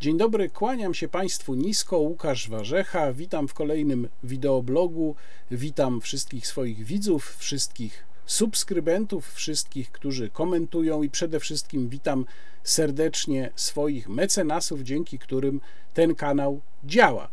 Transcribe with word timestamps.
Dzień 0.00 0.16
dobry, 0.16 0.50
kłaniam 0.50 0.94
się 0.94 1.08
Państwu 1.08 1.54
nisko, 1.54 1.98
Łukasz 1.98 2.48
Warzecha, 2.48 3.12
witam 3.12 3.48
w 3.48 3.54
kolejnym 3.54 4.08
wideoblogu, 4.22 5.14
witam 5.50 6.00
wszystkich 6.00 6.46
swoich 6.46 6.84
widzów, 6.84 7.36
wszystkich 7.36 8.04
subskrybentów, 8.26 9.32
wszystkich, 9.32 9.92
którzy 9.92 10.30
komentują 10.30 11.02
i 11.02 11.10
przede 11.10 11.40
wszystkim 11.40 11.88
witam 11.88 12.24
serdecznie 12.62 13.50
swoich 13.56 14.08
mecenasów, 14.08 14.82
dzięki 14.82 15.18
którym 15.18 15.60
ten 15.94 16.14
kanał 16.14 16.60
działa. 16.84 17.28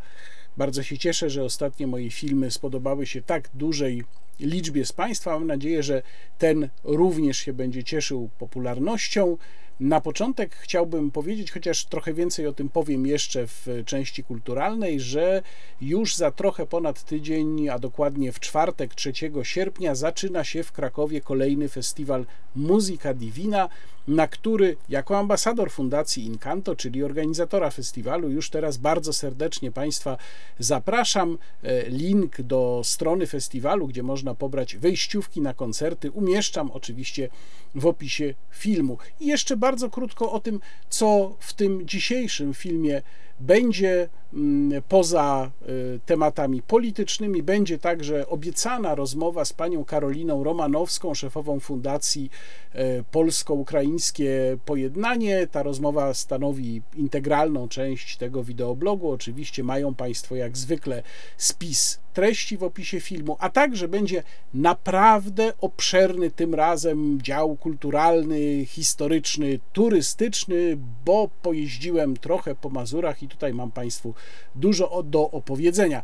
Bardzo 0.58 0.84
się 0.84 0.98
cieszę, 0.98 1.30
że 1.30 1.44
ostatnie 1.44 1.88
moje 1.88 2.12
filmy 2.12 2.52
spodobały 2.52 3.06
się 3.06 3.22
tak 3.22 3.50
dużej 3.54 4.04
liczbie 4.40 4.86
z 4.86 4.94
Państwa. 4.94 5.32
Mam 5.32 5.48
nadzieję, 5.48 5.84
że 5.84 6.02
ten 6.38 6.70
również 6.84 7.38
się 7.38 7.54
będzie 7.54 7.84
cieszył 7.84 8.30
popularnością. 8.40 9.38
Na 9.80 10.02
początek 10.02 10.56
chciałbym 10.56 11.12
powiedzieć, 11.12 11.52
chociaż 11.52 11.86
trochę 11.86 12.14
więcej 12.14 12.48
o 12.48 12.54
tym 12.54 12.70
powiem 12.70 13.06
jeszcze 13.06 13.48
w 13.48 13.68
części 13.86 14.24
kulturalnej, 14.24 15.00
że 15.00 15.42
już 15.82 16.16
za 16.16 16.32
trochę 16.32 16.66
ponad 16.66 17.04
tydzień, 17.04 17.70
a 17.70 17.80
dokładnie 17.80 18.32
w 18.32 18.40
czwartek 18.40 18.96
3 18.96 19.14
sierpnia, 19.44 19.96
zaczyna 19.96 20.44
się 20.44 20.64
w 20.64 20.72
Krakowie 20.72 21.22
kolejny 21.22 21.70
festiwal 21.70 22.26
Muzyka 22.56 23.14
Divina, 23.14 23.70
na 24.08 24.28
który 24.28 24.78
jako 24.90 25.18
ambasador 25.18 25.72
Fundacji 25.72 26.26
Incanto, 26.26 26.76
czyli 26.76 27.04
organizatora 27.04 27.70
festiwalu, 27.70 28.30
już 28.30 28.50
teraz 28.50 28.78
bardzo 28.78 29.14
serdecznie 29.14 29.72
Państwa 29.72 30.18
zapraszam. 30.60 31.38
E, 31.64 31.90
link 31.90 32.42
do 32.42 32.82
strony 32.84 33.28
festiwalu, 33.28 33.88
gdzie 33.88 34.04
można 34.04 34.36
pobrać 34.36 34.76
wejściówki 34.76 35.42
na 35.42 35.54
koncerty, 35.54 36.12
umieszczam 36.12 36.72
oczywiście 36.72 37.30
w 37.76 37.86
opisie 37.86 38.34
filmu. 38.52 38.98
I 39.20 39.28
jeszcze 39.28 39.58
bardzo 39.58 39.90
krótko 39.90 40.32
o 40.32 40.40
tym, 40.40 40.60
co 40.90 41.38
w 41.40 41.54
tym 41.54 41.88
dzisiejszym 41.88 42.54
filmie 42.54 43.02
będzie 43.40 44.10
mm, 44.34 44.82
poza 44.90 45.52
y, 45.70 46.00
tematami 46.06 46.62
politycznymi, 46.62 47.44
będzie 47.44 47.80
także 47.80 48.28
obiecana 48.28 48.96
rozmowa 48.96 49.46
z 49.46 49.54
panią 49.54 49.86
Karoliną 49.86 50.44
Romanowską, 50.44 51.14
szefową 51.14 51.60
Fundacji 51.60 52.30
y, 52.76 53.04
Polsko-Ukraińskie 53.12 54.58
Pojednanie. 54.66 55.48
Ta 55.48 55.64
rozmowa 55.64 56.14
stanowi 56.14 56.82
integralną 56.96 57.68
część 57.68 58.18
tego 58.18 58.44
wideoblogu. 58.44 59.12
Oczywiście 59.12 59.64
mają 59.64 59.96
Państwo 59.96 60.36
jak 60.36 60.58
zwykle 60.58 61.04
spis 61.38 62.00
treści 62.16 62.58
w 62.58 62.64
opisie 62.64 63.00
filmu, 63.00 63.38
a 63.40 63.50
także 63.50 63.88
będzie 63.88 64.24
naprawdę 64.54 65.54
obszerny 65.62 66.32
tym 66.32 66.56
razem 66.56 67.22
dział 67.22 67.56
kulturalny, 67.56 68.66
historyczny, 68.66 69.60
turystyczny, 69.74 70.78
bo 71.06 71.30
pojeździłem 71.42 72.18
trochę 72.18 72.56
po 72.56 72.70
Mazurach 72.70 73.24
i 73.26 73.28
tutaj 73.28 73.54
mam 73.54 73.72
Państwu 73.72 74.14
dużo 74.56 75.04
do 75.04 75.32
opowiedzenia. 75.32 76.04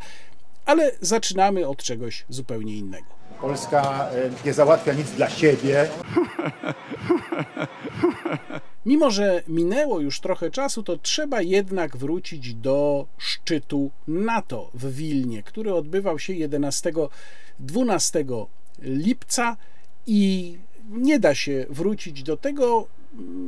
Ale 0.65 0.91
zaczynamy 1.01 1.67
od 1.67 1.83
czegoś 1.83 2.25
zupełnie 2.29 2.77
innego. 2.77 3.05
Polska 3.41 4.09
e, 4.09 4.29
nie 4.45 4.53
załatwia 4.53 4.93
nic 4.93 5.11
dla 5.11 5.29
siebie. 5.29 5.89
Mimo, 8.85 9.11
że 9.11 9.43
minęło 9.47 9.99
już 9.99 10.19
trochę 10.19 10.51
czasu, 10.51 10.83
to 10.83 10.97
trzeba 10.97 11.41
jednak 11.41 11.97
wrócić 11.97 12.53
do 12.53 13.07
szczytu 13.17 13.91
NATO 14.07 14.69
w 14.73 14.95
Wilnie, 14.95 15.43
który 15.43 15.73
odbywał 15.73 16.19
się 16.19 16.33
11-12 16.33 17.09
lipca 18.81 19.57
i 20.07 20.57
nie 20.89 21.19
da 21.19 21.35
się 21.35 21.65
wrócić 21.69 22.23
do 22.23 22.37
tego, 22.37 22.87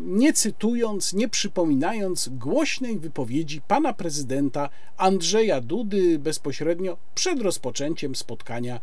nie 0.05 0.33
cytując, 0.33 1.13
nie 1.13 1.29
przypominając 1.29 2.29
głośnej 2.29 2.99
wypowiedzi 2.99 3.61
pana 3.67 3.93
prezydenta 3.93 4.69
Andrzeja 4.97 5.61
Dudy 5.61 6.19
bezpośrednio 6.19 6.97
przed 7.15 7.41
rozpoczęciem 7.41 8.15
spotkania 8.15 8.79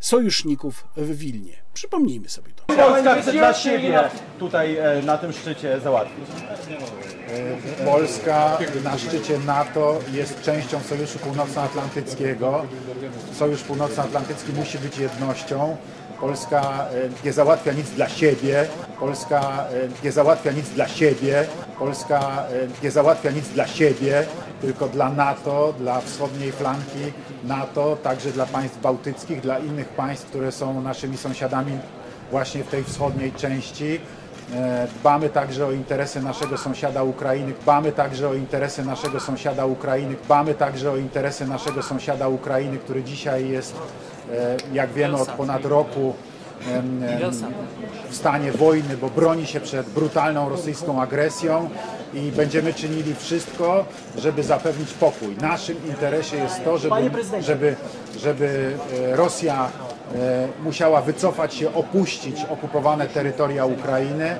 sojuszników 0.00 0.84
w 0.96 1.16
Wilnie. 1.16 1.52
Przypomnijmy 1.74 2.28
sobie 2.28 2.52
to. 2.56 2.74
Polska 2.74 3.14
chce 3.14 3.32
dla 3.32 3.54
siebie 3.54 4.10
tutaj 4.38 4.76
e, 4.76 5.02
na 5.02 5.18
tym 5.18 5.32
szczycie 5.32 5.80
załatwić. 5.80 6.24
Polska 7.84 8.58
na 8.84 8.98
szczycie 8.98 9.38
NATO 9.38 9.98
jest 10.12 10.42
częścią 10.42 10.80
Sojuszu 10.80 11.18
Północnoatlantyckiego. 11.18 12.66
Sojusz 13.32 13.62
Północnoatlantycki 13.62 14.52
musi 14.52 14.78
być 14.78 14.98
jednością. 14.98 15.76
Polska 16.22 16.60
e, 16.60 17.24
nie 17.24 17.32
załatwia 17.32 17.72
nic 17.72 17.90
dla 17.90 18.08
siebie. 18.08 18.66
Polska 19.00 19.40
e, 19.40 20.04
nie 20.04 20.12
załatwia 20.12 20.52
nic 20.52 20.68
dla 20.68 20.88
siebie. 20.88 21.44
Polska 21.78 22.44
nie 22.82 22.90
załatwia 22.90 23.30
nic 23.30 23.48
dla 23.48 23.66
siebie, 23.66 24.24
tylko 24.60 24.88
dla 24.88 25.10
NATO, 25.10 25.74
dla 25.78 26.00
wschodniej 26.00 26.52
flanki 26.52 27.12
NATO, 27.44 27.96
także 28.02 28.30
dla 28.30 28.46
państw 28.46 28.80
bałtyckich, 28.80 29.40
dla 29.40 29.58
innych 29.58 29.88
państw, 29.88 30.26
które 30.26 30.52
są 30.52 30.82
naszymi 30.82 31.16
sąsiadami 31.16 31.78
właśnie 32.30 32.64
w 32.64 32.68
tej 32.68 32.84
wschodniej 32.84 33.32
części. 33.32 34.00
E, 34.54 34.86
dbamy 35.00 35.28
także 35.28 35.66
o 35.66 35.72
interesy 35.72 36.22
naszego 36.22 36.58
sąsiada 36.58 37.02
Ukrainy, 37.02 37.52
dbamy 37.62 37.92
także 37.92 38.28
o 38.28 38.34
interesy 38.34 38.84
naszego 38.84 39.20
sąsiada 39.20 39.66
Ukrainy, 39.66 40.16
dbamy 40.24 40.54
także 40.54 40.90
o 40.90 40.96
interesy 40.96 41.46
naszego 41.46 41.82
sąsiada 41.82 42.28
Ukrainy, 42.28 42.78
który 42.78 43.04
dzisiaj 43.04 43.48
jest, 43.48 43.74
e, 43.74 44.11
jak 44.72 44.92
wiemy, 44.92 45.16
od 45.16 45.28
ponad 45.28 45.64
roku 45.64 46.14
w 48.10 48.16
stanie 48.16 48.52
wojny, 48.52 48.96
bo 48.96 49.08
broni 49.08 49.46
się 49.46 49.60
przed 49.60 49.88
brutalną 49.88 50.48
rosyjską 50.48 51.02
agresją 51.02 51.70
i 52.14 52.32
będziemy 52.32 52.74
czynili 52.74 53.14
wszystko, 53.14 53.84
żeby 54.18 54.42
zapewnić 54.42 54.92
pokój. 54.92 55.36
Naszym 55.40 55.76
interesie 55.88 56.36
jest 56.36 56.64
to, 56.64 56.78
żeby, 56.78 56.96
żeby, 57.40 57.76
żeby 58.20 58.74
e, 59.12 59.16
Rosja 59.16 59.68
e, 60.14 60.48
musiała 60.64 61.00
wycofać 61.02 61.54
się, 61.54 61.74
opuścić 61.74 62.44
okupowane 62.50 63.06
terytoria 63.06 63.64
Ukrainy, 63.64 64.36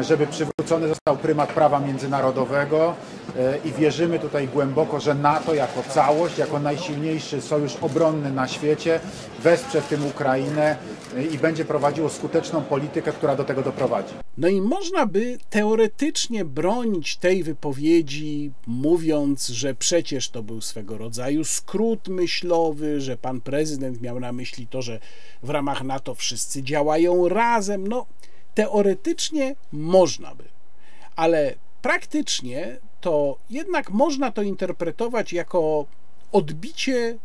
żeby 0.00 0.26
przywrócony 0.26 0.88
został 0.88 1.16
prymat 1.16 1.52
prawa 1.52 1.80
międzynarodowego 1.80 2.88
e, 2.88 3.19
i 3.64 3.72
wierzymy 3.72 4.18
tutaj 4.18 4.48
głęboko, 4.48 5.00
że 5.00 5.14
NATO 5.14 5.54
jako 5.54 5.82
całość, 5.82 6.38
jako 6.38 6.58
najsilniejszy 6.58 7.40
sojusz 7.40 7.76
obronny 7.80 8.32
na 8.32 8.48
świecie 8.48 9.00
wesprze 9.42 9.80
w 9.80 9.88
tym 9.88 10.06
Ukrainę 10.06 10.76
e, 11.16 11.22
i 11.22 11.38
będzie 11.38 11.64
prowadziło 11.64 12.08
skuteczną 12.08 12.62
politykę, 12.62 13.12
która 13.12 13.36
do 13.36 13.44
tego 13.44 13.62
doprowadzi. 13.62 14.14
No 14.38 14.48
i 14.48 14.60
można 14.60 15.06
by 15.06 15.38
teoretycznie 15.50 16.44
bronić 16.44 17.16
tej 17.16 17.42
wypowiedzi, 17.42 18.52
mówiąc, 18.66 19.48
że 19.48 19.74
przecież 19.74 20.28
to 20.28 20.42
był 20.42 20.60
swego 20.60 20.98
rodzaju 20.98 21.44
skrót 21.44 22.08
myślowy, 22.08 23.00
że 23.00 23.16
pan 23.16 23.40
prezydent 23.40 24.00
miał 24.00 24.20
na 24.20 24.32
myśli 24.32 24.66
to, 24.66 24.82
że 24.82 25.00
w 25.42 25.50
ramach 25.50 25.82
NATO 25.82 26.14
wszyscy 26.14 26.62
działają 26.62 27.28
razem. 27.28 27.86
No, 27.86 28.06
Teoretycznie 28.54 29.56
można 29.72 30.34
by, 30.34 30.44
ale 31.16 31.54
praktycznie 31.82 32.78
to 33.00 33.38
jednak 33.50 33.90
można 33.90 34.32
to 34.32 34.42
interpretować 34.42 35.32
jako 35.32 35.86
odbicie 36.32 37.18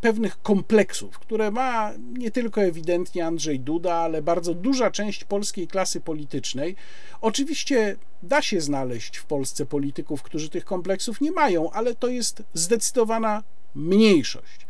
pewnych 0.00 0.42
kompleksów, 0.42 1.18
które 1.18 1.50
ma 1.50 1.92
nie 2.18 2.30
tylko 2.30 2.62
ewidentnie 2.62 3.26
Andrzej 3.26 3.60
Duda, 3.60 3.94
ale 3.94 4.22
bardzo 4.22 4.54
duża 4.54 4.90
część 4.90 5.24
polskiej 5.24 5.68
klasy 5.68 6.00
politycznej. 6.00 6.76
Oczywiście 7.20 7.96
da 8.22 8.42
się 8.42 8.60
znaleźć 8.60 9.16
w 9.16 9.24
Polsce 9.24 9.66
polityków, 9.66 10.22
którzy 10.22 10.48
tych 10.48 10.64
kompleksów 10.64 11.20
nie 11.20 11.32
mają, 11.32 11.70
ale 11.70 11.94
to 11.94 12.08
jest 12.08 12.42
zdecydowana 12.54 13.42
mniejszość. 13.74 14.66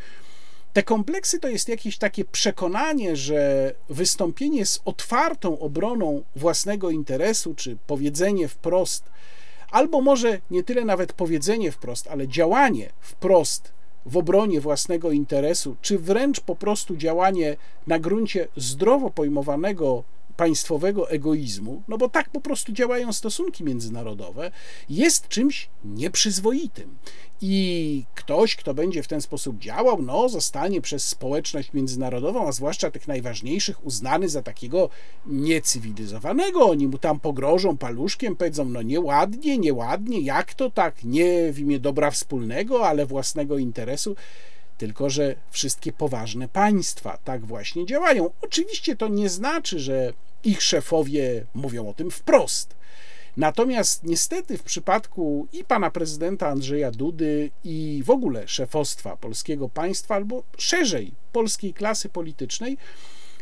Te 0.73 0.83
kompleksy 0.83 1.39
to 1.39 1.49
jest 1.49 1.69
jakieś 1.69 1.99
takie 1.99 2.25
przekonanie, 2.25 3.17
że 3.17 3.73
wystąpienie 3.89 4.67
z 4.67 4.81
otwartą 4.85 5.59
obroną 5.59 6.23
własnego 6.37 6.91
interesu, 6.91 7.55
czy 7.55 7.77
powiedzenie 7.87 8.49
wprost, 8.49 9.05
albo 9.73 10.01
może 10.01 10.41
nie 10.51 10.63
tyle 10.63 10.85
nawet 10.85 11.13
powiedzenie 11.13 11.73
wprost, 11.73 12.09
ale 12.09 12.29
działanie 12.29 12.91
wprost 13.01 13.73
w 14.07 14.17
obronie 14.17 14.61
własnego 14.61 15.11
interesu, 15.11 15.77
czy 15.83 15.99
wręcz 15.99 16.41
po 16.41 16.57
prostu 16.57 16.97
działanie 16.97 17.57
na 17.87 17.99
gruncie 17.99 18.49
zdrowo 18.57 19.11
pojmowanego 19.11 20.05
państwowego 20.37 21.11
egoizmu, 21.11 21.83
no 21.89 21.99
bo 21.99 22.09
tak 22.09 22.31
po 22.31 22.41
prostu 22.41 22.73
działają 22.73 23.13
stosunki 23.13 23.65
międzynarodowe, 23.65 24.51
jest 24.89 25.29
czymś 25.29 25.69
nieprzyzwoitym. 25.85 26.97
I 27.45 28.05
ktoś, 28.15 28.57
kto 28.57 28.75
będzie 28.75 29.03
w 29.03 29.09
ten 29.09 29.21
sposób 29.21 29.59
działał, 29.59 30.03
no, 30.03 30.29
zostanie 30.29 30.81
przez 30.81 31.09
społeczność 31.09 31.73
międzynarodową, 31.73 32.49
a 32.49 32.53
zwłaszcza 32.53 32.91
tych 32.91 33.09
najważniejszych, 33.09 33.87
uznany 33.87 34.29
za 34.29 34.43
takiego 34.43 34.89
niecywilizowanego. 35.27 36.71
Oni 36.71 36.89
mu 36.89 36.99
tam 36.99 37.21
pogrożą 37.21 37.77
paluszkiem, 37.77 38.37
powiedzą, 38.37 38.65
no 38.65 38.83
nieładnie, 38.83 39.59
nieładnie, 39.59 40.21
jak 40.21 40.55
to 40.55 40.71
tak, 40.71 41.05
nie 41.05 41.53
w 41.53 41.59
imię 41.59 41.79
dobra 41.79 42.11
wspólnego, 42.11 42.87
ale 42.89 43.07
własnego 43.07 43.59
interesu. 43.59 44.17
Tylko, 44.83 45.11
że 45.11 45.35
wszystkie 45.51 45.93
poważne 45.93 46.49
państwa 46.49 47.19
tak 47.25 47.47
właśnie 47.47 47.87
działają. 47.87 48.31
Oczywiście 48.41 48.97
to 48.97 49.09
nie 49.09 49.29
znaczy, 49.29 49.81
że 49.81 50.13
ich 50.45 50.63
szefowie 50.63 51.47
mówią 51.55 51.89
o 51.89 51.95
tym 51.95 52.11
wprost. 52.11 52.75
Natomiast 53.37 54.05
niestety 54.05 54.59
w 54.59 54.63
przypadku 54.63 55.49
i 55.53 55.65
pana 55.65 55.91
prezydenta 55.91 56.49
Andrzeja 56.49 56.91
Dudy, 56.91 57.51
i 57.65 58.03
w 58.05 58.11
ogóle 58.11 58.49
szefostwa 58.49 59.17
polskiego 59.17 59.69
państwa, 59.69 60.15
albo 60.15 60.43
szerzej 60.59 61.15
polskiej 61.33 61.75
klasy 61.75 62.09
politycznej, 62.09 62.77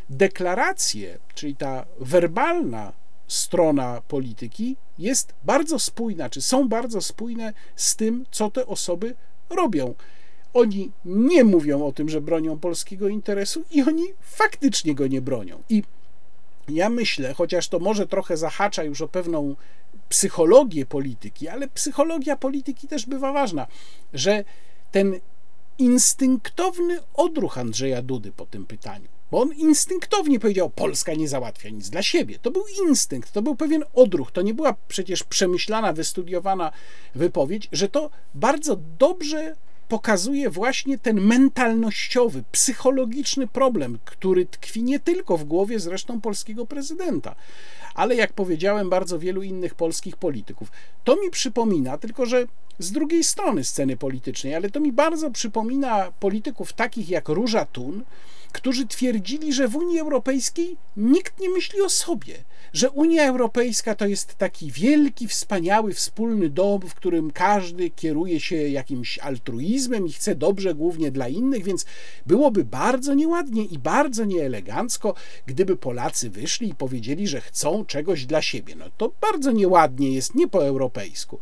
deklaracje, 0.09 1.17
czyli 1.35 1.55
ta 1.55 1.85
werbalna 1.99 2.93
strona 3.27 4.01
polityki 4.07 4.75
jest 4.97 5.33
bardzo 5.43 5.79
spójna, 5.79 6.29
czy 6.29 6.41
są 6.41 6.69
bardzo 6.69 7.01
spójne 7.01 7.53
z 7.75 7.95
tym, 7.95 8.25
co 8.31 8.51
te 8.51 8.65
osoby 8.65 9.15
robią. 9.49 9.95
Oni 10.53 10.91
nie 11.05 11.43
mówią 11.43 11.85
o 11.85 11.91
tym, 11.91 12.09
że 12.09 12.21
bronią 12.21 12.59
polskiego 12.59 13.07
interesu 13.07 13.63
i 13.71 13.81
oni 13.81 14.03
faktycznie 14.21 14.95
go 14.95 15.07
nie 15.07 15.21
bronią. 15.21 15.63
I 15.69 15.83
ja 16.69 16.89
myślę, 16.89 17.33
chociaż 17.33 17.67
to 17.67 17.79
może 17.79 18.07
trochę 18.07 18.37
zahacza 18.37 18.83
już 18.83 19.01
o 19.01 19.07
pewną 19.07 19.55
psychologię 20.09 20.85
polityki, 20.85 21.47
ale 21.47 21.67
psychologia 21.67 22.35
polityki 22.35 22.87
też 22.87 23.05
bywa 23.05 23.33
ważna, 23.33 23.67
że 24.13 24.43
ten 24.91 25.19
instynktowny 25.77 26.99
odruch 27.13 27.57
Andrzeja 27.57 28.01
Dudy 28.01 28.31
po 28.31 28.45
tym 28.45 28.65
pytaniu, 28.65 29.07
bo 29.31 29.41
on 29.41 29.53
instynktownie 29.53 30.39
powiedział: 30.39 30.69
Polska 30.69 31.13
nie 31.13 31.27
załatwia 31.27 31.69
nic 31.69 31.89
dla 31.89 32.01
siebie. 32.01 32.39
To 32.41 32.51
był 32.51 32.63
instynkt, 32.87 33.31
to 33.31 33.41
był 33.41 33.55
pewien 33.55 33.83
odruch. 33.93 34.31
To 34.31 34.41
nie 34.41 34.53
była 34.53 34.75
przecież 34.87 35.23
przemyślana, 35.23 35.93
wystudiowana 35.93 36.71
wypowiedź, 37.15 37.69
że 37.71 37.89
to 37.89 38.09
bardzo 38.35 38.77
dobrze 38.99 39.55
pokazuje 39.91 40.49
właśnie 40.49 40.97
ten 40.97 41.21
mentalnościowy, 41.21 42.43
psychologiczny 42.51 43.47
problem, 43.47 43.99
który 44.05 44.45
tkwi 44.45 44.83
nie 44.83 44.99
tylko 44.99 45.37
w 45.37 45.43
głowie 45.43 45.79
zresztą 45.79 46.21
polskiego 46.21 46.65
prezydenta, 46.65 47.35
ale 47.95 48.15
jak 48.15 48.33
powiedziałem, 48.33 48.89
bardzo 48.89 49.19
wielu 49.19 49.43
innych 49.43 49.75
polskich 49.75 50.17
polityków. 50.17 50.71
To 51.03 51.15
mi 51.15 51.29
przypomina, 51.31 51.97
tylko 51.97 52.25
że 52.25 52.47
z 52.79 52.91
drugiej 52.91 53.23
strony 53.23 53.63
sceny 53.63 53.97
politycznej, 53.97 54.55
ale 54.55 54.69
to 54.69 54.79
mi 54.79 54.91
bardzo 54.91 55.31
przypomina 55.31 56.11
polityków 56.19 56.73
takich 56.73 57.09
jak 57.09 57.29
Róża 57.29 57.65
Tun, 57.65 58.03
którzy 58.51 58.87
twierdzili, 58.87 59.53
że 59.53 59.67
w 59.67 59.75
Unii 59.75 59.99
Europejskiej 59.99 60.77
nikt 60.97 61.39
nie 61.39 61.49
myśli 61.49 61.81
o 61.81 61.89
sobie, 61.89 62.35
że 62.73 62.89
Unia 62.89 63.27
Europejska 63.27 63.95
to 63.95 64.07
jest 64.07 64.35
taki 64.35 64.71
wielki, 64.71 65.27
wspaniały, 65.27 65.93
wspólny 65.93 66.49
dom, 66.49 66.81
w 66.81 66.95
którym 66.95 67.31
każdy 67.31 67.89
kieruje 67.89 68.39
się 68.39 68.55
jakimś 68.55 69.19
altruizmem 69.19 70.07
i 70.07 70.11
chce 70.11 70.35
dobrze 70.35 70.75
głównie 70.75 71.11
dla 71.11 71.27
innych, 71.27 71.63
więc 71.63 71.85
byłoby 72.25 72.65
bardzo 72.65 73.13
nieładnie 73.13 73.65
i 73.65 73.79
bardzo 73.79 74.25
nieelegancko, 74.25 75.15
gdyby 75.45 75.77
Polacy 75.77 76.29
wyszli 76.29 76.69
i 76.69 76.75
powiedzieli, 76.75 77.27
że 77.27 77.41
chcą 77.41 77.85
czegoś 77.85 78.25
dla 78.25 78.41
siebie. 78.41 78.75
No 78.75 78.85
to 78.97 79.11
bardzo 79.21 79.51
nieładnie 79.51 80.11
jest, 80.11 80.35
nie 80.35 80.47
po 80.47 80.65
europejsku. 80.65 81.39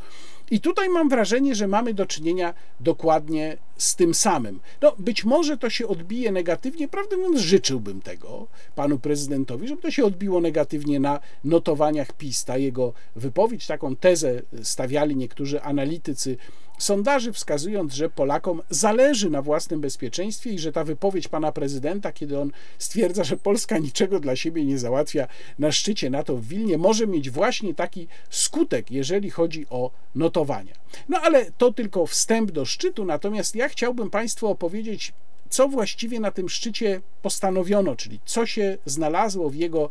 I 0.52 0.60
tutaj 0.60 0.90
mam 0.90 1.10
wrażenie, 1.10 1.56
że 1.56 1.68
mamy 1.68 1.94
do 1.94 2.06
czynienia 2.06 2.54
dokładnie 2.80 3.58
z 3.78 3.96
tym 3.96 4.14
samym. 4.14 4.60
No, 4.82 4.96
być 5.00 5.26
może 5.26 5.58
to 5.58 5.70
się 5.70 5.88
odbije 5.88 6.32
negatywnie, 6.32 6.88
prawdę 6.88 7.18
mówiąc, 7.18 7.40
życzyłbym 7.40 8.02
tego 8.02 8.48
panu 8.76 9.00
prezydentowi, 9.00 9.68
żeby 9.68 9.82
to 9.82 9.92
się 9.92 10.06
odbiło 10.06 10.42
negatywnie 10.42 11.00
na 11.00 11.20
notowaniach 11.44 12.14
PiS. 12.14 12.46
Ta 12.46 12.58
jego 12.58 12.94
wypowiedź, 13.16 13.68
taką 13.68 13.96
tezę 13.96 14.42
stawiali 14.64 15.16
niektórzy 15.16 15.62
analitycy 15.62 16.38
sondaży, 16.80 17.34
wskazując, 17.34 17.94
że 17.94 18.10
Polakom 18.10 18.62
zależy 18.70 19.30
na 19.30 19.42
własnym 19.42 19.82
bezpieczeństwie 19.82 20.52
i 20.52 20.60
że 20.60 20.72
ta 20.72 20.84
wypowiedź 20.84 21.28
pana 21.28 21.52
prezydenta, 21.52 22.12
kiedy 22.12 22.40
on 22.40 22.52
stwierdza, 22.78 23.24
że 23.24 23.38
Polska 23.38 23.78
niczego 23.78 24.20
dla 24.20 24.36
siebie 24.36 24.66
nie 24.66 24.78
załatwia 24.78 25.28
na 25.60 25.72
szczycie 25.72 26.10
NATO 26.10 26.36
w 26.36 26.46
Wilnie, 26.46 26.78
może 26.78 27.08
mieć 27.08 27.30
właśnie 27.30 27.74
taki 27.74 28.08
skutek, 28.30 28.92
jeżeli 28.92 29.30
chodzi 29.30 29.66
o 29.70 29.92
notowania. 30.16 30.74
No 31.10 31.20
ale 31.22 31.52
to 31.52 31.74
tylko 31.74 32.06
wstęp 32.06 32.52
do 32.52 32.66
szczytu, 32.66 33.06
natomiast 33.06 33.56
ja 33.56 33.70
chciałbym 33.70 34.10
Państwu 34.10 34.48
opowiedzieć 34.48 35.14
co 35.50 35.68
właściwie 35.68 36.20
na 36.20 36.32
tym 36.32 36.50
szczycie 36.50 37.02
postanowiono, 37.22 37.96
czyli 37.96 38.20
co 38.26 38.46
się 38.46 38.78
znalazło 38.86 39.50
w 39.50 39.56
jego 39.56 39.90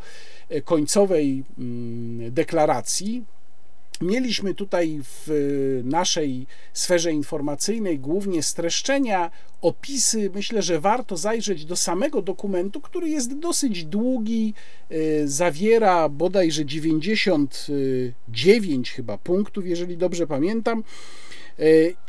e, 0.49 0.61
końcowej 0.61 1.44
mm, 1.58 2.32
deklaracji, 2.32 3.25
Mieliśmy 4.00 4.55
tutaj 4.55 5.00
w 5.03 5.31
naszej 5.85 6.47
sferze 6.73 7.12
informacyjnej 7.12 7.99
głównie 7.99 8.43
streszczenia, 8.43 9.31
opisy. 9.61 10.31
Myślę, 10.35 10.62
że 10.62 10.81
warto 10.81 11.17
zajrzeć 11.17 11.65
do 11.65 11.77
samego 11.77 12.23
dokumentu, 12.23 12.81
który 12.81 13.09
jest 13.09 13.39
dosyć 13.39 13.85
długi, 13.85 14.55
e, 14.91 14.95
zawiera 15.29 16.09
bodajże 16.09 16.67
99 16.67 18.91
chyba 18.91 19.19
punktów, 19.19 19.67
jeżeli 19.67 19.97
dobrze 19.97 20.27
pamiętam. 20.27 20.85
E, 21.59 21.62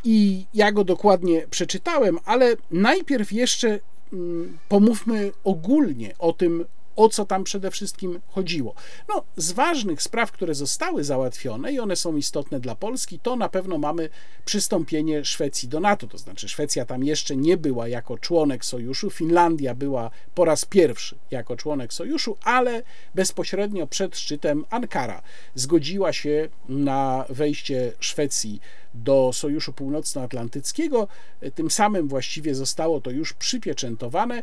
I 0.04 0.46
ja 0.54 0.72
go 0.72 0.84
dokładnie 0.84 1.46
przeczytałem, 1.50 2.18
ale 2.24 2.56
najpierw 2.70 3.32
jeszcze 3.32 3.78
mm, 4.12 4.58
pomówmy 4.68 5.32
ogólnie 5.44 6.14
o 6.18 6.32
tym, 6.32 6.64
o 7.00 7.08
co 7.08 7.24
tam 7.24 7.44
przede 7.44 7.70
wszystkim 7.70 8.20
chodziło. 8.28 8.74
No, 9.08 9.24
z 9.36 9.52
ważnych 9.52 10.02
spraw, 10.02 10.32
które 10.32 10.54
zostały 10.54 11.04
załatwione 11.04 11.72
i 11.72 11.80
one 11.80 11.96
są 11.96 12.16
istotne 12.16 12.60
dla 12.60 12.74
Polski, 12.74 13.18
to 13.18 13.36
na 13.36 13.48
pewno 13.48 13.78
mamy 13.78 14.08
przystąpienie 14.44 15.24
Szwecji 15.24 15.68
do 15.68 15.80
NATO. 15.80 16.06
To 16.06 16.18
znaczy, 16.18 16.48
Szwecja 16.48 16.84
tam 16.84 17.04
jeszcze 17.04 17.36
nie 17.36 17.56
była 17.56 17.88
jako 17.88 18.18
członek 18.18 18.64
sojuszu, 18.64 19.10
Finlandia 19.10 19.74
była 19.74 20.10
po 20.34 20.44
raz 20.44 20.64
pierwszy 20.64 21.18
jako 21.30 21.56
członek 21.56 21.92
sojuszu, 21.92 22.36
ale 22.44 22.82
bezpośrednio 23.14 23.86
przed 23.86 24.18
szczytem 24.18 24.64
Ankara 24.70 25.22
zgodziła 25.54 26.12
się 26.12 26.48
na 26.68 27.24
wejście 27.28 27.92
Szwecji 28.00 28.60
do 28.94 29.30
Sojuszu 29.32 29.72
Północnoatlantyckiego. 29.72 31.08
Tym 31.54 31.70
samym 31.70 32.08
właściwie 32.08 32.54
zostało 32.54 33.00
to 33.00 33.10
już 33.10 33.32
przypieczętowane. 33.32 34.42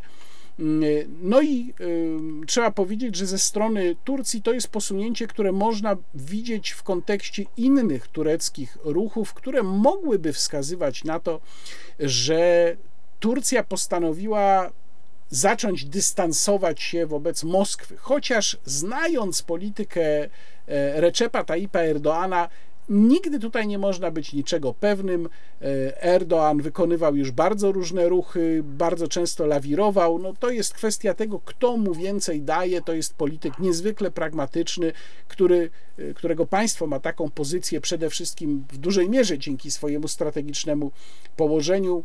No 1.21 1.41
i 1.41 1.73
trzeba 2.47 2.71
powiedzieć, 2.71 3.15
że 3.15 3.25
ze 3.25 3.39
strony 3.39 3.95
Turcji 4.03 4.41
to 4.41 4.53
jest 4.53 4.67
posunięcie, 4.67 5.27
które 5.27 5.51
można 5.51 5.97
widzieć 6.13 6.71
w 6.71 6.83
kontekście 6.83 7.43
innych 7.57 8.07
tureckich 8.07 8.77
ruchów, 8.83 9.33
które 9.33 9.63
mogłyby 9.63 10.33
wskazywać 10.33 11.03
na 11.03 11.19
to, 11.19 11.39
że 11.99 12.75
Turcja 13.19 13.63
postanowiła 13.63 14.71
zacząć 15.29 15.85
dystansować 15.85 16.81
się 16.81 17.05
wobec 17.05 17.43
Moskwy, 17.43 17.97
chociaż 17.97 18.57
znając 18.65 19.41
politykę 19.41 20.23
e, 20.23 20.29
Recepa 21.01 21.43
Tayyipa 21.43 21.79
Erdoana, 21.79 22.49
Nigdy 22.89 23.39
tutaj 23.39 23.67
nie 23.67 23.77
można 23.77 24.11
być 24.11 24.33
niczego 24.33 24.73
pewnym. 24.73 25.29
E, 25.61 26.19
Erdoğan 26.19 26.61
wykonywał 26.61 27.15
już 27.15 27.31
bardzo 27.31 27.71
różne 27.71 28.09
ruchy, 28.09 28.61
bardzo 28.63 29.07
często 29.07 29.45
lawirował. 29.45 30.19
No 30.19 30.33
to 30.39 30.49
jest 30.49 30.73
kwestia 30.73 31.13
tego, 31.13 31.39
kto 31.39 31.77
mu 31.77 31.93
więcej 31.93 32.41
daje. 32.41 32.81
To 32.81 32.93
jest 32.93 33.15
polityk 33.15 33.59
niezwykle 33.59 34.11
pragmatyczny, 34.11 34.93
który, 35.27 35.69
e, 35.97 36.13
którego 36.13 36.45
państwo 36.45 36.87
ma 36.87 36.99
taką 36.99 37.29
pozycję 37.29 37.81
przede 37.81 38.09
wszystkim 38.09 38.65
w 38.71 38.77
dużej 38.77 39.09
mierze 39.09 39.37
dzięki 39.37 39.71
swojemu 39.71 40.07
strategicznemu 40.07 40.91
położeniu 41.35 42.03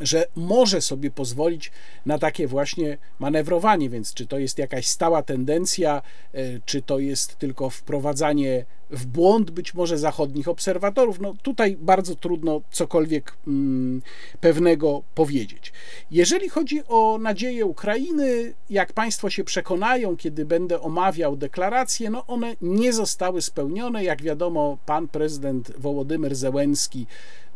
że 0.00 0.26
może 0.36 0.80
sobie 0.80 1.10
pozwolić 1.10 1.72
na 2.06 2.18
takie 2.18 2.46
właśnie 2.46 2.98
manewrowanie, 3.18 3.90
więc 3.90 4.14
czy 4.14 4.26
to 4.26 4.38
jest 4.38 4.58
jakaś 4.58 4.86
stała 4.86 5.22
tendencja, 5.22 6.02
e, 6.32 6.42
czy 6.64 6.82
to 6.82 6.98
jest 6.98 7.38
tylko 7.38 7.70
wprowadzanie 7.70 8.64
w 8.90 9.06
błąd 9.06 9.50
być 9.50 9.74
może 9.74 9.98
zachodnich 9.98 10.48
obserwatorów, 10.48 11.20
no 11.20 11.34
tutaj 11.42 11.76
bardzo 11.80 12.14
trudno 12.14 12.60
cokolwiek 12.70 13.36
mm, 13.46 14.02
pewnego 14.40 15.02
powiedzieć. 15.14 15.72
Jeżeli 16.10 16.48
chodzi 16.48 16.82
o 16.88 17.18
nadzieję 17.18 17.66
Ukrainy, 17.66 18.54
jak 18.70 18.92
Państwo 18.92 19.30
się 19.30 19.44
przekonają, 19.44 20.16
kiedy 20.16 20.44
będę 20.44 20.80
omawiał 20.80 21.36
deklaracje, 21.36 22.10
no 22.10 22.26
one 22.26 22.56
nie 22.60 22.92
zostały 22.92 23.42
spełnione. 23.42 24.04
Jak 24.04 24.22
wiadomo, 24.22 24.78
pan 24.86 25.08
prezydent 25.08 25.72
Wołodymyr 25.78 26.34
Zełenski 26.34 27.06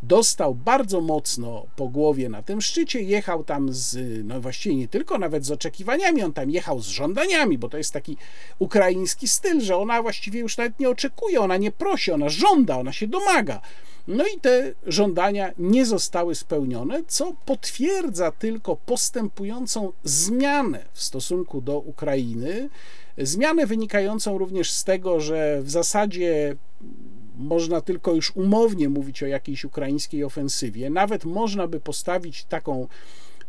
dostał 0.07 0.55
bardzo 0.55 1.01
mocno 1.01 1.65
po 1.75 1.87
głowie 1.87 2.29
na 2.29 2.41
tym 2.43 2.61
szczycie, 2.61 3.01
jechał 3.01 3.43
tam 3.43 3.73
z, 3.73 3.97
no 4.25 4.41
właściwie 4.41 4.75
nie 4.75 4.87
tylko 4.87 5.17
nawet 5.17 5.45
z 5.45 5.51
oczekiwaniami, 5.51 6.23
on 6.23 6.33
tam 6.33 6.49
jechał 6.49 6.81
z 6.81 6.87
żądaniami, 6.87 7.57
bo 7.57 7.69
to 7.69 7.77
jest 7.77 7.93
taki 7.93 8.17
ukraiński 8.59 9.27
styl, 9.27 9.61
że 9.61 9.77
ona 9.77 10.01
właściwie 10.01 10.39
już 10.39 10.57
nawet 10.57 10.79
nie 10.79 10.89
oczekuje, 10.89 11.41
ona 11.41 11.57
nie 11.57 11.71
prosi, 11.71 12.11
ona 12.11 12.29
żąda, 12.29 12.77
ona 12.77 12.91
się 12.91 13.07
domaga. 13.07 13.61
No 14.07 14.23
i 14.35 14.39
te 14.39 14.73
żądania 14.87 15.51
nie 15.57 15.85
zostały 15.85 16.35
spełnione, 16.35 17.03
co 17.07 17.33
potwierdza 17.45 18.31
tylko 18.31 18.75
postępującą 18.75 19.91
zmianę 20.03 20.85
w 20.93 21.03
stosunku 21.03 21.61
do 21.61 21.79
Ukrainy, 21.79 22.69
zmianę 23.17 23.65
wynikającą 23.65 24.37
również 24.37 24.71
z 24.71 24.83
tego, 24.83 25.19
że 25.19 25.61
w 25.61 25.69
zasadzie 25.69 26.55
można 27.37 27.81
tylko 27.81 28.13
już 28.13 28.35
umownie 28.35 28.89
mówić 28.89 29.23
o 29.23 29.27
jakiejś 29.27 29.65
ukraińskiej 29.65 30.23
ofensywie. 30.23 30.89
Nawet 30.89 31.25
można 31.25 31.67
by 31.67 31.79
postawić 31.79 32.43
taką 32.43 32.87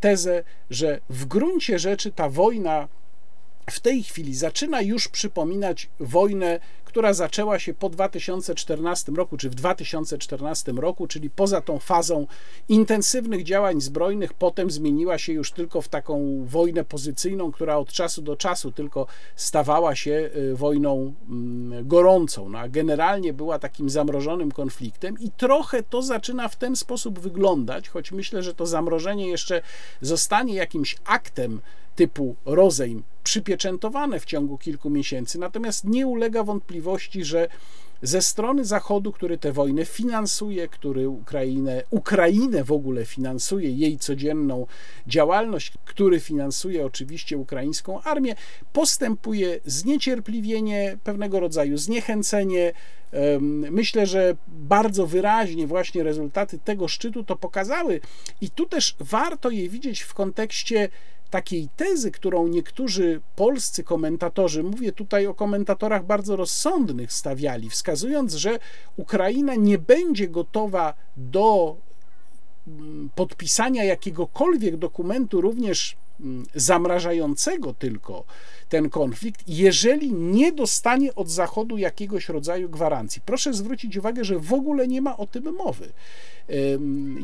tezę, 0.01 0.45
że 0.71 1.01
w 1.11 1.25
gruncie 1.25 1.79
rzeczy 1.79 2.13
ta 2.13 2.29
wojna 2.29 2.89
w 3.71 3.81
tej 3.81 4.03
chwili 4.03 4.35
zaczyna 4.35 4.81
już 4.81 5.09
przypominać 5.09 5.89
wojnę, 6.01 6.61
która 6.85 7.13
zaczęła 7.13 7.59
się 7.59 7.75
po 7.75 7.89
2014 7.89 9.13
roku, 9.13 9.37
czy 9.37 9.51
w 9.51 9.55
2014 9.55 10.73
roku, 10.73 11.07
czyli 11.07 11.31
poza 11.31 11.61
tą 11.61 11.79
fazą 11.79 12.27
intensywnych 12.69 13.45
działań 13.45 13.81
zbrojnych, 13.81 14.35
potem 14.35 14.71
zmieniła 14.71 15.19
się 15.19 15.33
już 15.33 15.53
tylko 15.53 15.83
w 15.83 15.89
taką 15.89 16.45
wojnę 16.45 16.85
pozycyjną, 16.85 17.53
która 17.53 17.77
od 17.77 17.93
czasu 17.93 18.23
do 18.23 18.37
czasu 18.37 18.73
tylko 18.73 19.07
stawała 19.37 19.95
się 19.95 20.31
y, 20.37 20.57
wojną 20.57 21.15
mm, 21.29 21.89
gorącą, 21.89 22.49
no 22.49 22.59
a 22.59 22.69
generalnie 22.69 23.33
była 23.33 23.59
takim 23.59 23.91
zamrożonym 23.91 24.53
konfliktem 24.53 25.19
i 25.21 25.31
trochę 25.31 25.83
to 25.83 26.03
zaczyna 26.03 26.49
w 26.49 26.57
ten 26.57 26.77
sposób 26.77 27.19
wyglądać, 27.19 27.89
choć 27.89 28.13
myślę, 28.13 28.43
że 28.43 28.55
to 28.55 28.67
zamrożenie 28.67 29.29
jeszcze 29.29 29.63
zostanie 30.01 30.55
jakimś 30.55 30.97
aktem 31.05 31.61
typu 31.97 32.37
rozejm 32.45 33.03
przypieczętowane 33.27 34.21
w 34.21 34.25
ciągu 34.25 34.59
kilku 34.59 34.91
miesięcy. 34.91 35.39
Natomiast 35.39 35.85
nie 35.85 36.07
ulega 36.07 36.45
wątpliwości, 36.45 37.25
że 37.25 37.49
ze 38.03 38.23
strony 38.23 38.65
Zachodu, 38.65 39.13
który 39.13 39.39
tę 39.39 39.53
wojnę 39.53 39.85
finansuje, 39.85 40.69
który 40.69 41.09
Ukrainę, 41.09 41.83
Ukrainę 41.91 42.65
w 42.65 42.73
ogóle 42.73 43.05
finansuje, 43.05 43.71
jej 43.71 43.99
codzienną 43.99 44.67
działalność, 45.07 45.73
który 45.85 46.21
finansuje 46.21 46.87
oczywiście 46.87 47.39
ukraińską 47.39 48.03
armię, 48.03 48.35
postępuje 48.73 49.61
zniecierpliwienie, 49.65 50.99
pewnego 51.05 51.41
rodzaju 51.41 51.79
zniechęcenie. 51.79 52.73
Myślę, 53.71 54.07
że 54.07 54.37
bardzo 54.49 55.07
wyraźnie 55.07 55.67
właśnie 55.67 56.03
rezultaty 56.03 56.59
tego 56.59 56.89
szczytu 56.89 57.25
to 57.25 57.37
pokazały, 57.37 58.01
i 58.41 58.51
tu 58.51 58.67
też 58.67 58.97
warto 59.01 59.51
je 59.51 59.69
widzieć 59.69 60.01
w 60.01 60.15
kontekście 60.15 60.89
takiej 61.31 61.69
tezy, 61.77 62.11
którą 62.11 62.49
niektórzy 62.49 63.21
polscy 63.37 63.85
komentatorzy, 63.85 64.63
mówię 64.63 64.93
tutaj 64.93 65.27
o 65.27 65.35
komentatorach 65.35 66.07
bardzo 66.07 66.37
rozsądnych, 66.37 67.13
stawiali, 67.13 67.71
wskazując, 67.71 68.35
że 68.35 68.59
Ukraina 68.97 69.55
nie 69.55 69.79
będzie 69.79 70.29
gotowa 70.29 70.95
do 71.17 71.77
mm, 72.67 73.11
podpisania 73.15 73.85
jakiegokolwiek 73.85 74.77
dokumentu, 74.77 75.41
również 75.41 75.97
zamrażającego 76.55 77.75
tylko 77.75 78.25
ten 78.69 78.91
konflikt, 78.91 79.49
jeżeli 79.49 80.13
nie 80.13 80.53
dostanie 80.53 81.15
od 81.15 81.31
Zachodu 81.31 81.79
jakiegoś 81.79 82.29
rodzaju 82.29 82.69
gwarancji. 82.69 83.23
Proszę 83.25 83.55
zwrócić 83.55 83.97
uwagę, 83.97 84.25
że 84.25 84.39
w 84.39 84.53
ogóle 84.53 84.89
nie 84.89 85.03
ma 85.03 85.17
o 85.17 85.27
tym 85.27 85.55
mowy. 85.55 85.93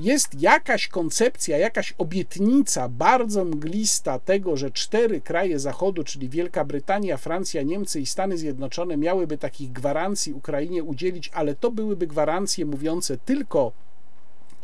Jest 0.01 0.41
jakaś 0.41 0.89
koncepcja, 0.89 1.59
jakaś 1.59 1.95
obietnica 1.99 2.89
bardzo 2.89 3.45
mglista 3.45 4.19
tego, 4.19 4.57
że 4.57 4.71
cztery 4.71 5.21
kraje 5.21 5.59
Zachodu, 5.59 6.05
czyli 6.05 6.29
Wielka 6.29 6.65
Brytania, 6.65 7.17
Francja, 7.17 7.63
Niemcy 7.63 8.01
i 8.01 8.07
Stany 8.07 8.39
Zjednoczone, 8.39 8.97
miałyby 8.97 9.39
takich 9.39 9.73
gwarancji 9.73 10.33
Ukrainie 10.33 10.85
udzielić, 10.85 11.31
ale 11.35 11.55
to 11.55 11.71
byłyby 11.71 12.07
gwarancje 12.07 12.67
mówiące 12.67 13.19
tylko 13.19 13.73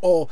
o 0.01 0.27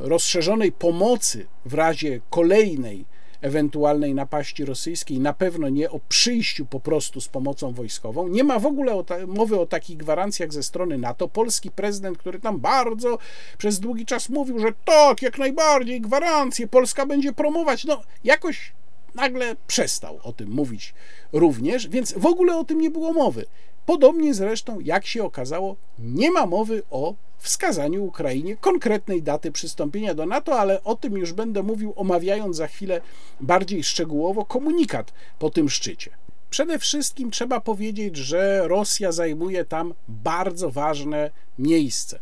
rozszerzonej 0.00 0.72
pomocy 0.72 1.46
w 1.64 1.74
razie 1.74 2.20
kolejnej 2.30 3.04
ewentualnej 3.42 4.14
napaści 4.14 4.64
rosyjskiej, 4.64 5.20
na 5.20 5.32
pewno 5.32 5.68
nie 5.68 5.90
o 5.90 6.00
przyjściu 6.08 6.66
po 6.66 6.80
prostu 6.80 7.20
z 7.20 7.28
pomocą 7.28 7.72
wojskową. 7.72 8.28
Nie 8.28 8.44
ma 8.44 8.58
w 8.58 8.66
ogóle 8.66 8.94
o 8.94 9.04
ta, 9.04 9.26
mowy 9.26 9.60
o 9.60 9.66
takich 9.66 9.96
gwarancjach 9.96 10.52
ze 10.52 10.62
strony 10.62 10.98
NATO. 10.98 11.28
Polski 11.28 11.70
prezydent, 11.70 12.18
który 12.18 12.40
tam 12.40 12.60
bardzo 12.60 13.18
przez 13.58 13.80
długi 13.80 14.06
czas 14.06 14.28
mówił, 14.28 14.58
że 14.58 14.72
tak, 14.84 15.22
jak 15.22 15.38
najbardziej, 15.38 16.00
gwarancje, 16.00 16.68
Polska 16.68 17.06
będzie 17.06 17.32
promować, 17.32 17.84
no 17.84 18.02
jakoś 18.24 18.72
nagle 19.14 19.56
przestał 19.66 20.18
o 20.22 20.32
tym 20.32 20.50
mówić 20.50 20.94
również, 21.32 21.88
więc 21.88 22.12
w 22.12 22.26
ogóle 22.26 22.56
o 22.56 22.64
tym 22.64 22.80
nie 22.80 22.90
było 22.90 23.12
mowy. 23.12 23.46
Podobnie 23.86 24.34
zresztą, 24.34 24.80
jak 24.80 25.06
się 25.06 25.24
okazało, 25.24 25.76
nie 25.98 26.30
ma 26.30 26.46
mowy 26.46 26.82
o 26.90 27.14
wskazaniu 27.38 28.04
Ukrainie 28.04 28.56
konkretnej 28.56 29.22
daty 29.22 29.52
przystąpienia 29.52 30.14
do 30.14 30.26
NATO, 30.26 30.60
ale 30.60 30.84
o 30.84 30.96
tym 30.96 31.18
już 31.18 31.32
będę 31.32 31.62
mówił, 31.62 31.92
omawiając 31.96 32.56
za 32.56 32.66
chwilę 32.66 33.00
bardziej 33.40 33.84
szczegółowo 33.84 34.44
komunikat 34.44 35.12
po 35.38 35.50
tym 35.50 35.68
szczycie. 35.68 36.10
Przede 36.50 36.78
wszystkim 36.78 37.30
trzeba 37.30 37.60
powiedzieć, 37.60 38.16
że 38.16 38.68
Rosja 38.68 39.12
zajmuje 39.12 39.64
tam 39.64 39.94
bardzo 40.08 40.70
ważne 40.70 41.30
miejsce. 41.58 42.18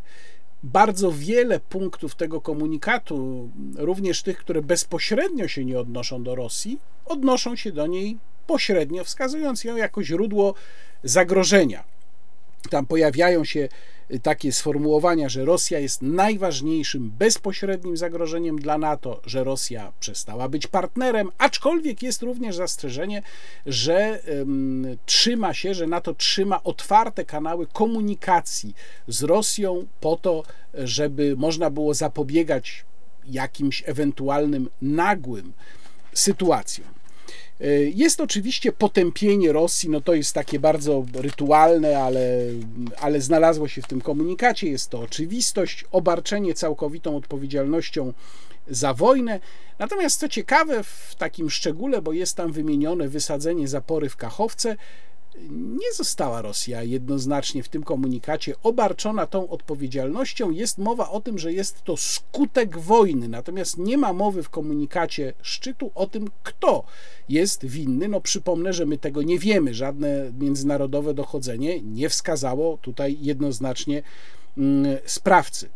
Bardzo 0.62 1.12
wiele 1.12 1.61
punktów 1.61 2.14
tego 2.14 2.40
komunikatu, 2.40 3.49
również 3.76 4.23
tych, 4.23 4.38
które 4.38 4.62
bezpośrednio 4.62 5.49
się 5.49 5.64
nie 5.64 5.81
odnoszą 5.81 6.23
do 6.23 6.35
Rosji, 6.35 6.79
odnoszą 7.07 7.57
się 7.57 7.73
do 7.73 7.87
niej 7.87 8.19
pośrednio, 8.50 9.04
wskazując 9.04 9.64
ją 9.64 9.76
jako 9.76 10.02
źródło 10.02 10.54
zagrożenia. 11.04 11.85
Tam 12.71 12.87
pojawiają 12.87 13.45
się 13.45 13.69
takie 14.23 14.52
sformułowania, 14.52 15.28
że 15.28 15.45
Rosja 15.45 15.78
jest 15.78 16.02
najważniejszym 16.02 17.11
bezpośrednim 17.11 17.97
zagrożeniem 17.97 18.59
dla 18.59 18.78
NATO, 18.78 19.21
że 19.26 19.45
Rosja 19.45 19.92
przestała 20.00 20.49
być 20.49 20.66
partnerem, 20.66 21.30
aczkolwiek 21.38 22.02
jest 22.02 22.23
również 22.23 22.57
zastrzeżenie, 22.57 23.23
że 23.66 24.23
um, 24.38 24.97
trzyma 25.07 25.54
się, 25.54 25.75
że 25.75 25.87
NATO 25.87 26.14
trzyma 26.14 26.62
otwarte 26.62 27.25
kanały 27.25 27.66
komunikacji 27.66 28.75
z 29.09 29.23
Rosją 29.23 29.87
po 30.00 30.16
to, 30.16 30.42
żeby 30.75 31.35
można 31.37 31.71
było 31.71 31.95
zapobiegać 31.95 32.85
jakimś 33.25 33.83
ewentualnym 33.87 34.69
nagłym 34.83 35.52
sytuacjom. 36.14 37.00
Jest 37.95 38.21
oczywiście 38.21 38.73
potępienie 38.73 39.53
Rosji, 39.53 39.89
no 39.89 40.01
to 40.01 40.15
jest 40.15 40.33
takie 40.33 40.59
bardzo 40.59 41.05
rytualne, 41.15 41.99
ale, 41.99 42.45
ale 42.99 43.21
znalazło 43.21 43.69
się 43.69 43.83
w 43.83 43.87
tym 43.87 44.01
komunikacie. 44.01 44.69
Jest 44.71 44.91
to 44.91 45.01
oczywistość, 45.01 45.85
obarczenie 45.93 46.55
całkowitą 46.55 47.17
odpowiedzialnością 47.17 48.13
za 48.69 48.95
wojnę. 48.95 49.41
Natomiast 49.79 50.21
co 50.21 50.29
ciekawe, 50.29 50.85
w 50.85 51.15
takim 51.19 51.51
szczególe, 51.51 52.03
bo 52.03 52.13
jest 52.13 52.37
tam 52.37 52.53
wymienione 52.53 53.09
wysadzenie 53.09 53.69
zapory 53.69 54.09
w 54.09 54.17
Kachowce, 54.17 54.77
nie 55.51 55.93
została 55.95 56.43
Rosja 56.43 56.83
jednoznacznie 56.83 57.63
w 57.63 57.69
tym 57.69 57.83
komunikacie 57.83 58.55
obarczona 58.63 59.27
tą 59.27 59.49
odpowiedzialnością. 59.49 60.51
Jest 60.51 60.79
mowa 60.79 61.11
o 61.11 61.21
tym, 61.21 61.39
że 61.39 61.53
jest 61.53 61.85
to 61.85 61.97
skutek 61.97 62.79
wojny, 62.79 63.29
natomiast 63.29 63.79
nie 63.79 63.99
ma 63.99 64.13
mowy 64.13 64.43
w 64.43 64.49
komunikacie 64.49 65.33
szczytu 65.43 65.91
o 65.95 66.07
tym, 66.07 66.31
kto 66.43 66.85
jest 67.29 67.67
winny. 67.67 68.09
No 68.09 68.21
przypomnę, 68.21 68.73
że 68.73 68.87
my 68.87 68.99
tego 68.99 69.23
nie 69.23 69.39
wiemy. 69.39 69.75
Żadne 69.75 70.33
międzynarodowe 70.39 71.15
dochodzenie 71.15 71.81
nie 71.81 72.09
wskazało 72.09 72.79
tutaj 72.83 73.17
jednoznacznie 73.21 74.03
mm, 74.59 74.99
sprawcy 75.05 75.69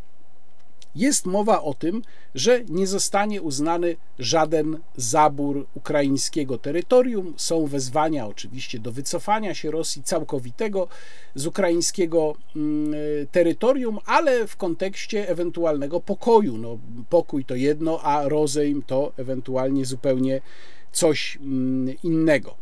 jest 0.95 1.27
mowa 1.27 1.63
o 1.63 1.75
tym, 1.75 2.03
że 2.35 2.65
nie 2.69 2.87
zostanie 2.87 3.43
uznany 3.43 3.97
żaden 4.19 4.79
zabór 4.97 5.67
ukraińskiego 5.75 6.59
terytorium. 6.59 7.35
Są 7.37 7.67
wezwania 7.67 8.27
oczywiście 8.27 8.79
do 8.79 8.93
wycofania 8.93 9.55
się 9.55 9.71
Rosji 9.71 10.03
całkowitego 10.03 10.89
z 11.35 11.47
ukraińskiego 11.47 12.35
mm, 12.57 12.95
terytorium, 13.33 13.99
ale 14.07 14.47
w 14.47 14.57
kontekście 14.57 15.29
ewentualnego 15.29 16.01
pokoju. 16.01 16.57
No, 16.59 16.79
pokój 17.11 17.45
to 17.45 17.55
jedno, 17.55 18.01
a 18.03 18.29
rozejm 18.29 18.83
to 18.83 19.13
ewentualnie 19.17 19.85
zupełnie 19.85 20.41
coś 20.93 21.37
mm, 21.37 21.97
innego. 22.03 22.57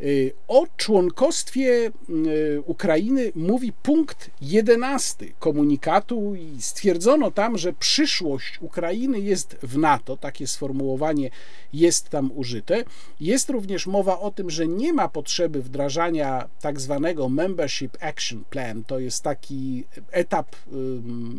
Y, 0.00 0.32
o 0.48 0.66
członkostwie 0.76 1.90
y, 2.26 2.62
Ukrainy 2.66 3.32
mówi 3.34 3.72
punkt 3.72 4.30
11 4.40 5.26
komunikatu 5.38 6.34
i 6.34 6.62
stwierdzono 6.62 7.30
tam, 7.30 7.58
że 7.58 7.72
przyszłość 7.72 8.58
Ukrainy 8.60 9.20
jest 9.20 9.56
w 9.62 9.78
NATO, 9.78 10.16
takie 10.16 10.46
sformułowanie 10.46 11.30
jest 11.72 12.08
tam 12.08 12.30
użyte. 12.34 12.84
Jest 13.20 13.50
również 13.50 13.86
mowa 13.86 14.20
o 14.20 14.30
tym, 14.30 14.50
że 14.50 14.66
nie 14.66 14.92
ma 14.92 15.08
potrzeby 15.08 15.62
wdrażania 15.62 16.48
tak 16.60 16.80
zwanego 16.80 17.28
Membership 17.28 17.96
Action 18.00 18.44
Plan. 18.50 18.84
To 18.84 18.98
jest 18.98 19.22
taki 19.22 19.84
etap, 20.10 20.56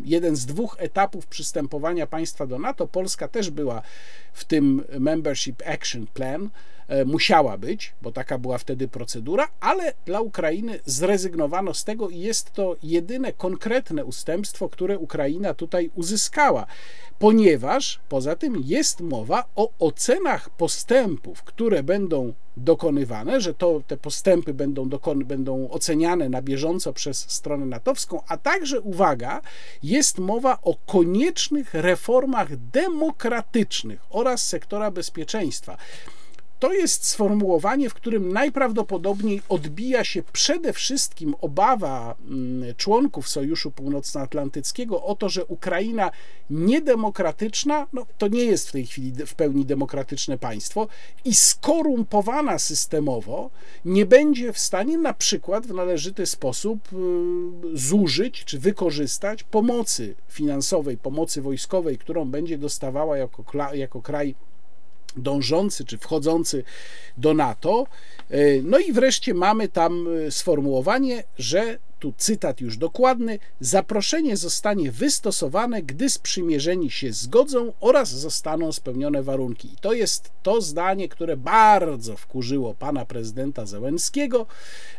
jeden 0.04 0.36
z 0.36 0.46
dwóch 0.46 0.76
etapów 0.78 1.26
przystępowania 1.26 2.06
państwa 2.06 2.46
do 2.46 2.58
NATO. 2.58 2.86
Polska 2.86 3.28
też 3.28 3.50
była 3.50 3.82
w 4.32 4.44
tym 4.44 4.84
Membership 4.98 5.62
Action 5.66 6.06
Plan 6.06 6.50
musiała 7.06 7.58
być, 7.58 7.94
bo 8.02 8.12
taka 8.12 8.38
była 8.38 8.58
wtedy 8.58 8.88
procedura, 8.88 9.48
ale 9.60 9.92
dla 10.06 10.20
Ukrainy 10.20 10.80
zrezygnowano 10.84 11.74
z 11.74 11.84
tego 11.84 12.08
i 12.08 12.18
jest 12.18 12.52
to 12.52 12.76
jedyne 12.82 13.32
konkretne 13.32 14.04
ustępstwo, 14.04 14.68
które 14.68 14.98
Ukraina 14.98 15.54
tutaj 15.54 15.90
uzyskała, 15.94 16.66
ponieważ 17.18 18.00
poza 18.08 18.36
tym 18.36 18.62
jest 18.64 19.00
mowa 19.00 19.44
o 19.56 19.70
ocenach 19.78 20.50
postępów, 20.50 21.42
które 21.42 21.82
będą 21.82 22.32
dokonywane, 22.56 23.40
że 23.40 23.54
to 23.54 23.82
te 23.86 23.96
postępy 23.96 24.54
będą, 24.54 24.88
dokon, 24.88 25.24
będą 25.24 25.70
oceniane 25.70 26.28
na 26.28 26.42
bieżąco 26.42 26.92
przez 26.92 27.30
stronę 27.30 27.66
natowską, 27.66 28.22
a 28.28 28.36
także, 28.36 28.80
uwaga, 28.80 29.40
jest 29.82 30.18
mowa 30.18 30.58
o 30.62 30.74
koniecznych 30.86 31.74
reformach 31.74 32.56
demokratycznych 32.56 34.00
oraz 34.10 34.48
sektora 34.48 34.90
bezpieczeństwa. 34.90 35.76
To 36.60 36.72
jest 36.72 37.04
sformułowanie, 37.04 37.90
w 37.90 37.94
którym 37.94 38.32
najprawdopodobniej 38.32 39.42
odbija 39.48 40.04
się 40.04 40.22
przede 40.32 40.72
wszystkim 40.72 41.34
obawa 41.40 42.14
mm, 42.20 42.74
członków 42.76 43.28
Sojuszu 43.28 43.70
Północnoatlantyckiego 43.70 45.04
o 45.04 45.14
to, 45.14 45.28
że 45.28 45.44
Ukraina 45.44 46.10
niedemokratyczna, 46.50 47.86
no 47.92 48.06
to 48.18 48.28
nie 48.28 48.44
jest 48.44 48.68
w 48.68 48.72
tej 48.72 48.86
chwili 48.86 49.12
w 49.26 49.34
pełni 49.34 49.66
demokratyczne 49.66 50.38
państwo 50.38 50.88
i 51.24 51.34
skorumpowana 51.34 52.58
systemowo 52.58 53.50
nie 53.84 54.06
będzie 54.06 54.52
w 54.52 54.58
stanie 54.58 54.98
na 54.98 55.14
przykład 55.14 55.66
w 55.66 55.74
należyty 55.74 56.26
sposób 56.26 56.88
y, 56.92 56.96
zużyć 57.78 58.44
czy 58.44 58.58
wykorzystać 58.58 59.42
pomocy 59.42 60.14
finansowej, 60.28 60.98
pomocy 60.98 61.42
wojskowej, 61.42 61.98
którą 61.98 62.24
będzie 62.24 62.58
dostawała 62.58 63.16
jako, 63.18 63.44
jako 63.72 64.02
kraj 64.02 64.34
dążący 65.16 65.84
czy 65.84 65.98
wchodzący 65.98 66.64
do 67.16 67.34
NATO. 67.34 67.86
E, 68.30 68.38
no 68.62 68.78
i 68.78 68.92
wreszcie 68.92 69.34
mamy 69.34 69.68
tam 69.68 70.06
e, 70.26 70.30
sformułowanie, 70.30 71.24
że 71.38 71.78
tu 72.00 72.12
cytat 72.16 72.60
już 72.60 72.76
dokładny, 72.76 73.38
zaproszenie 73.60 74.36
zostanie 74.36 74.92
wystosowane, 74.92 75.82
gdy 75.82 76.10
sprzymierzeni 76.10 76.90
się 76.90 77.12
zgodzą 77.12 77.72
oraz 77.80 78.08
zostaną 78.08 78.72
spełnione 78.72 79.22
warunki. 79.22 79.72
I 79.72 79.76
to 79.76 79.92
jest 79.92 80.30
to 80.42 80.60
zdanie, 80.60 81.08
które 81.08 81.36
bardzo 81.36 82.16
wkurzyło 82.16 82.74
pana 82.74 83.04
prezydenta 83.04 83.66
Zełenskiego, 83.66 84.46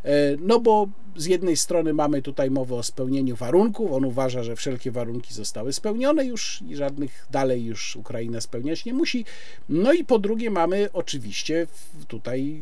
e, 0.03 0.11
no 0.39 0.59
bo 0.59 0.87
z 1.15 1.25
jednej 1.25 1.57
strony 1.57 1.93
mamy 1.93 2.21
tutaj 2.21 2.51
mowę 2.51 2.75
o 2.75 2.83
spełnieniu 2.83 3.35
warunków, 3.35 3.91
on 3.91 4.05
uważa, 4.05 4.43
że 4.43 4.55
wszelkie 4.55 4.91
warunki 4.91 5.33
zostały 5.33 5.73
spełnione 5.73 6.25
już 6.25 6.61
i 6.67 6.75
żadnych 6.75 7.27
dalej 7.31 7.65
już 7.65 7.95
Ukraina 7.95 8.41
spełniać 8.41 8.85
nie 8.85 8.93
musi. 8.93 9.25
No 9.69 9.93
i 9.93 10.03
po 10.03 10.19
drugie 10.19 10.49
mamy 10.49 10.89
oczywiście 10.93 11.67
tutaj 12.07 12.61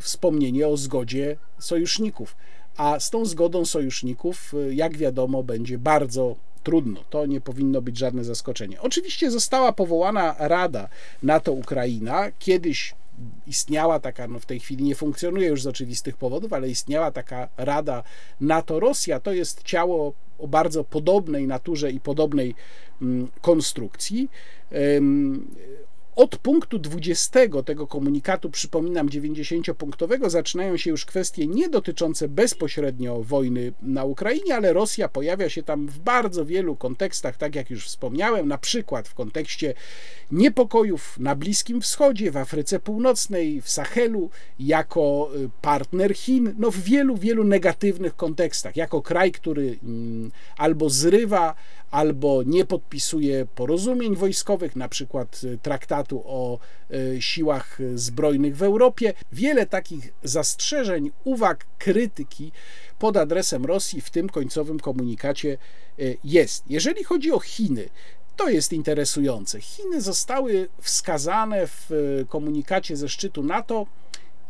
wspomnienie 0.00 0.68
o 0.68 0.76
zgodzie 0.76 1.36
sojuszników 1.58 2.36
a 2.80 3.00
z 3.00 3.10
tą 3.10 3.24
zgodą 3.24 3.64
sojuszników, 3.64 4.54
y, 4.54 4.74
jak 4.74 4.96
wiadomo, 4.96 5.42
będzie 5.42 5.78
bardzo 5.78 6.36
trudno. 6.62 7.00
To 7.10 7.26
nie 7.26 7.40
powinno 7.40 7.82
być 7.82 7.98
żadne 7.98 8.24
zaskoczenie. 8.24 8.80
Oczywiście 8.80 9.30
została 9.30 9.72
powołana 9.72 10.34
Rada 10.38 10.88
NATO-Ukraina. 11.22 12.30
Kiedyś 12.38 12.94
istniała 13.46 14.00
taka, 14.00 14.28
no 14.28 14.38
w 14.38 14.46
tej 14.46 14.60
chwili 14.60 14.84
nie 14.84 14.94
funkcjonuje 14.94 15.48
już 15.48 15.62
z 15.62 15.66
oczywistych 15.66 16.16
powodów, 16.16 16.52
ale 16.52 16.68
istniała 16.68 17.10
taka 17.10 17.48
Rada 17.56 18.02
NATO-Rosja. 18.40 19.20
To 19.20 19.32
jest 19.32 19.62
ciało 19.62 20.12
o 20.38 20.48
bardzo 20.48 20.84
podobnej 20.84 21.46
naturze 21.46 21.90
i 21.90 22.00
podobnej 22.00 22.54
mm, 23.02 23.28
konstrukcji. 23.40 24.28
Od 26.16 26.36
punktu 26.36 26.78
20 26.78 27.40
tego 27.64 27.86
komunikatu, 27.86 28.50
przypominam, 28.50 29.08
90-punktowego, 29.08 30.30
zaczynają 30.30 30.76
się 30.76 30.90
już 30.90 31.04
kwestie 31.04 31.46
nie 31.46 31.68
dotyczące 31.68 32.28
bezpośrednio 32.28 33.22
wojny 33.22 33.72
na 33.82 34.04
Ukrainie, 34.04 34.54
ale 34.54 34.72
Rosja 34.72 35.08
pojawia 35.08 35.48
się 35.48 35.62
tam 35.62 35.86
w 35.86 35.98
bardzo 35.98 36.44
wielu 36.44 36.76
kontekstach, 36.76 37.36
tak 37.36 37.54
jak 37.54 37.70
już 37.70 37.86
wspomniałem, 37.86 38.48
na 38.48 38.58
przykład 38.58 39.08
w 39.08 39.14
kontekście 39.14 39.74
niepokojów 40.32 41.18
na 41.18 41.34
Bliskim 41.34 41.80
Wschodzie, 41.80 42.30
w 42.30 42.36
Afryce 42.36 42.80
Północnej, 42.80 43.62
w 43.62 43.70
Sahelu, 43.70 44.30
jako 44.58 45.30
y, 45.36 45.50
partner 45.62 46.14
Chin, 46.14 46.54
no 46.58 46.70
w 46.70 46.76
wielu, 46.76 47.16
wielu 47.16 47.44
negatywnych 47.44 48.16
kontekstach, 48.16 48.76
jako 48.76 49.02
kraj, 49.02 49.32
który 49.32 49.78
mm, 49.82 50.30
albo 50.56 50.90
zrywa 50.90 51.54
albo 51.90 52.42
nie 52.42 52.64
podpisuje 52.64 53.46
porozumień 53.54 54.16
wojskowych, 54.16 54.76
na 54.76 54.88
przykład 54.88 55.40
y, 55.44 55.58
traktatu 55.62 56.22
o 56.26 56.58
y, 56.90 57.22
siłach 57.22 57.78
zbrojnych 57.94 58.56
w 58.56 58.62
Europie. 58.62 59.14
Wiele 59.32 59.66
takich 59.66 60.12
zastrzeżeń, 60.22 61.10
uwag, 61.24 61.66
krytyki 61.78 62.52
pod 62.98 63.16
adresem 63.16 63.64
Rosji 63.64 64.00
w 64.00 64.10
tym 64.10 64.28
końcowym 64.28 64.80
komunikacie 64.80 65.58
y, 65.98 66.18
jest. 66.24 66.64
Jeżeli 66.68 67.04
chodzi 67.04 67.32
o 67.32 67.40
Chiny, 67.40 67.88
to 68.36 68.48
jest 68.48 68.72
interesujące. 68.72 69.60
Chiny 69.60 70.00
zostały 70.00 70.68
wskazane 70.80 71.66
w 71.66 71.90
komunikacie 72.28 72.96
ze 72.96 73.08
szczytu 73.08 73.42
NATO 73.42 73.86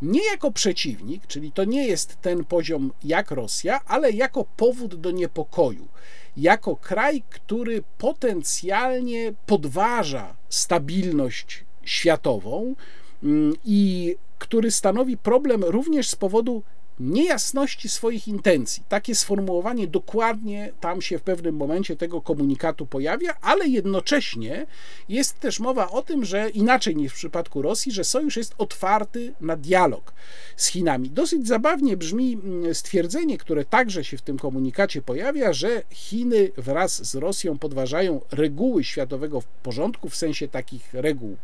nie 0.02 0.24
jako 0.30 0.52
przeciwnik, 0.52 1.26
czyli 1.26 1.52
to 1.52 1.64
nie 1.64 1.86
jest 1.86 2.16
ten 2.20 2.44
poziom 2.44 2.92
jak 3.04 3.30
Rosja, 3.30 3.80
ale 3.86 4.12
jako 4.12 4.44
powód 4.56 4.94
do 4.94 5.10
niepokoju. 5.10 5.88
Jako 6.36 6.76
kraj, 6.76 7.22
który 7.30 7.82
potencjalnie 7.98 9.32
podważa 9.46 10.36
stabilność 10.48 11.64
światową 11.84 12.74
mm, 13.22 13.54
i 13.64 14.16
który 14.38 14.70
stanowi 14.70 15.16
problem 15.16 15.64
również 15.64 16.08
z 16.08 16.16
powodu 16.16 16.62
niejasności 17.00 17.88
swoich 17.88 18.28
intencji. 18.28 18.82
Takie 18.88 19.14
sformułowanie 19.14 19.86
dokładnie 19.86 20.72
tam 20.80 21.02
się 21.02 21.18
w 21.18 21.22
pewnym 21.22 21.56
momencie 21.56 21.96
tego 21.96 22.20
komunikatu 22.20 22.86
pojawia, 22.86 23.34
ale 23.40 23.68
jednocześnie 23.68 24.66
jest 25.08 25.40
też 25.40 25.60
mowa 25.60 25.90
o 25.90 26.02
tym, 26.02 26.24
że 26.24 26.50
inaczej 26.50 26.96
niż 26.96 27.12
w 27.12 27.16
przypadku 27.16 27.62
Rosji, 27.62 27.92
że 27.92 28.04
sojusz 28.04 28.36
jest 28.36 28.54
otwarty 28.58 29.34
na 29.40 29.56
dialog 29.56 30.12
z 30.56 30.66
Chinami. 30.66 31.10
Dosyć 31.10 31.46
zabawnie 31.46 31.96
brzmi 31.96 32.32
mm, 32.32 32.74
stwierdzenie, 32.74 33.38
które 33.38 33.64
także 33.64 34.04
się 34.04 34.16
w 34.18 34.22
tym 34.22 34.38
komunikacie 34.38 35.02
pojawia, 35.02 35.52
że 35.52 35.82
Chiny 35.90 36.50
wraz 36.56 37.10
z 37.10 37.14
Rosją 37.14 37.58
podważają 37.58 38.20
reguły 38.30 38.84
światowego 38.84 39.42
porządku 39.62 40.08
w 40.08 40.16
sensie 40.16 40.48
takich 40.48 40.94
reguł 40.94 41.36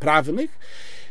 prawnych 0.00 0.58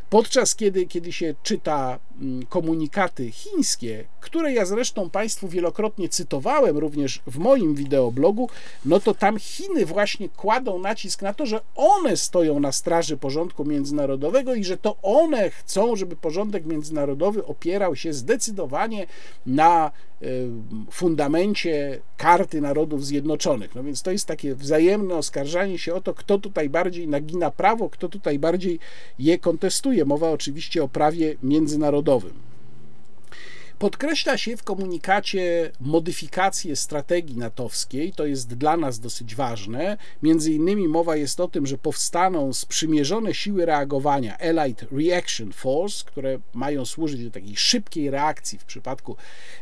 Podczas 0.10 0.56
kiedy, 0.56 0.86
kiedy 0.86 1.12
się 1.12 1.36
czyta 1.44 2.00
mm, 2.22 2.46
komunikaty 2.46 3.32
chińskie, 3.32 4.06
które 4.22 4.54
ja 4.54 4.65
zresztą 4.65 5.10
Państwu 5.10 5.48
wielokrotnie 5.48 6.10
cytowałem 6.10 6.78
również 6.78 7.22
w 7.28 7.38
moim 7.38 7.76
wideoblogu, 7.76 8.50
no 8.86 9.00
to 9.00 9.13
tam 9.13 9.39
Chiny 9.39 9.86
właśnie 9.86 10.30
kładą 10.30 10.80
nacisk 10.80 11.22
na 11.22 11.34
to, 11.34 11.46
że 11.46 11.62
one 11.76 12.18
stoją 12.18 12.60
na 12.60 12.72
straży 12.72 13.18
porządku 13.18 13.65
międzynarodowego 13.65 14.56
i 14.56 14.63
że 14.63 14.78
to 14.78 14.98
one 15.02 15.50
chcą, 15.50 15.96
żeby 15.96 16.15
porządek 16.15 16.65
międzynarodowy 16.65 17.46
opierał 17.46 17.96
się 17.96 18.13
zdecydowanie 18.13 19.08
na 19.46 19.91
fundamencie 20.91 22.00
karty 22.18 22.62
Narodów 22.62 23.06
Zjednoczonych. 23.06 23.76
No 23.76 23.84
więc 23.84 24.02
to 24.02 24.12
jest 24.12 24.26
takie 24.26 24.56
wzajemne 24.56 25.15
oskarżanie 25.15 25.78
się 25.78 25.94
o 25.94 26.02
to, 26.02 26.13
kto 26.13 26.38
tutaj 26.38 26.70
bardziej 26.70 27.08
nagina 27.08 27.52
prawo, 27.52 27.89
kto 27.89 28.10
tutaj 28.10 28.39
bardziej 28.39 28.80
je 29.20 29.39
kontestuje. 29.39 29.95
Mowa 30.04 30.32
oczywiście 30.32 30.84
o 30.84 30.88
prawie 30.88 31.36
międzynarodowym. 31.44 32.34
Podkreśla 33.80 34.38
się 34.38 34.58
w 34.58 34.64
komunikacie 34.64 35.72
modyfikację 35.82 36.76
strategii 36.76 37.38
natowskiej, 37.38 38.14
to 38.14 38.26
jest 38.26 38.54
dla 38.54 38.78
nas 38.78 39.00
dosyć 39.00 39.36
ważne. 39.36 39.98
Między 40.24 40.54
innymi 40.54 40.88
mowa 40.88 41.16
jest 41.16 41.40
o 41.40 41.48
tym, 41.48 41.68
że 41.68 41.78
powstaną 41.78 42.54
sprzymierzone 42.54 43.34
siły 43.34 43.66
reagowania, 43.66 44.38
Allied 44.38 44.86
Reaction 44.92 45.52
Force, 45.54 46.04
które 46.06 46.40
mają 46.54 46.86
służyć 46.86 47.24
do 47.24 47.32
takiej 47.32 47.56
szybkiej 47.56 48.10
reakcji 48.10 48.60
w 48.60 48.66
przypadku 48.66 49.16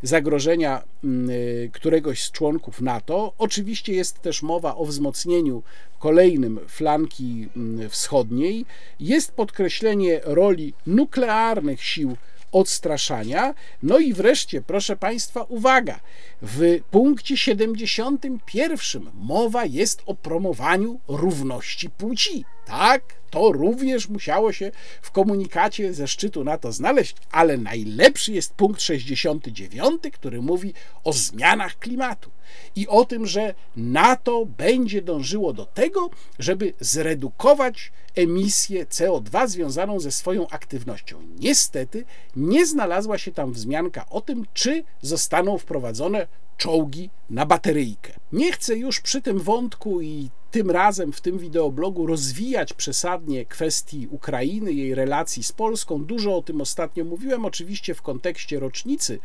zagrożenia 0.03 0.83
mm, 1.03 1.29
y, 1.29 1.69
któregoś 1.73 2.23
z 2.23 2.31
członków 2.31 2.81
NATO. 2.81 3.33
Oczywiście 3.37 3.93
jest 3.93 4.21
też 4.21 4.41
mowa 4.41 4.75
o 4.75 4.85
wzmocnieniu 4.85 5.63
kolejnym 5.99 6.59
flanki 6.67 7.49
mm, 7.55 7.89
wschodniej. 7.89 8.65
Jest 8.99 9.31
podkreślenie 9.31 10.21
roli 10.23 10.73
nuklearnych 10.87 11.83
sił 11.83 12.17
odstraszania. 12.53 13.53
No 13.83 13.99
i 13.99 14.13
wreszcie, 14.13 14.61
proszę 14.61 14.95
Państwa, 14.97 15.43
uwaga, 15.43 15.99
w 16.41 16.79
punkcie 16.91 17.37
71 17.37 19.11
mowa 19.13 19.65
jest 19.65 20.01
o 20.05 20.15
promowaniu 20.15 20.99
równości 21.07 21.89
płci. 21.89 22.45
Tak, 22.65 23.03
to 23.29 23.51
również 23.51 24.09
musiało 24.09 24.51
się 24.51 24.71
w 25.01 25.11
komunikacie 25.11 25.93
ze 25.93 26.07
szczytu 26.07 26.43
NATO 26.43 26.71
znaleźć, 26.71 27.15
ale 27.31 27.57
najlepszy 27.57 28.33
jest 28.33 28.53
punkt 28.53 28.81
69, 28.81 30.03
który 30.13 30.41
mówi 30.41 30.73
o 31.03 31.13
zmianach 31.13 31.79
klimatu 31.79 32.31
i 32.75 32.87
o 32.87 33.05
tym, 33.05 33.25
że 33.25 33.53
NATO 33.75 34.45
będzie 34.45 35.01
dążyło 35.01 35.53
do 35.53 35.65
tego, 35.65 36.09
żeby 36.39 36.73
zredukować 36.79 37.91
emisję 38.15 38.85
CO2 38.85 39.47
związaną 39.47 39.99
ze 39.99 40.11
swoją 40.11 40.49
aktywnością. 40.49 41.21
Niestety 41.39 42.05
nie 42.35 42.65
znalazła 42.65 43.17
się 43.17 43.31
tam 43.31 43.53
wzmianka 43.53 44.05
o 44.09 44.21
tym, 44.21 44.45
czy 44.53 44.83
zostaną 45.01 45.57
wprowadzone 45.57 46.27
czołgi 46.57 47.09
na 47.29 47.45
bateryjkę. 47.45 48.13
Nie 48.31 48.51
chcę 48.51 48.77
już 48.77 49.01
przy 49.01 49.21
tym 49.21 49.39
wątku 49.39 50.01
i 50.01 50.29
tym 50.53 50.71
razem 50.71 51.13
w 51.13 51.21
tym 51.21 51.37
wideoblogu 51.37 52.05
rozwijać 52.05 52.73
przesadnie 52.73 53.45
kwestii 53.45 54.07
Ukrainy, 54.11 54.73
jej 54.73 54.95
relacji 54.95 55.43
z 55.43 55.51
Polską. 55.51 56.05
Dużo 56.05 56.37
o 56.37 56.41
tym 56.41 56.61
ostatnio 56.61 57.05
mówiłem, 57.05 57.45
oczywiście 57.45 57.93
w 57.93 58.01
kontekście 58.01 58.59
rocznicy 58.59 59.19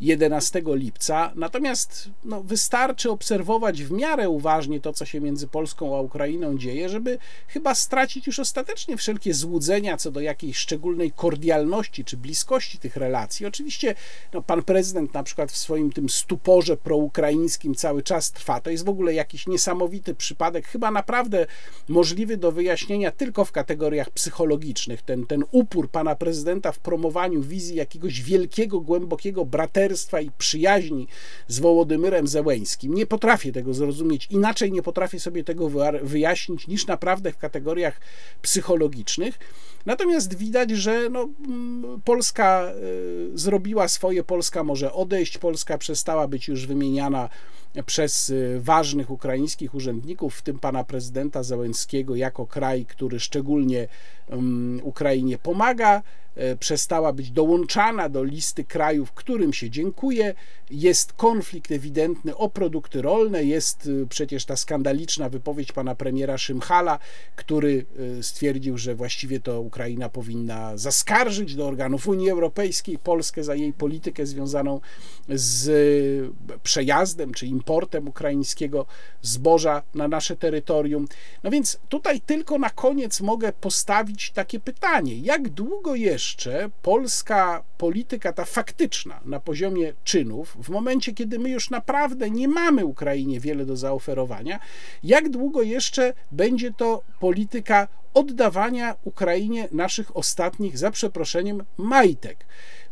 11 0.00 0.62
lipca. 0.66 1.32
Natomiast 1.34 2.08
no, 2.24 2.42
wystarczy 2.42 3.10
obserwować 3.10 3.82
w 3.82 3.90
miarę 3.90 4.28
uważnie 4.28 4.80
to, 4.80 4.92
co 4.92 5.04
się 5.04 5.20
między 5.20 5.48
Polską 5.48 5.96
a 5.96 6.00
Ukrainą 6.00 6.58
dzieje, 6.58 6.88
żeby 6.88 7.18
chyba 7.48 7.74
stracić 7.74 8.26
już 8.26 8.38
ostatecznie 8.38 8.96
wszelkie 8.96 9.34
złudzenia 9.34 9.96
co 9.96 10.10
do 10.10 10.20
jakiejś 10.20 10.56
szczególnej 10.56 11.12
kordialności 11.12 12.04
czy 12.04 12.16
bliskości 12.16 12.78
tych 12.78 12.96
relacji. 12.96 13.46
Oczywiście 13.46 13.94
no, 14.32 14.42
pan 14.42 14.62
prezydent 14.62 15.14
na 15.14 15.22
przykład 15.22 15.52
w 15.52 15.56
swoim 15.56 15.92
tym 15.92 16.08
stuporze 16.08 16.76
proukraińskim 16.76 17.74
cały 17.74 18.02
czas 18.02 18.32
trwa. 18.32 18.60
To 18.60 18.70
jest 18.70 18.84
w 18.84 18.88
ogóle 18.88 19.14
jakiś 19.14 19.46
niesamowity 19.46 20.14
przypadek, 20.14 20.73
chyba 20.74 20.90
naprawdę 20.90 21.46
możliwy 21.88 22.36
do 22.36 22.52
wyjaśnienia 22.52 23.10
tylko 23.10 23.44
w 23.44 23.52
kategoriach 23.52 24.10
psychologicznych. 24.10 25.02
Ten, 25.02 25.26
ten 25.26 25.44
upór 25.50 25.90
pana 25.90 26.14
prezydenta 26.14 26.72
w 26.72 26.78
promowaniu 26.78 27.42
wizji 27.42 27.76
jakiegoś 27.76 28.22
wielkiego, 28.22 28.80
głębokiego 28.80 29.44
braterstwa 29.44 30.20
i 30.20 30.30
przyjaźni 30.38 31.08
z 31.48 31.58
Wołodymyrem 31.58 32.26
Zełęńskim. 32.26 32.94
Nie 32.94 33.06
potrafię 33.06 33.52
tego 33.52 33.74
zrozumieć, 33.74 34.26
inaczej 34.30 34.72
nie 34.72 34.82
potrafię 34.82 35.20
sobie 35.20 35.44
tego 35.44 35.70
wyjaśnić 36.02 36.66
niż 36.66 36.86
naprawdę 36.86 37.32
w 37.32 37.38
kategoriach 37.38 38.00
psychologicznych. 38.42 39.38
Natomiast 39.86 40.34
widać, 40.34 40.70
że 40.70 41.08
no, 41.10 41.28
mm, 41.48 42.00
Polska 42.04 42.72
y, 43.34 43.38
zrobiła 43.38 43.88
swoje, 43.88 44.24
Polska 44.24 44.64
może 44.64 44.92
odejść, 44.92 45.38
Polska 45.38 45.78
przestała 45.78 46.28
być 46.28 46.48
już 46.48 46.66
wymieniana 46.66 47.28
przez 47.82 48.30
y, 48.30 48.60
ważnych 48.60 49.10
ukraińskich 49.10 49.74
urzędników, 49.74 50.34
w 50.34 50.42
tym 50.42 50.58
pana 50.58 50.84
prezydenta 50.84 51.42
Załęckiego, 51.42 52.16
jako 52.16 52.46
kraj, 52.46 52.86
który 52.86 53.20
szczególnie 53.20 53.88
mm, 54.28 54.80
Ukrainie 54.84 55.38
pomaga. 55.38 56.02
E, 56.36 56.56
przestała 56.56 57.12
być 57.12 57.30
dołączana 57.30 58.08
do 58.08 58.24
listy 58.24 58.64
krajów, 58.64 59.12
którym 59.12 59.52
się 59.52 59.70
dziękuję. 59.70 60.34
Jest 60.70 61.12
konflikt 61.12 61.72
ewidentny 61.72 62.36
o 62.36 62.48
produkty 62.48 63.02
rolne, 63.02 63.44
jest 63.44 63.86
y, 63.86 64.06
przecież 64.08 64.44
ta 64.44 64.56
skandaliczna 64.56 65.28
wypowiedź 65.28 65.72
pana 65.72 65.94
premiera 65.94 66.38
Szymchala, 66.38 66.98
który 67.36 67.86
y, 68.18 68.22
stwierdził, 68.22 68.78
że 68.78 68.94
właściwie 68.94 69.40
to 69.40 69.60
Ukraina 69.60 70.08
powinna 70.08 70.76
zaskarżyć 70.76 71.54
do 71.54 71.66
organów 71.66 72.08
Unii 72.08 72.30
Europejskiej 72.30 72.98
Polskę 72.98 73.44
za 73.44 73.54
jej 73.54 73.72
politykę 73.72 74.26
związaną 74.26 74.80
z 75.28 76.32
przejazdem 76.62 77.34
czy 77.34 77.46
importem 77.46 77.63
ukraińskiego 78.08 78.86
zboża 79.22 79.82
na 79.94 80.08
nasze 80.08 80.36
terytorium. 80.36 81.06
No 81.42 81.50
więc 81.50 81.78
tutaj 81.88 82.20
tylko 82.20 82.58
na 82.58 82.70
koniec 82.70 83.20
mogę 83.20 83.52
postawić 83.52 84.30
takie 84.30 84.60
pytanie: 84.60 85.18
jak 85.18 85.48
długo 85.48 85.94
jeszcze 85.94 86.70
polska 86.82 87.62
polityka, 87.78 88.32
ta 88.32 88.44
faktyczna 88.44 89.20
na 89.24 89.40
poziomie 89.40 89.92
czynów, 90.04 90.56
w 90.60 90.68
momencie, 90.68 91.12
kiedy 91.12 91.38
my 91.38 91.50
już 91.50 91.70
naprawdę 91.70 92.30
nie 92.30 92.48
mamy 92.48 92.84
Ukrainie 92.84 93.40
wiele 93.40 93.66
do 93.66 93.76
zaoferowania, 93.76 94.60
jak 95.02 95.28
długo 95.28 95.62
jeszcze 95.62 96.12
będzie 96.32 96.72
to 96.72 97.02
polityka 97.20 97.88
oddawania 98.14 98.96
Ukrainie 99.04 99.68
naszych 99.72 100.16
ostatnich, 100.16 100.78
za 100.78 100.90
przeproszeniem, 100.90 101.64
majtek. 101.76 102.46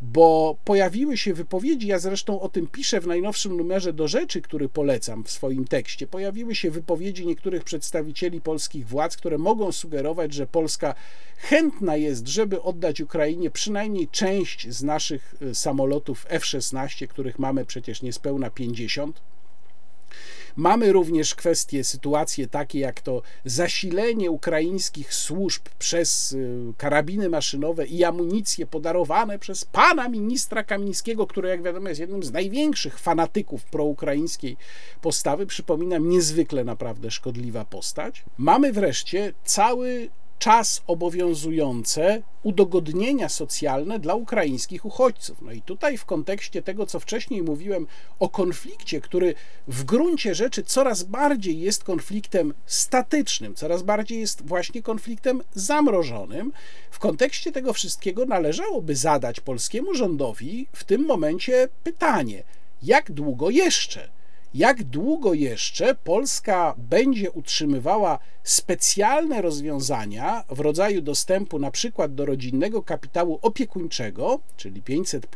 Bo 0.04 0.56
pojawiły 0.64 1.16
się 1.16 1.34
wypowiedzi, 1.34 1.86
ja 1.86 1.98
zresztą 1.98 2.40
o 2.40 2.48
tym 2.48 2.66
piszę 2.66 3.00
w 3.00 3.06
najnowszym 3.06 3.56
numerze 3.56 3.92
do 3.92 4.08
rzeczy, 4.08 4.42
który 4.42 4.68
polecam 4.68 5.24
w 5.24 5.30
swoim 5.30 5.64
tekście. 5.64 6.06
Pojawiły 6.06 6.54
się 6.54 6.70
wypowiedzi 6.70 7.26
niektórych 7.26 7.64
przedstawicieli 7.64 8.40
polskich 8.40 8.88
władz, 8.88 9.16
które 9.16 9.38
mogą 9.38 9.72
sugerować, 9.72 10.34
że 10.34 10.46
Polska 10.46 10.94
chętna 11.36 11.96
jest, 11.96 12.28
żeby 12.28 12.62
oddać 12.62 13.00
Ukrainie 13.00 13.50
przynajmniej 13.50 14.08
część 14.08 14.68
z 14.68 14.82
naszych 14.82 15.34
y, 15.42 15.54
samolotów 15.54 16.26
F-16, 16.28 17.06
których 17.06 17.38
mamy 17.38 17.64
przecież 17.64 18.02
niespełna 18.02 18.50
50 18.50 19.20
Mamy 20.56 20.92
również 20.92 21.34
kwestie, 21.34 21.84
sytuacje 21.84 22.46
takie 22.46 22.78
jak 22.78 23.00
to 23.00 23.22
zasilenie 23.44 24.30
ukraińskich 24.30 25.14
służb 25.14 25.62
przez 25.78 26.32
y, 26.32 26.72
karabiny 26.76 27.28
maszynowe 27.28 27.86
i 27.86 28.04
amunicje 28.04 28.66
podarowane 28.66 29.38
przez 29.38 29.64
pana 29.64 30.08
ministra 30.08 30.64
Kamińskiego, 30.64 31.26
który 31.26 31.48
jak 31.48 31.62
wiadomo 31.62 31.88
jest 31.88 32.00
jednym 32.00 32.22
z 32.22 32.32
największych 32.32 32.98
fanatyków 32.98 33.64
proukraińskiej 33.64 34.56
postawy. 35.00 35.46
Przypominam, 35.46 36.08
niezwykle 36.08 36.64
naprawdę 36.64 37.10
szkodliwa 37.10 37.64
postać. 37.64 38.24
Mamy 38.38 38.72
wreszcie 38.72 39.32
cały 39.44 40.10
czas 40.42 40.82
obowiązujące 40.86 42.22
udogodnienia 42.42 43.28
socjalne 43.28 43.98
dla 43.98 44.14
ukraińskich 44.14 44.84
uchodźców. 44.84 45.42
No 45.42 45.52
i 45.52 45.62
tutaj 45.62 45.98
w 45.98 46.04
kontekście 46.04 46.62
tego, 46.62 46.86
co 46.86 47.00
wcześniej 47.00 47.42
mówiłem 47.42 47.86
o 48.18 48.28
konflikcie, 48.28 49.00
który 49.00 49.34
w 49.68 49.84
gruncie 49.84 50.34
rzeczy 50.34 50.62
coraz 50.62 51.02
bardziej 51.02 51.60
jest 51.60 51.84
konfliktem 51.84 52.54
statycznym, 52.66 53.54
coraz 53.54 53.82
bardziej 53.82 54.20
jest 54.20 54.46
właśnie 54.46 54.82
konfliktem 54.82 55.42
zamrożonym, 55.54 56.52
w 56.90 56.98
kontekście 56.98 57.52
tego 57.52 57.72
wszystkiego 57.72 58.26
należałoby 58.26 58.96
zadać 58.96 59.40
polskiemu 59.40 59.94
rządowi 59.94 60.66
w 60.72 60.84
tym 60.84 61.06
momencie 61.06 61.68
pytanie, 61.84 62.42
jak 62.82 63.12
długo 63.12 63.50
jeszcze? 63.50 64.21
Jak 64.54 64.84
długo 64.84 65.34
jeszcze 65.34 65.94
Polska 65.94 66.74
będzie 66.78 67.30
utrzymywała 67.30 68.18
specjalne 68.44 69.42
rozwiązania 69.42 70.44
w 70.48 70.60
rodzaju 70.60 71.02
dostępu 71.02 71.58
na 71.58 71.70
przykład 71.70 72.14
do 72.14 72.26
rodzinnego 72.26 72.82
kapitału 72.82 73.38
opiekuńczego, 73.42 74.40
czyli 74.56 74.82
500, 74.82 75.26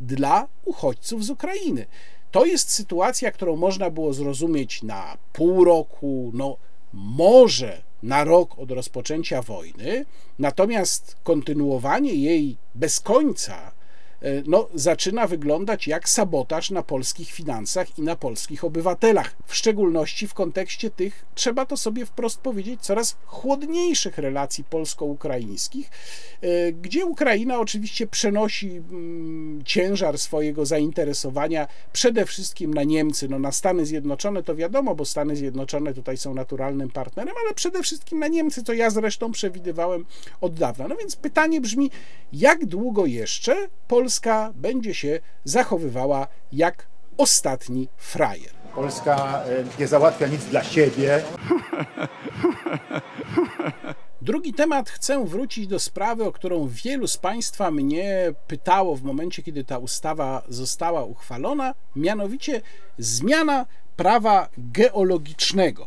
dla 0.00 0.48
uchodźców 0.64 1.24
z 1.24 1.30
Ukrainy. 1.30 1.86
To 2.30 2.44
jest 2.44 2.70
sytuacja, 2.70 3.30
którą 3.30 3.56
można 3.56 3.90
było 3.90 4.12
zrozumieć 4.12 4.82
na 4.82 5.16
pół 5.32 5.64
roku, 5.64 6.30
no 6.34 6.56
może 6.92 7.82
na 8.02 8.24
rok 8.24 8.58
od 8.58 8.70
rozpoczęcia 8.70 9.42
wojny, 9.42 10.04
natomiast 10.38 11.16
kontynuowanie 11.22 12.14
jej 12.14 12.56
bez 12.74 13.00
końca 13.00 13.72
no, 14.46 14.68
zaczyna 14.74 15.26
wyglądać 15.26 15.86
jak 15.86 16.08
sabotaż 16.08 16.70
na 16.70 16.82
polskich 16.82 17.30
finansach 17.30 17.98
i 17.98 18.02
na 18.02 18.16
polskich 18.16 18.64
obywatelach. 18.64 19.36
W 19.46 19.54
szczególności 19.54 20.28
w 20.28 20.34
kontekście 20.34 20.90
tych, 20.90 21.24
trzeba 21.34 21.66
to 21.66 21.76
sobie 21.76 22.06
wprost 22.06 22.40
powiedzieć, 22.40 22.80
coraz 22.80 23.16
chłodniejszych 23.24 24.18
relacji 24.18 24.64
polsko-ukraińskich, 24.64 25.90
e, 26.40 26.72
gdzie 26.72 27.06
Ukraina 27.06 27.58
oczywiście 27.58 28.06
przenosi 28.06 28.68
mm, 28.68 29.62
ciężar 29.64 30.18
swojego 30.18 30.66
zainteresowania 30.66 31.66
przede 31.92 32.26
wszystkim 32.26 32.74
na 32.74 32.84
Niemcy, 32.84 33.28
no 33.28 33.38
na 33.38 33.52
Stany 33.52 33.86
Zjednoczone 33.86 34.42
to 34.42 34.56
wiadomo, 34.56 34.94
bo 34.94 35.04
Stany 35.04 35.36
Zjednoczone 35.36 35.94
tutaj 35.94 36.16
są 36.16 36.34
naturalnym 36.34 36.90
partnerem, 36.90 37.34
ale 37.44 37.54
przede 37.54 37.82
wszystkim 37.82 38.18
na 38.18 38.28
Niemcy, 38.28 38.62
co 38.62 38.72
ja 38.72 38.90
zresztą 38.90 39.32
przewidywałem 39.32 40.04
od 40.40 40.54
dawna. 40.54 40.88
No 40.88 40.96
więc 40.96 41.16
pytanie 41.16 41.60
brzmi, 41.60 41.90
jak 42.32 42.66
długo 42.66 43.06
jeszcze 43.06 43.68
Polska 43.88 44.09
Polska 44.10 44.52
będzie 44.54 44.94
się 44.94 45.20
zachowywała 45.44 46.26
jak 46.52 46.86
ostatni 47.16 47.88
frajer. 47.96 48.52
Polska 48.74 49.44
e, 49.44 49.64
nie 49.80 49.86
załatwia 49.86 50.26
nic 50.26 50.44
dla 50.44 50.64
siebie. 50.64 51.22
Drugi 54.22 54.54
temat 54.54 54.90
chcę 54.90 55.24
wrócić 55.24 55.66
do 55.66 55.78
sprawy, 55.78 56.24
o 56.24 56.32
którą 56.32 56.68
wielu 56.68 57.06
z 57.06 57.16
Państwa 57.16 57.70
mnie 57.70 58.34
pytało 58.46 58.96
w 58.96 59.02
momencie, 59.02 59.42
kiedy 59.42 59.64
ta 59.64 59.78
ustawa 59.78 60.42
została 60.48 61.04
uchwalona, 61.04 61.74
mianowicie 61.96 62.60
zmiana 62.98 63.66
prawa 63.96 64.48
geologicznego. 64.58 65.86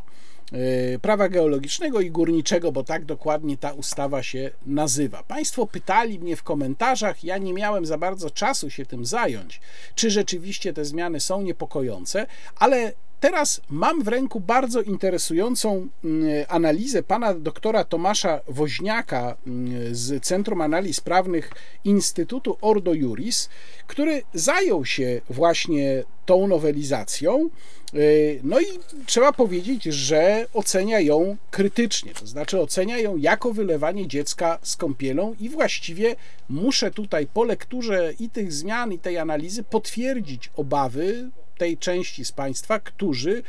E, 0.53 0.99
prawa 0.99 1.29
geologicznego 1.29 2.01
i 2.01 2.11
górniczego, 2.11 2.71
bo 2.71 2.83
tak 2.83 3.05
dokładnie 3.05 3.57
ta 3.57 3.73
ustawa 3.73 4.23
się 4.23 4.51
nazywa. 4.65 5.23
Państwo 5.23 5.67
pytali 5.67 6.19
mnie 6.19 6.35
w 6.35 6.43
komentarzach, 6.43 7.23
ja 7.23 7.37
nie 7.37 7.53
miałem 7.53 7.85
za 7.85 7.97
bardzo 7.97 8.29
czasu 8.29 8.69
się 8.69 8.85
tym 8.85 9.05
zająć, 9.05 9.61
czy 9.95 10.11
rzeczywiście 10.11 10.73
te 10.73 10.85
zmiany 10.85 11.19
są 11.19 11.41
niepokojące, 11.41 12.27
ale 12.55 12.93
Teraz 13.23 13.61
mam 13.69 14.03
w 14.03 14.07
ręku 14.07 14.39
bardzo 14.39 14.81
interesującą 14.81 15.87
mm, 16.03 16.45
analizę 16.47 17.03
pana 17.03 17.33
doktora 17.33 17.83
Tomasza 17.83 18.41
Woźniaka 18.47 19.37
mm, 19.47 19.95
z 19.95 20.23
Centrum 20.23 20.61
Analiz 20.61 21.01
Prawnych 21.01 21.51
Instytutu 21.83 22.57
Ordo 22.61 22.93
Juris, 22.93 23.49
który 23.87 24.21
zajął 24.33 24.85
się 24.85 25.21
właśnie 25.29 26.03
tą 26.25 26.47
nowelizacją. 26.47 27.49
Y, 27.95 28.39
no 28.43 28.59
i 28.59 28.65
trzeba 29.05 29.31
powiedzieć, 29.31 29.83
że 29.83 30.45
ocenia 30.53 30.99
ją 30.99 31.37
krytycznie, 31.51 32.13
to 32.13 32.27
znaczy 32.27 32.59
ocenia 32.59 32.97
ją 32.97 33.17
jako 33.17 33.53
wylewanie 33.53 34.07
dziecka 34.07 34.59
z 34.61 34.75
kąpielą 34.75 35.35
i 35.39 35.49
właściwie 35.49 36.15
muszę 36.49 36.91
tutaj 36.91 37.27
po 37.33 37.43
lekturze 37.43 38.13
i 38.19 38.29
tych 38.29 38.53
zmian, 38.53 38.93
i 38.93 38.99
tej 38.99 39.17
analizy 39.17 39.63
potwierdzić 39.63 40.49
obawy 40.55 41.29
tej 41.57 41.77
części 41.77 42.25
z 42.25 42.31
Państwa, 42.31 42.79
którzy 42.79 43.43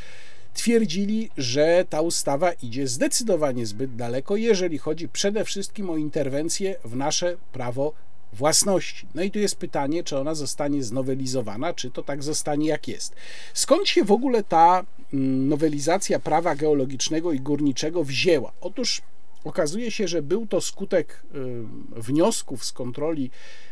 twierdzili, 0.55 1.31
że 1.37 1.85
ta 1.91 2.01
ustawa 2.01 2.53
idzie 2.53 2.89
zdecydowanie 2.89 3.67
zbyt 3.67 3.97
daleko, 3.97 4.37
jeżeli 4.37 4.79
chodzi 4.79 5.09
przede 5.09 5.45
wszystkim 5.45 5.91
o 5.91 5.97
interwencję 5.97 6.77
w 6.85 6.97
nasze 6.97 7.37
prawo 7.53 7.93
własności. 8.35 9.07
No 9.15 9.23
i 9.23 9.31
tu 9.31 9.39
jest 9.39 9.57
pytanie, 9.57 10.05
czy 10.05 10.19
ona 10.19 10.35
zostanie 10.35 10.83
znowelizowana, 10.83 11.75
czy 11.75 11.91
to 11.91 12.03
tak 12.03 12.23
zostanie 12.23 12.69
jak 12.69 12.89
jest. 12.89 13.15
Skąd 13.55 13.89
się 13.89 14.05
w 14.05 14.13
ogóle 14.13 14.43
ta 14.43 14.85
mm, 15.13 15.49
nowelizacja 15.49 16.19
prawa 16.19 16.55
geologicznego 16.55 17.33
i 17.33 17.41
górniczego 17.41 18.05
wzięła? 18.05 18.53
Otóż 18.61 19.03
okazuje 19.45 19.91
się, 19.91 20.09
że 20.09 20.23
był 20.23 20.47
to 20.47 20.61
skutek 20.61 21.23
y, 21.35 22.01
wniosków 22.01 22.65
z 22.65 22.73
kontroli 22.73 23.31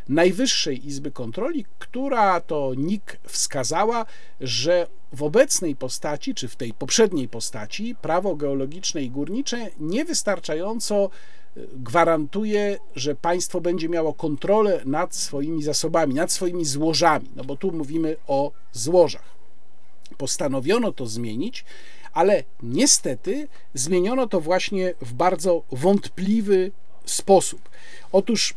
Najwyższej 0.08 0.86
Izby 0.86 1.10
Kontroli, 1.10 1.66
która 1.78 2.40
to 2.40 2.72
NIK 2.76 3.18
wskazała, 3.22 4.06
że 4.40 4.86
w 5.12 5.22
obecnej 5.22 5.76
postaci, 5.76 6.34
czy 6.34 6.48
w 6.48 6.56
tej 6.56 6.74
poprzedniej 6.74 7.28
postaci, 7.28 7.94
prawo 8.02 8.36
geologiczne 8.36 9.02
i 9.02 9.10
górnicze 9.10 9.70
niewystarczająco 9.80 11.10
gwarantuje, 11.56 12.78
że 12.96 13.14
państwo 13.14 13.60
będzie 13.60 13.88
miało 13.88 14.14
kontrolę 14.14 14.80
nad 14.84 15.14
swoimi 15.14 15.62
zasobami, 15.62 16.14
nad 16.14 16.32
swoimi 16.32 16.64
złożami, 16.64 17.28
no 17.36 17.44
bo 17.44 17.56
tu 17.56 17.72
mówimy 17.72 18.16
o 18.26 18.52
złożach. 18.72 19.32
Postanowiono 20.16 20.92
to 20.92 21.06
zmienić, 21.06 21.64
ale 22.12 22.44
niestety 22.62 23.48
zmieniono 23.74 24.26
to 24.26 24.40
właśnie 24.40 24.94
w 25.00 25.12
bardzo 25.12 25.62
wątpliwy 25.70 26.72
sposób. 27.04 27.68
Otóż 28.12 28.54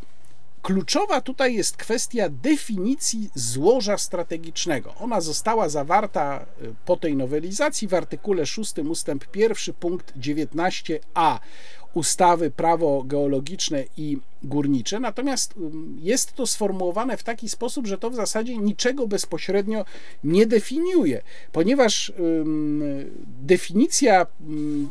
Kluczowa 0.65 1.21
tutaj 1.21 1.55
jest 1.55 1.77
kwestia 1.77 2.29
definicji 2.29 3.29
złoża 3.35 3.97
strategicznego. 3.97 4.93
Ona 4.99 5.21
została 5.21 5.69
zawarta 5.69 6.45
y, 6.61 6.73
po 6.85 6.97
tej 6.97 7.15
nowelizacji 7.15 7.87
w 7.87 7.93
artykule 7.93 8.45
6 8.45 8.73
ustęp 8.89 9.35
1 9.35 9.75
punkt 9.79 10.17
19a 10.17 11.39
ustawy 11.95 12.51
prawo 12.51 13.03
geologiczne 13.03 13.83
i 13.97 14.17
górnicze, 14.43 14.99
natomiast 14.99 15.53
jest 16.01 16.33
to 16.33 16.47
sformułowane 16.47 17.17
w 17.17 17.23
taki 17.23 17.49
sposób, 17.49 17.87
że 17.87 17.97
to 17.97 18.09
w 18.09 18.15
zasadzie 18.15 18.57
niczego 18.57 19.07
bezpośrednio 19.07 19.85
nie 20.23 20.45
definiuje, 20.45 21.21
ponieważ 21.51 22.13
definicja 23.41 24.27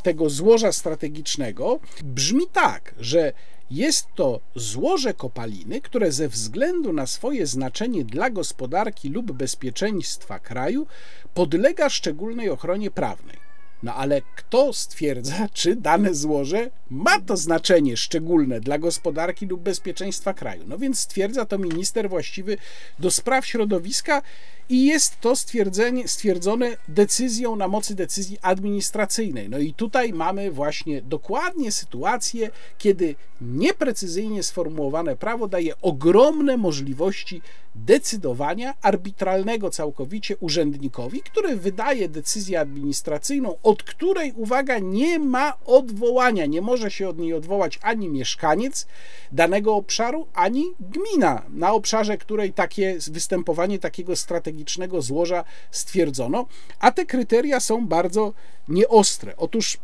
tego 0.02 0.30
złoża 0.30 0.72
strategicznego 0.72 1.80
brzmi 2.04 2.46
tak, 2.52 2.94
że 2.98 3.32
jest 3.70 4.06
to 4.14 4.40
złoże 4.54 5.14
kopaliny, 5.14 5.80
które 5.80 6.12
ze 6.12 6.28
względu 6.28 6.92
na 6.92 7.06
swoje 7.06 7.46
znaczenie 7.46 8.04
dla 8.04 8.30
gospodarki 8.30 9.08
lub 9.08 9.32
bezpieczeństwa 9.32 10.38
kraju 10.38 10.86
podlega 11.34 11.88
szczególnej 11.88 12.50
ochronie 12.50 12.90
prawnej. 12.90 13.43
No 13.84 13.94
ale 13.94 14.22
kto 14.36 14.72
stwierdza, 14.72 15.48
czy 15.52 15.76
dane 15.76 16.14
złoże 16.14 16.70
ma 16.90 17.20
to 17.20 17.36
znaczenie 17.36 17.96
szczególne 17.96 18.60
dla 18.60 18.78
gospodarki 18.78 19.46
lub 19.46 19.60
bezpieczeństwa 19.60 20.34
kraju? 20.34 20.62
No 20.66 20.78
więc 20.78 20.98
stwierdza 20.98 21.44
to 21.44 21.58
minister 21.58 22.08
właściwy 22.08 22.56
do 22.98 23.10
spraw 23.10 23.46
środowiska 23.46 24.22
i 24.68 24.86
jest 24.86 25.20
to 25.20 25.36
stwierdzenie, 25.36 26.08
stwierdzone 26.08 26.76
decyzją 26.88 27.56
na 27.56 27.68
mocy 27.68 27.94
decyzji 27.94 28.38
administracyjnej. 28.42 29.48
No 29.48 29.58
i 29.58 29.74
tutaj 29.74 30.12
mamy 30.12 30.50
właśnie 30.50 31.02
dokładnie 31.02 31.72
sytuację, 31.72 32.50
kiedy 32.78 33.14
nieprecyzyjnie 33.40 34.42
sformułowane 34.42 35.16
prawo 35.16 35.48
daje 35.48 35.80
ogromne 35.80 36.56
możliwości 36.56 37.42
decydowania 37.74 38.74
arbitralnego 38.82 39.70
całkowicie 39.70 40.36
urzędnikowi, 40.36 41.20
który 41.20 41.56
wydaje 41.56 42.08
decyzję 42.08 42.60
administracyjną, 42.60 43.56
od 43.62 43.82
której, 43.82 44.32
uwaga, 44.36 44.78
nie 44.78 45.18
ma 45.18 45.52
odwołania, 45.66 46.46
nie 46.46 46.60
może 46.60 46.90
się 46.90 47.08
od 47.08 47.18
niej 47.18 47.34
odwołać 47.34 47.78
ani 47.82 48.08
mieszkaniec 48.08 48.86
danego 49.32 49.74
obszaru, 49.74 50.26
ani 50.34 50.64
gmina, 50.80 51.42
na 51.50 51.72
obszarze 51.72 52.18
której 52.18 52.52
takie 52.52 52.96
występowanie 53.10 53.78
takiego 53.78 54.16
strategicznego 54.16 55.02
złoża 55.02 55.44
stwierdzono, 55.70 56.46
a 56.78 56.92
te 56.92 57.06
kryteria 57.06 57.60
są 57.60 57.86
bardzo 57.86 58.32
nieostre. 58.68 59.36
Otóż 59.36 59.78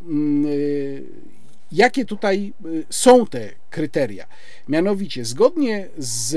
yy, 0.45 1.05
jakie 1.73 2.05
tutaj 2.05 2.53
y, 2.67 2.85
są 2.91 3.27
te 3.27 3.49
kryteria? 3.71 4.27
Mianowicie, 4.69 5.25
zgodnie 5.25 5.89
z 5.99 6.35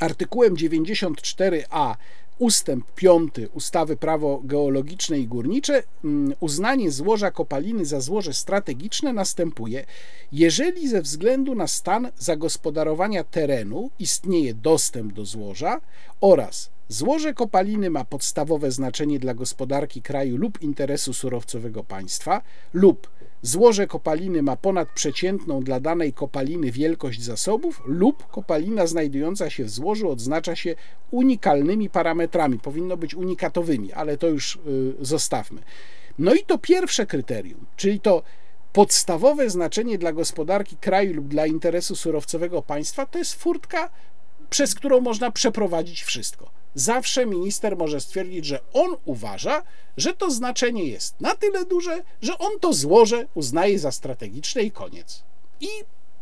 artykułem 0.00 0.54
94a 0.54 1.94
ustęp 2.38 2.92
5 2.94 3.34
ustawy 3.54 3.96
Prawo 3.96 4.40
Geologiczne 4.44 5.18
i 5.18 5.26
Górnicze 5.26 5.82
mm, 6.04 6.34
uznanie 6.40 6.90
złoża 6.90 7.30
kopaliny 7.30 7.84
za 7.84 8.00
złoże 8.00 8.34
strategiczne 8.34 9.12
następuje, 9.12 9.86
jeżeli 10.32 10.88
ze 10.88 11.02
względu 11.02 11.54
na 11.54 11.66
stan 11.66 12.10
zagospodarowania 12.18 13.24
terenu 13.24 13.90
istnieje 13.98 14.54
dostęp 14.54 15.12
do 15.12 15.24
złoża 15.24 15.80
oraz 16.20 16.70
Złoże 16.88 17.34
kopaliny 17.34 17.90
ma 17.90 18.04
podstawowe 18.04 18.70
znaczenie 18.70 19.18
dla 19.18 19.34
gospodarki 19.34 20.02
kraju 20.02 20.36
lub 20.36 20.62
interesu 20.62 21.12
surowcowego 21.14 21.84
państwa, 21.84 22.42
lub 22.72 23.10
złoże 23.46 23.86
kopaliny 23.86 24.42
ma 24.42 24.56
ponadprzeciętną 24.56 25.62
dla 25.62 25.80
danej 25.80 26.12
kopaliny 26.12 26.72
wielkość 26.72 27.22
zasobów, 27.22 27.82
lub 27.86 28.26
kopalina 28.26 28.86
znajdująca 28.86 29.50
się 29.50 29.64
w 29.64 29.70
złożu 29.70 30.10
odznacza 30.10 30.56
się 30.56 30.74
unikalnymi 31.10 31.90
parametrami. 31.90 32.58
Powinno 32.58 32.96
być 32.96 33.14
unikatowymi, 33.14 33.92
ale 33.92 34.16
to 34.18 34.28
już 34.28 34.56
y, 34.56 34.94
zostawmy. 35.00 35.62
No 36.18 36.34
i 36.34 36.44
to 36.44 36.58
pierwsze 36.58 37.06
kryterium, 37.06 37.66
czyli 37.76 38.00
to 38.00 38.22
podstawowe 38.72 39.50
znaczenie 39.50 39.98
dla 39.98 40.12
gospodarki 40.12 40.76
kraju 40.76 41.14
lub 41.14 41.28
dla 41.28 41.46
interesu 41.46 41.96
surowcowego 41.96 42.62
państwa, 42.62 43.06
to 43.06 43.18
jest 43.18 43.34
furtka, 43.34 43.90
przez 44.50 44.74
którą 44.74 45.00
można 45.00 45.30
przeprowadzić 45.30 46.02
wszystko 46.02 46.50
zawsze 46.76 47.26
minister 47.26 47.76
może 47.76 48.00
stwierdzić, 48.00 48.46
że 48.46 48.60
on 48.72 48.96
uważa, 49.04 49.62
że 49.96 50.14
to 50.14 50.30
znaczenie 50.30 50.84
jest 50.84 51.20
na 51.20 51.34
tyle 51.34 51.64
duże, 51.64 52.02
że 52.22 52.38
on 52.38 52.60
to 52.60 52.72
złoże 52.72 53.26
uznaje 53.34 53.78
za 53.78 53.92
strategiczne 53.92 54.62
i 54.62 54.70
koniec. 54.70 55.22
I 55.60 55.68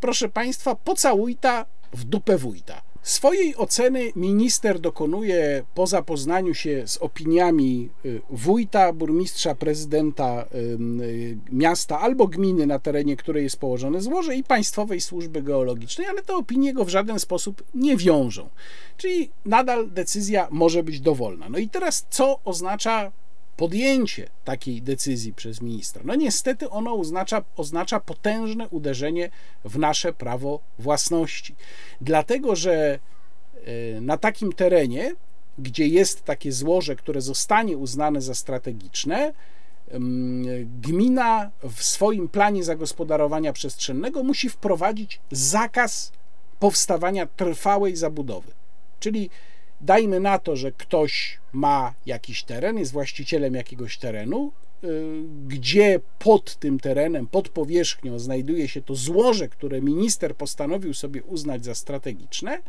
proszę 0.00 0.28
Państwa, 0.28 0.74
pocałujta 0.74 1.66
w 1.92 2.04
dupę 2.04 2.38
wójta. 2.38 2.82
Swojej 3.04 3.56
oceny 3.56 4.12
minister 4.16 4.80
dokonuje 4.80 5.64
po 5.74 5.86
zapoznaniu 5.86 6.54
się 6.54 6.82
z 6.86 6.96
opiniami 6.96 7.90
y, 8.04 8.20
wójta, 8.30 8.92
burmistrza, 8.92 9.54
prezydenta 9.54 10.44
y, 10.54 11.38
miasta 11.52 12.00
albo 12.00 12.28
gminy, 12.28 12.66
na 12.66 12.78
terenie 12.78 13.16
której 13.16 13.44
jest 13.44 13.56
położone 13.56 14.00
złoże 14.00 14.36
i 14.36 14.44
Państwowej 14.44 15.00
Służby 15.00 15.42
Geologicznej, 15.42 16.06
ale 16.06 16.22
te 16.22 16.36
opinie 16.36 16.74
go 16.74 16.84
w 16.84 16.88
żaden 16.88 17.18
sposób 17.18 17.64
nie 17.74 17.96
wiążą. 17.96 18.48
Czyli 18.96 19.30
nadal 19.44 19.90
decyzja 19.90 20.48
może 20.50 20.82
być 20.82 21.00
dowolna. 21.00 21.48
No 21.48 21.58
i 21.58 21.68
teraz 21.68 22.06
co 22.10 22.40
oznacza 22.44 23.12
podjęcie 23.56 24.28
takiej 24.44 24.82
decyzji 24.82 25.32
przez 25.32 25.60
ministra. 25.62 26.02
No 26.04 26.14
niestety 26.14 26.70
ono 26.70 26.94
oznacza, 26.94 27.42
oznacza 27.56 28.00
potężne 28.00 28.68
uderzenie 28.68 29.30
w 29.64 29.78
nasze 29.78 30.12
prawo 30.12 30.60
własności. 30.78 31.54
Dlatego, 32.00 32.56
że 32.56 32.98
e, 33.64 34.00
na 34.00 34.16
takim 34.16 34.52
terenie, 34.52 35.14
gdzie 35.58 35.86
jest 35.86 36.24
takie 36.24 36.52
złoże, 36.52 36.96
które 36.96 37.20
zostanie 37.20 37.76
uznane 37.76 38.20
za 38.20 38.34
strategiczne, 38.34 39.32
gmina 40.80 41.50
w 41.70 41.82
swoim 41.82 42.28
planie 42.28 42.64
zagospodarowania 42.64 43.52
przestrzennego 43.52 44.22
musi 44.22 44.48
wprowadzić 44.50 45.20
zakaz 45.30 46.12
powstawania 46.58 47.26
trwałej 47.26 47.96
zabudowy. 47.96 48.52
Czyli 49.00 49.30
Dajmy 49.84 50.20
na 50.20 50.38
to, 50.38 50.56
że 50.56 50.72
ktoś 50.72 51.38
ma 51.52 51.94
jakiś 52.06 52.42
teren, 52.42 52.78
jest 52.78 52.92
właścicielem 52.92 53.54
jakiegoś 53.54 53.98
terenu, 53.98 54.52
y, 54.84 54.88
gdzie 55.48 56.00
pod 56.18 56.56
tym 56.56 56.80
terenem, 56.80 57.26
pod 57.26 57.48
powierzchnią 57.48 58.18
znajduje 58.18 58.68
się 58.68 58.82
to 58.82 58.94
złoże, 58.94 59.48
które 59.48 59.82
minister 59.82 60.36
postanowił 60.36 60.94
sobie 60.94 61.22
uznać 61.22 61.64
za 61.64 61.74
strategiczne, 61.74 62.62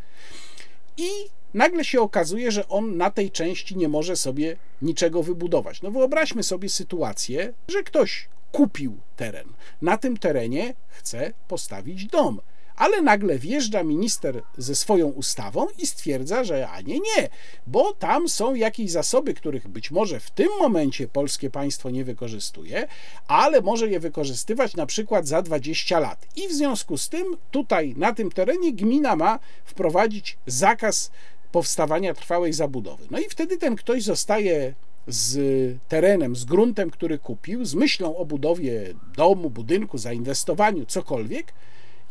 i 0.97 1.09
nagle 1.53 1.85
się 1.85 2.01
okazuje, 2.01 2.51
że 2.51 2.67
on 2.67 2.97
na 2.97 3.11
tej 3.11 3.31
części 3.31 3.77
nie 3.77 3.89
może 3.89 4.15
sobie 4.15 4.57
niczego 4.81 5.23
wybudować. 5.23 5.81
No 5.81 5.91
wyobraźmy 5.91 6.43
sobie 6.43 6.69
sytuację, 6.69 7.53
że 7.67 7.83
ktoś 7.83 8.29
kupił 8.51 8.97
teren. 9.15 9.47
Na 9.81 9.97
tym 9.97 10.17
terenie 10.17 10.73
chce 10.87 11.33
postawić 11.47 12.05
dom 12.05 12.41
ale 12.75 13.01
nagle 13.01 13.39
wjeżdża 13.39 13.83
minister 13.83 14.41
ze 14.57 14.75
swoją 14.75 15.07
ustawą 15.07 15.67
i 15.77 15.87
stwierdza, 15.87 16.43
że 16.43 16.69
a 16.69 16.81
nie, 16.81 16.99
nie, 16.99 17.29
bo 17.67 17.93
tam 17.93 18.29
są 18.29 18.55
jakieś 18.55 18.91
zasoby, 18.91 19.33
których 19.33 19.67
być 19.67 19.91
może 19.91 20.19
w 20.19 20.31
tym 20.31 20.47
momencie 20.59 21.07
polskie 21.07 21.49
państwo 21.49 21.89
nie 21.89 22.05
wykorzystuje, 22.05 22.87
ale 23.27 23.61
może 23.61 23.89
je 23.89 23.99
wykorzystywać 23.99 24.75
na 24.75 24.85
przykład 24.85 25.27
za 25.27 25.41
20 25.41 25.99
lat. 25.99 26.27
I 26.35 26.47
w 26.47 26.53
związku 26.53 26.97
z 26.97 27.09
tym 27.09 27.37
tutaj 27.51 27.93
na 27.97 28.13
tym 28.13 28.31
terenie 28.31 28.73
gmina 28.73 29.15
ma 29.15 29.39
wprowadzić 29.65 30.37
zakaz 30.45 31.11
powstawania 31.51 32.13
trwałej 32.13 32.53
zabudowy. 32.53 33.07
No 33.11 33.19
i 33.19 33.29
wtedy 33.29 33.57
ten 33.57 33.75
ktoś 33.75 34.03
zostaje 34.03 34.73
z 35.07 35.37
terenem, 35.87 36.35
z 36.35 36.45
gruntem, 36.45 36.89
który 36.89 37.19
kupił, 37.19 37.65
z 37.65 37.75
myślą 37.75 38.17
o 38.17 38.25
budowie 38.25 38.93
domu, 39.17 39.49
budynku, 39.49 39.97
zainwestowaniu, 39.97 40.85
cokolwiek 40.85 41.53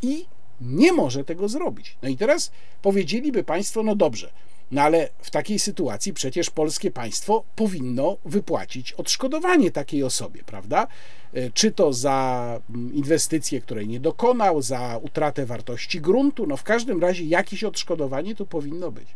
i 0.03 0.27
nie 0.61 0.93
może 0.93 1.25
tego 1.25 1.49
zrobić. 1.49 1.97
No 2.03 2.09
i 2.09 2.17
teraz 2.17 2.51
powiedzieliby 2.83 3.45
Państwo, 3.45 3.83
no 3.83 3.97
dobrze, 3.97 4.33
no 4.71 4.83
ale 4.83 5.09
w 5.19 5.31
takiej 5.31 5.59
sytuacji 5.59 6.12
przecież 6.12 6.51
polskie 6.51 6.90
państwo 6.90 7.45
powinno 7.57 8.17
wypłacić 8.25 8.93
odszkodowanie 8.93 9.71
takiej 9.71 10.03
osobie, 10.03 10.43
prawda? 10.47 10.87
E, 11.33 11.51
czy 11.51 11.73
to 11.73 11.93
za 11.93 12.61
mm, 12.71 12.95
inwestycje, 12.95 13.61
której 13.61 13.88
nie 13.88 14.01
dokonał, 14.01 14.62
za 14.62 14.99
utratę 15.03 15.47
wartości 15.47 16.01
gruntu, 16.01 16.47
no 16.47 16.57
w 16.57 16.62
każdym 16.62 17.01
razie 17.01 17.25
jakieś 17.25 17.64
odszkodowanie 17.64 18.35
to 18.35 18.47
powinno 18.47 18.90
być. 18.90 19.09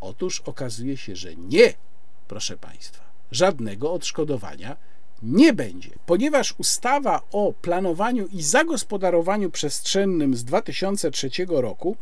Otóż 0.00 0.40
okazuje 0.40 0.96
się, 0.96 1.16
że 1.16 1.36
nie, 1.36 1.74
proszę 2.28 2.56
Państwa, 2.56 3.04
żadnego 3.30 3.92
odszkodowania 3.92 4.76
nie 5.26 5.52
będzie, 5.52 5.90
ponieważ 6.06 6.54
ustawa 6.58 7.22
o 7.32 7.52
planowaniu 7.52 8.26
i 8.26 8.42
zagospodarowaniu 8.42 9.50
przestrzennym 9.50 10.36
z 10.36 10.44
2003 10.44 11.30
roku 11.48 11.96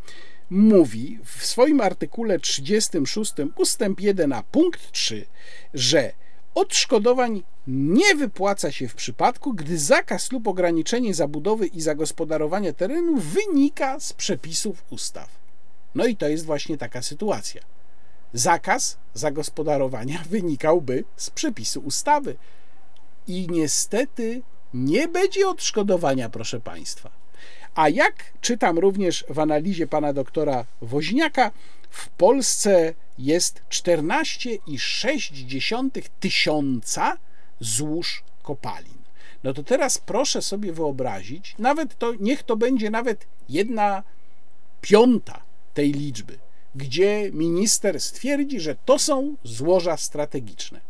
mówi 0.49 1.19
w 1.23 1.45
swoim 1.45 1.81
artykule 1.81 2.39
36 2.39 3.33
ustęp 3.55 4.01
1 4.01 4.33
a 4.33 4.43
punkt 4.43 4.91
3, 4.91 5.25
że 5.73 6.11
odszkodowań 6.55 7.43
nie 7.67 8.15
wypłaca 8.15 8.71
się 8.71 8.87
w 8.87 8.95
przypadku, 8.95 9.53
gdy 9.53 9.77
zakaz 9.77 10.31
lub 10.31 10.47
ograniczenie 10.47 11.13
zabudowy 11.13 11.67
i 11.67 11.81
zagospodarowania 11.81 12.73
terenu 12.73 13.17
wynika 13.17 13.99
z 13.99 14.13
przepisów 14.13 14.83
ustaw. 14.89 15.29
No 15.95 16.05
i 16.05 16.15
to 16.15 16.27
jest 16.27 16.45
właśnie 16.45 16.77
taka 16.77 17.01
sytuacja. 17.01 17.61
Zakaz 18.33 18.97
zagospodarowania 19.13 20.23
wynikałby 20.29 21.03
z 21.17 21.29
przepisu 21.29 21.81
ustawy. 21.81 22.35
I 23.27 23.47
niestety 23.49 24.41
nie 24.73 25.07
będzie 25.07 25.49
odszkodowania, 25.49 26.29
proszę 26.29 26.59
Państwa. 26.59 27.11
A 27.75 27.89
jak 27.89 28.33
czytam 28.41 28.79
również 28.79 29.25
w 29.29 29.39
analizie 29.39 29.87
pana 29.87 30.13
doktora 30.13 30.65
Woźniaka, 30.81 31.51
w 31.89 32.09
Polsce 32.09 32.93
jest 33.17 33.61
14,6 33.69 36.03
tysiąca 36.19 37.17
złóż 37.59 38.23
kopalin. 38.43 39.05
No 39.43 39.53
to 39.53 39.63
teraz 39.63 39.97
proszę 39.97 40.41
sobie 40.41 40.73
wyobrazić, 40.73 41.55
nawet 41.59 41.97
to, 41.97 42.13
niech 42.19 42.43
to 42.43 42.57
będzie 42.57 42.89
nawet 42.89 43.27
jedna 43.49 44.03
piąta 44.81 45.41
tej 45.73 45.91
liczby, 45.91 46.37
gdzie 46.75 47.29
minister 47.33 48.01
stwierdzi, 48.01 48.59
że 48.59 48.75
to 48.85 48.99
są 48.99 49.35
złoża 49.43 49.97
strategiczne. 49.97 50.81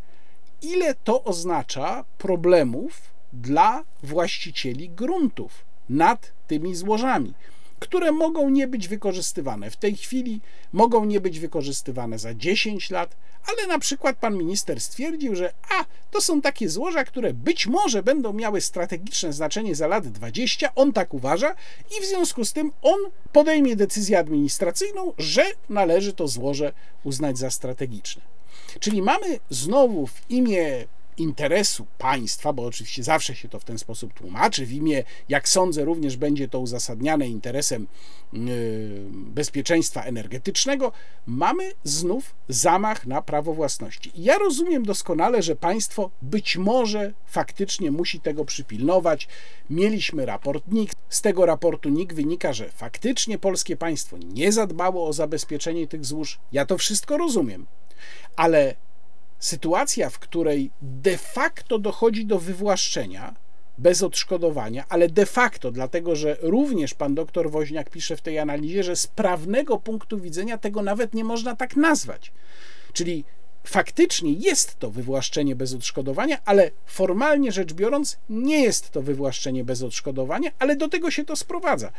Ile 0.66 0.96
to 0.96 1.24
oznacza 1.24 2.06
problemów 2.18 3.02
dla 3.34 3.84
właścicieli 4.04 4.90
gruntów? 4.90 5.66
nad 5.90 6.32
tymi 6.48 6.76
złożami, 6.76 7.34
które 7.80 8.12
mogą 8.12 8.50
nie 8.50 8.68
być 8.68 8.88
wykorzystywane 8.88 9.70
w 9.70 9.78
tej 9.78 9.96
chwili, 9.96 10.42
mogą 10.74 11.06
nie 11.06 11.22
być 11.22 11.40
wykorzystywane 11.40 12.20
za 12.20 12.34
10 12.34 12.90
lat, 12.90 13.16
ale 13.48 13.68
na 13.68 13.80
przykład 13.80 14.18
pan 14.18 14.38
minister 14.38 14.82
stwierdził, 14.82 15.36
że 15.36 15.54
a, 15.70 15.86
to 16.12 16.22
są 16.22 16.42
takie 16.42 16.70
złoża, 16.70 17.04
które 17.04 17.34
być 17.34 17.68
może 17.68 18.04
będą 18.04 18.34
miały 18.34 18.62
strategiczne 18.62 19.34
znaczenie 19.34 19.76
za 19.76 19.88
lat 19.88 20.08
20, 20.08 20.76
on 20.76 20.94
tak 20.94 21.14
uważa 21.14 21.56
i 21.98 22.02
w 22.02 22.06
związku 22.06 22.46
z 22.46 22.54
tym 22.54 22.72
on 22.82 23.00
podejmie 23.32 23.76
decyzję 23.76 24.20
administracyjną, 24.20 25.14
że 25.18 25.46
należy 25.70 26.14
to 26.14 26.28
złoże 26.28 26.74
uznać 27.04 27.38
za 27.38 27.50
strategiczne. 27.50 28.35
Czyli 28.80 29.02
mamy 29.02 29.40
znowu 29.50 30.08
w 30.08 30.22
imię 30.30 30.86
interesu 31.18 31.86
państwa, 31.98 32.54
bo 32.54 32.64
oczywiście 32.64 33.04
zawsze 33.04 33.36
się 33.36 33.50
to 33.50 33.60
w 33.60 33.64
ten 33.64 33.78
sposób 33.78 34.14
tłumaczy, 34.14 34.66
w 34.66 34.72
imię, 34.72 35.04
jak 35.30 35.50
sądzę, 35.50 35.86
również 35.86 36.18
będzie 36.18 36.48
to 36.48 36.60
uzasadniane 36.60 37.28
interesem 37.28 37.88
yy, 38.34 38.42
bezpieczeństwa 39.12 40.04
energetycznego, 40.04 40.92
mamy 41.26 41.72
znów 41.84 42.36
zamach 42.50 43.06
na 43.08 43.22
prawo 43.22 43.54
własności. 43.54 44.12
I 44.20 44.24
ja 44.24 44.38
rozumiem 44.38 44.84
doskonale, 44.84 45.42
że 45.42 45.56
państwo 45.56 46.12
być 46.22 46.58
może 46.58 47.14
faktycznie 47.26 47.92
musi 47.92 48.20
tego 48.20 48.46
przypilnować. 48.46 49.28
Mieliśmy 49.70 50.26
raport 50.26 50.64
NIK, 50.72 50.92
z 51.10 51.22
tego 51.22 51.46
raportu 51.46 51.90
NIK 51.90 52.14
wynika, 52.14 52.54
że 52.54 52.70
faktycznie 52.70 53.38
polskie 53.38 53.78
państwo 53.78 54.18
nie 54.18 54.52
zadbało 54.52 55.08
o 55.08 55.14
zabezpieczenie 55.14 55.88
tych 55.88 56.06
złóż. 56.06 56.40
Ja 56.52 56.66
to 56.66 56.78
wszystko 56.78 57.18
rozumiem. 57.18 57.66
Ale 58.36 58.76
sytuacja, 59.40 60.10
w 60.10 60.20
której 60.20 60.72
de 60.82 61.18
facto 61.18 61.80
dochodzi 61.80 62.26
do 62.26 62.40
wywłaszczenia 62.40 63.36
bez 63.78 64.04
odszkodowania, 64.04 64.86
ale 64.90 65.10
de 65.10 65.26
facto, 65.26 65.72
dlatego 65.72 66.16
że 66.16 66.38
również 66.42 66.94
pan 66.94 67.16
doktor 67.16 67.52
Woźniak 67.52 67.90
pisze 67.90 68.18
w 68.18 68.22
tej 68.22 68.40
analizie, 68.40 68.84
że 68.84 68.96
z 68.96 69.08
prawnego 69.08 69.80
punktu 69.80 70.20
widzenia 70.20 70.58
tego 70.58 70.82
nawet 70.82 71.14
nie 71.14 71.24
można 71.24 71.56
tak 71.56 71.76
nazwać. 71.76 72.32
Czyli 72.94 73.24
faktycznie 73.64 74.34
jest 74.34 74.80
to 74.80 74.92
wywłaszczenie 74.92 75.56
bez 75.56 75.74
odszkodowania, 75.74 76.38
ale 76.46 76.72
formalnie 76.86 77.52
rzecz 77.52 77.74
biorąc, 77.74 78.18
nie 78.30 78.64
jest 78.64 78.92
to 78.92 79.02
wywłaszczenie 79.02 79.64
bez 79.64 79.84
odszkodowania, 79.84 80.52
ale 80.60 80.76
do 80.76 80.90
tego 80.90 81.12
się 81.12 81.26
to 81.26 81.36
sprowadza. 81.36 81.92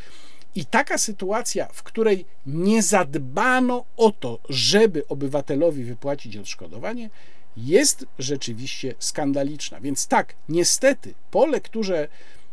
I 0.56 0.64
taka 0.64 0.98
sytuacja, 0.98 1.68
w 1.72 1.82
której 1.82 2.24
nie 2.46 2.82
zadbano 2.82 3.84
o 3.96 4.10
to, 4.10 4.38
żeby 4.48 5.08
obywatelowi 5.08 5.84
wypłacić 5.84 6.36
odszkodowanie, 6.36 7.10
jest 7.56 8.06
rzeczywiście 8.18 8.94
skandaliczna. 8.98 9.80
Więc 9.80 10.06
tak, 10.06 10.34
niestety, 10.48 11.14
po 11.30 11.46
lekturze 11.46 12.08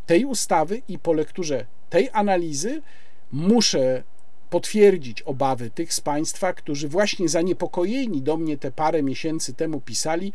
tej 0.06 0.26
ustawy 0.26 0.82
i 0.88 1.00
po 1.00 1.14
lekturze 1.14 1.66
tej 1.90 2.10
analizy 2.14 2.82
muszę 3.32 4.04
potwierdzić 4.50 5.22
obawy 5.22 5.70
tych 5.70 5.94
z 5.94 6.02
Państwa, 6.02 6.54
którzy 6.54 6.88
właśnie 6.88 7.30
zaniepokojeni 7.30 8.22
do 8.22 8.38
mnie 8.38 8.58
te 8.58 8.72
parę 8.72 9.04
miesięcy 9.04 9.54
temu 9.54 9.82
pisali, 9.82 10.34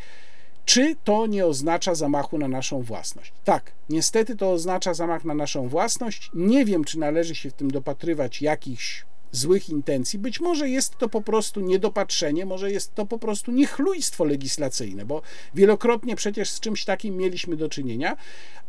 czy 0.69 0.97
to 1.05 1.27
nie 1.27 1.47
oznacza 1.47 1.95
zamachu 1.95 2.39
na 2.39 2.49
naszą 2.49 2.83
własność. 2.83 3.33
Tak, 3.45 3.73
niestety 3.89 4.37
to 4.37 4.53
oznacza 4.53 4.95
zamach 4.95 5.25
na 5.25 5.35
naszą 5.35 5.69
własność. 5.69 6.31
Nie 6.35 6.65
wiem, 6.65 6.85
czy 6.85 6.99
należy 6.99 7.35
się 7.35 7.51
w 7.51 7.53
tym 7.53 7.71
dopatrywać 7.71 8.43
jakichś 8.43 9.05
złych 9.33 9.69
intencji. 9.69 10.19
Być 10.19 10.41
może 10.41 10.69
jest 10.69 10.99
to 10.99 11.09
po 11.09 11.23
prostu 11.23 11.61
niedopatrzenie, 11.61 12.47
może 12.47 12.73
jest 12.73 12.95
to 12.95 13.07
po 13.07 13.19
prostu 13.19 13.53
niechlujstwo 13.53 14.25
legislacyjne, 14.25 15.05
bo 15.05 15.23
wielokrotnie 15.55 16.17
przecież 16.17 16.51
z 16.51 16.61
czymś 16.61 16.85
takim 16.85 17.17
mieliśmy 17.17 17.57
do 17.57 17.69
czynienia, 17.69 18.17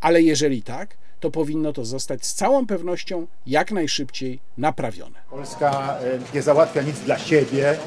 ale 0.02 0.22
jeżeli 0.22 0.64
tak, 0.64 0.98
to 1.20 1.32
powinno 1.32 1.74
to 1.74 1.86
zostać 1.86 2.26
z 2.26 2.34
całą 2.34 2.68
pewnością 2.68 3.28
jak 3.48 3.72
najszybciej 3.72 4.40
naprawione. 4.58 5.20
Polska 5.30 6.00
e, 6.00 6.20
nie 6.36 6.42
załatwia 6.42 6.82
nic 6.82 7.00
dla 7.00 7.20
siebie. 7.20 7.78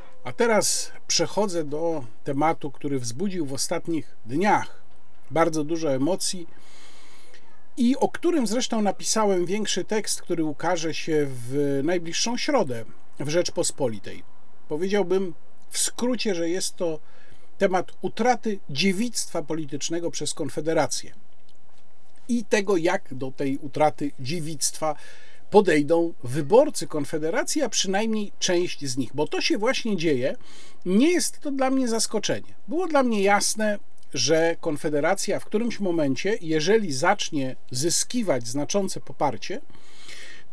A 0.30 0.32
teraz 0.32 0.92
przechodzę 1.06 1.64
do 1.64 2.04
tematu, 2.24 2.70
który 2.70 2.98
wzbudził 2.98 3.46
w 3.46 3.52
ostatnich 3.52 4.16
dniach 4.26 4.82
bardzo 5.30 5.64
dużo 5.64 5.94
emocji 5.94 6.46
i 7.76 7.96
o 7.96 8.08
którym 8.08 8.46
zresztą 8.46 8.82
napisałem 8.82 9.46
większy 9.46 9.84
tekst, 9.84 10.22
który 10.22 10.44
ukaże 10.44 10.94
się 10.94 11.26
w 11.28 11.80
najbliższą 11.84 12.36
środę 12.36 12.84
w 13.20 13.28
Rzeczpospolitej. 13.28 14.22
Powiedziałbym 14.68 15.34
w 15.70 15.78
skrócie, 15.78 16.34
że 16.34 16.48
jest 16.48 16.76
to 16.76 16.98
temat 17.58 17.92
utraty 18.02 18.58
dziewictwa 18.68 19.42
politycznego 19.42 20.10
przez 20.10 20.34
Konfederację 20.34 21.12
i 22.28 22.44
tego, 22.44 22.76
jak 22.76 23.14
do 23.14 23.30
tej 23.30 23.58
utraty 23.58 24.10
dziewictwa 24.20 24.94
podejdą 25.50 26.12
wyborcy 26.24 26.86
Konfederacji, 26.86 27.62
a 27.62 27.68
przynajmniej 27.68 28.32
część 28.38 28.84
z 28.84 28.96
nich, 28.96 29.10
bo 29.14 29.26
to 29.26 29.40
się 29.40 29.58
właśnie 29.58 29.96
dzieje. 29.96 30.36
Nie 30.86 31.12
jest 31.12 31.40
to 31.40 31.50
dla 31.50 31.70
mnie 31.70 31.88
zaskoczenie. 31.88 32.54
Było 32.68 32.86
dla 32.86 33.02
mnie 33.02 33.22
jasne 33.22 33.78
że 34.14 34.56
Konfederacja 34.60 35.40
w 35.40 35.44
którymś 35.44 35.80
momencie, 35.80 36.38
jeżeli 36.40 36.92
zacznie 36.92 37.56
zyskiwać 37.70 38.48
znaczące 38.48 39.00
poparcie, 39.00 39.60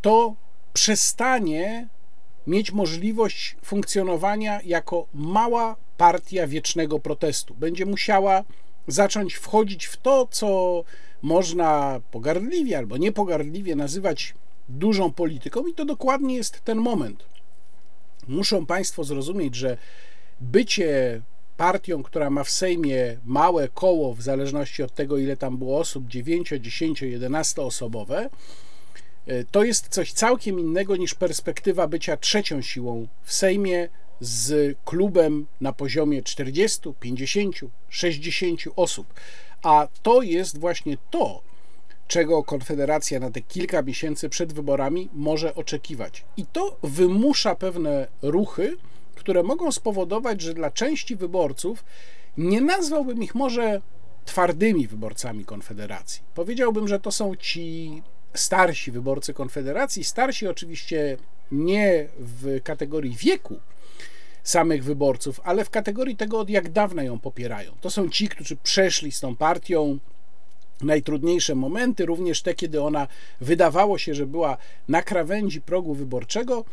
to 0.01 0.35
przestanie 0.73 1.87
mieć 2.47 2.71
możliwość 2.71 3.55
funkcjonowania 3.63 4.61
jako 4.65 5.07
mała 5.13 5.75
partia 5.97 6.47
wiecznego 6.47 6.99
protestu. 6.99 7.55
Będzie 7.55 7.85
musiała 7.85 8.43
zacząć 8.87 9.33
wchodzić 9.33 9.85
w 9.85 9.97
to, 9.97 10.27
co 10.31 10.83
można 11.21 12.01
pogardliwie 12.11 12.77
albo 12.77 12.97
niepogardliwie 12.97 13.75
nazywać 13.75 14.33
dużą 14.69 15.13
polityką, 15.13 15.67
i 15.67 15.73
to 15.73 15.85
dokładnie 15.85 16.35
jest 16.35 16.61
ten 16.61 16.77
moment. 16.77 17.25
Muszą 18.27 18.65
Państwo 18.65 19.03
zrozumieć, 19.03 19.55
że 19.55 19.77
bycie 20.41 21.21
partią, 21.57 22.03
która 22.03 22.29
ma 22.29 22.43
w 22.43 22.49
Sejmie 22.49 23.17
małe 23.25 23.67
koło, 23.67 24.13
w 24.13 24.21
zależności 24.21 24.83
od 24.83 24.93
tego, 24.93 25.17
ile 25.17 25.37
tam 25.37 25.57
było 25.57 25.79
osób 25.79 26.07
9, 26.07 26.53
10, 26.59 27.01
11 27.01 27.61
osobowe, 27.61 28.29
to 29.51 29.63
jest 29.63 29.87
coś 29.87 30.13
całkiem 30.13 30.59
innego 30.59 30.95
niż 30.95 31.13
perspektywa 31.13 31.87
bycia 31.87 32.17
trzecią 32.17 32.61
siłą 32.61 33.07
w 33.23 33.33
Sejmie 33.33 33.89
z 34.19 34.77
klubem 34.85 35.47
na 35.61 35.73
poziomie 35.73 36.23
40, 36.23 36.79
50, 36.99 37.55
60 37.89 38.61
osób. 38.75 39.13
A 39.63 39.87
to 40.03 40.21
jest 40.21 40.57
właśnie 40.59 40.97
to, 41.11 41.41
czego 42.07 42.43
Konfederacja 42.43 43.19
na 43.19 43.31
te 43.31 43.41
kilka 43.41 43.81
miesięcy 43.81 44.29
przed 44.29 44.53
wyborami 44.53 45.09
może 45.13 45.55
oczekiwać. 45.55 46.23
I 46.37 46.45
to 46.45 46.77
wymusza 46.83 47.55
pewne 47.55 48.07
ruchy, 48.21 48.77
które 49.15 49.43
mogą 49.43 49.71
spowodować, 49.71 50.41
że 50.41 50.53
dla 50.53 50.71
części 50.71 51.15
wyborców 51.15 51.85
nie 52.37 52.61
nazwałbym 52.61 53.23
ich 53.23 53.35
może 53.35 53.81
twardymi 54.25 54.87
wyborcami 54.87 55.45
Konfederacji. 55.45 56.21
Powiedziałbym, 56.35 56.87
że 56.87 56.99
to 56.99 57.11
są 57.11 57.35
ci 57.35 58.01
starsi 58.33 58.91
wyborcy 58.91 59.33
Konfederacji. 59.33 60.03
Starsi 60.03 60.47
oczywiście 60.47 61.17
nie 61.51 62.07
w 62.19 62.61
kategorii 62.63 63.15
wieku 63.15 63.59
samych 64.43 64.83
wyborców, 64.83 65.41
ale 65.43 65.65
w 65.65 65.69
kategorii 65.69 66.15
tego, 66.15 66.39
od 66.39 66.49
jak 66.49 66.69
dawna 66.69 67.03
ją 67.03 67.19
popierają. 67.19 67.71
To 67.81 67.89
są 67.89 68.09
ci, 68.09 68.29
którzy 68.29 68.55
przeszli 68.55 69.11
z 69.11 69.19
tą 69.19 69.35
partią 69.35 69.99
najtrudniejsze 70.81 71.55
momenty, 71.55 72.05
również 72.05 72.41
te, 72.41 72.53
kiedy 72.53 72.81
ona 72.81 73.07
wydawało 73.41 73.97
się, 73.97 74.13
że 74.15 74.25
była 74.25 74.57
na 74.87 75.01
krawędzi 75.01 75.61
progu 75.61 75.93
wyborczego 75.93 76.65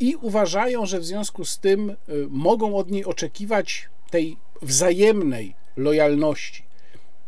i 0.00 0.16
uważają, 0.16 0.86
że 0.86 1.00
w 1.00 1.04
związku 1.04 1.44
z 1.44 1.58
tym 1.58 1.90
y, 1.90 1.96
mogą 2.28 2.76
od 2.76 2.90
niej 2.90 3.04
oczekiwać 3.04 3.88
tej 4.10 4.36
wzajemnej 4.62 5.54
lojalności. 5.76 6.62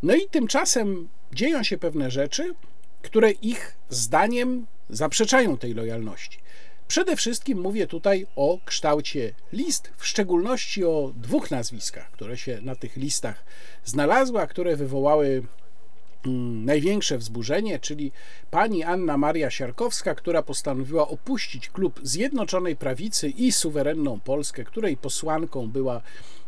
No 0.03 0.15
i 0.15 0.27
tymczasem 0.31 1.09
dzieją 1.33 1.63
się 1.63 1.77
pewne 1.77 2.11
rzeczy, 2.11 2.55
które 3.01 3.31
ich 3.31 3.75
zdaniem 3.89 4.65
zaprzeczają 4.89 5.57
tej 5.57 5.73
lojalności. 5.73 6.39
Przede 6.87 7.15
wszystkim 7.15 7.61
mówię 7.61 7.87
tutaj 7.87 8.27
o 8.35 8.59
kształcie 8.65 9.33
list, 9.53 9.91
w 9.97 10.05
szczególności 10.05 10.85
o 10.85 11.11
dwóch 11.15 11.51
nazwiskach, 11.51 12.11
które 12.11 12.37
się 12.37 12.59
na 12.61 12.75
tych 12.75 12.95
listach 12.95 13.43
znalazły, 13.85 14.41
a 14.41 14.47
które 14.47 14.75
wywołały 14.75 15.43
największe 16.65 17.17
wzburzenie, 17.17 17.79
czyli 17.79 18.11
pani 18.51 18.83
Anna 18.83 19.17
Maria 19.17 19.49
Siarkowska, 19.49 20.15
która 20.15 20.43
postanowiła 20.43 21.07
opuścić 21.07 21.69
klub 21.69 21.99
Zjednoczonej 22.03 22.75
Prawicy 22.75 23.29
i 23.29 23.51
suwerenną 23.51 24.19
Polskę, 24.19 24.63
której 24.63 24.97
posłanką 24.97 25.69
była 25.69 26.01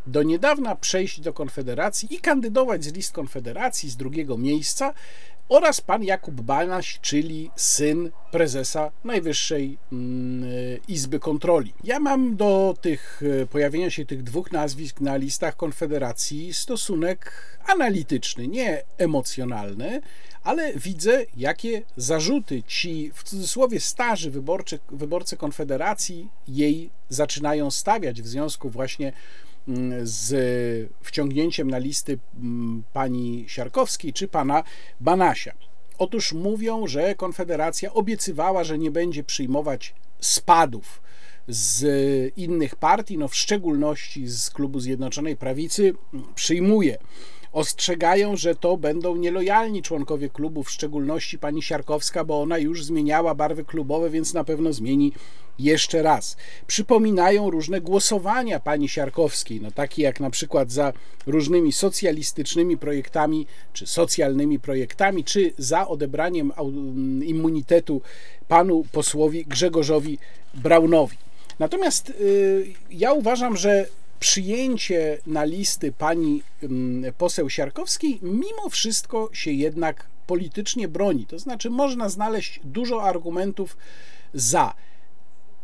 do 0.07 0.23
niedawna, 0.23 0.75
przejść 0.75 1.19
do 1.19 1.33
Konfederacji 1.33 2.15
i 2.15 2.19
kandydować 2.19 2.83
z 2.83 2.93
list 2.93 3.13
Konfederacji 3.13 3.89
z 3.89 3.97
drugiego 3.97 4.37
miejsca, 4.37 4.93
oraz 5.51 5.81
pan 5.81 6.03
Jakub 6.03 6.41
Banaś, 6.41 6.99
czyli 7.01 7.51
syn 7.55 8.11
prezesa 8.31 8.91
Najwyższej 9.03 9.77
mm, 9.91 10.49
Izby 10.87 11.19
Kontroli. 11.19 11.73
Ja 11.83 11.99
mam 11.99 12.35
do 12.35 12.75
tych 12.81 13.21
e, 13.41 13.45
pojawienia 13.45 13.89
się 13.89 14.05
tych 14.05 14.23
dwóch 14.23 14.51
nazwisk 14.51 15.01
na 15.01 15.15
listach 15.15 15.55
Konfederacji 15.55 16.53
stosunek 16.53 17.31
analityczny, 17.67 18.47
nie 18.47 18.83
emocjonalny, 18.97 20.01
ale 20.43 20.73
widzę, 20.73 21.25
jakie 21.37 21.81
zarzuty 21.97 22.63
ci 22.63 23.11
w 23.13 23.23
cudzysłowie 23.23 23.79
starzy 23.79 24.31
wyborczy, 24.31 24.79
wyborcy 24.91 25.37
Konfederacji 25.37 26.29
jej 26.47 26.89
zaczynają 27.09 27.71
stawiać 27.71 28.21
w 28.21 28.27
związku 28.27 28.69
właśnie 28.69 29.13
z 30.03 30.91
wciągnięciem 31.01 31.71
na 31.71 31.77
listy 31.77 32.19
mm, 32.35 32.83
pani 32.93 33.45
Siarkowskiej 33.47 34.13
czy 34.13 34.27
pana 34.27 34.63
Banasia. 34.99 35.53
Otóż 35.97 36.33
mówią, 36.33 36.87
że 36.87 37.15
Konfederacja 37.15 37.93
obiecywała, 37.93 38.63
że 38.63 38.77
nie 38.77 38.91
będzie 38.91 39.23
przyjmować 39.23 39.95
spadów 40.19 41.01
z 41.47 41.83
innych 42.37 42.75
partii, 42.75 43.17
no 43.17 43.27
w 43.27 43.35
szczególności 43.35 44.27
z 44.27 44.49
klubu 44.49 44.79
Zjednoczonej 44.79 45.37
Prawicy, 45.37 45.93
przyjmuje. 46.35 46.97
Ostrzegają, 47.53 48.35
że 48.35 48.55
to 48.55 48.77
będą 48.77 49.15
nielojalni 49.15 49.81
członkowie 49.81 50.29
klubu, 50.29 50.63
w 50.63 50.71
szczególności 50.71 51.39
pani 51.39 51.61
Siarkowska, 51.61 52.23
bo 52.23 52.41
ona 52.41 52.57
już 52.57 52.85
zmieniała 52.85 53.35
barwy 53.35 53.65
klubowe, 53.65 54.09
więc 54.09 54.33
na 54.33 54.43
pewno 54.43 54.73
zmieni 54.73 55.13
jeszcze 55.59 56.01
raz. 56.01 56.37
Przypominają 56.67 57.49
różne 57.49 57.81
głosowania 57.81 58.59
pani 58.59 58.89
Siarkowskiej, 58.89 59.61
no 59.61 59.71
takie 59.71 60.03
jak 60.03 60.19
na 60.19 60.29
przykład 60.29 60.71
za 60.71 60.93
różnymi 61.27 61.71
socjalistycznymi 61.71 62.77
projektami, 62.77 63.47
czy 63.73 63.87
socjalnymi 63.87 64.59
projektami, 64.59 65.23
czy 65.23 65.53
za 65.57 65.87
odebraniem 65.87 66.51
immunitetu 67.25 68.01
panu 68.47 68.85
posłowi 68.91 69.45
Grzegorzowi 69.45 70.17
Braunowi. 70.53 71.17
Natomiast 71.59 72.09
y, 72.09 72.73
ja 72.91 73.13
uważam, 73.13 73.57
że 73.57 73.87
przyjęcie 74.21 75.17
na 75.27 75.43
listy 75.43 75.91
pani 75.91 76.43
poseł 77.17 77.49
Siarkowskiej 77.49 78.19
mimo 78.21 78.69
wszystko 78.69 79.29
się 79.33 79.51
jednak 79.51 80.07
politycznie 80.27 80.87
broni. 80.87 81.25
To 81.25 81.39
znaczy, 81.39 81.69
można 81.69 82.09
znaleźć 82.09 82.59
dużo 82.63 83.03
argumentów 83.03 83.77
za 84.33 84.73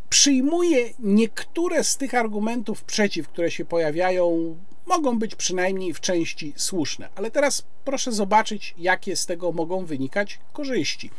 przyjmuję 0.09 0.89
niektóre 0.99 1.83
z 1.83 1.97
tych 1.97 2.13
argumentów 2.13 2.83
przeciw, 2.83 3.27
które 3.27 3.51
się 3.51 3.65
pojawiają, 3.65 4.55
mogą 4.85 5.19
być 5.19 5.35
przynajmniej 5.35 5.93
w 5.93 5.99
części 5.99 6.53
słuszne. 6.55 7.09
Ale 7.15 7.31
teraz 7.31 7.63
proszę 7.85 8.11
zobaczyć, 8.11 8.73
jakie 8.77 9.15
z 9.15 9.25
tego 9.25 9.51
mogą 9.51 9.85
wynikać 9.85 10.39
korzyści. 10.53 11.11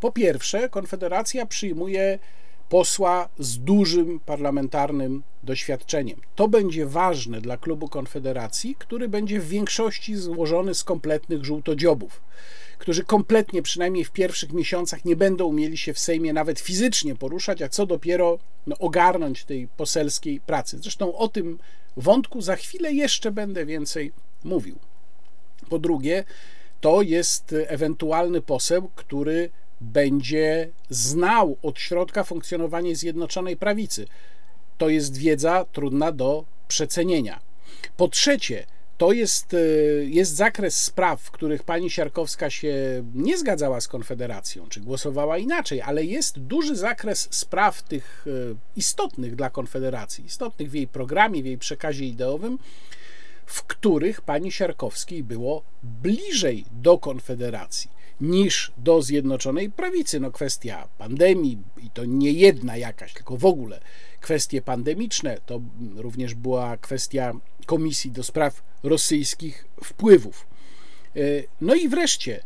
Po 0.00 0.12
pierwsze, 0.12 0.68
Konfederacja 0.68 1.46
przyjmuje 1.46 2.18
posła 2.70 3.28
z 3.38 3.58
dużym 3.58 4.20
parlamentarnym 4.20 5.22
doświadczeniem. 5.42 6.20
To 6.34 6.48
będzie 6.48 6.86
ważne 6.86 7.40
dla 7.40 7.56
klubu 7.56 7.88
Konfederacji, 7.88 8.76
który 8.78 9.08
będzie 9.08 9.40
w 9.40 9.48
większości 9.48 10.16
złożony 10.16 10.74
z 10.74 10.84
kompletnych 10.84 11.44
żółtodziobów 11.44 12.22
którzy 12.80 13.04
kompletnie, 13.04 13.62
przynajmniej 13.62 14.04
w 14.04 14.10
pierwszych 14.10 14.52
miesiącach, 14.52 15.04
nie 15.04 15.16
będą 15.16 15.44
umieli 15.44 15.76
się 15.76 15.94
w 15.94 15.98
Sejmie 15.98 16.32
nawet 16.32 16.60
fizycznie 16.60 17.14
poruszać, 17.14 17.62
a 17.62 17.68
co 17.68 17.86
dopiero 17.86 18.38
no, 18.66 18.78
ogarnąć 18.78 19.44
tej 19.44 19.68
poselskiej 19.68 20.40
pracy. 20.40 20.78
Zresztą 20.78 21.16
o 21.16 21.28
tym 21.28 21.58
wątku 21.96 22.40
za 22.40 22.56
chwilę 22.56 22.92
jeszcze 22.92 23.32
będę 23.32 23.66
więcej 23.66 24.12
mówił. 24.44 24.78
Po 25.68 25.78
drugie, 25.78 26.24
to 26.80 27.02
jest 27.02 27.54
ewentualny 27.66 28.40
poseł, 28.40 28.90
który 28.94 29.50
będzie 29.80 30.70
znał 30.90 31.56
od 31.62 31.78
środka 31.78 32.24
funkcjonowanie 32.24 32.96
Zjednoczonej 32.96 33.56
Prawicy. 33.56 34.06
To 34.78 34.88
jest 34.88 35.16
wiedza 35.16 35.66
trudna 35.72 36.12
do 36.12 36.44
przecenienia. 36.68 37.40
Po 37.96 38.08
trzecie, 38.08 38.66
to 38.98 39.12
jest, 39.12 39.54
e, 39.54 39.58
jest 40.04 40.34
zakres 40.34 40.84
spraw, 40.84 41.20
w 41.20 41.30
których 41.30 41.62
pani 41.62 41.90
Siarkowska 41.90 42.50
się 42.50 42.74
nie 43.14 43.38
zgadzała 43.38 43.80
z 43.80 43.88
Konfederacją, 43.88 44.68
czy 44.68 44.80
głosowała 44.80 45.38
inaczej, 45.38 45.82
ale 45.82 46.04
jest 46.04 46.38
duży 46.38 46.76
zakres 46.76 47.28
spraw 47.30 47.82
tych 47.82 48.26
e, 48.26 48.54
istotnych 48.76 49.36
dla 49.36 49.50
Konfederacji, 49.50 50.24
istotnych 50.24 50.70
w 50.70 50.74
jej 50.74 50.88
programie, 50.88 51.42
w 51.42 51.46
jej 51.46 51.58
przekazie 51.58 52.04
ideowym, 52.04 52.58
w 53.46 53.62
których 53.62 54.20
pani 54.20 54.52
Siarkowskiej 54.52 55.22
było 55.22 55.62
bliżej 55.82 56.64
do 56.72 56.98
Konfederacji 56.98 57.99
niż 58.20 58.72
do 58.76 59.02
Zjednoczonej 59.02 59.70
Prawicy. 59.70 60.20
No 60.20 60.30
kwestia 60.30 60.88
pandemii 60.98 61.58
i 61.82 61.90
to 61.90 62.04
nie 62.04 62.32
jedna 62.32 62.76
jakaś, 62.76 63.12
tylko 63.12 63.36
w 63.36 63.44
ogóle 63.44 63.80
kwestie 64.20 64.62
pandemiczne, 64.62 65.38
to 65.46 65.60
również 65.96 66.34
była 66.34 66.76
kwestia 66.76 67.32
Komisji 67.66 68.10
do 68.10 68.22
Spraw 68.22 68.62
Rosyjskich 68.82 69.66
Wpływów. 69.84 70.46
E, 71.16 71.20
no 71.60 71.74
i 71.74 71.88
wreszcie 71.88 72.40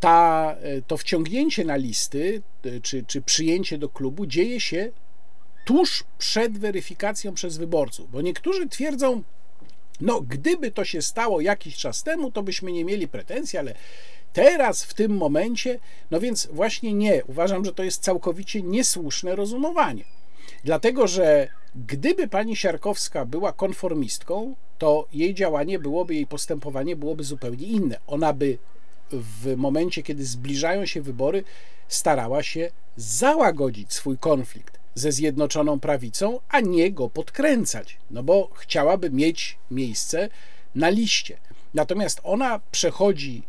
ta, 0.00 0.56
e, 0.60 0.82
to 0.82 0.96
wciągnięcie 0.96 1.64
na 1.64 1.76
listy 1.76 2.42
e, 2.64 2.80
czy, 2.80 3.04
czy 3.04 3.22
przyjęcie 3.22 3.78
do 3.78 3.88
klubu 3.88 4.26
dzieje 4.26 4.60
się 4.60 4.92
tuż 5.64 6.04
przed 6.18 6.58
weryfikacją 6.58 7.34
przez 7.34 7.56
wyborców, 7.56 8.10
bo 8.10 8.22
niektórzy 8.22 8.68
twierdzą, 8.68 9.22
no, 10.00 10.20
gdyby 10.20 10.70
to 10.70 10.84
się 10.84 11.02
stało 11.02 11.40
jakiś 11.40 11.76
czas 11.76 12.02
temu, 12.02 12.30
to 12.30 12.42
byśmy 12.42 12.72
nie 12.72 12.84
mieli 12.84 13.08
pretensji, 13.08 13.58
ale 13.58 13.74
teraz, 14.32 14.84
w 14.84 14.94
tym 14.94 15.16
momencie, 15.16 15.78
no 16.10 16.20
więc 16.20 16.48
właśnie 16.52 16.94
nie. 16.94 17.24
Uważam, 17.24 17.64
że 17.64 17.72
to 17.72 17.82
jest 17.82 18.02
całkowicie 18.02 18.62
niesłuszne 18.62 19.36
rozumowanie. 19.36 20.04
Dlatego, 20.64 21.06
że 21.06 21.48
gdyby 21.74 22.28
pani 22.28 22.56
Siarkowska 22.56 23.24
była 23.24 23.52
konformistką, 23.52 24.54
to 24.78 25.06
jej 25.12 25.34
działanie 25.34 25.78
byłoby, 25.78 26.14
jej 26.14 26.26
postępowanie 26.26 26.96
byłoby 26.96 27.24
zupełnie 27.24 27.66
inne. 27.66 28.00
Ona 28.06 28.32
by 28.32 28.58
w 29.10 29.56
momencie, 29.56 30.02
kiedy 30.02 30.24
zbliżają 30.24 30.86
się 30.86 31.02
wybory, 31.02 31.44
starała 31.88 32.42
się 32.42 32.70
załagodzić 32.96 33.92
swój 33.92 34.18
konflikt 34.18 34.83
ze 34.94 35.12
Zjednoczoną 35.12 35.80
Prawicą, 35.80 36.40
a 36.48 36.60
nie 36.60 36.92
go 36.92 37.08
podkręcać, 37.08 37.98
no 38.10 38.22
bo 38.22 38.50
chciałaby 38.54 39.10
mieć 39.10 39.58
miejsce 39.70 40.28
na 40.74 40.88
liście. 40.88 41.38
Natomiast 41.74 42.20
ona 42.24 42.60
przechodzi 42.70 43.42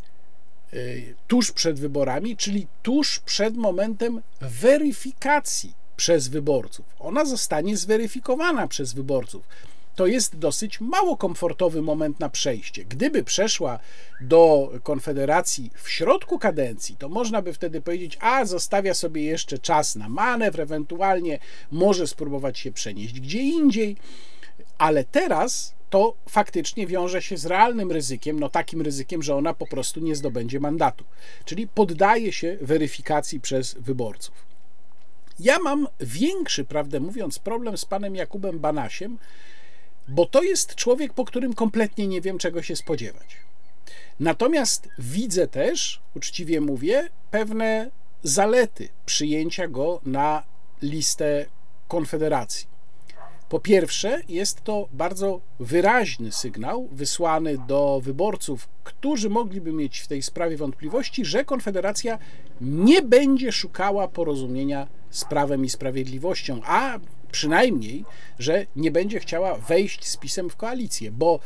y, 0.74 1.14
tuż 1.26 1.52
przed 1.52 1.80
wyborami, 1.80 2.36
czyli 2.36 2.66
tuż 2.82 3.18
przed 3.18 3.56
momentem 3.56 4.22
weryfikacji 4.40 5.72
przez 5.96 6.28
wyborców. 6.28 6.86
Ona 6.98 7.24
zostanie 7.24 7.76
zweryfikowana 7.76 8.68
przez 8.68 8.92
wyborców. 8.92 9.48
To 9.96 10.06
jest 10.06 10.38
dosyć 10.38 10.80
mało 10.80 11.16
komfortowy 11.16 11.82
moment 11.82 12.20
na 12.20 12.28
przejście. 12.28 12.84
Gdyby 12.84 13.24
przeszła 13.24 13.78
do 14.20 14.72
Konfederacji 14.82 15.70
w 15.74 15.90
środku 15.90 16.38
kadencji, 16.38 16.96
to 16.96 17.08
można 17.08 17.42
by 17.42 17.52
wtedy 17.52 17.80
powiedzieć: 17.80 18.18
A, 18.20 18.44
zostawia 18.44 18.94
sobie 18.94 19.24
jeszcze 19.24 19.58
czas 19.58 19.96
na 19.96 20.08
manewr, 20.08 20.60
ewentualnie 20.60 21.38
może 21.70 22.06
spróbować 22.06 22.58
się 22.58 22.72
przenieść 22.72 23.20
gdzie 23.20 23.40
indziej. 23.42 23.96
Ale 24.78 25.04
teraz 25.04 25.74
to 25.90 26.14
faktycznie 26.28 26.86
wiąże 26.86 27.22
się 27.22 27.36
z 27.36 27.46
realnym 27.46 27.92
ryzykiem, 27.92 28.40
no 28.40 28.48
takim 28.48 28.82
ryzykiem, 28.82 29.22
że 29.22 29.36
ona 29.36 29.54
po 29.54 29.66
prostu 29.66 30.00
nie 30.00 30.16
zdobędzie 30.16 30.60
mandatu. 30.60 31.04
Czyli 31.44 31.68
poddaje 31.68 32.32
się 32.32 32.56
weryfikacji 32.60 33.40
przez 33.40 33.74
wyborców. 33.74 34.46
Ja 35.38 35.58
mam 35.58 35.88
większy, 36.00 36.64
prawdę 36.64 37.00
mówiąc, 37.00 37.38
problem 37.38 37.78
z 37.78 37.84
panem 37.84 38.16
Jakubem 38.16 38.58
Banasiem, 38.58 39.18
bo 40.08 40.26
to 40.26 40.42
jest 40.42 40.74
człowiek, 40.74 41.12
po 41.12 41.24
którym 41.24 41.54
kompletnie 41.54 42.06
nie 42.06 42.20
wiem, 42.20 42.38
czego 42.38 42.62
się 42.62 42.76
spodziewać. 42.76 43.36
Natomiast 44.20 44.88
widzę 44.98 45.48
też, 45.48 46.00
uczciwie 46.14 46.60
mówię, 46.60 47.08
pewne 47.30 47.90
zalety 48.22 48.88
przyjęcia 49.06 49.68
go 49.68 50.00
na 50.04 50.42
listę 50.82 51.46
Konfederacji. 51.88 52.76
Po 53.48 53.60
pierwsze, 53.60 54.22
jest 54.28 54.64
to 54.64 54.88
bardzo 54.92 55.40
wyraźny 55.60 56.32
sygnał 56.32 56.88
wysłany 56.92 57.58
do 57.68 58.00
wyborców, 58.02 58.68
którzy 58.84 59.30
mogliby 59.30 59.72
mieć 59.72 59.98
w 59.98 60.08
tej 60.08 60.22
sprawie 60.22 60.56
wątpliwości, 60.56 61.24
że 61.24 61.44
Konfederacja 61.44 62.18
nie 62.60 63.02
będzie 63.02 63.52
szukała 63.52 64.08
porozumienia 64.08 64.86
z 65.10 65.24
prawem 65.24 65.64
i 65.64 65.68
sprawiedliwością, 65.68 66.60
a 66.64 66.98
przynajmniej, 67.32 68.04
że 68.38 68.66
nie 68.76 68.90
będzie 68.90 69.20
chciała 69.20 69.58
wejść 69.58 70.08
z 70.08 70.16
pisem 70.16 70.50
w 70.50 70.56
koalicję, 70.56 71.10
bo 71.10 71.40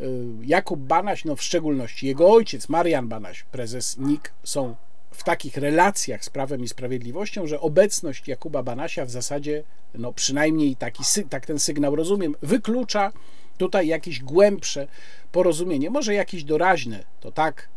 y, 0.00 0.04
Jakub 0.42 0.80
Banaś, 0.80 1.24
no 1.24 1.36
w 1.36 1.42
szczególności 1.42 2.06
jego 2.06 2.30
ojciec, 2.30 2.68
Marian 2.68 3.08
Banaś, 3.08 3.42
prezes 3.42 3.98
NIK, 3.98 4.32
są 4.44 4.76
w 5.10 5.24
takich 5.24 5.56
relacjach 5.56 6.24
z 6.24 6.30
Prawem 6.30 6.64
i 6.64 6.68
Sprawiedliwością, 6.68 7.46
że 7.46 7.60
obecność 7.60 8.28
Jakuba 8.28 8.62
Banasia 8.62 9.04
w 9.04 9.10
zasadzie, 9.10 9.62
no 9.94 10.12
przynajmniej 10.12 10.76
taki, 10.76 11.02
tak 11.28 11.46
ten 11.46 11.58
sygnał 11.58 11.96
rozumiem, 11.96 12.34
wyklucza 12.42 13.12
tutaj 13.58 13.86
jakieś 13.86 14.20
głębsze 14.22 14.88
porozumienie. 15.32 15.90
Może 15.90 16.14
jakieś 16.14 16.44
doraźne, 16.44 17.04
to 17.20 17.32
tak, 17.32 17.68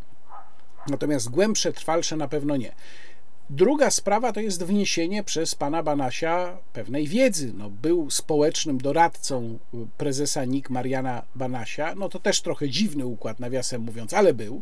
natomiast 0.87 1.29
głębsze, 1.29 1.73
trwalsze 1.73 2.15
na 2.15 2.27
pewno 2.27 2.57
nie. 2.57 2.71
Druga 3.49 3.91
sprawa 3.91 4.33
to 4.33 4.39
jest 4.39 4.63
wniesienie 4.63 5.23
przez 5.23 5.55
pana 5.55 5.83
Banasia 5.83 6.57
pewnej 6.73 7.07
wiedzy. 7.07 7.53
No, 7.57 7.69
był 7.69 8.09
społecznym 8.09 8.77
doradcą 8.77 9.59
prezesa 9.97 10.45
NIK 10.45 10.69
Mariana 10.69 11.21
Banasia. 11.35 11.95
No 11.95 12.09
to 12.09 12.19
też 12.19 12.41
trochę 12.41 12.69
dziwny 12.69 13.05
układ, 13.05 13.39
nawiasem 13.39 13.81
mówiąc, 13.81 14.13
ale 14.13 14.33
był. 14.33 14.61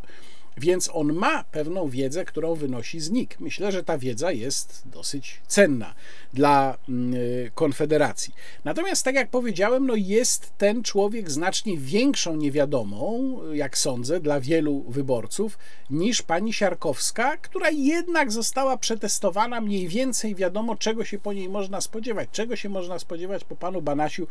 Więc 0.58 0.89
on 0.93 1.14
ma 1.14 1.43
pewną 1.43 1.89
wiedzę, 1.89 2.26
którą 2.26 2.55
wynosi 2.55 2.99
z 2.99 3.12
NIK. 3.12 3.39
Myślę, 3.39 3.72
że 3.72 3.84
ta 3.84 3.97
wiedza 3.97 4.32
jest 4.32 4.84
dosyć 4.86 5.41
cenna 5.47 5.93
dla 6.34 6.78
mm, 6.89 7.14
Konfederacji. 7.55 8.34
Natomiast, 8.64 9.05
tak 9.05 9.16
jak 9.16 9.30
powiedziałem, 9.30 9.88
no 9.88 9.95
jest 9.95 10.51
ten 10.58 10.84
człowiek 10.84 11.32
znacznie 11.32 11.78
większą 11.78 12.36
niewiadomą, 12.36 13.39
jak 13.53 13.78
sądzę, 13.78 14.20
dla 14.20 14.39
wielu 14.39 14.82
wyborców, 14.82 15.58
niż 15.89 16.22
pani 16.22 16.53
Siarkowska, 16.53 17.38
która 17.38 17.70
jednak 17.70 18.32
została 18.32 18.78
przetestowana, 18.78 19.62
mniej 19.62 19.88
więcej 19.88 20.36
wiadomo, 20.36 20.76
czego 20.76 21.05
się 21.05 21.20
po 21.20 21.34
niej 21.34 21.49
można 21.49 21.82
spodziewać. 21.82 22.30
Czego 22.32 22.55
się 22.55 22.70
można 22.70 22.99
spodziewać 22.99 23.43
po 23.43 23.55
panu 23.55 23.82
Banasiu, 23.82 24.28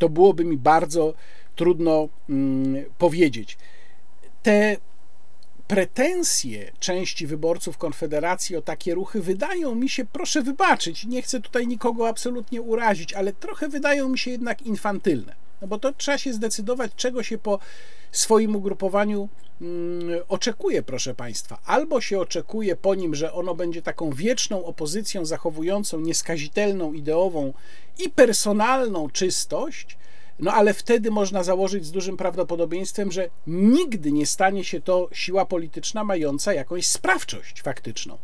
to 0.00 0.08
byłoby 0.08 0.44
mi 0.44 0.56
bardzo 0.56 1.14
trudno 1.56 2.08
mm, 2.28 2.84
powiedzieć. 2.98 3.58
Te 4.42 4.76
pretensje 5.72 6.72
części 6.80 7.26
wyborców 7.26 7.78
Konfederacji 7.78 8.56
o 8.56 8.62
takie 8.62 8.94
ruchy 8.94 9.20
wydają 9.20 9.74
mi 9.74 9.88
się, 9.88 10.04
proszę 10.04 10.42
wybaczyć, 10.42 11.06
nie 11.06 11.22
chcę 11.22 11.40
tutaj 11.40 11.66
nikogo 11.66 12.08
absolutnie 12.08 12.62
urazić, 12.62 13.12
ale 13.12 13.32
trochę 13.32 13.68
wydają 13.68 14.08
mi 14.08 14.18
się 14.18 14.30
jednak 14.30 14.62
infantylne. 14.62 15.34
No 15.60 15.68
bo 15.68 15.78
to 15.78 15.92
trzeba 15.92 16.18
się 16.18 16.32
zdecydować, 16.32 16.92
czego 16.96 17.22
się 17.22 17.38
po 17.38 17.58
swoim 18.10 18.56
ugrupowaniu 18.56 19.28
mm, 19.60 20.20
oczekuje, 20.28 20.82
proszę 20.82 21.14
Państwa. 21.14 21.58
Albo 21.66 22.00
się 22.00 22.20
oczekuje 22.20 22.76
po 22.76 22.94
nim, 22.94 23.14
że 23.14 23.32
ono 23.32 23.54
będzie 23.54 23.82
taką 23.82 24.10
wieczną 24.10 24.64
opozycją 24.64 25.24
zachowującą 25.24 26.00
nieskazitelną, 26.00 26.92
ideową 26.92 27.52
i 27.98 28.10
personalną 28.10 29.10
czystość, 29.10 29.96
no 30.38 30.52
ale 30.52 30.74
wtedy 30.74 31.10
można 31.10 31.42
założyć 31.42 31.86
z 31.86 31.92
dużym 31.92 32.16
prawdopodobieństwem, 32.16 33.12
że 33.12 33.28
nigdy 33.46 34.12
nie 34.12 34.26
stanie 34.26 34.64
się 34.64 34.80
to 34.80 35.08
siła 35.12 35.46
polityczna 35.46 36.04
mająca 36.04 36.54
jakąś 36.54 36.86
sprawczość 36.86 37.62
faktyczną. 37.62 38.18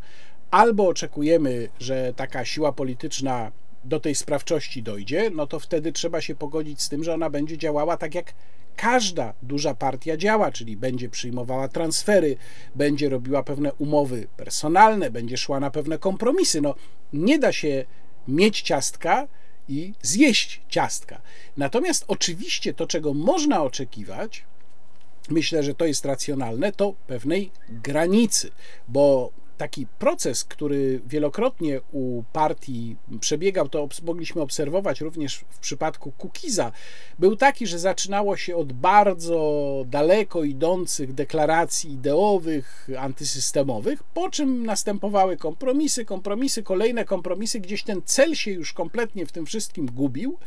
Albo 0.50 0.88
oczekujemy, 0.88 1.68
że 1.80 2.12
taka 2.16 2.44
siła 2.44 2.72
polityczna 2.72 3.52
do 3.84 4.00
tej 4.00 4.14
sprawczości 4.14 4.82
dojdzie, 4.82 5.30
no 5.34 5.46
to 5.46 5.60
wtedy 5.60 5.92
trzeba 5.92 6.20
się 6.20 6.34
pogodzić 6.34 6.82
z 6.82 6.88
tym, 6.88 7.04
że 7.04 7.14
ona 7.14 7.30
będzie 7.30 7.58
działała 7.58 7.96
tak 7.96 8.14
jak 8.14 8.34
każda 8.76 9.34
duża 9.42 9.74
partia 9.74 10.16
działa, 10.16 10.52
czyli 10.52 10.76
będzie 10.76 11.08
przyjmowała 11.08 11.68
transfery, 11.68 12.36
będzie 12.74 13.08
robiła 13.08 13.42
pewne 13.42 13.72
umowy 13.74 14.26
personalne, 14.36 15.10
będzie 15.10 15.36
szła 15.36 15.60
na 15.60 15.70
pewne 15.70 15.98
kompromisy. 15.98 16.60
No, 16.60 16.74
nie 17.12 17.38
da 17.38 17.52
się 17.52 17.84
mieć 18.28 18.62
ciastka 18.62 19.28
i 19.68 19.92
zjeść 20.02 20.60
ciastka. 20.68 21.20
Natomiast 21.56 22.04
oczywiście 22.08 22.74
to, 22.74 22.86
czego 22.86 23.14
można 23.14 23.62
oczekiwać, 23.62 24.44
myślę, 25.30 25.62
że 25.62 25.74
to 25.74 25.84
jest 25.84 26.04
racjonalne, 26.04 26.72
to 26.72 26.94
pewnej 27.06 27.50
granicy, 27.68 28.50
bo 28.88 29.32
taki 29.58 29.86
proces, 29.98 30.44
który 30.44 31.00
wielokrotnie 31.06 31.80
u 31.92 32.22
partii 32.32 32.96
przebiegał, 33.20 33.68
to 33.68 33.88
mogliśmy 34.04 34.42
obserwować 34.42 35.00
również 35.00 35.44
w 35.50 35.58
przypadku 35.58 36.12
Kukiza, 36.18 36.72
był 37.18 37.36
taki, 37.36 37.66
że 37.66 37.78
zaczynało 37.78 38.36
się 38.36 38.56
od 38.56 38.72
bardzo 38.72 39.84
daleko 39.86 40.44
idących 40.44 41.14
deklaracji 41.14 41.92
ideowych, 41.92 42.88
antysystemowych, 42.98 44.02
po 44.02 44.30
czym 44.30 44.66
następowały 44.66 45.36
kompromisy, 45.36 46.04
kompromisy, 46.04 46.62
kolejne 46.62 47.04
kompromisy, 47.04 47.60
gdzieś 47.60 47.82
ten 47.82 48.02
cel 48.04 48.34
się 48.34 48.50
już 48.50 48.72
kompletnie 48.72 49.26
w 49.26 49.32
tym 49.32 49.46
wszystkim 49.46 49.86
gubił 49.86 50.38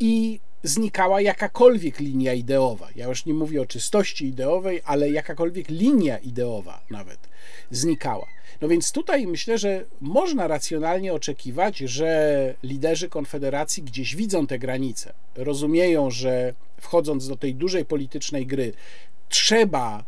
i 0.00 0.40
znikała 0.62 1.20
jakakolwiek 1.20 2.00
linia 2.00 2.34
ideowa. 2.34 2.88
Ja 2.96 3.08
już 3.08 3.24
nie 3.26 3.34
mówię 3.34 3.62
o 3.62 3.66
czystości 3.66 4.26
ideowej, 4.26 4.80
ale 4.84 5.10
jakakolwiek 5.10 5.68
linia 5.68 6.18
ideowa 6.18 6.84
nawet 6.90 7.18
znikała. 7.70 8.26
No 8.60 8.68
więc 8.68 8.92
tutaj 8.92 9.26
myślę, 9.26 9.58
że 9.58 9.84
można 10.00 10.46
racjonalnie 10.46 11.12
oczekiwać, 11.12 11.78
że 11.78 12.54
liderzy 12.62 13.08
Konfederacji 13.08 13.82
gdzieś 13.82 14.16
widzą 14.16 14.46
te 14.46 14.58
granice, 14.58 15.12
rozumieją, 15.34 16.10
że 16.10 16.54
wchodząc 16.80 17.28
do 17.28 17.36
tej 17.36 17.54
dużej 17.54 17.84
politycznej 17.84 18.46
gry, 18.46 18.72
trzeba 19.28 20.04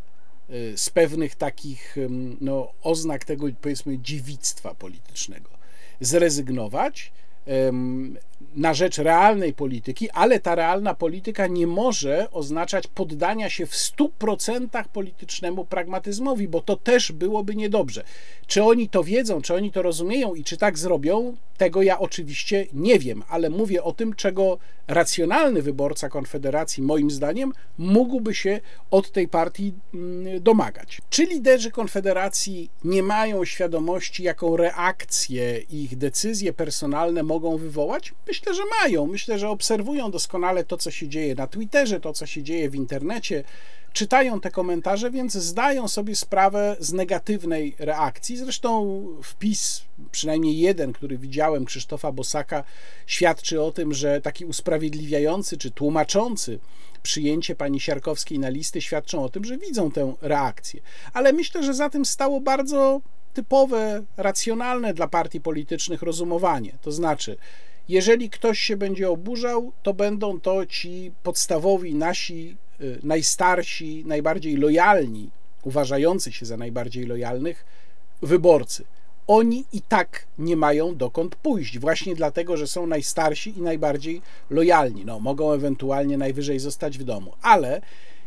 y, 0.50 0.72
z 0.76 0.90
pewnych 0.90 1.34
takich 1.34 1.96
no, 2.40 2.72
oznak 2.82 3.24
tego, 3.24 3.46
powiedzmy, 3.60 3.98
dziewictwa 3.98 4.74
politycznego 4.74 5.50
zrezygnować 6.00 7.12
na 8.56 8.74
rzecz 8.74 8.98
realnej 8.98 9.52
polityki, 9.52 10.10
ale 10.10 10.40
ta 10.40 10.54
realna 10.54 10.94
polityka 10.94 11.46
nie 11.46 11.66
może 11.66 12.30
oznaczać 12.30 12.86
poddania 12.86 13.50
się 13.50 13.66
w 13.66 13.74
100% 13.74 14.84
politycznemu 14.92 15.64
pragmatyzmowi, 15.64 16.48
bo 16.48 16.60
to 16.60 16.76
też 16.76 17.12
byłoby 17.12 17.54
niedobrze. 17.56 18.04
Czy 18.46 18.64
oni 18.64 18.88
to 18.88 19.04
wiedzą, 19.04 19.42
czy 19.42 19.54
oni 19.54 19.72
to 19.72 19.82
rozumieją 19.82 20.34
i 20.34 20.44
czy 20.44 20.56
tak 20.56 20.78
zrobią, 20.78 21.36
tego 21.56 21.82
ja 21.82 21.98
oczywiście 21.98 22.66
nie 22.72 22.98
wiem, 22.98 23.22
ale 23.28 23.50
mówię 23.50 23.82
o 23.82 23.92
tym, 23.92 24.14
czego 24.14 24.58
racjonalny 24.88 25.62
wyborca 25.62 26.08
Konfederacji, 26.08 26.82
moim 26.82 27.10
zdaniem, 27.10 27.52
mógłby 27.78 28.34
się 28.34 28.60
od 28.90 29.12
tej 29.12 29.28
partii 29.28 29.72
mm, 29.94 30.42
domagać. 30.42 31.00
Czy 31.10 31.24
liderzy 31.24 31.70
Konfederacji 31.70 32.70
nie 32.84 33.02
mają 33.02 33.44
świadomości, 33.44 34.22
jaką 34.22 34.56
reakcję 34.56 35.58
ich 35.58 35.96
decyzje 35.96 36.52
personalne 36.52 37.22
mogą 37.22 37.56
wywołać? 37.56 38.14
Myślę, 38.32 38.54
że 38.54 38.62
mają. 38.82 39.06
Myślę, 39.06 39.38
że 39.38 39.48
obserwują 39.48 40.10
doskonale 40.10 40.64
to, 40.64 40.76
co 40.76 40.90
się 40.90 41.08
dzieje 41.08 41.34
na 41.34 41.46
Twitterze, 41.46 42.00
to, 42.00 42.12
co 42.12 42.26
się 42.26 42.42
dzieje 42.42 42.70
w 42.70 42.74
internecie, 42.74 43.44
czytają 43.92 44.40
te 44.40 44.50
komentarze, 44.50 45.10
więc 45.10 45.32
zdają 45.32 45.88
sobie 45.88 46.16
sprawę 46.16 46.76
z 46.80 46.92
negatywnej 46.92 47.74
reakcji. 47.78 48.36
Zresztą 48.36 49.04
wpis, 49.22 49.82
przynajmniej 50.12 50.58
jeden, 50.58 50.92
który 50.92 51.18
widziałem 51.18 51.64
Krzysztofa 51.64 52.12
Bosaka, 52.12 52.64
świadczy 53.06 53.62
o 53.62 53.72
tym, 53.72 53.94
że 53.94 54.20
taki 54.20 54.44
usprawiedliwiający 54.44 55.58
czy 55.58 55.70
tłumaczący 55.70 56.58
przyjęcie 57.02 57.54
pani 57.54 57.80
Siarkowskiej 57.80 58.38
na 58.38 58.48
listy 58.48 58.80
świadczą 58.80 59.24
o 59.24 59.28
tym, 59.28 59.44
że 59.44 59.58
widzą 59.58 59.90
tę 59.90 60.14
reakcję. 60.20 60.80
Ale 61.12 61.32
myślę, 61.32 61.62
że 61.62 61.74
za 61.74 61.90
tym 61.90 62.04
stało 62.04 62.40
bardzo 62.40 63.00
typowe, 63.34 64.02
racjonalne 64.16 64.94
dla 64.94 65.08
partii 65.08 65.40
politycznych 65.40 66.02
rozumowanie. 66.02 66.72
To 66.82 66.92
znaczy, 66.92 67.36
jeżeli 67.88 68.30
ktoś 68.30 68.58
się 68.58 68.76
będzie 68.76 69.10
oburzał, 69.10 69.72
to 69.82 69.94
będą 69.94 70.40
to 70.40 70.66
ci 70.66 71.12
podstawowi, 71.22 71.94
nasi 71.94 72.56
y, 72.80 72.98
najstarsi, 73.02 74.04
najbardziej 74.06 74.56
lojalni, 74.56 75.30
uważający 75.62 76.32
się 76.32 76.46
za 76.46 76.56
najbardziej 76.56 77.06
lojalnych 77.06 77.64
wyborcy. 78.22 78.84
Oni 79.26 79.64
i 79.72 79.80
tak 79.80 80.26
nie 80.38 80.56
mają 80.56 80.96
dokąd 80.96 81.36
pójść, 81.36 81.78
właśnie 81.78 82.14
dlatego, 82.14 82.56
że 82.56 82.66
są 82.66 82.86
najstarsi 82.86 83.58
i 83.58 83.62
najbardziej 83.62 84.22
lojalni. 84.50 85.04
No, 85.04 85.20
mogą 85.20 85.52
ewentualnie 85.52 86.18
najwyżej 86.18 86.58
zostać 86.58 86.98
w 86.98 87.04
domu, 87.04 87.32
ale 87.42 87.82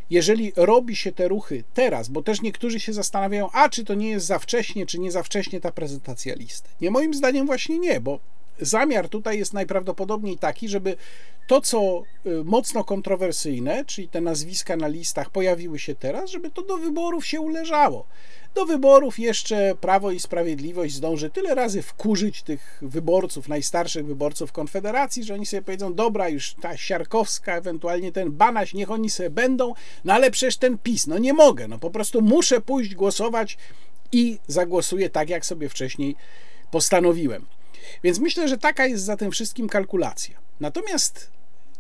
jeżeli 0.09 0.53
robi 0.55 0.95
się 0.95 1.11
te 1.11 1.27
ruchy 1.27 1.63
teraz, 1.73 2.09
bo 2.09 2.23
też 2.23 2.41
niektórzy 2.41 2.79
się 2.79 2.93
zastanawiają, 2.93 3.49
a 3.51 3.69
czy 3.69 3.85
to 3.85 3.93
nie 3.93 4.09
jest 4.09 4.25
za 4.25 4.39
wcześnie, 4.39 4.85
czy 4.85 4.99
nie 4.99 5.11
za 5.11 5.23
wcześnie 5.23 5.61
ta 5.61 5.71
prezentacja 5.71 6.35
listy. 6.35 6.69
Nie, 6.81 6.91
moim 6.91 7.13
zdaniem 7.13 7.45
właśnie 7.45 7.79
nie, 7.79 8.01
bo 8.01 8.19
zamiar 8.59 9.09
tutaj 9.09 9.37
jest 9.37 9.53
najprawdopodobniej 9.53 10.37
taki, 10.37 10.69
żeby 10.69 10.95
to, 11.47 11.61
co 11.61 12.03
y, 12.25 12.43
mocno 12.43 12.83
kontrowersyjne, 12.83 13.85
czyli 13.85 14.07
te 14.07 14.21
nazwiska 14.21 14.75
na 14.75 14.87
listach 14.87 15.29
pojawiły 15.29 15.79
się 15.79 15.95
teraz, 15.95 16.29
żeby 16.29 16.49
to 16.49 16.61
do 16.61 16.77
wyborów 16.77 17.25
się 17.25 17.41
uleżało. 17.41 18.05
Do 18.55 18.65
wyborów 18.65 19.19
jeszcze 19.19 19.75
Prawo 19.81 20.11
i 20.11 20.19
Sprawiedliwość 20.19 20.93
zdąży 20.93 21.29
tyle 21.29 21.55
razy 21.55 21.81
wkurzyć 21.81 22.43
tych 22.43 22.79
wyborców, 22.81 23.47
najstarszych 23.47 24.05
wyborców 24.05 24.51
Konfederacji, 24.51 25.23
że 25.23 25.33
oni 25.33 25.45
sobie 25.45 25.61
powiedzą, 25.61 25.93
dobra, 25.93 26.29
już 26.29 26.53
ta 26.53 26.77
Siarkowska, 26.77 27.55
ewentualnie 27.55 28.11
ten 28.11 28.31
Banaś, 28.31 28.73
niech 28.73 28.91
oni 28.91 29.09
sobie 29.09 29.29
będą, 29.29 29.73
no 30.05 30.13
ale 30.13 30.31
przecież 30.31 30.57
ten 30.57 30.77
PiS, 30.77 31.07
no 31.07 31.17
nie 31.17 31.33
mogę, 31.33 31.67
no 31.67 31.79
po 31.79 31.89
prostu 31.89 32.21
muszę 32.21 32.61
pójść 32.61 32.95
głosować 32.95 33.57
i 34.11 34.39
zagłosuję 34.47 35.09
tak, 35.09 35.29
jak 35.29 35.45
sobie 35.45 35.69
wcześniej 35.69 36.15
postanowiłem. 36.71 37.45
Więc 38.03 38.19
myślę, 38.19 38.47
że 38.47 38.57
taka 38.57 38.85
jest 38.85 39.03
za 39.03 39.17
tym 39.17 39.31
wszystkim 39.31 39.69
kalkulacja. 39.69 40.37
Natomiast 40.59 41.31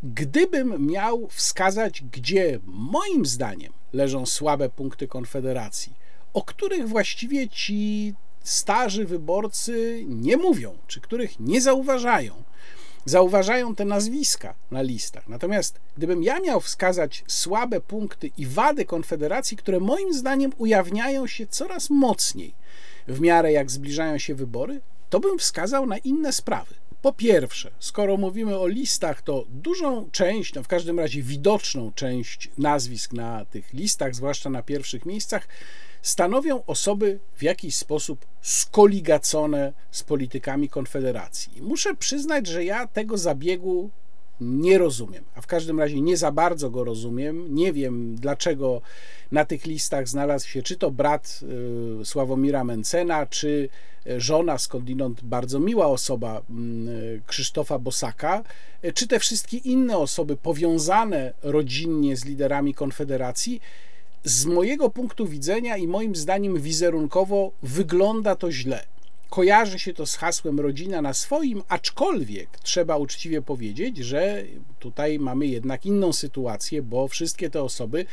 gdybym 0.03 0.87
miał 0.87 1.27
wskazać, 1.27 2.03
gdzie 2.11 2.59
moim 2.65 3.25
zdaniem 3.25 3.73
leżą 3.93 4.25
słabe 4.25 4.69
punkty 4.69 5.07
Konfederacji, 5.07 5.93
o 6.33 6.41
których 6.41 6.89
właściwie 6.89 7.49
ci 7.49 8.13
starzy 8.43 9.05
wyborcy 9.05 10.03
nie 10.07 10.37
mówią, 10.37 10.77
czy 10.87 11.01
których 11.01 11.39
nie 11.39 11.61
zauważają, 11.61 12.33
zauważają 13.05 13.75
te 13.75 13.85
nazwiska 13.85 14.55
na 14.71 14.81
listach. 14.81 15.27
Natomiast 15.27 15.79
gdybym 15.97 16.23
ja 16.23 16.39
miał 16.39 16.61
wskazać 16.61 17.23
słabe 17.27 17.81
punkty 17.81 18.31
i 18.37 18.47
wady 18.47 18.85
Konfederacji, 18.85 19.57
które 19.57 19.79
moim 19.79 20.13
zdaniem 20.13 20.51
ujawniają 20.57 21.27
się 21.27 21.47
coraz 21.47 21.89
mocniej 21.89 22.53
w 23.07 23.21
miarę 23.21 23.51
jak 23.51 23.71
zbliżają 23.71 24.17
się 24.17 24.35
wybory, 24.35 24.81
to 25.09 25.19
bym 25.19 25.39
wskazał 25.39 25.85
na 25.85 25.97
inne 25.97 26.33
sprawy. 26.33 26.75
Po 27.01 27.13
pierwsze, 27.13 27.71
skoro 27.79 28.17
mówimy 28.17 28.59
o 28.59 28.67
listach, 28.67 29.21
to 29.21 29.45
dużą 29.49 30.09
część, 30.11 30.53
no 30.53 30.63
w 30.63 30.67
każdym 30.67 30.99
razie 30.99 31.21
widoczną 31.21 31.91
część 31.91 32.49
nazwisk 32.57 33.13
na 33.13 33.45
tych 33.45 33.73
listach, 33.73 34.15
zwłaszcza 34.15 34.49
na 34.49 34.63
pierwszych 34.63 35.05
miejscach, 35.05 35.47
stanowią 36.01 36.65
osoby 36.65 37.19
w 37.35 37.43
jakiś 37.43 37.75
sposób 37.75 38.25
skoligacone 38.41 39.73
z 39.91 40.03
politykami 40.03 40.69
Konfederacji. 40.69 41.61
Muszę 41.61 41.95
przyznać, 41.95 42.47
że 42.47 42.65
ja 42.65 42.87
tego 42.87 43.17
zabiegu 43.17 43.89
nie 44.41 44.77
rozumiem, 44.77 45.23
a 45.35 45.41
w 45.41 45.47
każdym 45.47 45.79
razie 45.79 46.01
nie 46.01 46.17
za 46.17 46.31
bardzo 46.31 46.69
go 46.69 46.83
rozumiem. 46.83 47.55
Nie 47.55 47.73
wiem, 47.73 48.15
dlaczego 48.15 48.81
na 49.31 49.45
tych 49.45 49.65
listach 49.65 50.07
znalazł 50.07 50.47
się 50.47 50.61
czy 50.61 50.75
to 50.75 50.91
brat 50.91 51.39
y, 52.01 52.05
Sławomira 52.05 52.63
Mencena, 52.63 53.25
czy 53.25 53.69
żona, 54.17 54.57
skądinąd 54.57 55.23
bardzo 55.23 55.59
miła 55.59 55.87
osoba 55.87 56.41
y, 56.41 57.21
Krzysztofa 57.27 57.79
Bosaka, 57.79 58.43
y, 58.85 58.93
czy 58.93 59.07
te 59.07 59.19
wszystkie 59.19 59.57
inne 59.57 59.97
osoby 59.97 60.37
powiązane 60.37 61.33
rodzinnie 61.43 62.17
z 62.17 62.25
liderami 62.25 62.73
Konfederacji. 62.73 63.61
Z 64.23 64.45
mojego 64.45 64.89
punktu 64.89 65.27
widzenia 65.27 65.77
i 65.77 65.87
moim 65.87 66.15
zdaniem 66.15 66.61
wizerunkowo 66.61 67.51
wygląda 67.63 68.35
to 68.35 68.51
źle 68.51 68.94
kojarzy 69.35 69.79
się 69.79 69.93
to 69.93 70.05
z 70.05 70.15
hasłem 70.15 70.59
rodzina 70.59 71.01
na 71.01 71.13
swoim, 71.13 71.63
aczkolwiek 71.67 72.49
trzeba 72.63 72.97
uczciwie 72.97 73.41
powiedzieć, 73.41 73.97
że 73.97 74.43
tutaj 74.79 75.19
mamy 75.19 75.47
jednak 75.47 75.85
inną 75.85 76.13
sytuację, 76.13 76.81
bo 76.81 77.07
wszystkie 77.07 77.49
te 77.49 77.63
osoby 77.63 78.05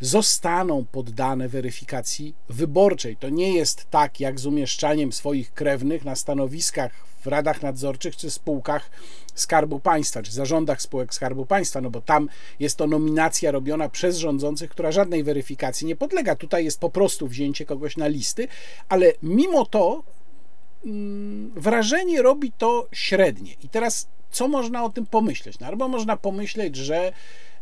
zostaną 0.00 0.84
poddane 0.92 1.48
weryfikacji 1.48 2.34
wyborczej. 2.48 3.16
To 3.16 3.28
nie 3.28 3.54
jest 3.54 3.90
tak 3.90 4.20
jak 4.20 4.40
z 4.40 4.46
umieszczaniem 4.46 5.12
swoich 5.12 5.52
krewnych 5.52 6.04
na 6.04 6.16
stanowiskach 6.16 6.92
w 7.20 7.26
radach 7.26 7.62
nadzorczych 7.62 8.16
czy 8.16 8.30
spółkach 8.30 8.90
Skarbu 9.34 9.80
Państwa, 9.80 10.22
czy 10.22 10.32
zarządach 10.32 10.82
spółek 10.82 11.14
Skarbu 11.14 11.46
Państwa, 11.46 11.80
no 11.80 11.90
bo 11.90 12.00
tam 12.00 12.28
jest 12.60 12.76
to 12.76 12.86
nominacja 12.86 13.50
robiona 13.50 13.88
przez 13.88 14.16
rządzących, 14.16 14.70
która 14.70 14.92
żadnej 14.92 15.24
weryfikacji 15.24 15.86
nie 15.86 15.96
podlega. 15.96 16.36
Tutaj 16.36 16.64
jest 16.64 16.80
po 16.80 16.90
prostu 16.90 17.28
wzięcie 17.28 17.66
kogoś 17.66 17.96
na 17.96 18.06
listy, 18.06 18.48
ale 18.88 19.12
mimo 19.22 19.66
to 19.66 20.02
wrażenie 21.56 22.22
robi 22.22 22.52
to 22.52 22.88
średnie. 22.92 23.52
I 23.62 23.68
teraz 23.68 24.08
co 24.30 24.48
można 24.48 24.84
o 24.84 24.90
tym 24.90 25.06
pomyśleć? 25.06 25.58
No, 25.58 25.66
albo 25.66 25.88
można 25.88 26.16
pomyśleć, 26.16 26.76
że 26.76 27.12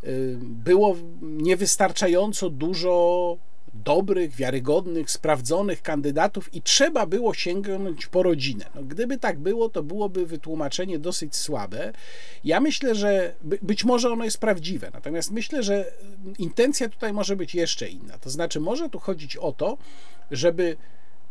y, 0.05 0.37
było 0.43 0.97
niewystarczająco 1.23 2.51
dużo 2.51 3.37
dobrych, 3.75 4.35
wiarygodnych, 4.35 5.11
sprawdzonych 5.11 5.83
kandydatów 5.83 6.55
i 6.55 6.63
trzeba 6.63 7.07
było 7.07 7.35
sięgnąć 7.35 8.07
po 8.07 8.23
rodzinę. 8.23 8.65
No, 8.75 8.83
gdyby 8.83 9.19
tak 9.19 9.39
było, 9.39 9.69
to 9.69 9.83
byłoby 9.83 10.27
wytłumaczenie 10.27 10.99
dosyć 10.99 11.37
słabe. 11.37 11.93
Ja 12.45 12.61
myślę, 12.61 12.95
że 12.95 13.35
by, 13.43 13.59
być 13.63 13.85
może 13.85 14.11
ono 14.11 14.25
jest 14.25 14.39
prawdziwe, 14.39 14.91
natomiast 14.95 15.31
myślę, 15.31 15.63
że 15.63 15.93
intencja 16.39 16.89
tutaj 16.89 17.13
może 17.13 17.37
być 17.37 17.55
jeszcze 17.55 17.89
inna. 17.89 18.19
To 18.19 18.31
znaczy, 18.31 18.61
może 18.61 18.89
tu 18.89 18.99
chodzić 18.99 19.37
o 19.37 19.53
to, 19.53 19.79
żeby 20.31 20.77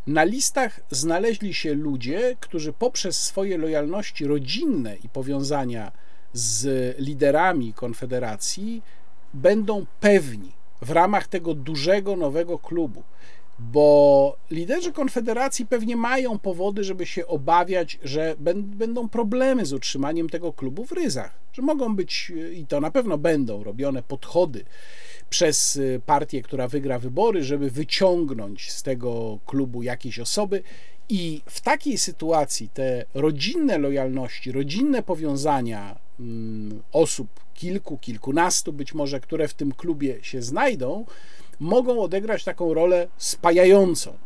na 0.08 0.24
listach 0.24 0.80
znaleźli 0.92 1.54
się 1.54 1.74
ludzie, 1.74 2.36
którzy 2.40 2.74
poprzez 2.74 3.24
swoje 3.24 3.58
lojalności 3.58 4.28
rodzinne 4.28 4.96
i 4.96 5.10
powiązania 5.10 5.92
z 6.34 6.96
liderami 7.00 7.74
Konfederacji 7.74 8.82
będą 9.34 9.86
pewni 10.00 10.52
w 10.82 10.92
ramach 10.92 11.28
tego 11.28 11.54
dużego 11.54 12.16
nowego 12.16 12.60
klubu, 12.60 13.04
bo 13.60 14.38
liderzy 14.52 14.92
Konfederacji 14.92 15.66
pewnie 15.66 15.96
mają 15.96 16.40
powody, 16.40 16.84
żeby 16.84 17.06
się 17.06 17.28
obawiać, 17.28 18.00
że 18.04 18.36
będą 18.68 19.10
problemy 19.10 19.66
z 19.66 19.74
utrzymaniem 19.74 20.30
tego 20.30 20.54
klubu 20.54 20.86
w 20.86 20.92
ryzach, 20.92 21.40
że 21.54 21.62
mogą 21.62 21.96
być 21.96 22.32
i 22.54 22.66
to 22.66 22.82
na 22.82 22.92
pewno 22.92 23.18
będą 23.18 23.64
robione 23.64 24.04
podchody 24.04 24.66
przez 25.30 25.76
y, 25.76 26.02
partię, 26.06 26.42
która 26.42 26.68
wygra 26.68 27.00
wybory, 27.00 27.44
żeby 27.44 27.72
wyciągnąć 27.72 28.72
z 28.72 28.84
tego 28.84 29.40
klubu 29.46 29.84
jakieś 29.84 30.20
osoby. 30.20 30.64
I 31.10 31.42
w 31.46 31.62
takiej 31.62 31.98
sytuacji 31.98 32.70
te 32.70 33.06
rodzinne 33.14 33.78
lojalności, 33.78 34.52
rodzinne 34.52 35.04
powiązania 35.04 36.00
mm, 36.20 36.82
osób, 36.92 37.28
kilku, 37.54 37.98
kilkunastu 37.98 38.74
być 38.74 38.94
może, 38.94 39.20
które 39.20 39.48
w 39.48 39.54
tym 39.54 39.72
klubie 39.72 40.18
się 40.22 40.42
znajdą, 40.42 41.06
mogą 41.60 42.02
odegrać 42.02 42.44
taką 42.44 42.74
rolę 42.74 43.08
spajającą 43.18 44.18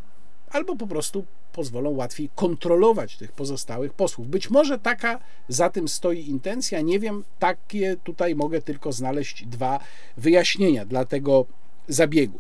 albo 0.52 0.76
po 0.76 0.88
prostu 0.88 1.26
pozwolą 1.52 1.90
łatwiej 1.90 2.30
kontrolować 2.36 3.18
tych 3.18 3.32
pozostałych 3.32 3.94
posłów. 3.94 4.28
Być 4.28 4.50
może 4.50 4.80
taka 4.80 5.20
za 5.48 5.70
tym 5.70 5.88
stoi 5.88 6.30
intencja, 6.30 6.82
nie 6.82 7.00
wiem, 7.00 7.24
takie 7.40 7.96
tutaj 8.04 8.36
mogę 8.36 8.62
tylko 8.62 8.92
znaleźć 8.92 9.46
dwa 9.46 9.80
wyjaśnienia 10.18 10.86
dla 10.86 11.06
tego 11.06 11.46
zabiegu. 11.88 12.40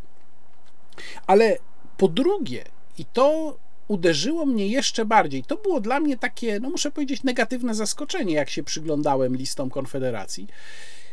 Ale 1.27 1.57
po 1.97 2.07
drugie, 2.07 2.63
i 2.97 3.05
to 3.05 3.57
uderzyło 3.87 4.45
mnie 4.45 4.67
jeszcze 4.67 5.05
bardziej, 5.05 5.43
to 5.43 5.57
było 5.57 5.81
dla 5.81 5.99
mnie 5.99 6.17
takie, 6.17 6.59
no 6.59 6.69
muszę 6.69 6.91
powiedzieć, 6.91 7.23
negatywne 7.23 7.75
zaskoczenie, 7.75 8.33
jak 8.33 8.49
się 8.49 8.63
przyglądałem 8.63 9.35
listom 9.35 9.69
Konfederacji. 9.69 10.47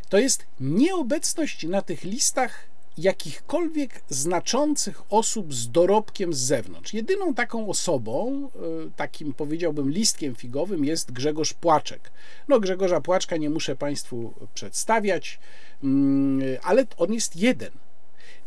To 0.09 0.18
jest 0.18 0.46
nieobecność 0.61 1.66
na 1.66 1.82
tych 1.82 2.05
listach 2.05 2.68
jakichkolwiek 2.99 4.01
znaczących 4.09 5.03
osób 5.11 5.55
z 5.55 5.70
dorobkiem 5.70 6.32
z 6.32 6.38
zewnątrz. 6.38 6.94
Jedyną 6.94 7.34
taką 7.34 7.68
osobą, 7.68 8.49
e, 8.86 8.90
takim 8.96 9.34
powiedziałbym 9.34 9.90
listkiem 9.90 10.34
figowym 10.34 10.84
jest 10.84 11.12
Grzegorz 11.12 11.53
Płaczek. 11.53 12.11
No 12.49 12.61
Grzegorza 12.61 13.01
Płaczka 13.01 13.36
nie 13.36 13.51
muszę 13.51 13.76
Państwu 13.76 14.34
przedstawiać, 14.55 15.38
mm, 15.84 16.59
ale 16.62 16.84
on 16.96 17.12
jest 17.12 17.36
jeden. 17.36 17.70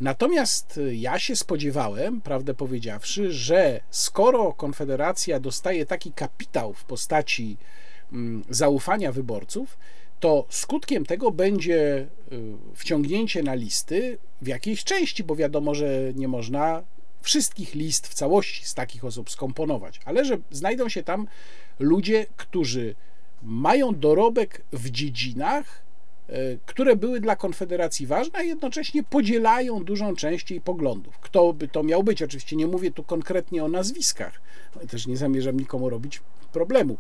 Natomiast 0.02 0.80
ja 0.92 1.20
się 1.20 1.36
spodziewałem, 1.36 2.22
prawdę 2.22 2.54
powiedziawszy, 2.54 3.32
że 3.32 3.82
skoro 3.90 4.54
Konfederacja 4.54 5.40
dostaje 5.40 5.86
taki 5.86 6.12
kapitał 6.12 6.74
w 6.74 6.84
postaci 6.84 7.58
mm, 8.14 8.44
zaufania 8.50 9.12
wyborców, 9.12 9.78
to 10.22 10.46
skutkiem 10.50 11.06
tego 11.06 11.32
będzie 11.32 12.08
y, 12.32 12.42
wciągnięcie 12.76 13.44
na 13.44 13.54
listy 13.54 14.18
w 14.42 14.48
jakiejś 14.48 14.84
części, 14.84 15.24
bo 15.24 15.36
wiadomo, 15.36 15.76
że 15.76 16.12
nie 16.16 16.28
można 16.28 16.84
wszystkich 17.22 17.76
list 17.76 18.08
w 18.08 18.14
całości 18.14 18.66
z 18.66 18.74
takich 18.74 19.06
osób 19.06 19.30
skomponować, 19.30 20.00
ale 20.06 20.26
że 20.26 20.38
znajdą 20.52 20.90
się 20.90 21.04
tam 21.04 21.28
ludzie, 21.80 22.26
którzy 22.38 22.96
mają 23.44 24.00
dorobek 24.00 24.62
w 24.74 24.90
dziedzinach, 24.90 25.84
e, 26.30 26.34
które 26.66 26.96
były 26.96 27.20
dla 27.20 27.36
Konfederacji 27.36 28.08
ważne, 28.08 28.40
a 28.40 28.44
jednocześnie 28.44 29.04
podzielają 29.04 29.84
dużą 29.84 30.16
część 30.16 30.52
jej 30.52 30.62
poglądów. 30.62 31.20
Kto 31.20 31.54
by 31.54 31.68
to 31.68 31.84
miał 31.84 32.04
być? 32.04 32.24
Oczywiście 32.24 32.56
nie 32.56 32.68
mówię 32.68 32.92
tu 32.92 33.04
konkretnie 33.04 33.64
o 33.64 33.68
nazwiskach, 33.68 34.42
też 34.90 35.08
nie 35.08 35.18
zamierzam 35.18 35.60
nikomu 35.60 35.90
robić 35.90 36.22
problemu 36.52 36.98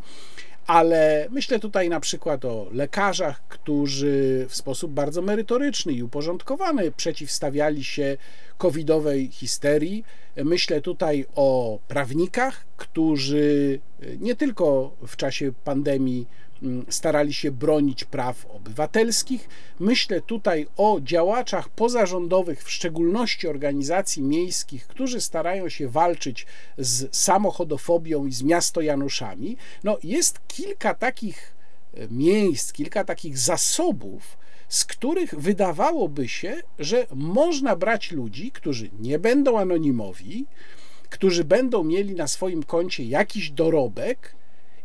ale 0.68 1.28
myślę 1.32 1.59
tutaj 1.59 1.89
na 1.89 1.99
przykład 1.99 2.45
o 2.45 2.68
lekarzach, 2.72 3.41
którzy 3.47 4.45
w 4.49 4.55
sposób 4.55 4.91
bardzo 4.91 5.22
merytoryczny 5.22 5.93
i 5.93 6.03
uporządkowany 6.03 6.91
przeciwstawiali 6.91 7.84
się 7.84 8.18
covidowej 8.57 9.28
histerii. 9.32 10.03
Myślę 10.38 10.82
tutaj 10.82 11.26
o 11.36 11.80
prawnikach, 11.88 12.66
którzy 12.78 13.80
nie 14.20 14.36
tylko 14.36 14.91
w 15.07 15.16
czasie 15.16 15.51
pandemii 15.64 16.28
starali 16.89 17.34
się 17.34 17.51
bronić 17.51 18.03
praw 18.03 18.45
obywatelskich. 18.45 19.49
Myślę 19.80 20.22
tutaj 20.22 20.68
o 20.78 20.99
działaczach 21.01 21.70
pozarządowych, 21.70 22.64
w 22.64 22.72
szczególności 22.72 23.47
organizacji 23.47 24.22
miejskich, 24.24 24.88
którzy 24.88 25.22
starają 25.22 25.70
się 25.70 25.89
walczyć 25.89 26.45
z 26.78 27.16
samochodofobią 27.16 28.26
i 28.26 28.34
z 28.34 28.43
miastojanuszami. 28.43 29.57
No, 29.84 29.97
jest 30.03 30.39
kilka 30.47 30.93
takich 30.93 31.53
e, 31.93 32.07
miejsc, 32.12 32.74
kilka 32.74 33.03
takich 33.03 33.38
zasobów, 33.38 34.38
z 34.70 34.86
których 34.86 35.36
wydawałoby 35.36 36.28
się, 36.28 36.62
że 36.80 37.07
można 37.16 37.76
brać 37.76 38.12
ludzi, 38.12 38.51
którzy 38.51 38.89
nie 38.99 39.20
będą 39.20 39.59
anonimowi, 39.59 40.45
którzy 41.09 41.43
będą 41.43 41.84
mieli 41.84 42.16
na 42.16 42.28
swoim 42.28 42.64
koncie 42.64 43.03
jakiś 43.03 43.51
dorobek, 43.51 44.36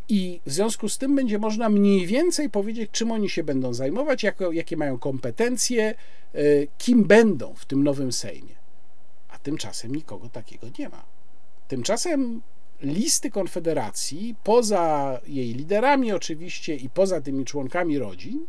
i 0.08 0.40
w 0.46 0.52
związku 0.52 0.88
z 0.88 0.98
tym 0.98 1.16
będzie 1.16 1.38
można 1.38 1.68
mniej 1.68 2.06
więcej 2.06 2.50
powiedzieć, 2.50 2.90
czym 2.90 3.12
oni 3.12 3.30
się 3.30 3.44
będą 3.44 3.74
zajmować, 3.74 4.22
jako, 4.22 4.52
jakie 4.52 4.76
mają 4.76 4.98
kompetencje, 4.98 5.94
e, 6.34 6.38
kim 6.78 7.04
będą 7.04 7.54
w 7.54 7.64
tym 7.64 7.84
nowym 7.84 8.12
Sejmie. 8.12 8.54
A 9.28 9.38
tymczasem 9.38 9.94
nikogo 9.94 10.28
takiego 10.28 10.66
nie 10.78 10.88
ma. 10.88 11.04
Tymczasem 11.68 12.42
listy 12.80 13.30
Konfederacji, 13.30 14.34
poza 14.44 15.20
jej 15.26 15.54
liderami 15.54 16.12
oczywiście 16.12 16.76
i 16.76 16.90
poza 16.90 17.20
tymi 17.20 17.44
członkami 17.44 17.98
rodzin, 17.98 18.46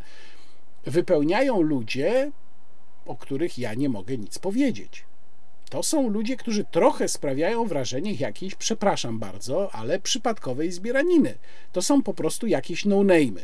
wypełniają 0.86 1.62
ludzie, 1.62 2.32
o 3.06 3.16
których 3.16 3.58
ja 3.58 3.74
nie 3.74 3.90
mogę 3.90 4.18
nic 4.18 4.40
powiedzieć. 4.40 5.07
To 5.70 5.84
są 5.84 6.10
ludzie, 6.10 6.38
którzy 6.38 6.64
trochę 6.64 7.08
sprawiają 7.08 7.66
wrażenie 7.66 8.14
jakiejś, 8.14 8.56
przepraszam 8.56 9.20
bardzo, 9.20 9.76
ale 9.76 10.00
przypadkowej 10.00 10.72
zbieraniny. 10.72 11.38
To 11.72 11.82
są 11.82 12.04
po 12.04 12.14
prostu 12.14 12.48
jakieś 12.48 12.86
no-name'y. 12.86 13.42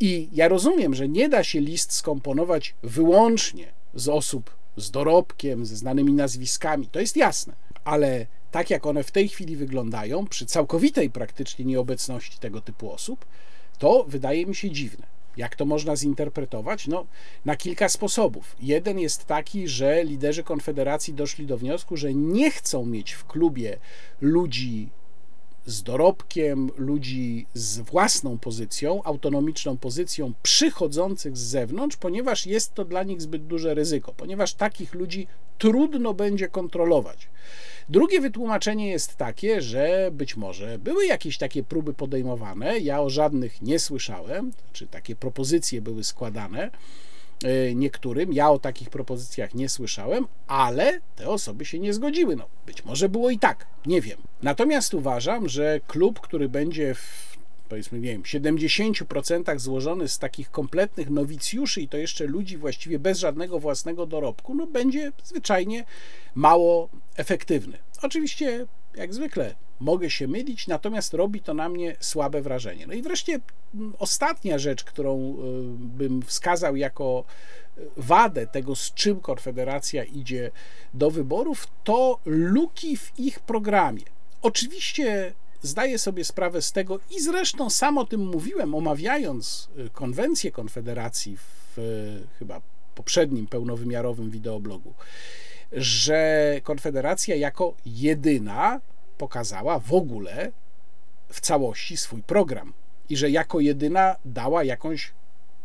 I 0.00 0.28
ja 0.32 0.48
rozumiem, 0.48 0.94
że 0.94 1.08
nie 1.08 1.28
da 1.28 1.44
się 1.44 1.60
list 1.60 1.92
skomponować 1.92 2.74
wyłącznie 2.82 3.72
z 3.94 4.08
osób 4.08 4.50
z 4.76 4.90
dorobkiem, 4.90 5.66
ze 5.66 5.76
znanymi 5.76 6.12
nazwiskami, 6.12 6.86
to 6.86 7.00
jest 7.00 7.16
jasne, 7.16 7.54
ale 7.84 8.26
tak 8.50 8.70
jak 8.70 8.86
one 8.86 9.04
w 9.04 9.10
tej 9.10 9.28
chwili 9.28 9.56
wyglądają, 9.56 10.26
przy 10.26 10.46
całkowitej 10.46 11.10
praktycznie 11.10 11.64
nieobecności 11.64 12.38
tego 12.38 12.60
typu 12.60 12.92
osób, 12.92 13.24
to 13.78 14.04
wydaje 14.08 14.46
mi 14.46 14.54
się 14.54 14.70
dziwne. 14.70 15.13
Jak 15.36 15.56
to 15.56 15.64
można 15.64 15.96
zinterpretować? 15.96 16.86
No, 16.86 17.06
na 17.44 17.56
kilka 17.56 17.88
sposobów. 17.88 18.56
Jeden 18.60 18.98
jest 18.98 19.24
taki, 19.24 19.68
że 19.68 20.04
liderzy 20.04 20.42
Konfederacji 20.42 21.14
doszli 21.14 21.46
do 21.46 21.58
wniosku, 21.58 21.96
że 21.96 22.14
nie 22.14 22.50
chcą 22.50 22.86
mieć 22.86 23.12
w 23.12 23.24
klubie 23.24 23.78
ludzi 24.20 24.88
z 25.66 25.82
dorobkiem, 25.82 26.70
ludzi 26.76 27.46
z 27.54 27.80
własną 27.80 28.38
pozycją, 28.38 29.02
autonomiczną 29.02 29.76
pozycją, 29.76 30.32
przychodzących 30.42 31.36
z 31.36 31.40
zewnątrz, 31.40 31.96
ponieważ 31.96 32.46
jest 32.46 32.74
to 32.74 32.84
dla 32.84 33.02
nich 33.02 33.22
zbyt 33.22 33.46
duże 33.46 33.74
ryzyko, 33.74 34.14
ponieważ 34.16 34.54
takich 34.54 34.94
ludzi 34.94 35.26
trudno 35.58 36.14
będzie 36.14 36.48
kontrolować. 36.48 37.28
Drugie 37.88 38.20
wytłumaczenie 38.20 38.90
jest 38.90 39.16
takie, 39.16 39.62
że 39.62 40.10
być 40.12 40.36
może 40.36 40.78
były 40.78 41.06
jakieś 41.06 41.38
takie 41.38 41.62
próby 41.62 41.94
podejmowane, 41.94 42.78
ja 42.78 43.00
o 43.00 43.10
żadnych 43.10 43.62
nie 43.62 43.78
słyszałem, 43.78 44.52
czy 44.72 44.86
takie 44.86 45.16
propozycje 45.16 45.82
były 45.82 46.04
składane 46.04 46.70
niektórym. 47.74 48.32
Ja 48.32 48.50
o 48.50 48.58
takich 48.58 48.90
propozycjach 48.90 49.54
nie 49.54 49.68
słyszałem, 49.68 50.26
ale 50.46 51.00
te 51.16 51.28
osoby 51.28 51.64
się 51.64 51.78
nie 51.78 51.94
zgodziły. 51.94 52.36
No, 52.36 52.46
być 52.66 52.84
może 52.84 53.08
było 53.08 53.30
i 53.30 53.38
tak, 53.38 53.66
nie 53.86 54.00
wiem. 54.00 54.18
Natomiast 54.42 54.94
uważam, 54.94 55.48
że 55.48 55.80
klub, 55.86 56.20
który 56.20 56.48
będzie 56.48 56.94
w 56.94 57.34
powiedzmy, 57.68 58.00
nie 58.00 58.12
wiem, 58.12 58.22
70% 58.22 59.58
złożony 59.58 60.08
z 60.08 60.18
takich 60.18 60.50
kompletnych 60.50 61.10
nowicjuszy 61.10 61.80
i 61.80 61.88
to 61.88 61.96
jeszcze 61.96 62.26
ludzi 62.26 62.56
właściwie 62.56 62.98
bez 62.98 63.18
żadnego 63.18 63.60
własnego 63.60 64.06
dorobku, 64.06 64.54
no 64.54 64.66
będzie 64.66 65.12
zwyczajnie 65.24 65.84
mało 66.34 66.88
efektywny. 67.16 67.78
Oczywiście, 68.02 68.66
jak 68.96 69.14
zwykle, 69.14 69.54
mogę 69.80 70.10
się 70.10 70.28
mylić, 70.28 70.66
natomiast 70.66 71.14
robi 71.14 71.40
to 71.40 71.54
na 71.54 71.68
mnie 71.68 71.96
słabe 72.00 72.42
wrażenie. 72.42 72.86
No 72.86 72.92
i 72.92 73.02
wreszcie 73.02 73.40
mm, 73.74 73.92
ostatnia 73.98 74.58
rzecz, 74.58 74.84
którą 74.84 75.18
y, 75.18 75.34
bym 75.78 76.22
wskazał 76.22 76.76
jako 76.76 77.24
y, 77.78 77.82
wadę 77.96 78.46
tego, 78.46 78.76
z 78.76 78.94
czym 78.94 79.20
Konfederacja 79.20 80.04
idzie 80.04 80.50
do 80.94 81.10
wyborów, 81.10 81.66
to 81.84 82.18
luki 82.24 82.96
w 82.96 83.12
ich 83.18 83.40
programie. 83.40 84.02
Oczywiście 84.42 85.34
zdaję 85.62 85.98
sobie 85.98 86.24
sprawę 86.24 86.62
z 86.62 86.72
tego 86.72 87.00
i 87.10 87.20
zresztą 87.20 87.70
sam 87.70 87.98
o 87.98 88.04
tym 88.04 88.26
mówiłem, 88.26 88.74
omawiając 88.74 89.68
y, 89.78 89.90
konwencję 89.90 90.52
Konfederacji 90.52 91.36
w 91.36 91.76
chyba 92.38 92.60
poprzednim 92.94 93.46
pełnowymiarowym 93.46 94.30
wideoblogu 94.30 94.94
że 95.72 96.60
Konfederacja 96.62 97.36
jako 97.36 97.74
jedyna 97.86 98.80
pokazała 99.18 99.78
w 99.78 99.92
ogóle 99.92 100.52
w 101.28 101.40
całości 101.40 101.96
swój 101.96 102.22
program 102.22 102.72
i 103.08 103.16
że 103.16 103.30
jako 103.30 103.60
jedyna 103.60 104.16
dała 104.24 104.64
jakąś 104.64 105.12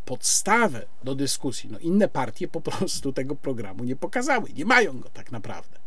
podstawę 0.06 0.86
do 1.04 1.16
dyskusji. 1.16 1.70
No 1.72 1.80
inne 1.80 2.08
partie 2.08 2.48
po 2.48 2.62
prostu 2.62 3.14
tego 3.14 3.36
programu 3.36 3.84
nie 3.84 3.96
pokazały, 3.96 4.50
nie 4.56 4.66
mają 4.66 5.00
go 5.00 5.10
tak 5.10 5.32
naprawdę. 5.32 5.80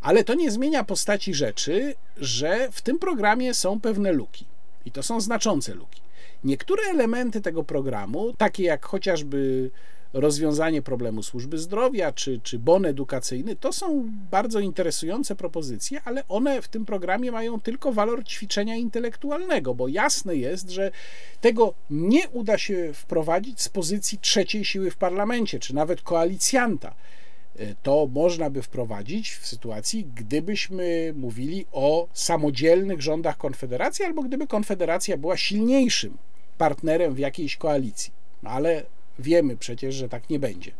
Ale 0.00 0.24
to 0.24 0.34
nie 0.34 0.50
zmienia 0.50 0.84
postaci 0.84 1.34
rzeczy, 1.34 1.94
że 2.16 2.68
w 2.72 2.82
tym 2.82 2.98
programie 2.98 3.54
są 3.54 3.80
pewne 3.80 4.12
luki 4.12 4.46
i 4.84 4.90
to 4.90 5.02
są 5.02 5.20
znaczące 5.20 5.74
luki. 5.74 6.00
Niektóre 6.44 6.82
elementy 6.82 7.40
tego 7.40 7.64
programu, 7.64 8.32
takie 8.32 8.62
jak 8.62 8.86
chociażby 8.86 9.70
rozwiązanie 10.14 10.82
problemu 10.82 11.22
służby 11.22 11.58
zdrowia 11.58 12.12
czy, 12.12 12.40
czy 12.42 12.58
bon 12.58 12.86
edukacyjny, 12.86 13.56
to 13.56 13.72
są 13.72 14.10
bardzo 14.30 14.60
interesujące 14.60 15.36
propozycje, 15.36 16.00
ale 16.04 16.28
one 16.28 16.62
w 16.62 16.68
tym 16.68 16.84
programie 16.84 17.32
mają 17.32 17.60
tylko 17.60 17.92
walor 17.92 18.24
ćwiczenia 18.24 18.76
intelektualnego, 18.76 19.74
bo 19.74 19.88
jasne 19.88 20.36
jest, 20.36 20.70
że 20.70 20.90
tego 21.40 21.74
nie 21.90 22.28
uda 22.28 22.58
się 22.58 22.92
wprowadzić 22.94 23.60
z 23.60 23.68
pozycji 23.68 24.18
trzeciej 24.18 24.64
siły 24.64 24.90
w 24.90 24.96
parlamencie, 24.96 25.58
czy 25.58 25.74
nawet 25.74 26.02
koalicjanta 26.02 26.94
to 27.82 28.08
można 28.12 28.50
by 28.50 28.62
wprowadzić 28.62 29.30
w 29.30 29.46
sytuacji, 29.46 30.06
gdybyśmy 30.14 31.14
mówili 31.16 31.66
o 31.72 32.08
samodzielnych 32.12 33.02
rządach 33.02 33.36
Konfederacji, 33.36 34.04
albo 34.04 34.22
gdyby 34.22 34.46
Konfederacja 34.46 35.16
była 35.16 35.36
silniejszym 35.36 36.18
partnerem 36.58 37.14
w 37.14 37.18
jakiejś 37.18 37.56
koalicji. 37.56 38.12
No 38.42 38.50
ale 38.50 38.82
Wiemy 39.18 39.56
przecież, 39.56 39.94
że 39.94 40.08
tak 40.08 40.30
nie 40.30 40.38
będzie. 40.38 40.72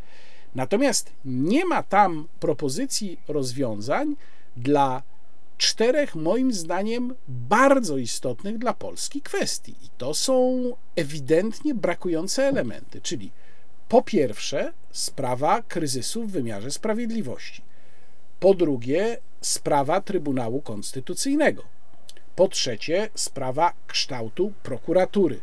Natomiast 0.55 1.13
nie 1.25 1.65
ma 1.65 1.83
tam 1.83 2.29
propozycji 2.41 3.19
rozwiązań 3.29 4.17
dla 4.57 5.03
czterech, 5.59 6.15
moim 6.15 6.53
zdaniem, 6.53 7.15
bardzo 7.29 7.97
istotnych 7.97 8.59
dla 8.59 8.75
Polski 8.75 9.23
kwestii. 9.23 9.75
I 9.83 9.89
to 9.99 10.15
są 10.15 10.63
ewidentnie 10.97 11.75
brakujące 11.75 12.45
elementy, 12.45 13.01
czyli 13.01 13.31
po 13.89 14.03
pierwsze, 14.03 14.73
sprawa 14.93 15.63
kryzysu 15.63 16.25
w 16.25 16.31
wymiarze 16.31 16.71
sprawiedliwości. 16.71 17.63
Po 18.41 18.55
drugie, 18.55 19.19
sprawa 19.41 20.01
Trybunału 20.01 20.61
Konstytucyjnego. 20.61 21.63
Po 22.37 22.49
trzecie, 22.49 23.11
sprawa 23.15 23.73
kształtu 23.87 24.53
prokuratury. 24.63 25.41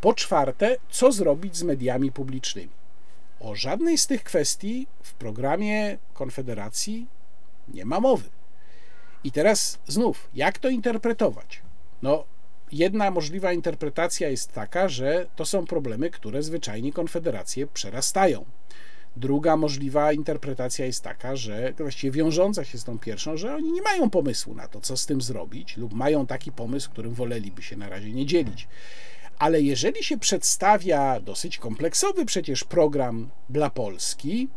Po 0.00 0.14
czwarte, 0.14 0.76
co 0.90 1.12
zrobić 1.12 1.56
z 1.56 1.62
mediami 1.62 2.12
publicznymi? 2.12 2.70
O 3.40 3.54
żadnej 3.54 3.98
z 3.98 4.06
tych 4.06 4.24
kwestii 4.24 4.86
w 5.02 5.14
programie 5.14 5.98
Konfederacji 6.14 7.06
nie 7.68 7.84
ma 7.84 8.00
mowy. 8.00 8.28
I 9.24 9.32
teraz 9.32 9.78
znów, 9.86 10.28
jak 10.34 10.58
to 10.58 10.68
interpretować? 10.68 11.62
No, 12.02 12.24
jedna 12.72 13.10
możliwa 13.10 13.52
interpretacja 13.52 14.28
jest 14.28 14.52
taka, 14.52 14.88
że 14.88 15.26
to 15.36 15.44
są 15.44 15.66
problemy, 15.66 16.10
które 16.10 16.42
zwyczajnie 16.42 16.92
Konfederację 16.92 17.66
przerastają. 17.66 18.44
Druga 19.16 19.56
możliwa 19.56 20.12
interpretacja 20.12 20.86
jest 20.86 21.04
taka, 21.04 21.36
że 21.36 21.72
właściwie 21.78 22.12
wiążąca 22.12 22.64
się 22.64 22.78
z 22.78 22.84
tą 22.84 22.98
pierwszą, 22.98 23.36
że 23.36 23.54
oni 23.56 23.72
nie 23.72 23.82
mają 23.82 24.10
pomysłu 24.10 24.54
na 24.54 24.68
to, 24.68 24.80
co 24.80 24.96
z 24.96 25.06
tym 25.06 25.20
zrobić, 25.20 25.76
lub 25.76 25.92
mają 25.92 26.26
taki 26.26 26.52
pomysł, 26.52 26.90
którym 26.90 27.14
woleliby 27.14 27.62
się 27.62 27.76
na 27.76 27.88
razie 27.88 28.12
nie 28.12 28.26
dzielić. 28.26 28.68
Ale 29.40 29.60
jeżeli 29.60 30.04
się 30.04 30.18
przedstawia 30.18 31.20
dosyć 31.20 31.58
kompleksowy 31.58 32.24
przecież 32.24 32.64
program 32.64 33.30
dla 33.50 33.70
Polski, 33.70 34.48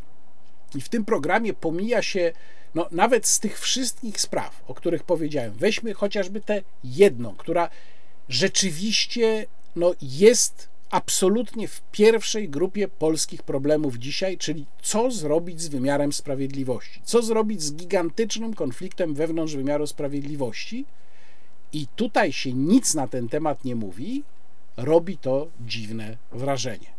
i 0.75 0.81
w 0.81 0.89
tym 0.89 1.05
programie 1.05 1.53
pomija 1.53 2.01
się 2.01 2.34
no, 2.75 2.88
nawet 2.91 3.27
z 3.27 3.39
tych 3.39 3.59
wszystkich 3.59 4.21
spraw, 4.21 4.63
o 4.67 4.73
których 4.73 5.03
powiedziałem, 5.03 5.53
weźmy 5.53 5.93
chociażby 5.93 6.41
tę 6.41 6.61
jedną, 6.84 7.36
która 7.36 7.69
rzeczywiście 8.29 9.45
no, 9.75 9.93
jest 10.01 10.69
absolutnie 10.91 11.67
w 11.67 11.81
pierwszej 11.91 12.49
grupie 12.49 12.88
polskich 12.88 13.43
problemów 13.43 13.97
dzisiaj, 13.97 14.38
czyli 14.38 14.65
co 14.81 15.11
zrobić 15.11 15.61
z 15.61 15.67
wymiarem 15.67 16.13
sprawiedliwości, 16.13 17.01
co 17.03 17.21
zrobić 17.21 17.63
z 17.63 17.73
gigantycznym 17.73 18.53
konfliktem 18.53 19.13
wewnątrz 19.13 19.55
wymiaru 19.55 19.88
sprawiedliwości. 19.88 20.86
I 21.73 21.88
tutaj 21.95 22.34
się 22.34 22.53
nic 22.53 22.95
na 22.95 23.07
ten 23.07 23.29
temat 23.29 23.65
nie 23.65 23.75
mówi, 23.75 24.23
robi 24.78 25.17
to 25.17 25.47
dziwne 25.61 26.17
wrażenie. 26.32 26.93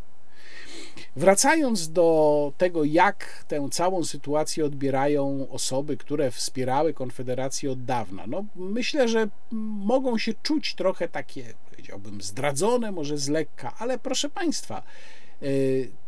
Wracając 1.16 1.89
do 1.89 2.53
tego, 2.59 2.85
jak 2.85 3.45
tę 3.49 3.68
całą 3.70 4.05
sytuację 4.05 4.64
odbierają 4.64 5.47
osoby, 5.51 5.97
które 5.97 6.31
wspierały 6.31 6.95
Konfederację 6.95 7.70
od 7.70 7.85
dawna, 7.85 8.25
no 8.27 8.45
myślę, 8.57 9.09
że 9.09 9.29
mogą 9.85 10.18
się 10.18 10.33
czuć 10.43 10.75
trochę 10.75 11.09
takie, 11.09 11.55
powiedziałbym, 11.70 12.22
zdradzone, 12.22 12.93
może 12.93 13.18
z 13.18 13.29
lekka, 13.29 13.72
ale 13.79 13.99
proszę 13.99 14.29
Państwa, 14.29 14.83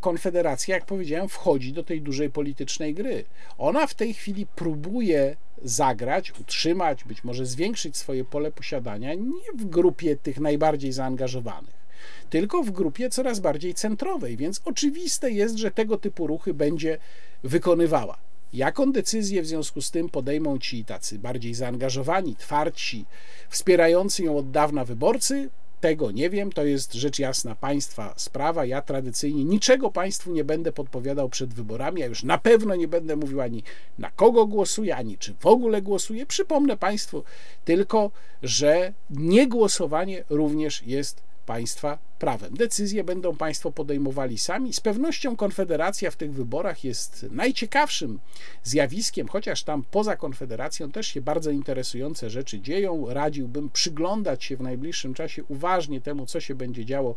Konfederacja, 0.00 0.74
jak 0.74 0.86
powiedziałem, 0.86 1.28
wchodzi 1.28 1.72
do 1.72 1.84
tej 1.84 2.02
dużej 2.02 2.30
politycznej 2.30 2.94
gry. 2.94 3.24
Ona 3.58 3.86
w 3.86 3.94
tej 3.94 4.14
chwili 4.14 4.46
próbuje 4.46 5.36
zagrać, 5.62 6.32
utrzymać, 6.40 7.04
być 7.04 7.24
może 7.24 7.46
zwiększyć 7.46 7.96
swoje 7.96 8.24
pole 8.24 8.52
posiadania 8.52 9.14
nie 9.14 9.52
w 9.58 9.64
grupie 9.64 10.16
tych 10.16 10.40
najbardziej 10.40 10.92
zaangażowanych 10.92 11.86
tylko 12.30 12.62
w 12.62 12.70
grupie 12.70 13.10
coraz 13.10 13.40
bardziej 13.40 13.74
centrowej, 13.74 14.36
więc 14.36 14.60
oczywiste 14.64 15.30
jest, 15.30 15.56
że 15.56 15.70
tego 15.70 15.98
typu 15.98 16.26
ruchy 16.26 16.54
będzie 16.54 16.98
wykonywała. 17.42 18.18
Jaką 18.52 18.92
decyzję 18.92 19.42
w 19.42 19.46
związku 19.46 19.80
z 19.82 19.90
tym 19.90 20.08
podejmą 20.08 20.58
ci 20.58 20.84
tacy 20.84 21.18
bardziej 21.18 21.54
zaangażowani, 21.54 22.36
twardsi, 22.36 23.04
wspierający 23.48 24.22
ją 24.22 24.38
od 24.38 24.50
dawna 24.50 24.84
wyborcy? 24.84 25.48
Tego 25.80 26.10
nie 26.10 26.30
wiem, 26.30 26.52
to 26.52 26.64
jest 26.64 26.94
rzecz 26.94 27.18
jasna 27.18 27.54
państwa 27.54 28.14
sprawa. 28.16 28.64
Ja 28.64 28.82
tradycyjnie 28.82 29.44
niczego 29.44 29.90
państwu 29.90 30.32
nie 30.32 30.44
będę 30.44 30.72
podpowiadał 30.72 31.28
przed 31.28 31.54
wyborami, 31.54 32.02
a 32.02 32.06
już 32.06 32.22
na 32.22 32.38
pewno 32.38 32.76
nie 32.76 32.88
będę 32.88 33.16
mówił 33.16 33.40
ani 33.40 33.62
na 33.98 34.10
kogo 34.10 34.46
głosuję, 34.46 34.96
ani 34.96 35.18
czy 35.18 35.34
w 35.40 35.46
ogóle 35.46 35.82
głosuję. 35.82 36.26
Przypomnę 36.26 36.76
państwu 36.76 37.24
tylko, 37.64 38.10
że 38.42 38.92
niegłosowanie 39.10 40.24
również 40.30 40.82
jest 40.82 41.22
państwa 41.46 41.98
prawem. 42.18 42.54
Decyzje 42.54 43.04
będą 43.04 43.36
państwo 43.36 43.72
podejmowali 43.72 44.38
sami. 44.38 44.72
Z 44.72 44.80
pewnością 44.80 45.36
Konfederacja 45.36 46.10
w 46.10 46.16
tych 46.16 46.34
wyborach 46.34 46.84
jest 46.84 47.26
najciekawszym 47.30 48.18
zjawiskiem, 48.62 49.28
chociaż 49.28 49.62
tam 49.62 49.84
poza 49.90 50.16
Konfederacją 50.16 50.92
też 50.92 51.06
się 51.06 51.20
bardzo 51.20 51.50
interesujące 51.50 52.30
rzeczy 52.30 52.60
dzieją. 52.60 53.06
Radziłbym 53.08 53.70
przyglądać 53.70 54.44
się 54.44 54.56
w 54.56 54.60
najbliższym 54.60 55.14
czasie 55.14 55.44
uważnie 55.44 56.00
temu, 56.00 56.26
co 56.26 56.40
się 56.40 56.54
będzie 56.54 56.84
działo 56.84 57.14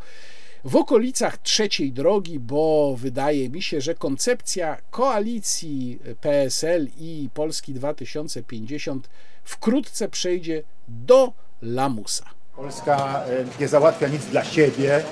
w 0.63 0.75
okolicach 0.75 1.37
trzeciej 1.37 1.91
drogi, 1.91 2.39
bo 2.39 2.95
wydaje 2.97 3.49
mi 3.49 3.61
się, 3.61 3.81
że 3.81 3.95
koncepcja 3.95 4.77
koalicji 4.91 5.99
PSL 6.21 6.87
i 6.97 7.29
Polski 7.33 7.73
2050 7.73 9.09
wkrótce 9.43 10.09
przejdzie 10.09 10.63
do 10.87 11.33
lamusa. 11.61 12.38
Polska 12.59 13.23
e, 13.25 13.45
nie 13.59 13.67
załatwia 13.67 14.07
nic 14.07 14.25
dla 14.25 14.43
siebie. 14.43 15.03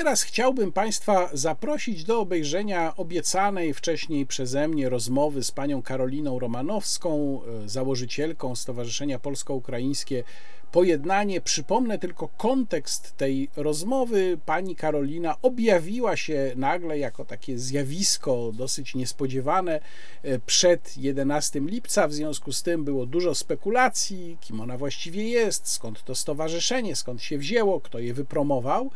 Teraz 0.00 0.22
chciałbym 0.22 0.72
Państwa 0.72 1.30
zaprosić 1.32 2.04
do 2.04 2.20
obejrzenia 2.20 2.96
obiecanej 2.96 3.74
wcześniej 3.74 4.26
przeze 4.26 4.68
mnie 4.68 4.88
rozmowy 4.88 5.44
z 5.44 5.50
panią 5.50 5.82
Karoliną 5.82 6.38
Romanowską, 6.38 7.40
e, 7.64 7.68
założycielką 7.68 8.56
Stowarzyszenia 8.56 9.18
Polsko-Ukraińskie 9.18 10.24
pojednanie. 10.72 11.40
Przypomnę 11.40 11.98
tylko 11.98 12.28
kontekst 12.28 13.16
tej 13.16 13.48
rozmowy. 13.56 14.38
Pani 14.46 14.76
Karolina 14.76 15.36
objawiła 15.42 16.16
się 16.16 16.52
nagle 16.56 16.98
jako 16.98 17.24
takie 17.24 17.58
zjawisko 17.58 18.52
dosyć 18.54 18.94
niespodziewane 18.94 19.80
e, 20.22 20.38
przed 20.38 20.98
11 20.98 21.60
lipca. 21.60 22.08
W 22.08 22.12
związku 22.12 22.52
z 22.52 22.62
tym 22.62 22.84
było 22.84 23.06
dużo 23.06 23.34
spekulacji, 23.34 24.36
kim 24.40 24.60
ona 24.60 24.76
właściwie 24.76 25.28
jest, 25.28 25.68
skąd 25.68 26.04
to 26.04 26.14
stowarzyszenie, 26.14 26.96
skąd 26.96 27.22
się 27.22 27.38
wzięło, 27.38 27.80
kto 27.80 27.98
je 27.98 28.14
wypromował. 28.14 28.90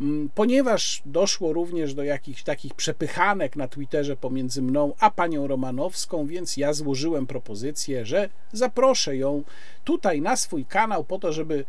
Mm, 0.00 0.28
ponieważ 0.34 1.02
doszło 1.06 1.52
również 1.52 1.94
do 1.94 2.02
jakichś 2.02 2.42
takich 2.42 2.74
przepychanek 2.74 3.56
na 3.56 3.68
Twitterze 3.68 4.16
pomiędzy 4.16 4.62
mną 4.62 4.92
a 5.00 5.10
panią 5.10 5.46
Romanowską, 5.46 6.26
więc 6.26 6.56
ja 6.56 6.72
złożyłem 6.72 7.26
propozycję, 7.26 8.06
że 8.06 8.28
zaproszę 8.52 9.16
ją 9.16 9.42
tutaj 9.88 10.20
na 10.20 10.36
swój 10.36 10.64
kanał 10.64 11.04
po 11.04 11.18
to, 11.18 11.32
żeby 11.32 11.64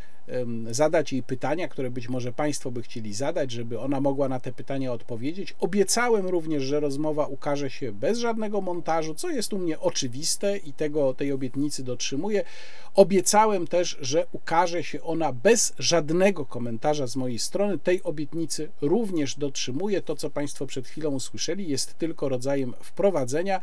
zadać 0.72 1.14
jej 1.14 1.24
pytania, 1.24 1.68
które 1.68 1.92
być 1.92 2.10
może 2.10 2.34
Państwo 2.34 2.72
by 2.72 2.82
chcieli 2.82 3.14
zadać, 3.14 3.52
żeby 3.52 3.80
ona 3.80 4.02
mogła 4.02 4.30
na 4.30 4.40
te 4.40 4.52
pytania 4.52 4.94
odpowiedzieć. 4.94 5.56
Obiecałem 5.60 6.28
również, 6.28 6.64
że 6.64 6.80
rozmowa 6.80 7.26
ukaże 7.26 7.70
się 7.70 7.92
bez 7.92 8.20
żadnego 8.20 8.62
montażu, 8.62 9.16
co 9.16 9.30
jest 9.30 9.54
u 9.54 9.60
mnie 9.60 9.80
oczywiste 9.80 10.58
i 10.58 10.74
tego, 10.74 11.14
tej 11.14 11.32
obietnicy 11.32 11.84
dotrzymuję. 11.84 12.44
Obiecałem 12.96 13.68
też, 13.68 13.98
że 14.02 14.26
ukaże 14.32 14.84
się 14.84 15.04
ona 15.04 15.34
bez 15.34 15.74
żadnego 15.78 16.46
komentarza 16.46 17.08
z 17.08 17.16
mojej 17.16 17.40
strony. 17.40 17.78
Tej 17.78 18.04
obietnicy 18.04 18.70
również 18.82 19.36
dotrzymuję. 19.36 20.02
To, 20.02 20.16
co 20.16 20.30
Państwo 20.30 20.66
przed 20.66 20.88
chwilą 20.88 21.10
usłyszeli, 21.10 21.70
jest 21.70 21.98
tylko 21.98 22.30
rodzajem 22.30 22.74
wprowadzenia. 22.82 23.62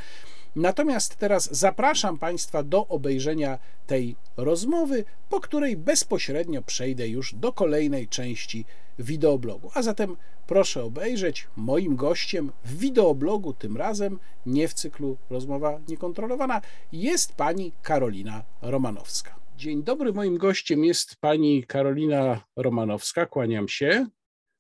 Natomiast 0.57 1.17
teraz 1.17 1.49
zapraszam 1.53 2.19
Państwa 2.19 2.63
do 2.63 2.89
obejrzenia 2.89 3.59
tej 3.87 4.17
rozmowy, 4.37 5.05
po 5.29 5.41
której 5.41 5.77
bezpośrednio 5.77 6.63
przejdę 6.63 7.09
już 7.09 7.35
do 7.35 7.53
kolejnej 7.53 8.09
części 8.09 8.65
wideoblogu. 8.99 9.71
A 9.75 9.83
zatem 9.83 10.17
proszę 10.47 10.85
obejrzeć 10.85 11.49
moim 11.57 11.97
gościem 11.97 12.53
w 12.65 12.79
wideoblogu, 12.79 13.53
tym 13.53 13.77
razem 13.77 14.19
nie 14.47 14.69
w 14.69 14.75
cyklu 14.75 15.17
Rozmowa 15.31 15.81
Niekontrolowana, 15.89 16.61
jest 16.93 17.35
pani 17.35 17.73
Karolina 17.83 18.43
Romanowska. 18.63 19.37
Dzień 19.57 19.83
dobry, 19.83 20.13
moim 20.13 20.39
gościem 20.39 20.85
jest 20.85 21.17
pani 21.17 21.65
Karolina 21.65 22.41
Romanowska, 22.57 23.27
kłaniam 23.27 23.69
się. 23.69 24.07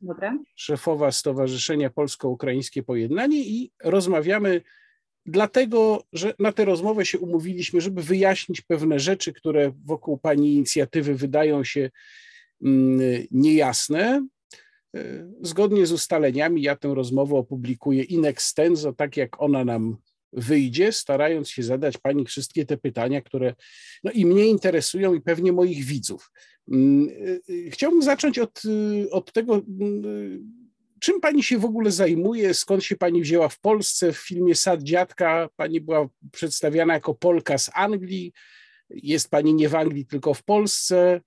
Dobra. 0.01 0.39
Szefowa 0.55 1.13
Stowarzyszenia 1.13 1.91
Polsko-Ukraińskie 1.91 2.83
Pojednanie 2.83 3.45
i 3.45 3.71
rozmawiamy 3.85 4.61
dlatego, 5.27 6.05
że 6.13 6.35
na 6.39 6.53
tę 6.53 6.65
rozmowę 6.65 7.07
się 7.07 7.19
umówiliśmy, 7.19 7.81
żeby 7.81 8.03
wyjaśnić 8.03 8.61
pewne 8.61 8.99
rzeczy, 9.01 9.33
które 9.33 9.73
wokół 9.85 10.19
Pani 10.19 10.55
inicjatywy 10.55 11.15
wydają 11.15 11.65
się 11.65 11.91
mm, 12.65 13.01
niejasne. 13.31 14.27
E, 14.97 15.33
zgodnie 15.43 15.87
z 15.87 15.93
ustaleniami 15.93 16.63
ja 16.63 16.77
tę 16.77 16.95
rozmowę 16.95 17.37
opublikuję 17.37 18.03
in 18.03 18.25
extenso, 18.25 18.93
tak 18.93 19.17
jak 19.17 19.43
ona 19.43 19.65
nam 19.65 19.97
wyjdzie, 20.33 20.93
starając 20.93 21.51
się 21.51 21.63
zadać 21.63 21.99
Pani 21.99 22.25
wszystkie 22.25 22.67
te 22.67 22.77
pytania, 22.77 23.23
które 23.23 23.55
no, 24.05 24.11
i 24.11 24.27
mnie 24.27 24.47
interesują, 24.47 25.15
i 25.15 25.21
pewnie 25.21 25.53
moich 25.53 25.85
widzów. 25.85 26.31
Mm, 26.73 27.09
e, 27.09 27.33
e, 27.67 27.71
chciałbym 27.71 28.03
zacząć 28.03 28.39
od, 28.39 28.63
od 29.11 29.33
tego, 29.33 29.55
mm, 29.81 30.66
Czym 31.01 31.21
pani 31.21 31.43
się 31.43 31.59
w 31.59 31.65
ogóle 31.65 31.91
zajmuje? 31.91 32.55
Skąd 32.55 32.85
się 32.85 32.97
pani 32.97 33.23
wzięła 33.23 33.49
w 33.49 33.61
Polsce? 33.61 34.13
W 34.13 34.19
filmie 34.19 34.55
Sad 34.55 34.83
Dziadka 34.83 35.49
pani 35.57 35.81
była 35.81 36.09
przedstawiana 36.33 36.95
jako 36.95 37.15
Polka 37.15 37.59
z 37.59 37.71
Anglii. 37.75 38.33
Jest 38.91 39.31
pani 39.31 39.55
nie 39.55 39.69
w 39.69 39.75
Anglii, 39.75 40.07
tylko 40.07 40.35
w 40.35 40.43
Polsce. 40.43 41.21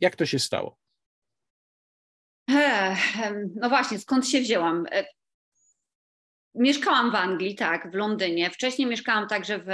Jak 0.00 0.16
to 0.16 0.26
się 0.26 0.38
stało? 0.38 0.78
No 3.54 3.68
właśnie, 3.68 3.98
skąd 3.98 4.28
się 4.28 4.40
wzięłam? 4.40 4.86
E, 6.54 6.62
Mieszkałam 6.62 7.10
w 7.10 7.14
Anglii, 7.14 7.54
tak, 7.54 7.90
w 7.90 7.94
Londynie. 7.94 8.50
Wcześniej 8.50 8.88
mieszkałam 8.88 9.28
także 9.28 9.58
w, 9.58 9.66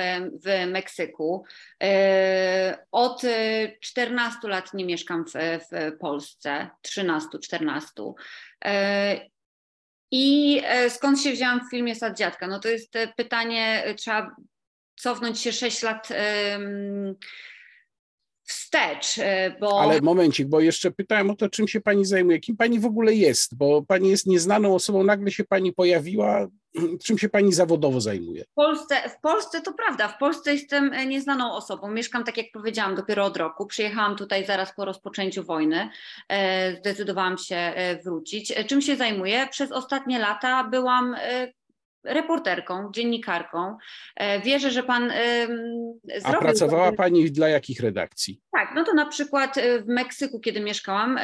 w 0.45 0.67
Meksyku. 0.67 1.45
E, 1.83 2.87
od 2.93 3.23
14 3.81 4.49
lat 4.49 4.75
nie 4.75 4.85
mieszkam 4.85 5.25
w, 5.25 5.33
w 5.71 5.99
Polsce, 5.99 6.71
13-14. 6.89 8.13
E, 8.65 9.21
I 10.11 10.61
e, 10.65 10.91
skąd 10.91 11.21
się 11.21 11.33
wzięłam 11.33 11.61
w 11.67 11.71
filmie 11.71 11.95
Sad 11.95 12.19
Dziadka? 12.19 12.47
No 12.47 12.61
to 12.61 12.69
jest 12.69 12.95
pytanie, 13.17 13.95
trzeba 13.97 14.37
cofnąć 14.97 15.41
się 15.41 15.53
6 15.53 15.83
lat 15.83 16.09
wstecz, 18.49 19.19
e, 19.19 19.57
bo... 19.61 19.81
Ale 19.81 20.01
momencik, 20.01 20.49
bo 20.49 20.61
jeszcze 20.61 20.91
pytałem 20.91 21.31
o 21.31 21.37
to, 21.37 21.49
czym 21.49 21.69
się 21.69 21.81
pani 21.81 22.05
zajmuje, 22.05 22.39
kim 22.39 22.57
pani 22.57 22.81
w 22.81 22.87
ogóle 22.87 23.15
jest, 23.15 23.57
bo 23.57 23.83
pani 23.83 24.11
jest 24.11 24.27
nieznaną 24.27 24.75
osobą, 24.75 25.05
nagle 25.05 25.31
się 25.31 25.45
pani 25.45 25.73
pojawiła, 25.73 26.47
czym 27.05 27.19
się 27.19 27.29
pani 27.29 27.53
zawodowo 27.53 28.01
zajmuje? 28.01 28.45
W 28.45 28.55
Polsce, 28.55 28.95
w 29.09 29.21
Polsce 29.21 29.61
to 29.61 29.73
prawda, 29.73 30.09
w 30.09 30.19
Polsce 30.19 30.53
jestem 30.53 30.93
e, 30.93 31.07
nieznaną 31.07 31.53
osobą, 31.53 31.91
mieszkam 31.91 32.25
tak 32.25 32.37
jak 32.37 32.47
powiedziałam 32.53 32.95
dopiero 32.95 33.25
od 33.25 33.37
roku, 33.37 33.67
przyjechałam 33.67 34.17
tutaj 34.17 34.47
zaraz 34.47 34.75
po 34.75 34.85
rozpoczęciu 34.85 35.45
wojny, 35.45 35.89
e, 36.29 36.77
zdecydowałam 36.77 37.39
się 37.39 37.73
wrócić. 38.05 38.55
Czym 38.67 38.83
się 38.83 38.97
zajmuję? 38.97 39.49
Przez 39.51 39.73
ostatnie 39.73 40.19
lata 40.19 40.65
byłam 40.65 41.17
reporterką, 42.09 42.91
dziennikarką. 42.93 43.77
E, 44.17 44.41
wierzę, 44.41 44.71
że 44.71 44.83
pan. 44.83 45.13
A 46.25 46.33
pracowała 46.33 46.93
pani 46.93 47.31
dla 47.31 47.49
jakich 47.49 47.81
redakcji? 47.81 48.41
Tak, 48.53 48.73
no 48.75 48.85
to 48.85 48.95
na 48.95 49.07
przykład 49.07 49.59
e, 49.59 49.83
w 49.83 49.87
Meksyku, 49.87 50.41
kiedy 50.41 50.61
mieszkałam, 50.61 51.19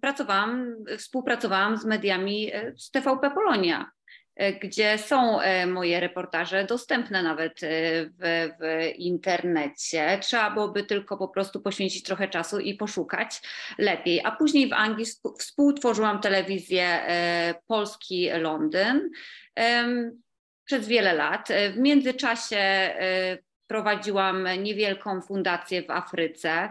pracowałam, 0.00 0.76
współpracowałam 0.98 1.76
z 1.76 1.84
mediami 1.84 2.54
e, 2.54 2.72
z 2.76 2.90
TVP 2.90 3.30
Polonia. 3.30 3.90
Gdzie 4.62 4.98
są 4.98 5.38
moje 5.66 6.00
reportaże 6.00 6.64
dostępne 6.64 7.22
nawet 7.22 7.60
w, 7.60 8.50
w, 8.60 8.92
internecie. 8.96 10.18
Trzeba 10.22 10.50
byłoby 10.50 10.84
tylko 10.84 11.16
po 11.16 11.28
prostu 11.28 11.60
poświęcić 11.60 12.02
trochę 12.02 12.28
czasu 12.28 12.58
i 12.58 12.74
poszukać 12.74 13.40
lepiej. 13.78 14.20
A 14.24 14.30
później 14.30 14.68
w 14.68 14.72
Anglii 14.72 15.06
współtworzyłam 15.38 16.20
telewizję 16.20 17.00
Polski 17.66 18.30
Londyn 18.30 19.10
przez 20.64 20.88
wiele 20.88 21.12
lat. 21.12 21.48
W 21.74 21.78
międzyczasie 21.78 22.94
prowadziłam 23.66 24.48
niewielką 24.62 25.20
fundację 25.20 25.82
w 25.82 25.90
Afryce. 25.90 26.68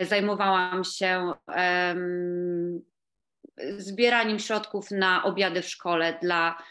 Zajmowałam 0.00 0.84
się 0.84 1.32
zbieraniem 3.78 4.38
środków 4.38 4.90
na 4.90 5.24
obiady 5.24 5.62
w 5.62 5.68
szkole 5.68 6.18
dla, 6.22 6.50
e, 6.50 6.64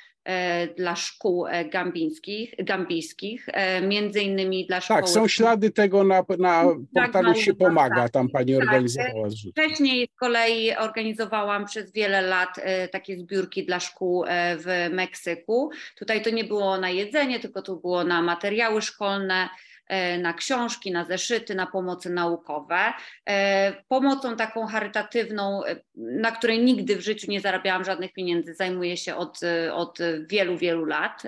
dla 0.78 0.96
szkół 0.96 1.48
e, 1.48 1.66
gambijskich, 1.66 2.54
gambijskich, 2.58 3.46
e, 3.54 3.82
między 3.82 4.22
innymi 4.22 4.68
dla 4.68 4.82
szkoły. 4.82 5.00
Tak, 5.00 5.10
są 5.10 5.28
ślady 5.28 5.72
tego 5.72 6.04
na, 6.04 6.24
na 6.40 6.64
tak, 6.96 7.12
portalu 7.12 7.36
się 7.36 7.54
pomaga, 7.54 8.10
tam 8.10 8.30
pani 8.30 8.54
tak, 8.54 8.64
organizowała 8.64 9.30
zrzut. 9.30 9.52
Wcześniej 9.52 10.08
z 10.16 10.20
kolei 10.20 10.76
organizowałam 10.76 11.66
przez 11.66 11.92
wiele 11.92 12.22
lat 12.22 12.60
takie 12.92 13.18
zbiórki 13.18 13.66
dla 13.66 13.80
szkół 13.80 14.26
w 14.58 14.90
Meksyku. 14.92 15.72
Tutaj 15.98 16.22
to 16.22 16.30
nie 16.30 16.44
było 16.44 16.78
na 16.78 16.90
jedzenie, 16.90 17.40
tylko 17.40 17.62
to 17.62 17.76
było 17.76 18.04
na 18.04 18.22
materiały 18.22 18.82
szkolne, 18.82 19.50
E, 19.73 19.73
na 20.18 20.34
książki, 20.34 20.92
na 20.92 21.06
zeszyty, 21.06 21.56
na 21.56 21.68
pomocy 21.68 22.10
naukowe. 22.10 22.94
E, 23.30 23.74
pomocą 23.88 24.36
taką 24.36 24.68
charytatywną, 24.68 25.66
e, 25.66 25.76
na 25.96 26.32
której 26.32 26.60
nigdy 26.60 26.96
w 26.96 27.02
życiu 27.02 27.32
nie 27.32 27.42
zarabiałam 27.42 27.86
żadnych 27.86 28.14
pieniędzy, 28.14 28.54
zajmuję 28.54 28.98
się 28.98 29.16
od, 29.16 29.40
od 29.74 30.00
wielu, 30.28 30.58
wielu 30.58 30.86
lat. 30.86 31.24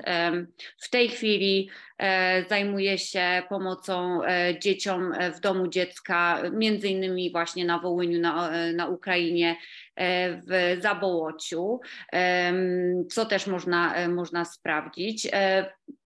W 0.78 0.90
tej 0.90 1.10
chwili 1.10 1.70
zajmuję 2.50 2.98
się 2.98 3.44
pomocą 3.50 4.20
dzieciom 4.62 5.14
w 5.36 5.40
domu 5.40 5.68
dziecka, 5.68 6.42
między 6.54 6.88
innymi 6.88 7.32
właśnie 7.32 7.66
na 7.66 7.80
Wołyniu, 7.80 8.22
na, 8.22 8.50
na 8.74 8.88
Ukrainie, 8.88 9.56
w 10.48 10.78
Zabołociu, 10.82 11.80
co 13.12 13.26
też 13.26 13.48
można, 13.48 14.08
można 14.08 14.46
sprawdzić 14.46 15.28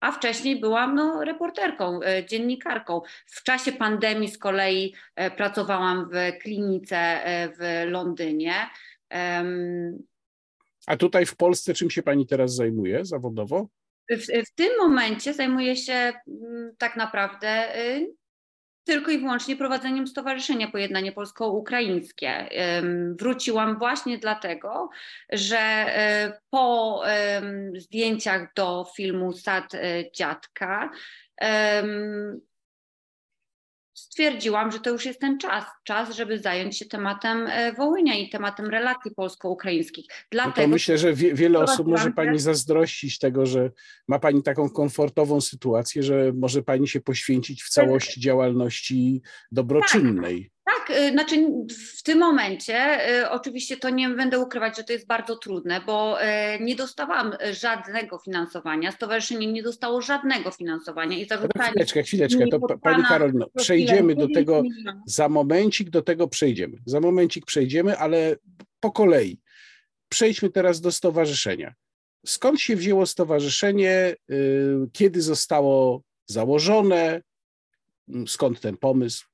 a 0.05 0.11
wcześniej 0.11 0.59
byłam 0.59 0.95
no, 0.95 1.23
reporterką, 1.23 1.99
e, 2.01 2.25
dziennikarką. 2.25 3.01
W 3.25 3.43
czasie 3.43 3.71
pandemii 3.71 4.29
z 4.29 4.37
kolei 4.37 4.93
e, 5.15 5.31
pracowałam 5.31 6.09
w 6.09 6.37
klinice 6.41 6.97
e, 6.97 7.49
w 7.49 7.91
Londynie. 7.91 8.53
A 10.87 10.97
tutaj 10.97 11.25
w 11.25 11.35
Polsce 11.35 11.73
czym 11.73 11.89
się 11.89 12.03
pani 12.03 12.27
teraz 12.27 12.55
zajmuje 12.55 13.05
zawodowo? 13.05 13.67
W, 14.09 14.47
w 14.47 14.55
tym 14.55 14.69
momencie 14.77 15.33
zajmuję 15.33 15.75
się 15.75 15.93
mm, 15.93 16.71
tak 16.77 16.95
naprawdę 16.95 17.67
tylko 18.85 19.11
i 19.11 19.19
wyłącznie 19.19 19.55
prowadzeniem 19.55 20.07
Stowarzyszenia 20.07 20.71
Pojednanie 20.71 21.11
Polsko-Ukraińskie. 21.11 22.49
Wróciłam 23.19 23.79
właśnie 23.79 24.17
dlatego, 24.17 24.89
że 25.31 25.57
e, 25.57 26.39
po 26.49 27.03
zdjęciach 27.77 28.53
do 28.53 28.85
filmu 28.95 29.33
Sad 29.33 29.73
e, 29.75 30.11
Dziadka 30.11 30.89
stwierdziłam, 34.15 34.71
że 34.71 34.79
to 34.79 34.89
już 34.89 35.05
jest 35.05 35.19
ten 35.19 35.39
czas, 35.39 35.65
czas, 35.83 36.15
żeby 36.15 36.39
zająć 36.39 36.77
się 36.77 36.85
tematem 36.85 37.47
e, 37.47 37.73
Wołynia 37.73 38.15
i 38.15 38.29
tematem 38.29 38.65
relacji 38.65 39.11
polsko-ukraińskich. 39.15 40.05
Dlatego, 40.31 40.53
no 40.57 40.63
to 40.63 40.67
myślę, 40.67 40.97
że 40.97 41.13
wie, 41.13 41.33
wiele 41.33 41.59
osób 41.59 41.87
może 41.87 42.11
pani 42.11 42.39
zazdrościć 42.39 43.19
tego, 43.19 43.45
że 43.45 43.71
ma 44.07 44.19
pani 44.19 44.43
taką 44.43 44.69
komfortową 44.69 45.41
sytuację, 45.41 46.03
że 46.03 46.31
może 46.35 46.63
pani 46.63 46.87
się 46.87 47.01
poświęcić 47.01 47.63
w 47.63 47.69
całości 47.69 48.21
działalności 48.21 49.21
dobroczynnej. 49.51 50.51
Tak. 50.65 50.74
Tak, 50.87 50.97
y, 50.97 51.11
znaczy 51.11 51.35
w 51.97 52.03
tym 52.03 52.19
momencie 52.19 52.99
y, 53.21 53.29
oczywiście 53.29 53.77
to 53.77 53.89
nie 53.89 54.09
będę 54.09 54.39
ukrywać, 54.39 54.77
że 54.77 54.83
to 54.83 54.93
jest 54.93 55.07
bardzo 55.07 55.35
trudne, 55.35 55.81
bo 55.85 56.23
y, 56.23 56.25
nie 56.59 56.75
dostawałam 56.75 57.35
żadnego 57.51 58.19
finansowania, 58.19 58.91
stowarzyszenie 58.91 59.47
nie 59.47 59.63
dostało 59.63 60.01
żadnego 60.01 60.51
finansowania 60.51 61.17
i 61.17 61.27
zarzucanie... 61.27 61.69
Chwileczkę, 61.69 62.03
chwileczkę, 62.03 62.47
to 62.47 62.59
Pani 62.59 63.03
Karolino, 63.03 63.47
przejdziemy 63.57 64.15
do 64.15 64.27
tego, 64.29 64.63
za 65.05 65.29
momencik 65.29 65.89
do 65.89 66.01
tego 66.01 66.27
przejdziemy, 66.27 66.77
za 66.85 66.99
momencik 66.99 67.45
przejdziemy, 67.45 67.97
ale 67.97 68.35
po 68.79 68.91
kolei. 68.91 69.39
Przejdźmy 70.09 70.49
teraz 70.49 70.81
do 70.81 70.91
stowarzyszenia. 70.91 71.73
Skąd 72.25 72.61
się 72.61 72.75
wzięło 72.75 73.05
stowarzyszenie, 73.05 74.15
kiedy 74.93 75.21
zostało 75.21 76.01
założone, 76.25 77.21
skąd 78.27 78.59
ten 78.59 78.77
pomysł? 78.77 79.25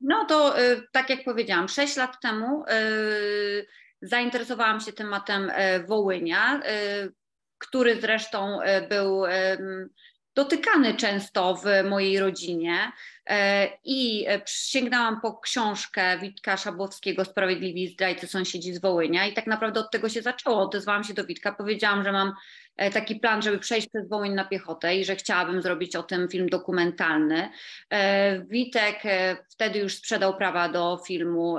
No 0.00 0.24
to 0.24 0.60
y, 0.62 0.82
tak 0.92 1.10
jak 1.10 1.24
powiedziałam, 1.24 1.68
6 1.68 1.96
lat 1.96 2.20
temu 2.22 2.64
y, 2.64 3.66
zainteresowałam 4.02 4.80
się 4.80 4.92
tematem 4.92 5.50
y, 5.50 5.86
Wołynia, 5.86 6.60
który 7.58 8.00
zresztą 8.00 8.58
był 8.88 9.22
dotykany 10.34 10.94
często 10.94 11.56
w 11.56 11.88
mojej 11.88 12.18
rodzinie 12.18 12.92
i 13.84 14.26
sięgnęłam 14.46 15.20
po 15.20 15.38
książkę 15.38 16.18
Witka 16.18 16.56
Szabłowskiego 16.56 17.24
Sprawiedliwi 17.24 17.88
zdrajcy 17.88 18.26
sąsiedzi 18.26 18.74
z 18.74 18.80
Wołynia 18.80 19.26
i 19.26 19.32
tak 19.32 19.46
naprawdę 19.46 19.80
od 19.80 19.90
tego 19.90 20.08
się 20.08 20.22
zaczęło. 20.22 20.60
Odezwałam 20.60 21.04
się 21.04 21.14
do 21.14 21.24
Witka, 21.24 21.52
powiedziałam, 21.52 22.04
że 22.04 22.12
mam 22.12 22.32
taki 22.92 23.16
plan, 23.16 23.42
żeby 23.42 23.58
przejść 23.58 23.88
przez 23.88 24.08
Wołyń 24.08 24.34
na 24.34 24.44
piechotę 24.44 24.96
i 24.96 25.04
że 25.04 25.16
chciałabym 25.16 25.62
zrobić 25.62 25.96
o 25.96 26.02
tym 26.02 26.28
film 26.28 26.48
dokumentalny. 26.48 27.50
E, 27.90 28.44
Witek 28.44 29.00
e, 29.04 29.36
wtedy 29.50 29.78
już 29.78 29.94
sprzedał 29.94 30.36
prawa 30.36 30.68
do 30.68 31.00
filmu 31.06 31.58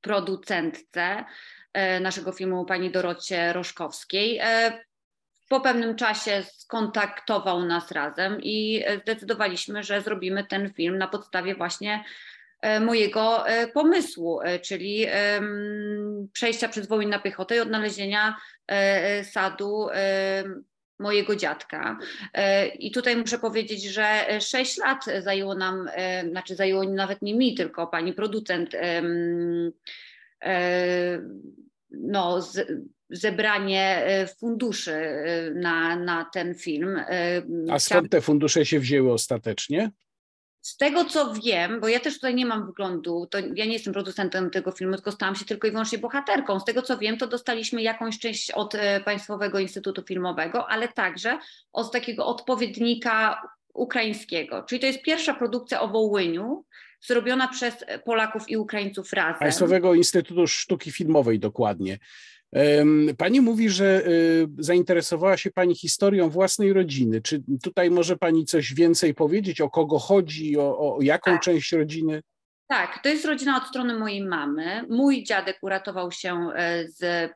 producentce 0.00 1.24
naszego 2.00 2.32
filmu 2.32 2.64
pani 2.64 2.90
Dorocie 2.90 3.52
Roszkowskiej. 3.52 4.40
Po 5.48 5.60
pewnym 5.60 5.96
czasie 5.96 6.42
skontaktował 6.52 7.64
nas 7.64 7.90
razem 7.90 8.38
i 8.42 8.84
zdecydowaliśmy, 9.02 9.82
że 9.82 10.00
zrobimy 10.00 10.44
ten 10.44 10.72
film 10.72 10.98
na 10.98 11.08
podstawie 11.08 11.54
właśnie 11.54 12.04
E, 12.04 12.04
mojego 12.80 13.48
e, 13.48 13.68
pomysłu, 13.68 14.40
e, 14.40 14.58
czyli 14.58 15.06
przejścia 16.32 16.68
przez 16.68 16.86
Wołyń 16.88 17.08
na 17.08 17.18
piechotę 17.18 17.56
i 17.56 17.60
odnalezienia 17.60 18.36
sadu 19.22 19.86
mojego 20.98 21.36
dziadka. 21.36 21.98
I 22.78 22.90
tutaj 22.90 23.16
muszę 23.16 23.38
powiedzieć, 23.38 23.84
że 23.84 24.26
6 24.40 24.78
lat 24.78 25.04
zajęło 25.22 25.54
nam, 25.54 25.88
znaczy 26.30 26.56
zajęło 26.56 26.84
nawet 26.84 27.22
nie 27.22 27.34
mi, 27.34 27.54
tylko 27.54 27.86
pani 27.86 28.12
producent, 28.12 28.70
no, 31.90 32.40
zebranie 33.10 34.06
funduszy 34.40 34.96
na, 35.54 35.96
na 35.96 36.24
ten 36.24 36.54
film. 36.54 37.00
A 37.70 37.78
skąd 37.78 38.10
te 38.10 38.20
fundusze 38.20 38.66
się 38.66 38.80
wzięły 38.80 39.12
ostatecznie? 39.12 39.90
Z 40.64 40.76
tego 40.76 41.04
co 41.04 41.34
wiem, 41.34 41.80
bo 41.80 41.88
ja 41.88 42.00
też 42.00 42.14
tutaj 42.14 42.34
nie 42.34 42.46
mam 42.46 42.66
wglądu, 42.66 43.26
to 43.30 43.38
ja 43.38 43.64
nie 43.64 43.72
jestem 43.72 43.92
producentem 43.92 44.50
tego 44.50 44.72
filmu, 44.72 44.94
tylko 44.94 45.12
stałam 45.12 45.36
się 45.36 45.44
tylko 45.44 45.66
i 45.66 45.70
wyłącznie 45.70 45.98
bohaterką. 45.98 46.60
Z 46.60 46.64
tego 46.64 46.82
co 46.82 46.98
wiem, 46.98 47.18
to 47.18 47.26
dostaliśmy 47.26 47.82
jakąś 47.82 48.18
część 48.18 48.50
od 48.50 48.74
e, 48.74 49.00
Państwowego 49.00 49.58
Instytutu 49.58 50.02
Filmowego, 50.02 50.68
ale 50.68 50.88
także 50.88 51.38
od 51.72 51.92
takiego 51.92 52.26
odpowiednika 52.26 53.42
ukraińskiego. 53.74 54.62
Czyli 54.62 54.80
to 54.80 54.86
jest 54.86 55.02
pierwsza 55.02 55.34
produkcja 55.34 55.80
o 55.80 55.88
Wołyniu, 55.88 56.64
zrobiona 57.00 57.48
przez 57.48 57.74
Polaków 58.04 58.48
i 58.48 58.56
Ukraińców 58.56 59.12
razem. 59.12 59.38
Państwowego 59.38 59.94
Instytutu 59.94 60.46
Sztuki 60.46 60.92
Filmowej 60.92 61.38
dokładnie. 61.38 61.98
Pani 63.18 63.40
mówi, 63.40 63.70
że 63.70 64.06
y, 64.06 64.46
zainteresowała 64.58 65.36
się 65.36 65.50
Pani 65.50 65.74
historią 65.74 66.30
własnej 66.30 66.72
rodziny. 66.72 67.22
Czy 67.22 67.42
tutaj 67.62 67.90
może 67.90 68.16
Pani 68.16 68.44
coś 68.44 68.74
więcej 68.74 69.14
powiedzieć, 69.14 69.60
o 69.60 69.70
kogo 69.70 69.98
chodzi, 69.98 70.58
o, 70.58 70.78
o 70.78 70.98
jaką 71.02 71.30
tak. 71.30 71.42
część 71.42 71.72
rodziny? 71.72 72.22
Tak, 72.66 73.00
to 73.02 73.08
jest 73.08 73.24
rodzina 73.24 73.56
od 73.56 73.68
strony 73.68 73.98
mojej 73.98 74.24
mamy. 74.24 74.86
Mój 74.88 75.24
dziadek 75.24 75.58
uratował 75.62 76.12
się 76.12 76.48
e, 76.54 76.88
z 76.88 77.30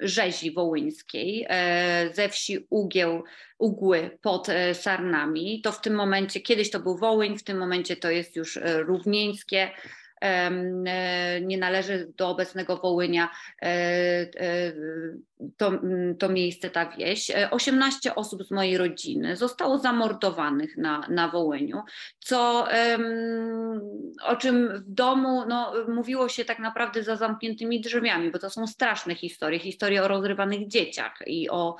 rzezi 0.00 0.52
wołyńskiej, 0.52 1.46
e, 1.48 2.10
ze 2.14 2.28
wsi 2.28 2.66
Ugieł, 2.70 3.24
Ugły 3.58 4.18
pod 4.22 4.48
e, 4.48 4.74
Sarnami. 4.74 5.60
To 5.64 5.72
w 5.72 5.80
tym 5.80 5.94
momencie, 5.94 6.40
kiedyś 6.40 6.70
to 6.70 6.80
był 6.80 6.96
Wołyń, 6.98 7.38
w 7.38 7.44
tym 7.44 7.58
momencie 7.58 7.96
to 7.96 8.10
jest 8.10 8.36
już 8.36 8.58
Równieńskie. 8.64 9.70
E, 10.20 11.40
nie 11.40 11.58
należy 11.58 12.12
do 12.16 12.28
obecnego 12.28 12.76
Wołynia 12.76 13.28
e, 13.62 13.66
e, 13.66 14.72
to, 15.56 15.72
to 16.18 16.28
miejsce, 16.28 16.70
ta 16.70 16.86
wieś. 16.86 17.30
18 17.50 18.14
osób 18.14 18.44
z 18.44 18.50
mojej 18.50 18.78
rodziny 18.78 19.36
zostało 19.36 19.78
zamordowanych 19.78 20.76
na, 20.76 21.06
na 21.08 21.28
Wołyniu, 21.28 21.82
co 22.18 22.66
o 24.24 24.36
czym 24.36 24.68
w 24.78 24.94
domu 24.94 25.44
no, 25.48 25.72
mówiło 25.88 26.28
się 26.28 26.44
tak 26.44 26.58
naprawdę 26.58 27.02
za 27.02 27.16
zamkniętymi 27.16 27.80
drzwiami, 27.80 28.30
bo 28.30 28.38
to 28.38 28.50
są 28.50 28.66
straszne 28.66 29.14
historie, 29.14 29.58
historie 29.58 30.02
o 30.02 30.08
rozrywanych 30.08 30.68
dzieciach 30.68 31.18
i 31.26 31.50
o 31.50 31.76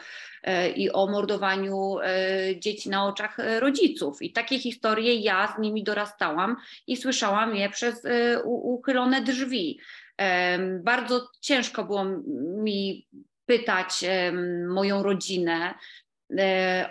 i 0.77 0.91
o 0.93 1.07
mordowaniu 1.07 1.97
dzieci 2.59 2.91
na 2.91 3.07
oczach 3.07 3.37
rodziców. 3.59 4.23
I 4.23 4.33
takie 4.33 4.59
historie 4.59 5.15
ja 5.15 5.55
z 5.57 5.61
nimi 5.61 5.85
dorastałam 5.85 6.57
i 6.87 6.97
słyszałam 6.97 7.57
je 7.57 7.71
przez 7.71 8.03
uchylone 8.45 9.23
drzwi. 9.23 9.81
Bardzo 10.81 11.29
ciężko 11.41 11.85
było 11.85 12.05
mi 12.63 13.09
pytać 13.47 14.05
moją 14.69 15.03
rodzinę 15.03 15.75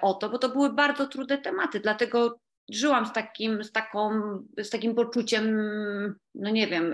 o 0.02 0.14
to, 0.14 0.30
bo 0.30 0.38
to 0.38 0.50
były 0.50 0.74
bardzo 0.74 1.08
trudne 1.08 1.38
tematy, 1.38 1.80
dlatego 1.80 2.40
żyłam 2.72 3.06
z 3.06 3.14
takim, 3.14 3.64
z, 3.64 3.72
taką, 3.72 4.10
z 4.58 4.70
takim 4.70 4.96
poczuciem, 4.96 5.58
no 6.36 6.50
nie 6.50 6.68
wiem, 6.68 6.94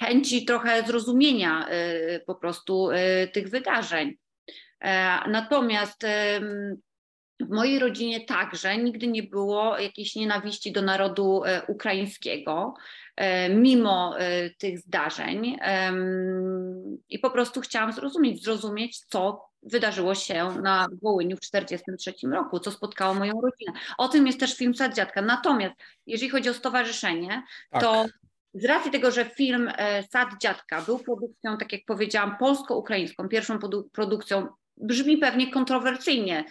chęci 0.00 0.44
trochę 0.44 0.82
zrozumienia 0.86 1.68
po 2.26 2.34
prostu 2.34 2.88
tych 3.32 3.48
wydarzeń. 3.48 4.16
E, 4.80 5.20
natomiast 5.30 6.06
w 7.40 7.48
mojej 7.48 7.78
rodzinie 7.78 8.20
także 8.20 8.78
nigdy 8.78 9.06
nie 9.06 9.22
było 9.22 9.78
jakiejś 9.78 10.16
nienawiści 10.16 10.72
do 10.72 10.82
narodu 10.82 11.44
e, 11.44 11.62
ukraińskiego, 11.66 12.74
e, 13.16 13.48
mimo 13.48 14.14
tych 14.58 14.78
zdarzeń. 14.78 15.56
I 17.08 17.18
po 17.18 17.30
prostu 17.30 17.60
chciałam 17.60 17.92
zrozumieć, 17.92 18.44
zrozumieć, 18.44 19.00
co 19.00 19.48
wydarzyło 19.62 20.14
się 20.14 20.48
na 20.62 20.88
Wołyniu 21.02 21.36
w 21.36 21.40
1943 21.40 22.26
roku, 22.26 22.60
co 22.60 22.70
spotkało 22.70 23.14
moją 23.14 23.32
rodzinę. 23.40 23.72
O 23.98 24.08
tym 24.08 24.26
jest 24.26 24.40
też 24.40 24.56
film 24.56 24.74
Sad 24.74 24.94
Dziadka. 24.94 25.22
Natomiast 25.22 25.74
jeżeli 26.06 26.30
chodzi 26.30 26.48
o 26.48 26.54
stowarzyszenie, 26.54 27.42
tak. 27.70 27.82
to 27.82 28.06
z 28.54 28.64
racji 28.64 28.90
tego, 28.90 29.10
że 29.10 29.24
film 29.24 29.70
Sad 30.10 30.28
Dziadka 30.40 30.82
był 30.82 30.98
produkcją, 30.98 31.56
tak 31.58 31.72
jak 31.72 31.80
powiedziałam, 31.86 32.36
polsko-ukraińską, 32.36 33.28
pierwszą 33.28 33.58
produkcją 33.92 34.48
brzmi 34.80 35.18
pewnie 35.18 35.50
kontrowersyjnie 35.50 36.44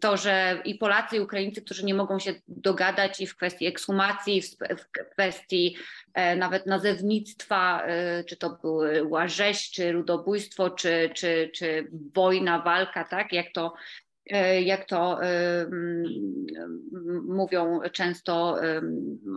to, 0.00 0.16
że 0.16 0.62
i 0.64 0.74
Polacy, 0.74 1.16
i 1.16 1.20
Ukraińcy, 1.20 1.62
którzy 1.62 1.84
nie 1.84 1.94
mogą 1.94 2.18
się 2.18 2.34
dogadać 2.48 3.20
i 3.20 3.26
w 3.26 3.36
kwestii 3.36 3.66
ekshumacji, 3.66 4.42
w 4.42 5.10
kwestii 5.12 5.76
e, 6.14 6.36
nawet 6.36 6.66
nazewnictwa, 6.66 7.82
e, 7.86 8.24
czy 8.24 8.36
to 8.36 8.58
była 8.62 9.28
rzeź, 9.28 9.70
czy 9.70 9.92
ludobójstwo, 9.92 10.70
czy, 10.70 11.10
czy, 11.14 11.50
czy 11.54 11.90
wojna, 12.14 12.62
walka, 12.62 13.04
tak, 13.04 13.32
jak 13.32 13.46
to 13.52 13.74
e, 14.30 14.62
jak 14.62 14.84
to 14.84 15.20
mówią 17.28 17.80
często 17.92 18.56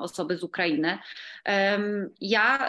osoby 0.02 0.38
z 0.38 0.44
Ukrainy. 0.44 0.98
Ja 2.22 2.68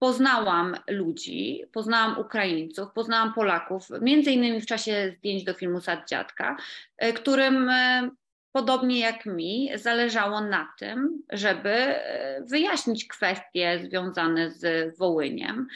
poznałam 0.00 0.76
ludzi, 0.90 1.64
poznałam 1.72 2.18
Ukraińców, 2.18 2.92
poznałam 2.92 3.34
Polaków, 3.34 3.88
między 4.00 4.30
innymi 4.32 4.60
w 4.60 4.66
czasie 4.66 5.14
zdjęć 5.18 5.44
do 5.44 5.54
filmu 5.54 5.80
Sad 5.80 6.08
Dziadka, 6.08 6.56
e, 6.96 7.12
którym 7.12 7.68
e, 7.68 8.10
podobnie 8.52 8.98
jak 9.00 9.26
mi 9.26 9.70
zależało 9.74 10.40
na 10.40 10.72
tym, 10.78 11.22
żeby 11.32 11.70
e, 11.70 12.42
wyjaśnić 12.44 13.08
kwestie 13.08 13.80
związane 13.84 14.50
z 14.50 14.98
Wołyniem. 14.98 15.66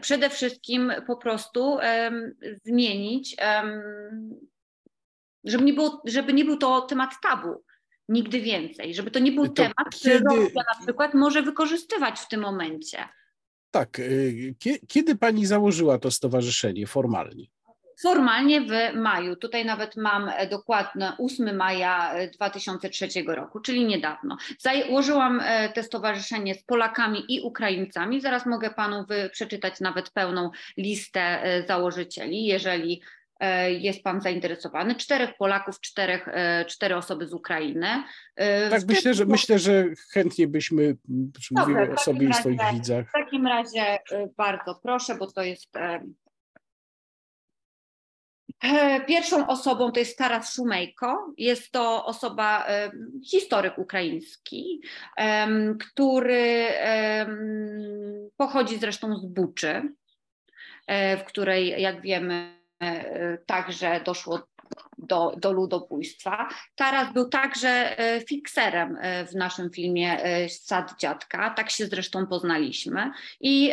Przede 0.00 0.30
wszystkim 0.30 0.92
po 1.06 1.16
prostu 1.16 1.78
zmienić, 2.64 3.36
żeby 5.44 5.64
nie, 5.64 5.72
było, 5.72 6.02
żeby 6.04 6.32
nie 6.32 6.44
był 6.44 6.56
to 6.56 6.80
temat 6.80 7.10
tabu 7.22 7.64
nigdy 8.08 8.40
więcej, 8.40 8.94
żeby 8.94 9.10
to 9.10 9.18
nie 9.18 9.32
był 9.32 9.48
to 9.48 9.52
temat, 9.52 9.74
kiedy... 10.02 10.24
który 10.24 10.40
Rosja 10.40 10.62
na 10.74 10.84
przykład 10.84 11.14
może 11.14 11.42
wykorzystywać 11.42 12.20
w 12.20 12.28
tym 12.28 12.40
momencie. 12.40 13.08
Tak. 13.70 13.98
Y, 13.98 14.54
kiedy 14.88 15.16
pani 15.16 15.46
założyła 15.46 15.98
to 15.98 16.10
stowarzyszenie 16.10 16.86
formalnie? 16.86 17.46
Formalnie 18.02 18.60
w 18.60 18.94
maju. 18.94 19.36
Tutaj 19.36 19.64
nawet 19.64 19.96
mam 19.96 20.28
e, 20.28 20.46
dokładne 20.46 21.16
8 21.18 21.56
maja 21.56 22.14
2003 22.32 23.08
e, 23.16 23.34
roku, 23.34 23.60
czyli 23.60 23.84
niedawno. 23.84 24.36
Założyłam 24.58 25.40
e, 25.44 25.68
te 25.68 25.82
stowarzyszenie 25.82 26.54
z 26.54 26.62
Polakami 26.62 27.24
i 27.28 27.40
Ukraińcami. 27.40 28.20
Zaraz 28.20 28.46
mogę 28.46 28.70
panu 28.70 29.06
przeczytać 29.32 29.80
nawet 29.80 30.10
pełną 30.10 30.50
listę 30.76 31.42
założycieli, 31.68 32.44
jeżeli 32.44 33.02
jest 33.68 34.02
Pan 34.02 34.20
zainteresowany. 34.20 34.94
Czterech 34.94 35.36
Polaków, 35.36 35.80
czterech, 35.80 36.28
e, 36.28 36.64
cztery 36.64 36.96
osoby 36.96 37.26
z 37.28 37.34
Ukrainy. 37.34 38.04
E, 38.36 38.70
tak, 38.70 38.82
myślę 38.88 39.14
że, 39.14 39.26
myślę, 39.26 39.58
że 39.58 39.84
chętnie 40.12 40.48
byśmy 40.48 40.96
mówili 41.50 41.90
o 41.90 41.98
sobie 41.98 42.28
i 42.28 42.34
swoich 42.34 42.60
widzach. 42.72 43.08
W 43.08 43.12
takim 43.12 43.46
razie 43.46 43.98
bardzo 44.36 44.80
proszę, 44.82 45.14
bo 45.14 45.32
to 45.32 45.42
jest 45.42 45.70
Pierwszą 49.06 49.46
osobą 49.46 49.92
to 49.92 50.00
jest 50.00 50.18
Taras 50.18 50.54
Szumejko. 50.54 51.34
Jest 51.38 51.72
to 51.72 52.06
osoba, 52.06 52.66
historyk 53.30 53.78
ukraiński, 53.78 54.80
który 55.80 56.66
pochodzi 58.36 58.78
zresztą 58.78 59.16
z 59.16 59.26
Buczy, 59.26 59.82
w 60.88 61.24
której, 61.24 61.82
jak 61.82 62.00
wiemy, 62.00 62.54
E, 62.54 62.63
także 63.46 64.00
doszło 64.04 64.40
do, 64.98 65.34
do 65.36 65.52
ludobójstwa. 65.52 66.48
Taras 66.74 67.12
był 67.12 67.28
także 67.28 67.98
e, 67.98 68.20
fikserem 68.20 68.98
e, 69.00 69.26
w 69.26 69.34
naszym 69.34 69.70
filmie 69.70 70.18
Sad 70.48 70.94
Dziadka, 71.00 71.50
tak 71.50 71.70
się 71.70 71.86
zresztą 71.86 72.26
poznaliśmy 72.26 73.10
i 73.40 73.72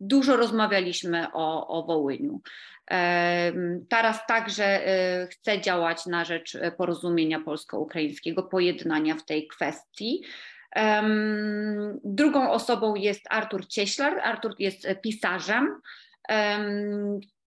dużo 0.00 0.36
rozmawialiśmy 0.36 1.26
o, 1.32 1.68
o 1.68 1.86
Wołyniu. 1.86 2.40
Taras 3.88 4.26
także 4.28 4.80
chce 5.30 5.60
działać 5.60 6.06
na 6.06 6.24
rzecz 6.24 6.58
porozumienia 6.76 7.40
polsko-ukraińskiego, 7.40 8.42
pojednania 8.42 9.14
w 9.14 9.24
tej 9.24 9.48
kwestii. 9.48 10.22
Drugą 12.04 12.50
osobą 12.50 12.94
jest 12.94 13.22
Artur 13.30 13.66
Cieślar. 13.66 14.20
Artur 14.24 14.54
jest 14.58 14.88
pisarzem, 15.02 15.80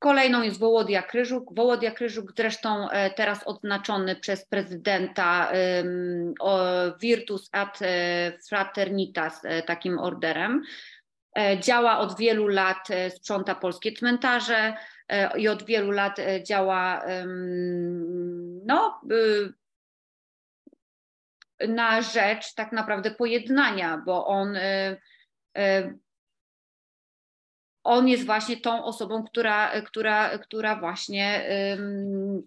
Kolejną 0.03 0.43
jest 0.43 0.59
Wołodia 0.59 1.03
Kryżuk. 1.03 1.55
Wołodia 1.55 1.91
Kryżuk 1.91 2.33
zresztą 2.37 2.91
e, 2.91 3.11
teraz 3.11 3.47
odznaczony 3.47 4.17
przez 4.17 4.47
prezydenta 4.47 5.53
Virtus 7.01 7.49
ad 7.53 7.79
e, 7.83 8.33
Fraternitas 8.49 9.45
e, 9.45 9.63
takim 9.63 9.99
orderem. 9.99 10.63
Działa 11.61 11.99
od 11.99 12.19
wielu 12.19 12.47
lat, 12.47 12.89
sprząta 13.09 13.55
polskie 13.55 13.93
cmentarze 13.93 14.75
i 15.37 15.49
od 15.49 15.63
wielu 15.63 15.91
lat 15.91 16.17
działa 16.47 17.05
no, 18.65 19.01
na 21.69 22.03
rzecz 22.03 22.55
tak 22.55 22.73
naprawdę 22.73 23.11
pojednania, 23.11 24.03
bo 24.07 24.27
on 24.27 24.57
on 27.85 28.09
jest 28.09 28.27
właśnie 28.27 28.57
tą 28.57 28.85
osobą, 28.85 29.25
która, 29.25 29.83
która, 29.83 30.39
która 30.39 30.77
właśnie 30.77 31.47
um, 31.71 32.43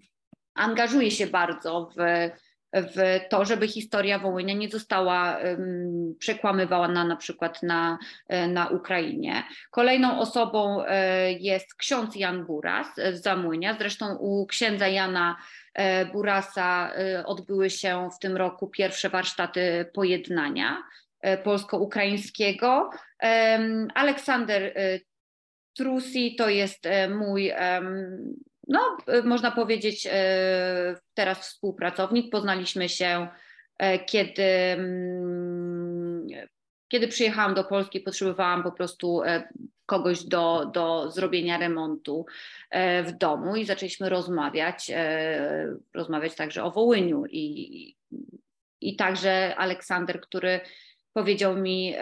angażuje 0.55 1.11
się 1.11 1.27
bardzo 1.27 1.89
w, 1.97 2.29
w 2.75 3.19
to, 3.29 3.45
żeby 3.45 3.67
historia 3.67 4.19
Wołynia 4.19 4.53
nie 4.53 4.69
została 4.69 5.37
um, 5.37 6.15
przekłamywana 6.19 7.03
na 7.03 7.15
przykład 7.15 7.63
na, 7.63 7.97
na 8.47 8.67
Ukrainie. 8.67 9.43
Kolejną 9.71 10.19
osobą 10.19 10.85
e, 10.85 11.31
jest 11.31 11.75
ksiądz 11.75 12.15
Jan 12.15 12.45
Buras 12.45 12.87
z 12.95 13.23
Zamłynia. 13.23 13.75
Zresztą 13.79 14.15
u 14.15 14.45
księdza 14.45 14.87
Jana 14.87 15.35
e, 15.73 16.05
Burasa 16.05 16.93
e, 16.93 17.25
odbyły 17.25 17.69
się 17.69 18.09
w 18.15 18.19
tym 18.19 18.37
roku 18.37 18.67
pierwsze 18.67 19.09
warsztaty 19.09 19.91
pojednania 19.93 20.83
polsko-ukraińskiego. 21.43 22.89
Aleksander 23.95 24.73
Trusi 25.77 26.35
to 26.35 26.49
jest 26.49 26.87
mój, 27.09 27.51
no 28.67 28.97
można 29.23 29.51
powiedzieć, 29.51 30.07
teraz 31.13 31.39
współpracownik. 31.39 32.31
Poznaliśmy 32.31 32.89
się, 32.89 33.27
kiedy 34.05 34.43
mm, 34.43 36.27
kiedy 36.87 37.07
przyjechałam 37.07 37.53
do 37.53 37.63
Polski, 37.63 37.99
potrzebowałam 37.99 38.63
po 38.63 38.71
prostu 38.71 39.23
e, 39.23 39.49
kogoś 39.85 40.23
do, 40.23 40.65
do 40.73 41.11
zrobienia 41.11 41.57
remontu 41.57 42.25
e, 42.69 43.03
w 43.03 43.17
domu 43.17 43.55
i 43.55 43.65
zaczęliśmy 43.65 44.09
rozmawiać, 44.09 44.91
e, 44.93 45.75
rozmawiać 45.93 46.35
także 46.35 46.63
o 46.63 46.71
Wołyniu 46.71 47.25
i, 47.25 47.95
i 48.81 48.95
także 48.95 49.55
Aleksander, 49.57 50.21
który 50.21 50.59
powiedział 51.15 51.57
mi, 51.57 51.95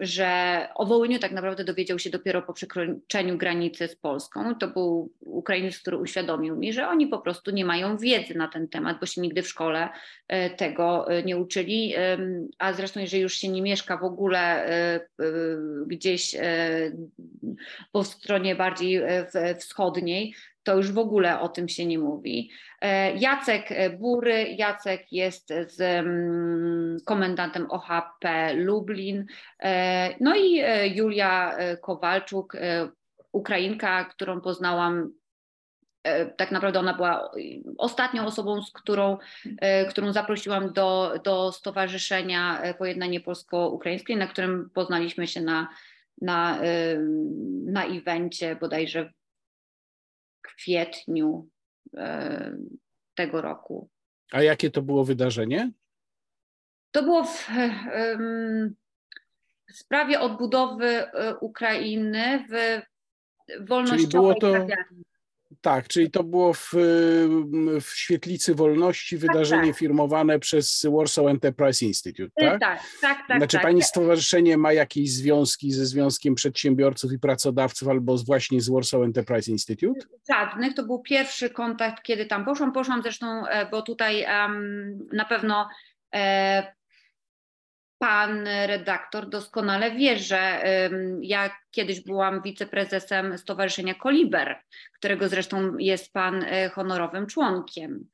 że 0.00 0.60
o 0.74 0.86
Wołyniu 0.86 1.18
tak 1.18 1.32
naprawdę 1.32 1.64
dowiedział 1.64 1.98
się 1.98 2.10
dopiero 2.10 2.42
po 2.42 2.52
przekroczeniu 2.52 3.38
granicy 3.38 3.88
z 3.88 3.96
Polską. 3.96 4.54
To 4.54 4.68
był 4.68 5.12
Ukrainiec, 5.20 5.78
który 5.78 5.96
uświadomił 5.96 6.56
mi, 6.56 6.72
że 6.72 6.88
oni 6.88 7.06
po 7.06 7.18
prostu 7.18 7.50
nie 7.50 7.64
mają 7.64 7.98
wiedzy 7.98 8.34
na 8.34 8.48
ten 8.48 8.68
temat, 8.68 9.00
bo 9.00 9.06
się 9.06 9.20
nigdy 9.20 9.42
w 9.42 9.48
szkole 9.48 9.88
e, 10.28 10.50
tego 10.50 11.10
e, 11.10 11.22
nie 11.22 11.36
uczyli. 11.36 11.94
A 12.58 12.72
zresztą, 12.72 13.00
jeżeli 13.00 13.22
już 13.22 13.34
się 13.34 13.48
nie 13.48 13.62
mieszka 13.62 13.96
w 13.96 14.04
ogóle 14.04 14.66
e, 14.66 15.00
gdzieś 15.86 16.36
po 17.92 18.04
stronie 18.04 18.56
bardziej 18.56 19.02
wschodniej, 19.58 20.34
to 20.66 20.76
już 20.76 20.92
w 20.92 20.98
ogóle 20.98 21.40
o 21.40 21.48
tym 21.48 21.68
się 21.68 21.86
nie 21.86 21.98
mówi. 21.98 22.50
E, 22.80 23.16
Jacek 23.16 23.68
Bury, 23.98 24.44
Jacek 24.58 25.12
jest 25.12 25.48
z 25.48 25.80
mm, 25.80 26.96
komendantem 27.04 27.70
OHP 27.70 28.54
Lublin, 28.54 29.26
e, 29.62 30.14
no 30.20 30.36
i 30.36 30.58
e, 30.58 30.88
Julia 30.88 31.56
Kowalczuk, 31.82 32.56
Ukrainka, 33.32 34.04
którą 34.04 34.40
poznałam 34.40 35.12
tak 36.36 36.50
naprawdę 36.50 36.80
ona 36.80 36.94
była 36.94 37.30
ostatnią 37.78 38.26
osobą, 38.26 38.62
z 38.62 38.72
którą, 38.72 39.18
którą 39.88 40.12
zaprosiłam 40.12 40.72
do, 40.72 41.20
do 41.24 41.52
Stowarzyszenia 41.52 42.62
Pojednanie 42.78 43.20
Polsko-Ukraińskie, 43.20 44.16
na 44.16 44.26
którym 44.26 44.70
poznaliśmy 44.74 45.26
się 45.26 45.40
na, 45.40 45.68
na, 46.20 46.58
na 47.64 47.84
evencie 47.84 48.56
bodajże 48.56 49.12
kwietniu 50.46 51.48
e, 51.96 52.56
tego 53.14 53.40
roku. 53.40 53.88
A 54.32 54.42
jakie 54.42 54.70
to 54.70 54.82
było 54.82 55.04
wydarzenie? 55.04 55.70
To 56.90 57.02
było 57.02 57.24
w, 57.24 57.48
w 59.70 59.76
sprawie 59.76 60.20
odbudowy 60.20 60.86
e, 60.86 61.36
Ukrainy 61.36 62.44
w 62.50 62.82
wolnościowej 63.68 63.98
Czyli 63.98 64.12
było 64.12 64.34
to, 64.34 64.52
kawiarni. 64.52 65.05
Tak, 65.60 65.88
czyli 65.88 66.10
to 66.10 66.24
było 66.24 66.52
w, 66.52 66.70
w 67.80 67.86
Świetlicy 67.94 68.54
Wolności 68.54 69.18
tak, 69.18 69.28
wydarzenie 69.28 69.62
tak, 69.62 69.70
tak. 69.70 69.78
firmowane 69.78 70.38
przez 70.38 70.86
Warsaw 70.92 71.26
Enterprise 71.26 71.84
Institute, 71.84 72.30
tak? 72.40 72.60
Tak, 72.60 72.80
tak, 73.00 73.18
tak. 73.28 73.38
Znaczy 73.38 73.56
tak, 73.56 73.62
pani 73.62 73.80
tak. 73.80 73.88
stowarzyszenie 73.88 74.56
ma 74.56 74.72
jakieś 74.72 75.12
związki 75.12 75.72
ze 75.72 75.86
Związkiem 75.86 76.34
Przedsiębiorców 76.34 77.12
i 77.12 77.18
Pracodawców 77.18 77.88
albo 77.88 78.18
z 78.18 78.26
właśnie 78.26 78.60
z 78.60 78.68
Warsaw 78.68 79.02
Enterprise 79.02 79.50
Institute? 79.50 80.06
Żadnych, 80.32 80.74
to 80.74 80.82
był 80.82 81.02
pierwszy 81.02 81.50
kontakt, 81.50 82.02
kiedy 82.02 82.26
tam 82.26 82.44
poszłam. 82.44 82.72
Poszłam 82.72 83.02
zresztą, 83.02 83.46
e, 83.46 83.70
bo 83.70 83.82
tutaj 83.82 84.24
um, 84.24 85.08
na 85.12 85.24
pewno 85.24 85.68
e, 86.14 86.76
pan 88.06 88.48
redaktor 88.66 89.28
doskonale 89.28 89.90
wie, 89.90 90.18
że 90.18 90.62
ja 91.20 91.50
kiedyś 91.70 92.00
byłam 92.00 92.42
wiceprezesem 92.42 93.38
Stowarzyszenia 93.38 93.94
Koliber, 93.94 94.56
którego 94.94 95.28
zresztą 95.28 95.78
jest 95.78 96.12
pan 96.12 96.42
e, 96.42 96.68
honorowym 96.68 97.26
członkiem 97.26 98.06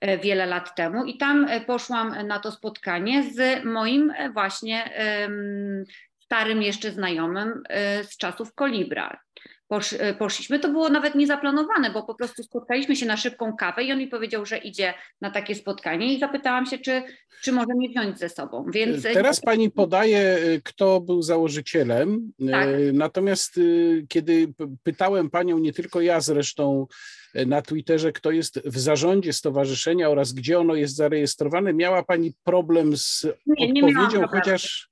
e, 0.00 0.18
wiele 0.18 0.46
lat 0.46 0.74
temu 0.74 1.04
i 1.04 1.18
tam 1.18 1.44
e, 1.44 1.60
poszłam 1.60 2.26
na 2.26 2.38
to 2.38 2.52
spotkanie 2.52 3.22
z 3.32 3.64
moim 3.64 4.12
właśnie 4.32 4.90
starym 6.18 6.62
jeszcze 6.62 6.90
znajomym 6.90 7.62
z 8.02 8.16
czasów 8.16 8.54
Kolibra. 8.54 9.20
Posz, 9.70 9.92
e, 9.92 10.14
poszliśmy. 10.14 10.58
To 10.58 10.68
było 10.68 10.88
nawet 10.88 11.14
niezaplanowane, 11.14 11.90
bo 11.90 12.02
po 12.02 12.14
prostu 12.14 12.42
spotkaliśmy 12.42 12.96
się 12.96 13.06
na 13.06 13.16
szybką 13.16 13.56
kawę 13.56 13.84
i 13.84 13.92
on 13.92 13.98
mi 13.98 14.06
powiedział, 14.06 14.46
że 14.46 14.58
idzie 14.58 14.94
na 15.20 15.30
takie 15.30 15.54
spotkanie 15.54 16.14
i 16.14 16.20
zapytałam 16.20 16.66
się, 16.66 16.78
czy, 16.78 17.02
czy 17.42 17.52
może 17.52 17.74
mnie 17.74 17.88
wziąć 17.88 18.18
ze 18.18 18.28
sobą. 18.28 18.66
Więc... 18.72 19.06
E, 19.06 19.12
teraz 19.12 19.40
pani 19.40 19.70
podaje, 19.70 20.18
e, 20.18 20.60
kto 20.64 21.00
był 21.00 21.22
założycielem. 21.22 22.32
Tak. 22.50 22.68
Natomiast 22.92 23.60
kiedy 24.08 24.52
pytałem 24.82 25.30
panią, 25.30 25.58
nie 25.58 25.72
tylko 25.72 26.00
ja 26.00 26.20
zresztą 26.20 26.86
na 27.46 27.62
Twitterze, 27.62 28.12
kto 28.12 28.30
jest 28.30 28.60
w 28.64 28.78
zarządzie 28.78 29.32
stowarzyszenia 29.32 30.10
oraz 30.10 30.32
gdzie 30.32 30.58
ono 30.58 30.74
jest 30.74 30.96
zarejestrowane, 30.96 31.72
miała 31.72 32.02
pani 32.02 32.32
problem 32.44 32.96
z 32.96 33.26
nie, 33.46 33.68
odpowiedzią, 33.68 34.20
nie 34.20 34.26
chociaż 34.26 34.89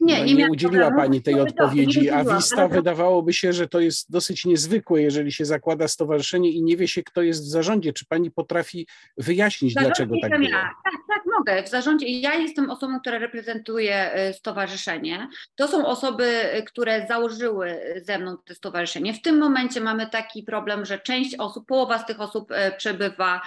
nie, 0.00 0.18
no, 0.18 0.24
nie, 0.24 0.34
nie 0.34 0.50
udzieliła 0.50 0.86
problemu. 0.86 1.08
Pani 1.08 1.22
tej 1.22 1.40
odpowiedzi, 1.40 2.10
a 2.10 2.24
Wista 2.24 2.68
wydawałoby 2.68 3.32
się, 3.32 3.52
że 3.52 3.68
to 3.68 3.80
jest 3.80 4.10
dosyć 4.10 4.44
niezwykłe, 4.44 5.02
jeżeli 5.02 5.32
się 5.32 5.44
zakłada 5.44 5.88
stowarzyszenie 5.88 6.50
i 6.50 6.62
nie 6.62 6.76
wie 6.76 6.88
się, 6.88 7.02
kto 7.02 7.22
jest 7.22 7.44
w 7.44 7.48
zarządzie. 7.48 7.92
Czy 7.92 8.06
Pani 8.06 8.30
potrafi 8.30 8.86
wyjaśnić, 9.18 9.74
dlaczego 9.74 10.14
tak 10.22 10.30
było? 10.30 10.50
Ja. 10.50 10.70
Tak, 10.84 10.94
tak, 11.08 11.22
mogę. 11.38 11.62
W 11.62 11.68
zarządzie 11.68 12.06
ja 12.08 12.34
jestem 12.34 12.70
osobą, 12.70 13.00
która 13.00 13.18
reprezentuje 13.18 14.28
y, 14.30 14.32
stowarzyszenie. 14.32 15.28
To 15.54 15.68
są 15.68 15.86
osoby, 15.86 16.56
y, 16.58 16.62
które 16.62 17.06
założyły 17.08 17.80
ze 18.02 18.18
mną 18.18 18.36
to 18.44 18.54
stowarzyszenie. 18.54 19.14
W 19.14 19.22
tym 19.22 19.38
momencie 19.38 19.80
mamy 19.80 20.06
taki 20.06 20.42
problem, 20.42 20.84
że 20.84 20.98
część 20.98 21.34
osób, 21.38 21.66
połowa 21.66 21.98
z 21.98 22.06
tych 22.06 22.20
osób 22.20 22.50
y, 22.50 22.54
przebywa 22.76 23.40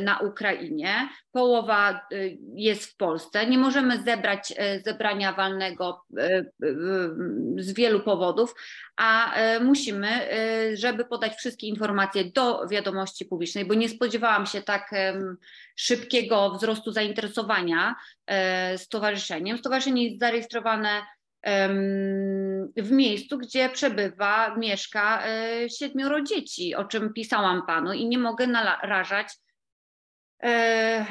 na 0.00 0.18
Ukrainie, 0.18 1.08
połowa 1.32 2.06
jest 2.54 2.84
w 2.84 2.96
Polsce. 2.96 3.46
Nie 3.46 3.58
możemy 3.58 4.02
zebrać 4.02 4.54
zebrania 4.84 5.32
walnego 5.42 6.04
z 7.56 7.72
wielu 7.72 8.00
powodów, 8.00 8.54
a 8.96 9.34
musimy, 9.60 10.08
żeby 10.74 11.04
podać 11.04 11.34
wszystkie 11.34 11.66
informacje 11.66 12.24
do 12.24 12.68
wiadomości 12.68 13.24
publicznej, 13.24 13.64
bo 13.64 13.74
nie 13.74 13.88
spodziewałam 13.88 14.46
się 14.46 14.62
tak 14.62 14.90
szybkiego 15.76 16.50
wzrostu 16.50 16.92
zainteresowania 16.92 17.94
stowarzyszeniem. 18.76 19.58
Stowarzyszenie 19.58 20.08
jest 20.08 20.20
zarejestrowane 20.20 21.02
w 22.76 22.90
miejscu, 22.90 23.38
gdzie 23.38 23.68
przebywa, 23.68 24.56
mieszka 24.56 25.26
e, 25.26 25.70
siedmioro 25.70 26.22
dzieci, 26.22 26.74
o 26.74 26.84
czym 26.84 27.12
pisałam 27.12 27.66
panu 27.66 27.92
i 27.92 28.06
nie 28.06 28.18
mogę 28.18 28.46
narażać 28.46 29.28
e, 30.42 31.06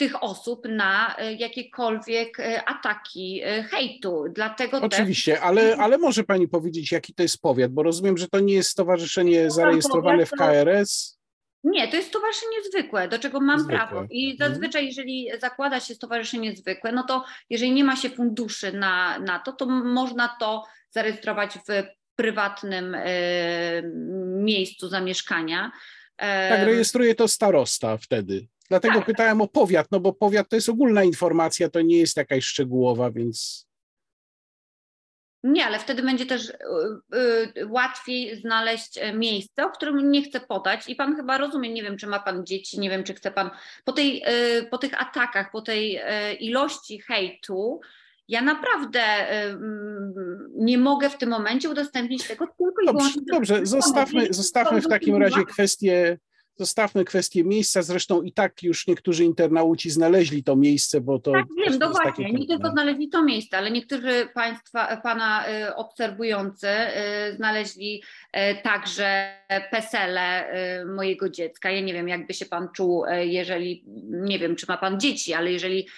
tych 0.00 0.22
osób 0.22 0.68
na 0.68 1.16
e, 1.18 1.34
jakiekolwiek 1.34 2.38
ataki 2.66 3.42
hejtu. 3.70 4.24
Dlatego 4.34 4.80
Oczywiście, 4.80 5.32
też... 5.32 5.42
ale, 5.42 5.76
ale 5.76 5.98
może 5.98 6.24
pani 6.24 6.48
powiedzieć, 6.48 6.92
jaki 6.92 7.14
to 7.14 7.22
jest 7.22 7.40
powiat, 7.40 7.72
bo 7.72 7.82
rozumiem, 7.82 8.18
że 8.18 8.28
to 8.28 8.40
nie 8.40 8.54
jest 8.54 8.70
stowarzyszenie 8.70 9.50
zarejestrowane 9.50 10.26
w 10.26 10.30
KRS. 10.30 11.18
Nie, 11.64 11.88
to 11.88 11.96
jest 11.96 12.08
stowarzyszenie 12.08 12.56
zwykłe, 12.72 13.08
do 13.08 13.18
czego 13.18 13.40
mam 13.40 13.60
zwykłe. 13.60 13.76
prawo. 13.76 14.06
I 14.10 14.30
mhm. 14.30 14.52
zazwyczaj, 14.52 14.86
jeżeli 14.86 15.28
zakłada 15.40 15.80
się 15.80 15.94
stowarzyszenie 15.94 16.56
zwykłe, 16.56 16.92
no 16.92 17.02
to 17.02 17.24
jeżeli 17.50 17.72
nie 17.72 17.84
ma 17.84 17.96
się 17.96 18.10
funduszy 18.10 18.72
na, 18.72 19.18
na 19.18 19.38
to, 19.38 19.52
to 19.52 19.66
można 19.66 20.36
to 20.40 20.64
zarejestrować 20.90 21.58
w 21.68 21.82
prywatnym 22.16 22.94
y, 22.94 23.82
miejscu 24.36 24.88
zamieszkania. 24.88 25.70
Tak, 26.16 26.62
rejestruje 26.62 27.14
to 27.14 27.28
starosta 27.28 27.96
wtedy. 27.96 28.46
Dlatego 28.70 28.94
tak. 28.94 29.06
pytałem 29.06 29.40
o 29.40 29.48
powiat, 29.48 29.86
no 29.90 30.00
bo 30.00 30.12
powiat 30.12 30.48
to 30.48 30.56
jest 30.56 30.68
ogólna 30.68 31.04
informacja, 31.04 31.68
to 31.68 31.80
nie 31.80 31.98
jest 31.98 32.16
jakaś 32.16 32.44
szczegółowa, 32.44 33.10
więc. 33.10 33.66
Nie, 35.42 35.66
ale 35.66 35.78
wtedy 35.78 36.02
będzie 36.02 36.26
też 36.26 36.48
y, 36.48 36.54
y, 37.56 37.66
łatwiej 37.66 38.36
znaleźć 38.40 38.98
e, 38.98 39.12
miejsce, 39.12 39.64
o 39.64 39.70
którym 39.70 40.10
nie 40.10 40.22
chcę 40.22 40.40
podać. 40.40 40.88
I 40.88 40.96
pan 40.96 41.16
chyba 41.16 41.38
rozumie, 41.38 41.72
nie 41.72 41.82
wiem, 41.82 41.96
czy 41.96 42.06
ma 42.06 42.20
pan 42.20 42.46
dzieci, 42.46 42.80
nie 42.80 42.90
wiem, 42.90 43.04
czy 43.04 43.14
chce 43.14 43.30
pan. 43.30 43.50
Po, 43.84 43.92
tej, 43.92 44.22
y, 44.58 44.66
po 44.70 44.78
tych 44.78 45.02
atakach, 45.02 45.50
po 45.50 45.62
tej 45.62 45.96
e, 45.96 46.34
ilości 46.34 47.00
hejtu, 47.00 47.80
ja 48.28 48.42
naprawdę 48.42 49.02
nie 50.54 50.78
mogę 50.78 51.10
w 51.10 51.18
tym 51.18 51.30
momencie 51.30 51.70
udostępnić 51.70 52.28
tego 52.28 52.46
tylko 52.46 52.82
i 52.82 52.86
wyłącznie. 52.86 53.22
Dobrze, 53.32 53.66
zostawmy, 53.66 54.26
zostawmy 54.30 54.80
w 54.80 54.88
takim 54.88 55.16
razie 55.16 55.44
kwestię 55.44 56.18
Zostawmy 56.56 57.04
kwestię 57.04 57.44
miejsca, 57.44 57.82
zresztą 57.82 58.22
i 58.22 58.32
tak 58.32 58.62
już 58.62 58.86
niektórzy 58.86 59.24
internauci 59.24 59.90
znaleźli 59.90 60.44
to 60.44 60.56
miejsce, 60.56 61.00
bo 61.00 61.18
to. 61.18 61.32
Tak, 61.32 61.46
wiem, 61.58 61.78
no 61.78 61.90
właśnie, 61.90 62.32
nie 62.32 62.46
tylko 62.46 62.70
znaleźli 62.70 63.08
to 63.08 63.24
miejsce, 63.24 63.58
ale 63.58 63.70
niektórzy 63.70 64.28
Państwa, 64.34 64.96
Pana 64.96 65.48
y, 65.48 65.74
obserwujący 65.74 66.68
y, 66.68 67.36
znaleźli 67.36 68.02
y, 68.36 68.62
także 68.62 69.36
pesele 69.70 70.52
mojego 70.96 71.28
dziecka. 71.28 71.70
Ja 71.70 71.80
nie 71.80 71.92
wiem, 71.92 72.08
jakby 72.08 72.34
się 72.34 72.46
Pan 72.46 72.68
czuł, 72.74 73.04
jeżeli, 73.20 73.84
nie 74.10 74.38
wiem, 74.38 74.56
czy 74.56 74.66
ma 74.68 74.76
Pan 74.76 75.00
dzieci, 75.00 75.34
ale 75.34 75.52
jeżeli 75.52 75.88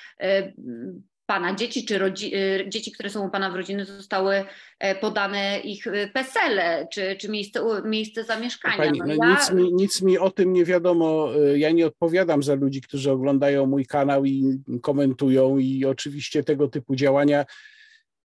pana 1.32 1.54
dzieci, 1.54 1.84
czy 1.84 1.98
rodzi, 1.98 2.36
y, 2.36 2.68
dzieci, 2.68 2.92
które 2.92 3.10
są 3.10 3.26
u 3.26 3.30
pana 3.30 3.50
w 3.50 3.56
rodziny, 3.56 3.84
zostały 3.84 4.44
e, 4.78 4.94
podane 4.94 5.60
ich 5.60 5.86
y, 5.86 6.10
PESEL, 6.14 6.60
czy, 6.92 7.16
czy 7.20 7.28
miejsce, 7.28 7.60
miejsce 7.84 8.24
zamieszkania. 8.24 8.76
Pani, 8.76 8.98
no 8.98 9.06
no 9.06 9.14
ja... 9.14 9.30
nic, 9.30 9.50
mi, 9.50 9.74
nic 9.74 10.02
mi 10.02 10.18
o 10.18 10.30
tym 10.30 10.52
nie 10.52 10.64
wiadomo. 10.64 11.28
Ja 11.56 11.70
nie 11.70 11.86
odpowiadam 11.86 12.42
za 12.42 12.54
ludzi, 12.54 12.80
którzy 12.80 13.10
oglądają 13.10 13.66
mój 13.66 13.86
kanał 13.86 14.24
i 14.24 14.60
komentują, 14.82 15.58
i 15.58 15.84
oczywiście 15.84 16.44
tego 16.44 16.68
typu 16.68 16.96
działania 16.96 17.44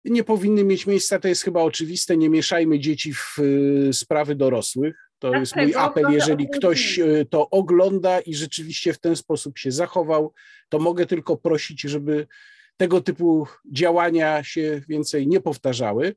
nie 0.05 0.23
powinny 0.23 0.63
mieć 0.63 0.87
miejsca. 0.87 1.19
To 1.19 1.27
jest 1.27 1.43
chyba 1.43 1.61
oczywiste. 1.61 2.17
Nie 2.17 2.29
mieszajmy 2.29 2.79
dzieci 2.79 3.13
w 3.13 3.37
sprawy 3.91 4.35
dorosłych. 4.35 4.95
To 5.19 5.31
tak, 5.31 5.39
jest 5.39 5.55
mój 5.55 5.75
apel. 5.75 6.05
Jeżeli 6.09 6.47
ktoś 6.49 6.99
to 7.29 7.49
ogląda 7.49 8.19
i 8.19 8.35
rzeczywiście 8.35 8.93
w 8.93 8.99
ten 8.99 9.15
sposób 9.15 9.57
się 9.57 9.71
zachował, 9.71 10.33
to 10.69 10.79
mogę 10.79 11.05
tylko 11.05 11.37
prosić, 11.37 11.81
żeby 11.81 12.27
tego 12.77 13.01
typu 13.01 13.47
działania 13.71 14.43
się 14.43 14.81
więcej 14.87 15.27
nie 15.27 15.41
powtarzały. 15.41 16.15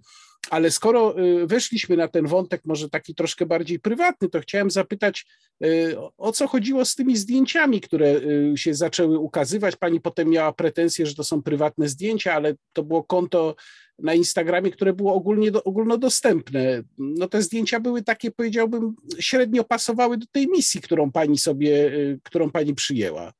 Ale 0.51 0.71
skoro 0.71 1.21
y, 1.21 1.47
weszliśmy 1.47 1.97
na 1.97 2.09
ten 2.09 2.27
wątek, 2.27 2.63
może 2.65 2.89
taki 2.89 3.15
troszkę 3.15 3.47
bardziej 3.47 3.81
prywatny, 3.81 4.29
to 4.29 4.41
chciałem 4.41 4.71
zapytać, 4.71 5.27
y, 5.65 5.97
o 6.19 6.33
co 6.33 6.49
chodziło 6.49 6.85
z 6.85 6.95
tymi 6.95 7.17
zdjęciami, 7.17 7.81
które 7.81 8.07
y, 8.17 8.53
się 8.57 8.75
zaczęły 8.75 9.19
ukazywać. 9.19 9.77
Pani 9.77 10.01
potem 10.01 10.29
miała 10.29 10.53
pretensje, 10.53 11.07
że 11.07 11.15
to 11.15 11.25
są 11.25 11.43
prywatne 11.43 11.89
zdjęcia, 11.89 12.35
ale 12.35 12.55
to 12.73 12.83
było 12.83 13.05
konto 13.05 13.57
na 13.99 14.15
Instagramie, 14.15 14.71
które 14.71 14.93
było 14.93 15.15
ogólnie, 15.15 15.53
ogólnodostępne. 15.65 16.83
No 16.99 17.29
te 17.29 17.43
zdjęcia 17.43 17.81
były 17.81 18.03
takie, 18.03 18.31
powiedziałbym, 18.31 18.95
średnio 19.19 19.65
pasowały 19.65 20.19
do 20.19 20.27
tej 20.33 20.49
misji, 20.49 20.81
którą 20.81 21.13
pani 21.13 21.39
sobie, 21.39 21.93
którą 22.23 22.51
pani 22.51 22.75
przyjęła 22.75 23.33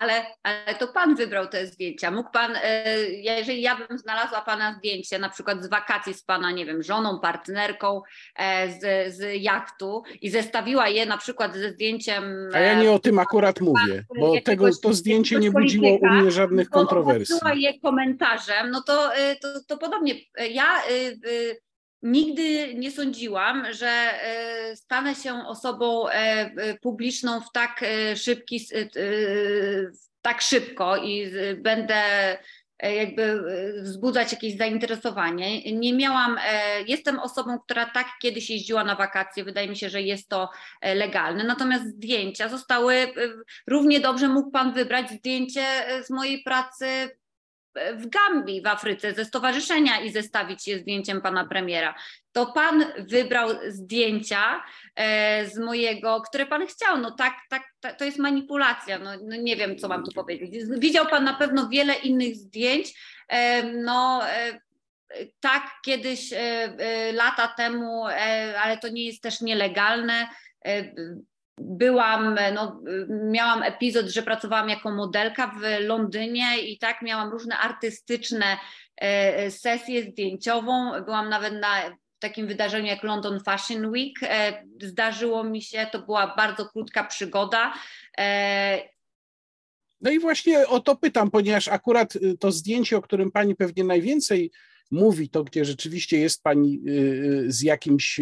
ale, 0.00 0.26
ale 0.42 0.74
to 0.78 0.88
pan 0.88 1.14
wybrał 1.14 1.46
te 1.46 1.66
zdjęcia. 1.66 2.10
Mógł 2.10 2.30
pan, 2.30 2.56
e, 2.62 2.94
jeżeli 3.10 3.62
ja 3.62 3.76
bym 3.76 3.98
znalazła 3.98 4.40
pana 4.40 4.74
zdjęcie, 4.78 5.18
na 5.18 5.28
przykład 5.28 5.62
z 5.62 5.66
wakacji 5.66 6.14
z 6.14 6.22
pana, 6.22 6.50
nie 6.50 6.66
wiem, 6.66 6.82
żoną, 6.82 7.20
partnerką 7.20 8.02
e, 8.36 8.70
z, 8.70 9.14
z 9.14 9.42
jachtu 9.42 10.02
i 10.20 10.30
zestawiła 10.30 10.88
je 10.88 11.06
na 11.06 11.18
przykład 11.18 11.56
ze 11.56 11.70
zdjęciem. 11.70 12.24
A 12.54 12.58
ja 12.58 12.74
nie 12.82 12.92
o 12.92 12.98
tym 12.98 13.18
akurat 13.18 13.60
mówię, 13.60 14.04
bo 14.18 14.40
tego, 14.44 14.68
to 14.82 14.92
zdjęcie 14.92 15.38
nie 15.38 15.50
budziło 15.50 15.98
u 16.00 16.06
mnie 16.06 16.30
żadnych 16.30 16.70
kontrowersji. 16.70 17.36
je 17.54 17.80
komentarzem, 17.80 18.70
no 18.70 18.82
to, 18.82 19.14
e, 19.14 19.36
to, 19.36 19.48
to 19.68 19.78
podobnie. 19.78 20.14
Ja 20.50 20.82
Nigdy 22.04 22.74
nie 22.74 22.90
sądziłam, 22.90 23.72
że 23.72 23.88
e, 23.88 24.76
stanę 24.76 25.14
się 25.14 25.34
osobą 25.46 26.08
e, 26.08 26.12
e, 26.12 26.78
publiczną 26.78 27.40
w 27.40 27.52
tak 27.52 27.84
szybki, 28.16 28.66
tak 30.22 30.42
szybko 30.42 30.96
i 30.96 31.32
będę 31.56 32.02
jakby 32.82 33.42
wzbudzać 33.82 34.32
jakieś 34.32 34.56
zainteresowanie. 34.56 35.72
Nie 35.72 35.92
miałam, 35.92 36.38
jestem 36.86 37.18
osobą, 37.18 37.58
która 37.58 37.86
tak 37.86 38.06
kiedyś 38.22 38.50
jeździła 38.50 38.84
na 38.84 38.94
wakacje, 38.96 39.44
wydaje 39.44 39.68
mi 39.68 39.76
się, 39.76 39.90
że 39.90 40.02
jest 40.02 40.28
to 40.28 40.50
legalne. 40.82 41.44
Natomiast 41.44 41.84
zdjęcia 41.84 42.48
zostały, 42.48 43.06
równie 43.66 44.00
dobrze 44.00 44.28
mógł 44.28 44.50
Pan 44.50 44.72
wybrać 44.72 45.10
zdjęcie 45.10 45.64
z 46.04 46.10
mojej 46.10 46.42
pracy 46.42 46.86
w 47.96 48.06
Gambii 48.06 48.62
w 48.62 48.66
Afryce 48.66 49.12
ze 49.12 49.24
stowarzyszenia 49.24 50.00
i 50.00 50.10
zestawić 50.10 50.68
je 50.68 50.78
zdjęciem 50.78 51.20
pana 51.20 51.44
premiera. 51.44 51.94
To 52.32 52.46
pan 52.46 52.84
wybrał 52.98 53.48
zdjęcia 53.68 54.64
e, 54.96 55.46
z 55.46 55.58
mojego, 55.58 56.20
które 56.20 56.46
pan 56.46 56.66
chciał. 56.66 56.98
No 56.98 57.10
tak, 57.10 57.34
tak, 57.50 57.62
to 57.98 58.04
jest 58.04 58.18
manipulacja. 58.18 58.98
No, 58.98 59.10
no 59.22 59.36
nie 59.36 59.56
wiem, 59.56 59.78
co 59.78 59.88
mam 59.88 60.04
tu 60.04 60.12
powiedzieć. 60.12 60.64
Widział 60.78 61.06
pan 61.06 61.24
na 61.24 61.34
pewno 61.34 61.68
wiele 61.68 61.94
innych 61.94 62.36
zdjęć. 62.36 62.94
E, 63.28 63.62
no, 63.62 64.28
e, 64.28 64.60
tak, 65.40 65.70
kiedyś 65.84 66.34
lata 67.12 67.48
temu, 67.48 68.04
ale 68.62 68.78
to 68.78 68.88
nie 68.88 69.06
jest 69.06 69.22
też 69.22 69.40
nielegalne 69.40 70.28
byłam, 71.58 72.38
no, 72.54 72.80
miałam 73.08 73.62
epizod, 73.62 74.06
że 74.06 74.22
pracowałam 74.22 74.68
jako 74.68 74.90
modelka 74.90 75.46
w 75.46 75.86
Londynie 75.86 76.58
i 76.58 76.78
tak 76.78 77.02
miałam 77.02 77.30
różne 77.30 77.58
artystyczne 77.58 78.58
e, 78.96 79.50
sesje 79.50 80.02
zdjęciową. 80.02 81.02
Byłam 81.04 81.28
nawet 81.28 81.54
na 81.54 81.96
takim 82.18 82.46
wydarzeniu 82.46 82.86
jak 82.86 83.02
London 83.02 83.40
Fashion 83.40 83.86
Week. 83.86 84.22
E, 84.22 84.64
zdarzyło 84.82 85.44
mi 85.44 85.62
się, 85.62 85.86
to 85.92 85.98
była 85.98 86.34
bardzo 86.36 86.68
krótka 86.68 87.04
przygoda. 87.04 87.74
E, 88.18 88.94
no 90.00 90.10
i 90.10 90.18
właśnie 90.18 90.68
o 90.68 90.80
to 90.80 90.96
pytam, 90.96 91.30
ponieważ 91.30 91.68
akurat 91.68 92.16
y, 92.16 92.38
to 92.38 92.52
zdjęcie, 92.52 92.96
o 92.96 93.02
którym 93.02 93.30
pani 93.30 93.56
pewnie 93.56 93.84
najwięcej 93.84 94.50
mówi 94.94 95.28
to, 95.28 95.44
gdzie 95.44 95.64
rzeczywiście 95.64 96.18
jest 96.18 96.42
pani 96.42 96.80
y, 96.88 96.90
y, 96.90 97.52
z 97.52 97.62
jakimś 97.62 98.20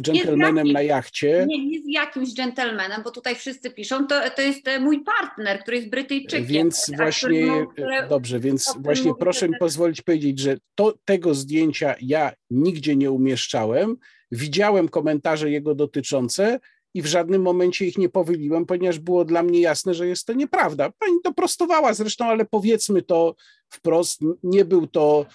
dżentelmenem 0.00 0.72
na 0.72 0.82
jachcie. 0.82 1.46
Nie, 1.48 1.66
nie 1.66 1.82
z 1.82 1.88
jakimś 1.88 2.34
dżentelmenem, 2.34 3.02
bo 3.04 3.10
tutaj 3.10 3.34
wszyscy 3.34 3.70
piszą, 3.70 4.06
to, 4.06 4.20
to 4.36 4.42
jest 4.42 4.68
e, 4.68 4.80
mój 4.80 5.04
partner, 5.04 5.60
który 5.60 5.76
jest 5.76 5.90
Brytyjczykiem. 5.90 6.46
Więc 6.46 6.90
właśnie, 6.96 7.66
które, 7.72 8.08
dobrze, 8.08 8.40
więc 8.40 8.74
właśnie 8.80 9.12
proszę 9.18 9.48
mi 9.48 9.54
pozwolić 9.58 10.02
powiedzieć, 10.02 10.38
że 10.38 10.56
to, 10.74 10.94
tego 11.04 11.34
zdjęcia 11.34 11.94
ja 12.00 12.32
nigdzie 12.50 12.96
nie 12.96 13.10
umieszczałem, 13.10 13.96
widziałem 14.32 14.88
komentarze 14.88 15.50
jego 15.50 15.74
dotyczące, 15.74 16.60
i 16.94 17.02
w 17.02 17.06
żadnym 17.06 17.42
momencie 17.42 17.86
ich 17.86 17.98
nie 17.98 18.08
powyliłem, 18.08 18.66
ponieważ 18.66 18.98
było 18.98 19.24
dla 19.24 19.42
mnie 19.42 19.60
jasne, 19.60 19.94
że 19.94 20.06
jest 20.06 20.26
to 20.26 20.32
nieprawda. 20.32 20.90
Pani 20.98 21.20
to 21.24 21.34
prostowała 21.34 21.94
zresztą, 21.94 22.24
ale 22.24 22.44
powiedzmy 22.44 23.02
to 23.02 23.34
wprost, 23.68 24.20
nie 24.42 24.64
był 24.64 24.86
to 24.86 25.26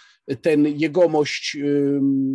ten 0.41 0.65
jegomość, 0.67 1.57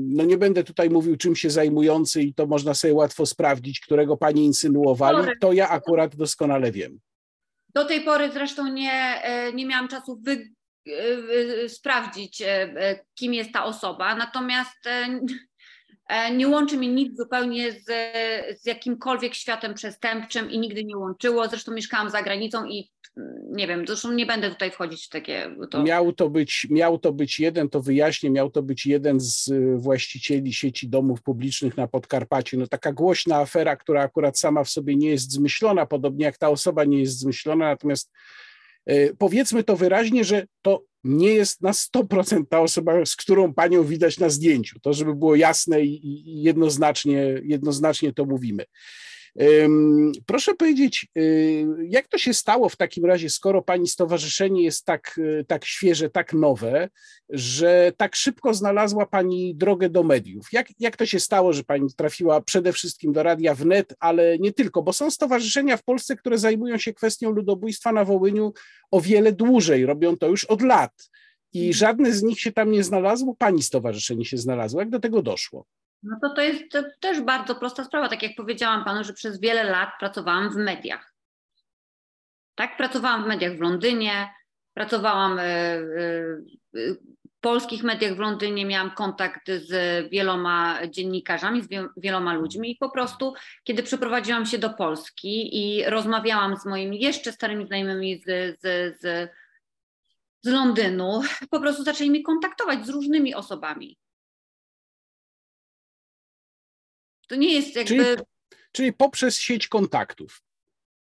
no 0.08 0.24
nie 0.24 0.38
będę 0.38 0.64
tutaj 0.64 0.90
mówił 0.90 1.16
czym 1.16 1.36
się 1.36 1.50
zajmujący 1.50 2.22
i 2.22 2.34
to 2.34 2.46
można 2.46 2.74
sobie 2.74 2.94
łatwo 2.94 3.26
sprawdzić, 3.26 3.80
którego 3.80 4.16
pani 4.16 4.44
insynuowali, 4.44 5.28
to 5.40 5.52
ja 5.52 5.68
akurat 5.68 6.16
doskonale 6.16 6.72
wiem. 6.72 7.00
Do 7.74 7.84
tej 7.84 8.00
pory 8.00 8.30
zresztą 8.32 8.72
nie, 8.72 8.92
e, 9.22 9.52
nie 9.52 9.66
miałam 9.66 9.88
czasu 9.88 10.20
wy, 10.22 10.50
e, 10.88 10.92
e, 11.64 11.68
sprawdzić, 11.68 12.42
kim 13.14 13.34
jest 13.34 13.52
ta 13.52 13.64
osoba, 13.64 14.14
natomiast 14.14 14.78
E, 16.10 16.34
nie 16.34 16.48
łączy 16.48 16.76
mnie 16.76 16.88
nic 16.88 17.16
zupełnie 17.16 17.72
z, 17.72 17.84
z 18.60 18.66
jakimkolwiek 18.66 19.34
światem 19.34 19.74
przestępczym 19.74 20.50
i 20.50 20.58
nigdy 20.58 20.84
nie 20.84 20.96
łączyło. 20.96 21.48
Zresztą 21.48 21.72
mieszkałam 21.72 22.10
za 22.10 22.22
granicą 22.22 22.64
i 22.64 22.90
nie 23.50 23.66
wiem, 23.66 23.86
zresztą 23.86 24.12
nie 24.12 24.26
będę 24.26 24.50
tutaj 24.50 24.70
wchodzić 24.70 25.06
w 25.06 25.08
takie. 25.08 25.56
To... 25.70 25.82
Miał, 25.82 26.12
to 26.12 26.30
być, 26.30 26.66
miał 26.70 26.98
to 26.98 27.12
być 27.12 27.40
jeden, 27.40 27.68
to 27.68 27.80
wyjaśnię, 27.80 28.30
miał 28.30 28.50
to 28.50 28.62
być 28.62 28.86
jeden 28.86 29.20
z 29.20 29.48
y, 29.48 29.76
właścicieli 29.76 30.52
sieci 30.52 30.88
domów 30.88 31.22
publicznych 31.22 31.76
na 31.76 31.86
Podkarpaciu. 31.86 32.58
No 32.58 32.66
taka 32.66 32.92
głośna 32.92 33.36
afera, 33.36 33.76
która 33.76 34.02
akurat 34.02 34.38
sama 34.38 34.64
w 34.64 34.70
sobie 34.70 34.96
nie 34.96 35.08
jest 35.08 35.32
zmyślona, 35.32 35.86
podobnie 35.86 36.24
jak 36.24 36.38
ta 36.38 36.48
osoba 36.48 36.84
nie 36.84 37.00
jest 37.00 37.18
zmyślona, 37.18 37.64
natomiast 37.68 38.10
y, 38.90 39.16
powiedzmy 39.18 39.64
to 39.64 39.76
wyraźnie, 39.76 40.24
że 40.24 40.46
to 40.62 40.82
nie 41.04 41.34
jest 41.34 41.62
na 41.62 41.70
100% 41.70 42.42
ta 42.50 42.60
osoba, 42.60 43.04
z 43.04 43.16
którą 43.16 43.54
panią 43.54 43.84
widać 43.84 44.18
na 44.18 44.28
zdjęciu. 44.28 44.80
To, 44.80 44.92
żeby 44.92 45.14
było 45.14 45.34
jasne 45.34 45.80
i 45.82 46.42
jednoznacznie, 46.42 47.40
jednoznacznie 47.42 48.12
to 48.12 48.24
mówimy. 48.24 48.64
Proszę 50.26 50.54
powiedzieć, 50.54 51.06
y, 51.18 51.66
jak 51.88 52.08
to 52.08 52.18
się 52.18 52.34
stało 52.34 52.68
w 52.68 52.76
takim 52.76 53.04
razie, 53.04 53.30
skoro 53.30 53.62
pani 53.62 53.88
stowarzyszenie 53.88 54.64
jest 54.64 54.84
tak, 54.84 55.18
y, 55.18 55.44
tak 55.48 55.64
świeże, 55.64 56.10
tak 56.10 56.32
nowe, 56.32 56.88
że 57.28 57.92
tak 57.96 58.16
szybko 58.16 58.54
znalazła 58.54 59.06
pani 59.06 59.54
drogę 59.54 59.90
do 59.90 60.02
mediów? 60.02 60.46
Jak, 60.52 60.68
jak 60.78 60.96
to 60.96 61.06
się 61.06 61.20
stało, 61.20 61.52
że 61.52 61.64
pani 61.64 61.94
trafiła 61.96 62.40
przede 62.40 62.72
wszystkim 62.72 63.12
do 63.12 63.22
Radia 63.22 63.54
Wnet, 63.54 63.94
ale 64.00 64.38
nie 64.38 64.52
tylko, 64.52 64.82
bo 64.82 64.92
są 64.92 65.10
stowarzyszenia 65.10 65.76
w 65.76 65.82
Polsce, 65.82 66.16
które 66.16 66.38
zajmują 66.38 66.78
się 66.78 66.92
kwestią 66.92 67.30
ludobójstwa 67.30 67.92
na 67.92 68.04
Wołyniu 68.04 68.52
o 68.90 69.00
wiele 69.00 69.32
dłużej, 69.32 69.86
robią 69.86 70.16
to 70.16 70.28
już 70.28 70.44
od 70.44 70.62
lat. 70.62 71.10
I 71.52 71.58
mhm. 71.58 71.72
żadne 71.72 72.12
z 72.12 72.22
nich 72.22 72.40
się 72.40 72.52
tam 72.52 72.70
nie 72.70 72.84
znalazło, 72.84 73.34
pani 73.38 73.62
stowarzyszenie 73.62 74.24
się 74.24 74.38
znalazło. 74.38 74.80
Jak 74.80 74.90
do 74.90 75.00
tego 75.00 75.22
doszło? 75.22 75.66
No 76.02 76.16
to 76.22 76.34
to 76.34 76.42
jest 76.42 76.62
też 77.00 77.20
bardzo 77.20 77.54
prosta 77.54 77.84
sprawa. 77.84 78.08
Tak 78.08 78.22
jak 78.22 78.32
powiedziałam 78.36 78.84
panu, 78.84 79.04
że 79.04 79.12
przez 79.12 79.40
wiele 79.40 79.64
lat 79.64 79.90
pracowałam 79.98 80.50
w 80.50 80.56
mediach. 80.56 81.14
Tak, 82.54 82.76
pracowałam 82.76 83.24
w 83.24 83.26
mediach 83.26 83.56
w 83.56 83.60
Londynie, 83.60 84.28
pracowałam 84.74 85.38
e, 85.38 85.42
e, 85.42 85.80
w 86.74 87.40
polskich 87.40 87.82
mediach 87.82 88.14
w 88.14 88.18
Londynie, 88.18 88.66
miałam 88.66 88.90
kontakt 88.90 89.50
z 89.50 89.70
wieloma 90.10 90.78
dziennikarzami, 90.86 91.62
z 91.62 91.68
wieloma 91.96 92.34
ludźmi 92.34 92.70
i 92.70 92.76
po 92.76 92.90
prostu, 92.90 93.34
kiedy 93.64 93.82
przeprowadziłam 93.82 94.46
się 94.46 94.58
do 94.58 94.70
Polski 94.70 95.56
i 95.56 95.84
rozmawiałam 95.84 96.56
z 96.56 96.66
moimi 96.66 97.00
jeszcze 97.00 97.32
starymi 97.32 97.66
znajomymi 97.66 98.18
z, 98.18 98.24
z, 98.60 98.60
z, 99.00 99.30
z 100.42 100.48
Londynu, 100.48 101.22
po 101.50 101.60
prostu 101.60 101.84
zaczęli 101.84 102.10
mnie 102.10 102.22
kontaktować 102.22 102.86
z 102.86 102.88
różnymi 102.88 103.34
osobami 103.34 103.98
To 107.30 107.36
nie 107.36 107.54
jest 107.54 107.76
jakby. 107.76 107.88
Czyli, 107.94 108.16
czyli 108.72 108.92
poprzez 108.92 109.38
sieć 109.38 109.68
kontaktów. 109.68 110.42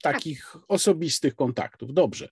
takich 0.01 0.55
osobistych 0.67 1.35
kontaktów. 1.35 1.93
Dobrze. 1.93 2.29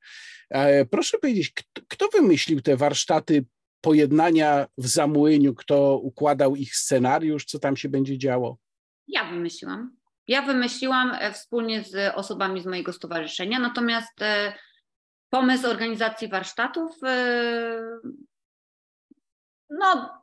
E, 0.49 0.85
proszę 0.85 1.17
powiedzieć, 1.17 1.51
kto, 1.55 1.81
kto 1.87 2.07
wymyślił 2.07 2.61
te 2.61 2.77
warsztaty 2.77 3.45
pojednania 3.81 4.67
w 4.77 4.87
Zamłyniu? 4.87 5.55
Kto 5.55 5.97
układał 5.97 6.55
ich 6.55 6.75
scenariusz? 6.75 7.45
Co 7.45 7.59
tam 7.59 7.77
się 7.77 7.89
będzie 7.89 8.17
działo? 8.17 8.57
Ja 9.07 9.31
wymyśliłam. 9.31 9.97
Ja 10.27 10.41
wymyśliłam 10.41 11.11
e, 11.19 11.33
wspólnie 11.33 11.83
z 11.83 12.15
osobami 12.15 12.61
z 12.61 12.65
mojego 12.65 12.93
stowarzyszenia, 12.93 13.59
natomiast 13.59 14.21
e, 14.21 14.53
pomysł 15.29 15.67
organizacji 15.67 16.27
warsztatów, 16.27 16.91
no 19.69 20.22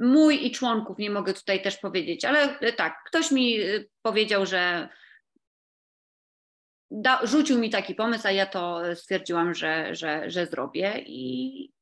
mój 0.00 0.46
i 0.46 0.50
członków, 0.50 0.98
nie 0.98 1.10
mogę 1.10 1.34
tutaj 1.34 1.62
też 1.62 1.76
powiedzieć, 1.76 2.24
ale 2.24 2.72
tak, 2.72 3.02
ktoś 3.06 3.30
mi 3.30 3.58
powiedział, 4.02 4.46
że 4.46 4.88
da, 6.90 7.26
rzucił 7.26 7.58
mi 7.58 7.70
taki 7.70 7.94
pomysł, 7.94 8.26
a 8.26 8.30
ja 8.30 8.46
to 8.46 8.82
stwierdziłam, 8.94 9.54
że, 9.54 9.94
że, 9.94 10.30
że 10.30 10.46
zrobię 10.46 10.94
i, 11.06 11.72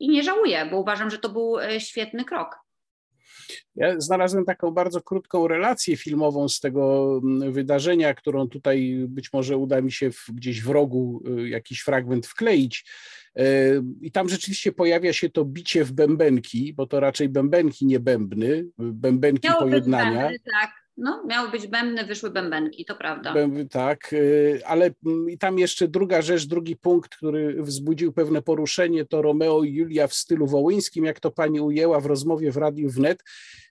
i 0.00 0.08
nie 0.08 0.22
żałuję, 0.22 0.68
bo 0.70 0.80
uważam, 0.80 1.10
że 1.10 1.18
to 1.18 1.28
był 1.28 1.58
e, 1.58 1.80
świetny 1.80 2.24
krok. 2.24 2.64
Ja 3.76 4.00
znalazłem 4.00 4.44
taką 4.44 4.70
bardzo 4.70 5.02
krótką 5.02 5.48
relację 5.48 5.96
filmową 5.96 6.48
z 6.48 6.60
tego 6.60 7.14
mm, 7.24 7.52
wydarzenia, 7.52 8.14
którą 8.14 8.48
tutaj 8.48 9.04
być 9.08 9.32
może 9.32 9.56
uda 9.56 9.80
mi 9.80 9.92
się 9.92 10.10
w, 10.10 10.26
gdzieś 10.28 10.62
w 10.62 10.70
rogu 10.70 11.22
jakiś 11.46 11.80
fragment 11.80 12.26
wkleić. 12.26 12.84
I 14.00 14.12
tam 14.12 14.28
rzeczywiście 14.28 14.72
pojawia 14.72 15.12
się 15.12 15.30
to 15.30 15.44
bicie 15.44 15.84
w 15.84 15.92
bębenki, 15.92 16.74
bo 16.74 16.86
to 16.86 17.00
raczej 17.00 17.28
bębenki, 17.28 17.86
nie 17.86 18.00
bębny, 18.00 18.66
bębenki 18.78 19.48
Miało 19.48 19.60
pojednania. 19.60 20.22
Bębny, 20.22 20.38
tak. 20.60 20.84
No, 20.96 21.24
miały 21.28 21.50
być 21.50 21.66
bębny, 21.66 22.04
wyszły 22.04 22.30
bębenki, 22.30 22.84
to 22.84 22.96
prawda. 22.96 23.34
Tak, 23.70 24.12
y, 24.12 24.60
ale 24.66 24.90
mm, 25.06 25.30
i 25.30 25.38
tam 25.38 25.58
jeszcze 25.58 25.88
druga 25.88 26.22
rzecz, 26.22 26.46
drugi 26.46 26.76
punkt, 26.76 27.16
który 27.16 27.62
wzbudził 27.62 28.12
pewne 28.12 28.42
poruszenie, 28.42 29.04
to 29.04 29.22
Romeo 29.22 29.64
i 29.64 29.72
Julia 29.72 30.06
w 30.06 30.14
stylu 30.14 30.46
wołyńskim, 30.46 31.04
jak 31.04 31.20
to 31.20 31.30
pani 31.30 31.60
ujęła 31.60 32.00
w 32.00 32.06
rozmowie 32.06 32.52
w 32.52 32.56
Radiu 32.56 32.90
Wnet. 32.90 33.22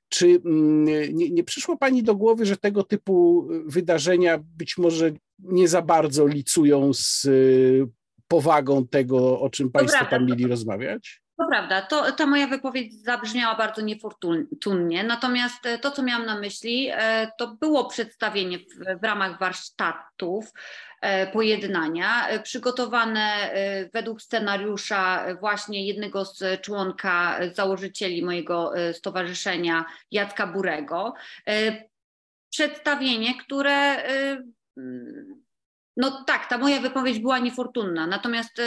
Czy 0.09 0.27
mm, 0.45 0.85
nie, 1.15 1.29
nie 1.29 1.43
przyszło 1.43 1.77
pani 1.77 2.03
do 2.03 2.15
głowy, 2.15 2.45
że 2.45 2.57
tego 2.57 2.83
typu 2.83 3.47
wydarzenia 3.65 4.39
być 4.57 4.77
może 4.77 5.11
nie 5.39 5.67
za 5.67 5.81
bardzo 5.81 6.27
licują 6.27 6.93
z 6.93 7.25
y, 7.25 7.87
powagą 8.33 8.87
tego, 8.87 9.39
o 9.39 9.49
czym 9.49 9.71
Państwo 9.71 10.05
tam 10.05 10.25
mieli 10.25 10.47
rozmawiać? 10.47 11.21
To 11.37 11.47
prawda, 11.49 11.81
to, 11.81 12.11
ta 12.11 12.25
moja 12.25 12.47
wypowiedź 12.47 13.03
zabrzmiała 13.03 13.55
bardzo 13.55 13.81
niefortunnie, 13.81 15.03
natomiast 15.03 15.65
e, 15.65 15.77
to, 15.77 15.91
co 15.91 16.03
miałam 16.03 16.25
na 16.25 16.39
myśli, 16.39 16.89
e, 16.91 17.31
to 17.37 17.47
było 17.47 17.89
przedstawienie 17.89 18.59
w, 18.59 18.99
w 19.01 19.03
ramach 19.03 19.39
warsztatów 19.39 20.51
e, 21.01 21.27
pojednania, 21.27 22.27
przygotowane 22.43 23.51
według 23.93 24.21
scenariusza 24.21 25.25
właśnie 25.39 25.87
jednego 25.87 26.25
z 26.25 26.61
członka 26.61 27.39
założycieli 27.53 28.25
mojego 28.25 28.71
stowarzyszenia, 28.93 29.85
Jacka 30.11 30.47
Burego. 30.47 31.13
Przedstawienie, 32.49 33.37
które 33.37 34.03
no 35.97 36.23
tak, 36.27 36.49
ta 36.49 36.57
moja 36.57 36.79
wypowiedź 36.79 37.19
była 37.19 37.39
niefortunna, 37.39 38.07
natomiast 38.07 38.61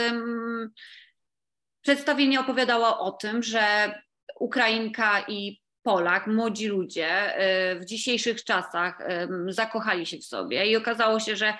Przedstawienie 1.87 2.39
opowiadało 2.39 2.99
o 2.99 3.11
tym, 3.11 3.43
że 3.43 3.93
Ukrainka 4.39 5.25
i 5.27 5.61
Polak, 5.83 6.27
młodzi 6.27 6.67
ludzie 6.67 7.39
y, 7.71 7.79
w 7.79 7.85
dzisiejszych 7.85 8.43
czasach 8.43 8.99
zakochali 9.49 10.05
się 10.05 10.17
w 10.17 10.23
sobie 10.23 10.65
i 10.65 10.77
okazało 10.77 11.19
się, 11.19 11.35
że 11.35 11.53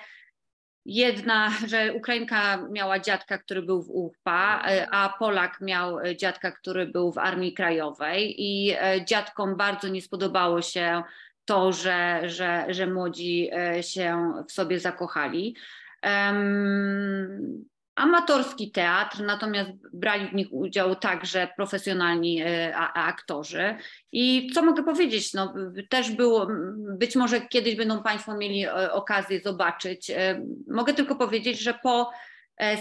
jedna, 0.84 1.50
że 1.66 1.92
Ukrainka 1.92 2.68
miała 2.70 3.00
dziadka, 3.00 3.38
który 3.38 3.62
był 3.62 3.82
w 3.82 3.90
UPA, 3.90 4.70
y, 4.70 4.86
a 4.90 5.14
Polak 5.18 5.60
miał 5.60 5.96
dziadka, 6.16 6.52
który 6.52 6.86
był 6.86 7.12
w 7.12 7.18
Armii 7.18 7.52
Krajowej 7.52 8.34
i 8.38 8.76
dziadkom 9.06 9.56
bardzo 9.56 9.88
nie 9.88 10.02
spodobało 10.02 10.62
się 10.62 11.02
to, 11.48 11.72
że, 11.72 12.22
że, 12.24 12.66
że 12.68 12.86
młodzi 12.86 13.50
się 13.80 14.32
w 14.48 14.52
sobie 14.52 14.80
zakochali 14.80 15.56
amatorski 17.98 18.70
teatr, 18.70 19.22
natomiast 19.22 19.70
brali 19.92 20.28
w 20.28 20.34
nich 20.34 20.48
udział 20.50 20.96
także 20.96 21.48
profesjonalni 21.56 22.42
e, 22.42 22.76
aktorzy. 22.94 23.74
I 24.12 24.50
co 24.54 24.62
mogę 24.62 24.84
powiedzieć? 24.84 25.34
No, 25.34 25.54
też 25.88 26.10
było, 26.10 26.46
być 26.98 27.16
może 27.16 27.40
kiedyś 27.40 27.76
będą 27.76 28.02
Państwo 28.02 28.36
mieli 28.36 28.64
e, 28.64 28.92
okazję 28.92 29.40
zobaczyć. 29.40 30.10
E, 30.10 30.42
mogę 30.70 30.94
tylko 30.94 31.16
powiedzieć, 31.16 31.60
że 31.60 31.74
po 31.82 32.10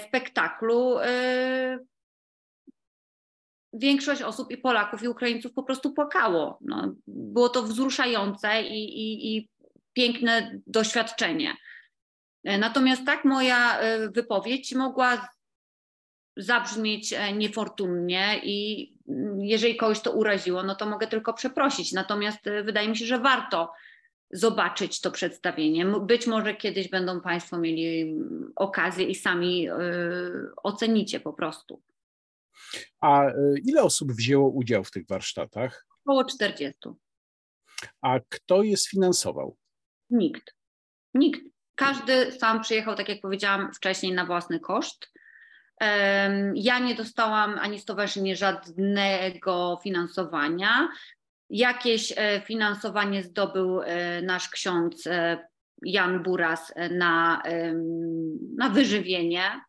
spektaklu 0.08 0.98
większość 3.80 4.22
osób 4.22 4.52
i 4.52 4.58
Polaków 4.58 5.04
i 5.04 5.08
Ukraińców 5.08 5.54
po 5.54 5.64
prostu 5.64 5.94
płakało. 5.94 6.60
No, 6.62 6.96
było 7.08 7.50
to 7.50 7.64
wzruszające 7.64 8.64
i, 8.64 8.84
i, 8.84 9.38
i 9.38 9.50
piękne 9.94 10.60
doświadczenie. 10.68 11.58
E, 12.44 12.58
natomiast 12.58 13.06
tak 13.06 13.26
moja 13.26 13.80
e, 13.80 14.10
wypowiedź 14.10 14.76
mogła 14.76 15.30
zabrzmieć 16.38 17.14
e, 17.14 17.34
niefortunnie 17.34 18.42
i 18.44 18.90
mm, 19.08 19.46
jeżeli 19.46 19.76
kogoś 19.76 20.00
to 20.00 20.12
uraziło, 20.12 20.64
no 20.64 20.76
to 20.76 20.86
mogę 20.86 21.08
tylko 21.08 21.34
przeprosić. 21.34 21.92
Natomiast 21.92 22.40
wydaje 22.64 22.90
mi 22.90 22.98
się, 22.98 23.06
że 23.06 23.20
warto 23.20 23.74
zobaczyć 24.32 25.02
to 25.02 25.12
przedstawienie. 25.12 25.86
Być 25.86 26.28
może 26.28 26.56
kiedyś 26.56 26.90
będą 26.90 27.22
Państwo 27.22 27.58
mieli 27.58 28.02
mm, 28.02 28.52
okazję 28.56 29.06
i 29.06 29.16
sami 29.16 29.68
ocenicie 30.64 31.20
po 31.20 31.34
prostu. 31.34 31.82
A 33.02 33.24
ile 33.66 33.84
osób 33.84 34.12
wzięło 34.12 34.50
udział 34.50 34.84
w 34.84 34.92
tych 34.92 35.08
warsztatach? 35.08 35.86
Około 36.06 36.26
40. 36.26 36.80
A 38.02 38.20
kto 38.30 38.64
je 38.64 38.78
sfinansował? 38.78 39.58
Nikt. 40.10 40.56
Nikt. 41.14 41.42
Każdy 41.76 42.32
sam 42.32 42.62
przyjechał, 42.62 42.96
tak 42.96 43.10
jak 43.10 43.22
powiedziałam 43.22 43.74
wcześniej, 43.74 44.14
na 44.14 44.26
własny 44.26 44.60
koszt. 44.60 45.12
Ja 46.56 46.80
nie 46.80 46.96
dostałam 46.96 47.60
ani 47.60 47.80
stowarzyszenie 47.80 48.36
żadnego 48.36 49.80
finansowania. 49.84 50.90
Jakieś 51.50 52.14
e, 52.16 52.42
finansowanie 52.42 53.24
zdobył 53.24 53.82
e, 53.82 54.22
nasz 54.22 54.50
ksiądz 54.50 55.08
e, 55.08 55.48
Jan 55.82 56.24
Buras 56.24 56.74
na, 56.92 57.42
na 58.58 58.70
wyżywienie. 58.70 59.62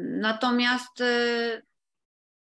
Natomiast 0.00 1.02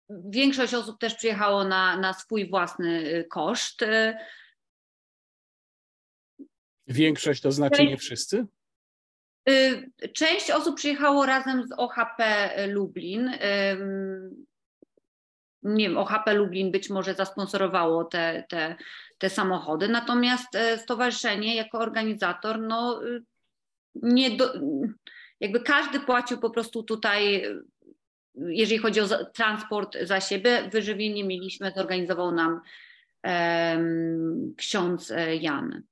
większość 0.10 0.74
osób 0.74 1.00
też 1.00 1.16
przyjechało 1.16 1.64
na, 1.64 1.98
na 1.98 2.14
swój 2.14 2.50
własny 2.50 3.24
koszt. 3.30 3.86
Większość 6.88 7.42
to 7.42 7.52
znaczy 7.52 7.86
nie 7.86 7.98
wszyscy? 7.98 8.46
Y, 9.50 9.92
część 10.14 10.52
osób 10.52 10.76
przyjechało 10.76 11.26
razem 11.26 11.68
z 11.68 11.72
OHP 11.78 12.50
Lublin. 12.68 13.32
Nie 15.64 15.90
wiem, 15.90 15.98
OHP 15.98 16.34
Lublin 16.34 16.72
być 16.72 16.90
może 16.90 17.14
zasponsorowało 17.14 18.04
te, 18.04 18.44
te, 18.50 18.76
te 19.18 19.30
samochody, 19.30 19.88
natomiast 19.88 20.56
e, 20.56 20.78
stowarzyszenie 20.78 21.56
jako 21.56 21.78
organizator, 21.80 22.60
no 22.60 23.06
y, 23.06 23.24
nie 23.96 24.32
do, 24.32 24.54
jakby 25.42 25.60
każdy 25.60 26.00
płacił 26.00 26.38
po 26.38 26.50
prostu 26.50 26.84
tutaj, 26.84 27.46
jeżeli 28.36 28.78
chodzi 28.78 29.02
o 29.02 29.26
transport 29.26 29.98
za 30.02 30.20
siebie, 30.20 30.70
wyżywienie 30.72 31.24
mieliśmy, 31.24 31.72
zorganizował 31.76 32.32
nam 32.32 32.62
um, 33.24 34.54
ksiądz 34.58 35.12
e, 35.12 35.36
Jan. 35.36 35.84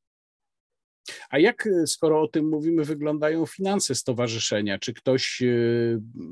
A 1.29 1.39
jak, 1.39 1.69
skoro 1.85 2.21
o 2.21 2.27
tym 2.27 2.49
mówimy, 2.49 2.83
wyglądają 2.83 3.45
finanse 3.45 3.95
stowarzyszenia? 3.95 4.79
Czy 4.79 4.93
ktoś 4.93 5.41
e, 5.41 5.45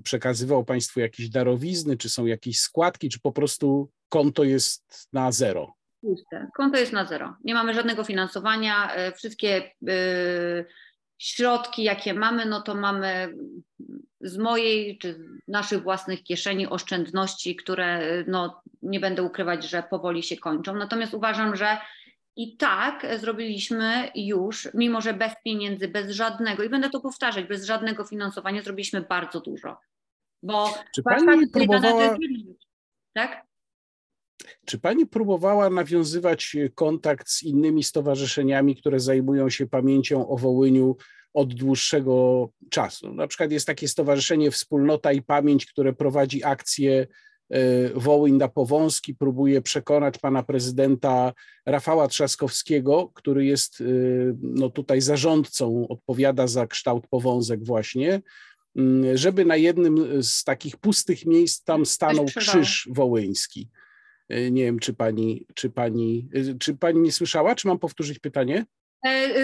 przekazywał 0.03 0.65
Państwu 0.65 0.99
jakieś 0.99 1.30
darowizny, 1.30 1.98
czy 1.98 2.10
są 2.10 2.26
jakieś 2.26 2.60
składki, 2.60 3.10
czy 3.10 3.19
po 3.19 3.31
prostu 3.31 3.89
konto 4.10 4.44
jest 4.44 5.07
na 5.14 5.31
zero? 5.31 5.73
Puste. 6.02 6.48
Konto 6.56 6.77
jest 6.77 6.94
na 6.94 7.06
zero. 7.06 7.35
Nie 7.44 7.53
mamy 7.53 7.73
żadnego 7.73 8.03
finansowania. 8.03 8.95
E, 8.95 9.11
wszystkie 9.11 9.72
środki, 11.18 11.84
jakie 11.84 12.14
mamy, 12.14 12.45
no 12.45 12.61
to 12.61 12.76
mamy 12.76 13.34
z 14.22 14.38
mojej 14.38 14.98
czy 14.98 15.19
naszych 15.48 15.84
własnych 15.84 16.23
kieszeni 16.23 16.68
oszczędności, 16.68 17.56
które 17.56 18.02
no, 18.27 18.61
nie 18.81 18.99
będę 18.99 19.23
ukrywać, 19.23 19.69
że 19.69 19.84
powoli 19.89 20.23
się 20.23 20.38
kończą. 20.38 20.76
Natomiast 20.76 21.14
uważam, 21.14 21.56
że 21.56 21.77
i 22.35 22.57
tak 22.57 23.07
zrobiliśmy 23.19 24.11
już, 24.15 24.69
mimo 24.73 25.02
że 25.02 25.14
bez 25.14 25.34
pieniędzy, 25.45 25.88
bez 25.88 26.11
żadnego, 26.11 26.64
i 26.64 26.69
będę 26.69 26.89
to 26.89 27.02
powtarzać, 27.02 27.45
bez 27.45 27.65
żadnego 27.65 28.03
finansowania 28.03 28.61
zrobiliśmy 28.61 29.02
bardzo 29.02 29.39
dużo. 29.39 29.77
Bo 30.44 30.73
Czy 30.95 31.03
pani 31.03 31.48
próbowała... 31.48 32.18
Tak? 33.14 33.46
Czy 34.68 34.80
pani 34.80 35.06
próbowała 35.06 35.69
nawiązywać 35.69 36.56
kontakt 36.76 37.30
z 37.30 37.44
innymi 37.44 37.84
stowarzyszeniami, 37.84 38.76
które 38.76 38.99
zajmują 38.99 39.49
się 39.49 39.68
pamięcią 39.68 40.30
o 40.30 40.38
Wołyniu 40.38 40.95
od 41.34 41.53
dłuższego 41.53 42.49
czasu. 42.69 43.14
Na 43.14 43.27
przykład 43.27 43.52
jest 43.52 43.68
takie 43.68 43.88
stowarzyszenie 43.88 44.52
Wspólnota 44.52 45.11
i 45.11 45.22
Pamięć, 45.22 45.65
które 45.65 45.94
prowadzi 45.94 46.44
akcję 46.44 47.07
E, 47.49 47.89
Wołyń 47.89 48.34
na 48.34 48.48
Powązki 48.48 49.15
próbuje 49.15 49.61
przekonać 49.61 50.18
pana 50.18 50.44
prezydenta 50.44 51.34
Rafała 51.65 52.07
Trzaskowskiego, 52.07 53.11
który 53.14 53.45
jest 53.45 53.81
e, 53.81 53.84
no, 54.41 54.69
tutaj 54.69 55.02
zarządcą, 55.02 55.88
odpowiada 55.88 56.48
za 56.48 56.68
kształt 56.68 57.07
powązek 57.07 57.65
właśnie, 57.65 58.22
mm, 58.76 59.18
żeby 59.18 59.45
na 59.45 59.56
jednym 59.56 60.23
z 60.23 60.44
takich 60.44 60.77
pustych 60.77 61.26
miejsc 61.26 61.64
tam 61.64 61.85
stanął 61.85 62.26
krzyż 62.26 62.89
wołyński. 62.91 63.69
E, 64.29 64.51
nie 64.51 64.63
wiem, 64.63 64.79
czy 64.79 64.93
pani, 64.93 65.45
czy 65.53 65.69
pani, 65.69 66.29
czy 66.59 66.75
pani 66.75 66.99
nie 66.99 67.11
słyszała? 67.11 67.55
Czy 67.55 67.67
mam 67.67 67.79
powtórzyć 67.79 68.19
pytanie? 68.19 68.65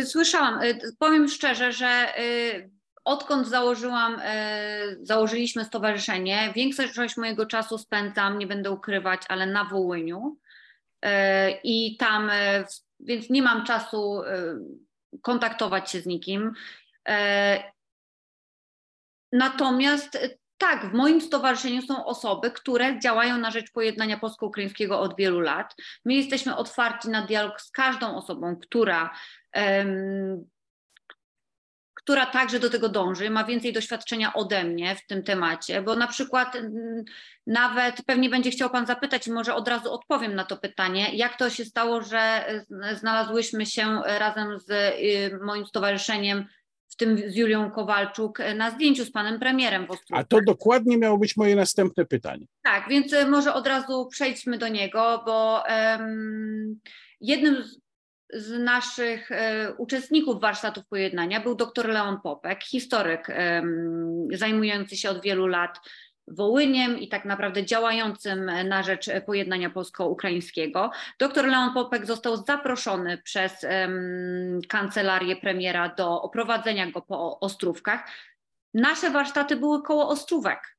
Słyszałam. 0.03 0.59
Powiem 0.99 1.27
szczerze, 1.27 1.71
że 1.71 2.13
odkąd 3.03 3.47
założyłam, 3.47 4.19
e, 4.23 4.95
założyliśmy 5.01 5.65
stowarzyszenie, 5.65 6.53
większość 6.55 7.17
mojego 7.17 7.45
czasu 7.45 7.77
spędzam, 7.77 8.37
nie 8.37 8.47
będę 8.47 8.71
ukrywać, 8.71 9.21
ale 9.29 9.45
na 9.45 9.65
Wołyniu. 9.65 10.37
E, 11.01 11.51
I 11.63 11.97
tam, 11.97 12.29
e, 12.29 12.65
więc 12.99 13.29
nie 13.29 13.41
mam 13.41 13.65
czasu 13.65 14.21
kontaktować 15.21 15.91
się 15.91 16.01
z 16.01 16.05
nikim. 16.05 16.53
Natomiast 19.31 20.17
tak, 20.63 20.91
w 20.91 20.93
moim 20.93 21.21
stowarzyszeniu 21.21 21.81
są 21.81 22.05
osoby, 22.05 22.51
które 22.51 22.99
działają 22.99 23.37
na 23.37 23.51
rzecz 23.51 23.71
pojednania 23.71 24.17
polsko-ukraińskiego 24.17 24.99
od 24.99 25.15
wielu 25.17 25.39
lat. 25.39 25.75
My 26.05 26.13
jesteśmy 26.13 26.55
otwarci 26.55 27.09
na 27.09 27.25
dialog 27.25 27.61
z 27.61 27.71
każdą 27.71 28.15
osobą, 28.15 28.55
która 28.61 29.09
która 31.95 32.25
także 32.25 32.59
do 32.59 32.69
tego 32.69 32.89
dąży, 32.89 33.29
ma 33.29 33.43
więcej 33.43 33.73
doświadczenia 33.73 34.33
ode 34.33 34.63
mnie 34.63 34.95
w 34.95 35.05
tym 35.07 35.23
temacie, 35.23 35.81
bo 35.81 35.95
na 35.95 36.07
przykład 36.07 36.55
mm, 36.55 37.03
nawet 37.47 37.95
pewnie 38.05 38.29
będzie 38.29 38.51
chciał 38.51 38.69
Pan 38.69 38.85
zapytać 38.85 39.27
i 39.27 39.31
może 39.31 39.55
od 39.55 39.67
razu 39.67 39.93
odpowiem 39.93 40.35
na 40.35 40.43
to 40.43 40.57
pytanie, 40.57 41.15
jak 41.15 41.37
to 41.37 41.49
się 41.49 41.65
stało, 41.65 42.01
że 42.01 42.45
znalazłyśmy 42.93 43.65
się 43.65 44.01
razem 44.05 44.59
z 44.59 44.71
y, 44.71 45.39
moim 45.45 45.65
stowarzyszeniem 45.65 46.45
w 46.93 46.95
tym 46.95 47.17
z 47.31 47.35
Julią 47.35 47.71
Kowalczuk 47.71 48.39
na 48.55 48.71
zdjęciu 48.71 49.05
z 49.05 49.11
panem 49.11 49.39
premierem 49.39 49.87
w 49.87 49.91
Ostrówce. 49.91 50.15
A 50.15 50.23
to 50.23 50.39
dokładnie 50.45 50.97
miało 50.97 51.17
być 51.17 51.37
moje 51.37 51.55
następne 51.55 52.05
pytanie. 52.05 52.45
Tak, 52.63 52.89
więc 52.89 53.13
y, 53.13 53.25
może 53.25 53.53
od 53.53 53.67
razu 53.67 54.07
przejdźmy 54.11 54.57
do 54.57 54.67
niego, 54.67 55.23
bo 55.25 55.63
um, 55.69 56.79
jednym 57.21 57.63
z 57.63 57.83
z 58.33 58.59
naszych 58.59 59.31
e, 59.31 59.73
uczestników 59.77 60.41
warsztatów 60.41 60.85
pojednania 60.85 61.39
był 61.39 61.55
dr 61.55 61.89
Leon 61.89 62.21
Popek, 62.21 62.63
historyk 62.63 63.27
zajmujący 64.31 64.97
się 64.97 65.09
od 65.09 65.21
wielu 65.21 65.47
lat 65.47 65.79
Wołyniem 66.27 66.99
i 66.99 67.07
tak 67.07 67.25
naprawdę 67.25 67.65
działającym 67.65 68.45
na 68.45 68.83
rzecz 68.83 69.09
pojednania 69.25 69.69
polsko-ukraińskiego. 69.69 70.91
Dr 71.19 71.47
Leon 71.47 71.73
Popek 71.73 72.05
został 72.05 72.37
zaproszony 72.37 73.17
przez 73.17 73.65
kancelarię 74.69 75.35
premiera 75.35 75.89
do 75.89 76.21
oprowadzenia 76.21 76.91
go 76.91 77.01
po 77.01 77.39
Ostrówkach. 77.39 78.09
Nasze 78.73 79.11
warsztaty 79.11 79.55
były 79.55 79.81
koło 79.81 80.09
Ostrówek. 80.09 80.77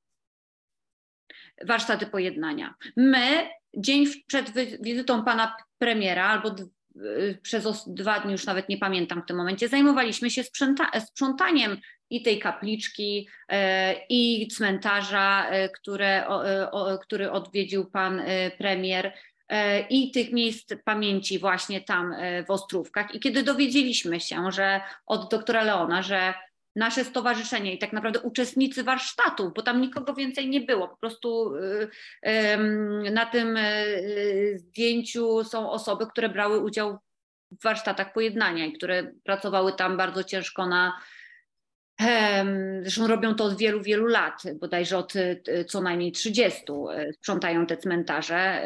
Warsztaty 1.66 2.06
pojednania. 2.06 2.74
My 2.96 3.48
dzień 3.76 4.06
przed 4.26 4.50
wizytą 4.80 5.24
pana 5.24 5.56
premiera, 5.78 6.26
albo 6.26 6.54
Y, 6.96 7.38
przez 7.42 7.84
dwa 7.86 8.20
dni, 8.20 8.32
już 8.32 8.46
nawet 8.46 8.68
nie 8.68 8.78
pamiętam 8.78 9.22
w 9.22 9.26
tym 9.26 9.36
momencie, 9.36 9.68
zajmowaliśmy 9.68 10.30
się 10.30 10.44
sprząta 10.44 11.00
sprzątaniem 11.00 11.76
i 12.10 12.22
tej 12.22 12.38
kapliczki, 12.38 13.28
e, 13.48 13.94
i 14.08 14.48
cmentarza, 14.48 15.48
e, 15.50 15.68
które, 15.68 16.26
e, 16.26 16.98
który 17.02 17.30
odwiedził 17.30 17.90
pan 17.90 18.22
premier, 18.58 19.12
i 19.90 20.10
tych 20.10 20.32
miejsc 20.32 20.72
pamięci 20.84 21.38
właśnie 21.38 21.80
tam 21.80 22.14
w 22.46 22.50
Ostrówkach. 22.50 23.14
I 23.14 23.20
kiedy 23.20 23.42
dowiedzieliśmy 23.42 24.20
się, 24.20 24.52
że 24.52 24.80
od 25.06 25.30
doktora 25.30 25.62
Leona, 25.62 26.02
że 26.02 26.34
nasze 26.76 27.04
stowarzyszenie 27.04 27.74
i 27.74 27.78
tak 27.78 27.92
naprawdę 27.92 28.20
uczestnicy 28.20 28.84
warsztatów, 28.84 29.54
bo 29.54 29.62
tam 29.62 29.80
nikogo 29.80 30.14
więcej 30.14 30.48
nie 30.48 30.60
było. 30.60 30.88
Po 30.88 30.96
prostu 30.96 31.54
y, 31.56 31.88
na 33.10 33.26
tym 33.26 33.58
zdjęciu 34.54 35.44
są 35.44 35.70
osoby, 35.70 36.06
które 36.06 36.28
brały 36.28 36.58
udział 36.60 36.98
w 37.60 37.62
warsztatach 37.64 38.12
pojednania 38.12 38.66
i 38.66 38.72
które 38.72 39.12
pracowały 39.24 39.72
tam 39.72 39.96
bardzo 39.96 40.24
ciężko 40.24 40.66
na. 40.66 41.00
Zresztą 42.82 43.06
robią 43.06 43.34
to 43.34 43.44
od 43.44 43.58
wielu, 43.58 43.82
wielu 43.82 44.06
lat, 44.06 44.42
bodajże 44.60 44.98
od 44.98 45.16
y, 45.16 45.64
co 45.68 45.80
najmniej 45.80 46.12
30 46.12 46.62
sprzątają 47.12 47.66
te 47.66 47.76
cmentarze. 47.76 48.62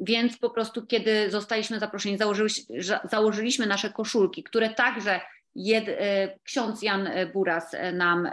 Więc 0.00 0.38
po 0.38 0.50
prostu, 0.50 0.86
kiedy 0.86 1.30
zostaliśmy 1.30 1.78
zaproszeni, 1.78 2.18
założyliśmy 3.10 3.66
nasze 3.66 3.90
koszulki, 3.90 4.42
które 4.42 4.70
także 4.70 5.20
Jed, 5.54 5.88
e, 5.88 6.38
ksiądz 6.42 6.82
Jan 6.82 7.08
Buras 7.32 7.76
nam 7.92 8.28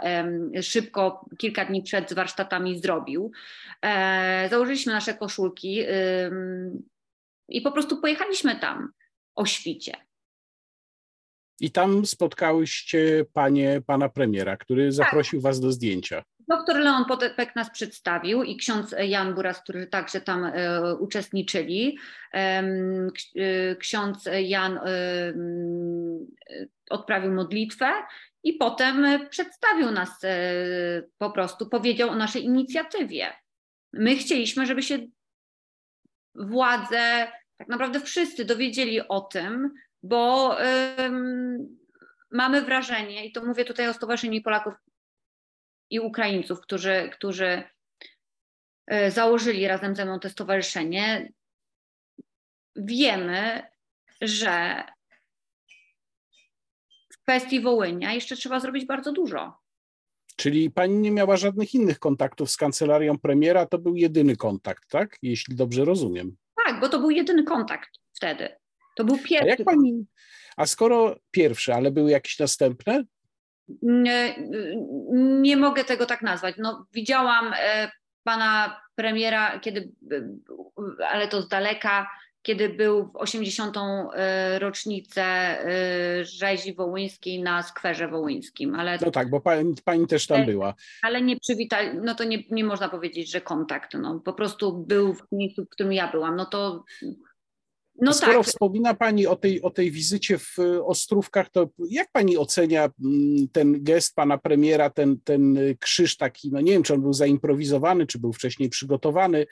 szybko, 0.62 1.26
kilka 1.38 1.64
dni 1.64 1.82
przed 1.82 2.14
warsztatami 2.14 2.80
zrobił. 2.80 3.32
E, 3.82 4.48
założyliśmy 4.50 4.92
nasze 4.92 5.14
koszulki 5.14 5.84
i 7.48 7.60
po 7.60 7.72
prostu 7.72 8.00
pojechaliśmy 8.00 8.56
tam 8.56 8.92
o 9.34 9.46
świcie. 9.46 10.07
I 11.60 11.70
tam 11.70 12.06
spotkałyście 12.06 13.24
panie 13.32 13.82
pana 13.86 14.08
premiera, 14.08 14.56
który 14.56 14.84
tak. 14.84 14.92
zaprosił 14.92 15.40
was 15.40 15.60
do 15.60 15.72
zdjęcia. 15.72 16.22
Doktor 16.48 16.76
Leon 16.76 17.04
Potepek 17.04 17.56
nas 17.56 17.70
przedstawił 17.70 18.42
i 18.42 18.56
ksiądz 18.56 18.94
Jan 18.98 19.34
Buras, 19.34 19.62
którzy 19.62 19.86
także 19.86 20.20
tam 20.20 20.44
e, 20.44 20.94
uczestniczyli. 20.94 21.98
E, 22.34 22.62
ksiądz 23.78 24.28
Jan 24.40 24.78
e, 24.78 24.82
odprawił 26.90 27.32
modlitwę 27.32 27.92
i 28.44 28.52
potem 28.52 29.28
przedstawił 29.30 29.90
nas 29.90 30.24
e, 30.24 30.38
po 31.18 31.30
prostu, 31.30 31.68
powiedział 31.68 32.10
o 32.10 32.14
naszej 32.14 32.44
inicjatywie. 32.44 33.32
My 33.92 34.16
chcieliśmy, 34.16 34.66
żeby 34.66 34.82
się 34.82 34.98
władze, 36.34 37.26
tak 37.56 37.68
naprawdę 37.68 38.00
wszyscy 38.00 38.44
dowiedzieli 38.44 39.08
o 39.08 39.20
tym, 39.20 39.74
bo 40.02 40.56
mamy 42.30 42.62
wrażenie, 42.62 43.26
i 43.26 43.32
to 43.32 43.44
mówię 43.44 43.64
tutaj 43.64 43.88
o 43.88 43.94
Stowarzyszeniu 43.94 44.42
Polaków 44.42 44.74
i 45.90 46.00
Ukraińców, 46.00 46.60
którzy, 46.60 47.10
którzy 47.12 47.62
e, 48.86 49.10
założyli 49.10 49.68
razem 49.68 49.96
ze 49.96 50.04
mną 50.04 50.18
to 50.18 50.30
stowarzyszenie, 50.30 51.32
wiemy, 52.76 53.62
że 54.20 54.84
w 57.12 57.22
kwestii 57.22 57.60
Wołynia 57.60 58.12
jeszcze 58.12 58.36
trzeba 58.36 58.60
zrobić 58.60 58.86
bardzo 58.86 59.12
dużo. 59.12 59.58
Czyli 60.36 60.70
pani 60.70 60.98
nie 60.98 61.10
miała 61.10 61.36
żadnych 61.36 61.74
innych 61.74 61.98
kontaktów 61.98 62.50
z 62.50 62.56
kancelarią 62.56 63.18
premiera, 63.18 63.66
to 63.66 63.78
był 63.78 63.96
jedyny 63.96 64.36
kontakt, 64.36 64.90
tak? 64.90 65.16
Jeśli 65.22 65.56
dobrze 65.56 65.84
rozumiem. 65.84 66.36
Tak, 66.66 66.80
bo 66.80 66.88
to 66.88 66.98
był 66.98 67.10
jedyny 67.10 67.44
kontakt 67.44 67.90
wtedy. 68.12 68.56
To 68.98 69.04
był 69.04 69.18
pierwszy. 69.18 69.46
A, 69.46 69.46
jak 69.46 69.64
pani, 69.64 70.06
a 70.56 70.66
skoro 70.66 71.16
pierwszy, 71.30 71.74
ale 71.74 71.90
były 71.90 72.10
jakieś 72.10 72.38
następne? 72.38 73.04
Nie, 73.82 74.34
nie 75.40 75.56
mogę 75.56 75.84
tego 75.84 76.06
tak 76.06 76.22
nazwać. 76.22 76.54
No, 76.58 76.86
widziałam 76.92 77.54
e, 77.58 77.90
pana 78.24 78.80
premiera, 78.94 79.60
kiedy, 79.60 79.92
ale 81.10 81.28
to 81.28 81.42
z 81.42 81.48
daleka, 81.48 82.10
kiedy 82.42 82.68
był 82.68 83.06
w 83.06 83.16
80. 83.16 83.76
E, 83.76 84.58
rocznicę 84.58 85.22
e, 85.22 86.24
rzezi 86.24 86.74
wołyńskiej 86.74 87.42
na 87.42 87.62
skwerze 87.62 88.08
wołyńskim. 88.08 88.74
Ale, 88.74 88.98
no 89.02 89.10
tak, 89.10 89.30
bo 89.30 89.40
pani, 89.40 89.74
pani 89.84 90.06
też 90.06 90.26
tam 90.26 90.46
była. 90.46 90.74
Ale 91.02 91.22
nie 91.22 91.40
przywitali, 91.40 91.98
no 92.02 92.14
to 92.14 92.24
nie, 92.24 92.38
nie 92.50 92.64
można 92.64 92.88
powiedzieć, 92.88 93.30
że 93.30 93.40
kontakt. 93.40 93.94
No, 93.94 94.20
po 94.20 94.32
prostu 94.32 94.78
był 94.78 95.14
w 95.14 95.22
miejscu, 95.32 95.64
w 95.64 95.68
którym 95.68 95.92
ja 95.92 96.10
byłam. 96.12 96.36
No 96.36 96.46
to 96.46 96.84
no 98.00 98.12
Skoro 98.12 98.38
tak. 98.38 98.46
wspomina 98.46 98.94
Pani 98.94 99.26
o 99.26 99.36
tej, 99.36 99.62
o 99.62 99.70
tej 99.70 99.90
wizycie 99.90 100.38
w 100.38 100.56
Ostrówkach, 100.84 101.50
to 101.50 101.68
jak 101.90 102.10
Pani 102.12 102.36
ocenia 102.36 102.90
mm, 103.04 103.48
ten 103.52 103.84
gest 103.84 104.14
Pana 104.14 104.38
premiera, 104.38 104.90
ten, 104.90 105.20
ten 105.24 105.58
krzyż 105.80 106.16
taki, 106.16 106.50
no 106.52 106.60
nie 106.60 106.72
wiem, 106.72 106.82
czy 106.82 106.94
on 106.94 107.00
był 107.00 107.12
zaimprowizowany, 107.12 108.06
czy 108.06 108.18
był 108.18 108.32
wcześniej 108.32 108.68
przygotowany, 108.68 109.46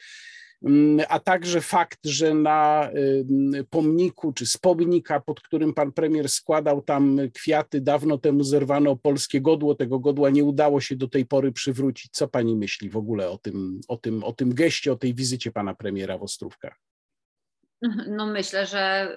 mm, 0.65 1.07
a 1.09 1.21
także 1.21 1.61
fakt, 1.61 1.99
że 2.05 2.35
na 2.35 2.91
pomniku 3.71 4.33
czy 4.33 4.47
z 4.47 4.57
pomnika, 4.57 5.21
pod 5.21 5.41
którym 5.41 5.75
pan 5.75 5.93
premier 5.93 6.29
składał 6.29 6.83
tam 6.83 7.19
kwiaty, 7.35 7.81
dawno 7.81 8.19
temu 8.19 8.45
zerwano 8.45 8.97
polskie 8.97 9.41
godło, 9.41 9.75
tego 9.75 9.99
godła 9.99 10.31
nie 10.31 10.45
udało 10.45 10.81
się 10.81 10.97
do 10.97 11.09
tej 11.09 11.27
pory 11.27 11.53
przywrócić. 11.53 12.13
Co 12.13 12.29
pani 12.29 12.57
myśli 12.57 12.91
w 12.91 12.97
ogóle 12.97 13.31
o 13.31 13.39
tym, 13.39 13.81
o 13.89 13.97
tym, 13.97 14.25
o 14.25 14.33
tym 14.33 14.55
geście, 14.55 14.93
o 14.93 14.97
tej 14.97 15.15
wizycie 15.15 15.53
pana 15.53 15.75
premiera 15.75 16.19
w 16.19 16.23
Ostrówkach? 16.23 16.87
No 18.09 18.27
myślę, 18.27 18.67
że 18.67 19.13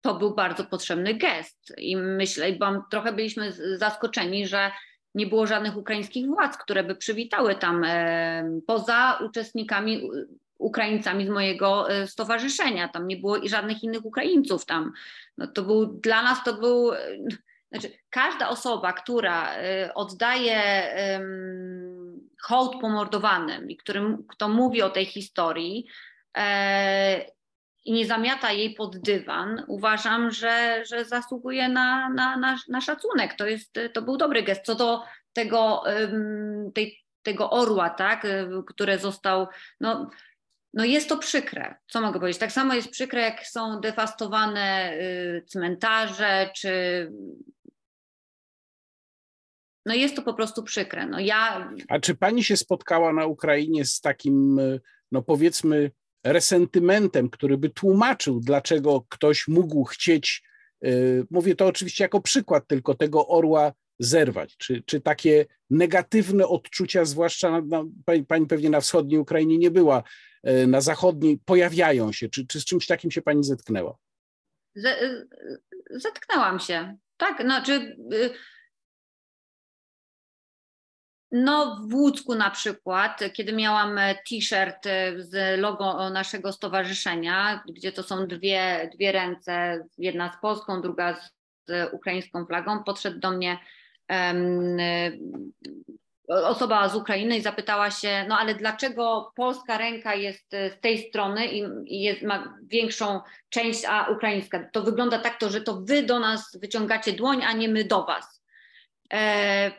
to 0.00 0.14
był 0.14 0.34
bardzo 0.34 0.64
potrzebny 0.64 1.14
gest. 1.14 1.72
I 1.78 1.96
myślę, 1.96 2.52
bo 2.52 2.66
trochę 2.90 3.12
byliśmy 3.12 3.52
zaskoczeni, 3.76 4.46
że 4.46 4.70
nie 5.14 5.26
było 5.26 5.46
żadnych 5.46 5.76
ukraińskich 5.76 6.26
władz, 6.26 6.56
które 6.56 6.84
by 6.84 6.94
przywitały 6.94 7.54
tam 7.54 7.86
poza 8.66 9.18
uczestnikami 9.24 10.10
Ukraińcami 10.58 11.26
z 11.26 11.28
mojego 11.28 11.90
e, 11.90 12.06
stowarzyszenia. 12.06 12.88
Tam 12.88 13.08
nie 13.08 13.16
było 13.16 13.36
żadnych 13.48 13.82
innych 13.82 14.04
Ukraińców 14.04 14.64
tam. 14.64 14.92
No 15.38 15.46
to 15.46 15.62
był, 15.62 15.86
dla 15.86 16.22
nas 16.22 16.44
to 16.44 16.54
był, 16.54 16.92
e, 16.92 16.98
znaczy 17.72 17.98
każda 18.10 18.48
osoba, 18.48 18.92
która 18.92 19.54
e, 19.54 19.94
oddaje 19.94 20.82
hołd 22.42 22.80
pomordowanym 22.80 23.70
i 23.70 23.76
którym, 23.76 24.24
kto 24.28 24.48
mówi 24.48 24.82
o 24.82 24.90
tej 24.90 25.06
historii 25.06 25.86
i 27.84 27.92
nie 27.92 28.06
zamiata 28.06 28.52
jej 28.52 28.74
pod 28.74 28.98
dywan, 28.98 29.64
uważam, 29.68 30.30
że, 30.30 30.84
że 30.86 31.04
zasługuje 31.04 31.68
na, 31.68 32.08
na, 32.08 32.36
na, 32.36 32.58
na 32.68 32.80
szacunek. 32.80 33.34
To, 33.34 33.46
jest, 33.46 33.78
to 33.92 34.02
był 34.02 34.16
dobry 34.16 34.42
gest. 34.42 34.62
Co 34.64 34.74
do 34.74 35.02
tego, 35.32 35.82
tej, 36.74 36.98
tego 37.22 37.50
orła, 37.50 37.90
tak, 37.90 38.26
który 38.66 38.98
został, 38.98 39.46
no, 39.80 40.10
no 40.74 40.84
jest 40.84 41.08
to 41.08 41.18
przykre, 41.18 41.74
co 41.88 42.00
mogę 42.00 42.20
powiedzieć. 42.20 42.40
Tak 42.40 42.52
samo 42.52 42.74
jest 42.74 42.90
przykre, 42.90 43.20
jak 43.20 43.46
są 43.46 43.80
dewastowane 43.80 44.92
y, 44.92 45.44
cmentarze, 45.46 46.50
czy 46.56 46.72
no 49.86 49.94
jest 49.94 50.16
to 50.16 50.22
po 50.22 50.34
prostu 50.34 50.62
przykre. 50.62 51.06
No 51.06 51.20
ja... 51.20 51.72
A 51.88 51.98
czy 51.98 52.14
pani 52.14 52.44
się 52.44 52.56
spotkała 52.56 53.12
na 53.12 53.26
Ukrainie 53.26 53.84
z 53.84 54.00
takim, 54.00 54.58
y, 54.58 54.80
no 55.12 55.22
powiedzmy, 55.22 55.90
resentymentem, 56.24 57.30
który 57.30 57.58
by 57.58 57.70
tłumaczył, 57.70 58.40
dlaczego 58.40 59.04
ktoś 59.08 59.48
mógł 59.48 59.84
chcieć, 59.84 60.42
y, 60.84 61.26
mówię 61.30 61.54
to 61.54 61.66
oczywiście 61.66 62.04
jako 62.04 62.20
przykład 62.20 62.66
tylko 62.66 62.94
tego 62.94 63.28
orła 63.28 63.72
zerwać? 63.98 64.56
Czy, 64.56 64.82
czy 64.86 65.00
takie 65.00 65.46
negatywne 65.70 66.46
odczucia, 66.46 67.04
zwłaszcza 67.04 67.60
na, 67.60 67.84
pani, 68.04 68.26
pani 68.26 68.46
pewnie 68.46 68.70
na 68.70 68.80
wschodniej 68.80 69.20
Ukrainie 69.20 69.58
nie 69.58 69.70
była, 69.70 70.02
E, 70.42 70.66
na 70.66 70.80
zachodniej 70.80 71.38
pojawiają 71.44 72.12
się? 72.12 72.28
Czy, 72.28 72.46
czy 72.46 72.60
z 72.60 72.64
czymś 72.64 72.86
takim 72.86 73.10
się 73.10 73.22
pani 73.22 73.44
zetknęła? 73.44 73.96
E, 74.84 75.24
zetknęłam 75.90 76.60
się. 76.60 76.96
Tak, 77.16 77.42
znaczy. 77.42 77.96
No, 77.98 78.16
w 81.90 81.94
Łódzku 81.94 82.34
na 82.34 82.50
przykład, 82.50 83.20
kiedy 83.32 83.52
miałam 83.52 84.00
t-shirt 84.30 84.84
z 85.16 85.60
logo 85.60 86.10
naszego 86.10 86.52
stowarzyszenia, 86.52 87.62
gdzie 87.68 87.92
to 87.92 88.02
są 88.02 88.26
dwie, 88.26 88.90
dwie 88.94 89.12
ręce, 89.12 89.84
jedna 89.98 90.32
z 90.32 90.40
polską, 90.40 90.82
druga 90.82 91.14
z 91.14 91.32
ukraińską 91.92 92.46
flagą, 92.46 92.84
podszedł 92.84 93.18
do 93.18 93.30
mnie 93.30 93.58
um, 94.08 94.76
osoba 96.28 96.88
z 96.88 96.94
Ukrainy 96.94 97.36
i 97.36 97.42
zapytała 97.42 97.90
się, 97.90 98.24
no 98.28 98.38
ale 98.38 98.54
dlaczego 98.54 99.32
polska 99.36 99.78
ręka 99.78 100.14
jest 100.14 100.54
e, 100.54 100.70
z 100.70 100.80
tej 100.80 100.98
strony 100.98 101.46
i, 101.46 101.64
i 101.86 102.02
jest, 102.02 102.22
ma 102.22 102.58
większą 102.62 103.20
część, 103.48 103.84
a 103.84 104.08
ukraińska? 104.10 104.68
To 104.72 104.82
wygląda 104.82 105.18
tak, 105.18 105.38
to, 105.38 105.50
że 105.50 105.60
to 105.60 105.80
wy 105.80 106.02
do 106.02 106.18
nas 106.18 106.58
wyciągacie 106.60 107.12
dłoń, 107.12 107.44
a 107.44 107.52
nie 107.52 107.68
my 107.68 107.84
do 107.84 108.04
was. 108.04 108.42
E, 109.12 109.70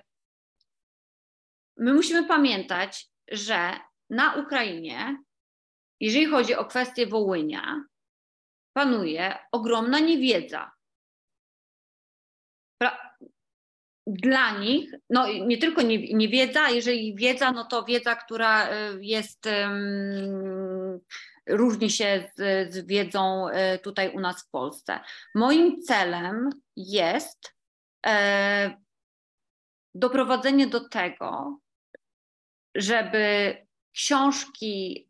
my 1.79 1.93
musimy 1.93 2.27
pamiętać, 2.27 3.09
że 3.31 3.71
na 4.09 4.35
Ukrainie, 4.35 5.17
jeżeli 5.99 6.25
chodzi 6.25 6.55
o 6.55 6.65
kwestię 6.65 7.07
Wołynia, 7.07 7.83
panuje 8.73 9.37
ogromna 9.51 9.99
niewiedza. 9.99 10.71
Dla 14.07 14.59
nich, 14.59 14.91
no 15.09 15.27
nie 15.33 15.57
tylko 15.57 15.81
nie, 15.81 16.13
nie 16.13 16.29
wiedza, 16.29 16.69
jeżeli 16.69 17.15
wiedza, 17.15 17.51
no 17.51 17.65
to 17.65 17.83
wiedza, 17.83 18.15
która 18.15 18.69
y, 18.69 18.99
jest, 19.01 19.45
um, 19.45 20.99
różni 21.47 21.89
się 21.89 22.31
z, 22.35 22.73
z 22.73 22.87
wiedzą 22.87 23.49
y, 23.49 23.79
tutaj 23.79 24.15
u 24.15 24.19
nas 24.19 24.43
w 24.43 24.49
Polsce. 24.49 24.99
Moim 25.35 25.81
celem 25.81 26.49
jest 26.75 27.53
e, 28.05 28.77
doprowadzenie 29.95 30.67
do 30.67 30.89
tego, 30.89 31.59
żeby 32.75 33.55
książki 33.91 35.07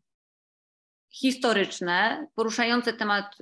historyczne 1.10 2.26
poruszające 2.34 2.92
temat 2.92 3.38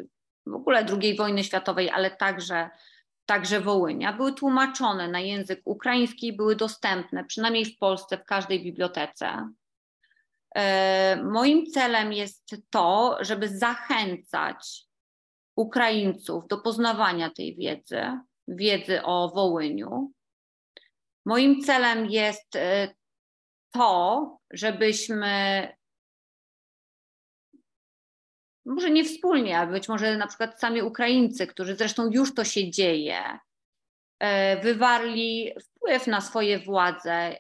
w 0.47 0.55
ogóle 0.55 0.87
II 1.01 1.17
wojny 1.17 1.45
światowej, 1.45 1.91
ale 1.91 2.11
także 2.11 2.71
także 3.29 3.61
Wołynia, 3.61 4.13
były 4.13 4.33
tłumaczone 4.33 5.09
na 5.09 5.21
język 5.21 5.61
ukraiński, 5.65 6.33
były 6.33 6.57
dostępne, 6.57 7.25
przynajmniej 7.25 7.65
w 7.65 7.79
Polsce, 7.79 8.19
w 8.19 8.25
każdej 8.25 8.63
bibliotece. 8.63 9.49
E, 10.55 11.23
moim 11.25 11.67
celem 11.67 12.13
jest 12.13 12.57
to, 12.71 13.19
żeby 13.21 13.49
zachęcać 13.49 14.85
Ukraińców 15.57 16.49
do 16.49 16.59
poznawania 16.59 17.31
tej 17.31 17.57
wiedzy, 17.57 18.03
wiedzy 18.49 19.03
o 19.03 19.29
Wołyniu. 19.35 20.13
Moim 21.27 21.61
celem 21.61 22.07
jest 22.07 22.57
e, 22.57 22.95
to, 23.71 24.39
żebyśmy 24.51 25.69
może 28.69 28.91
nie 28.91 29.05
wspólnie, 29.05 29.59
a 29.59 29.67
być 29.67 29.89
może 29.89 30.17
na 30.17 30.27
przykład 30.27 30.61
sami 30.61 30.83
Ukraińcy, 30.83 31.47
którzy 31.47 31.77
zresztą 31.77 32.11
już 32.11 32.35
to 32.35 32.45
się 32.45 32.71
dzieje, 32.71 33.39
e, 34.19 34.61
wywarli 34.61 35.53
wpływ 35.63 36.07
na 36.07 36.21
swoje 36.21 36.59
władze 36.59 37.37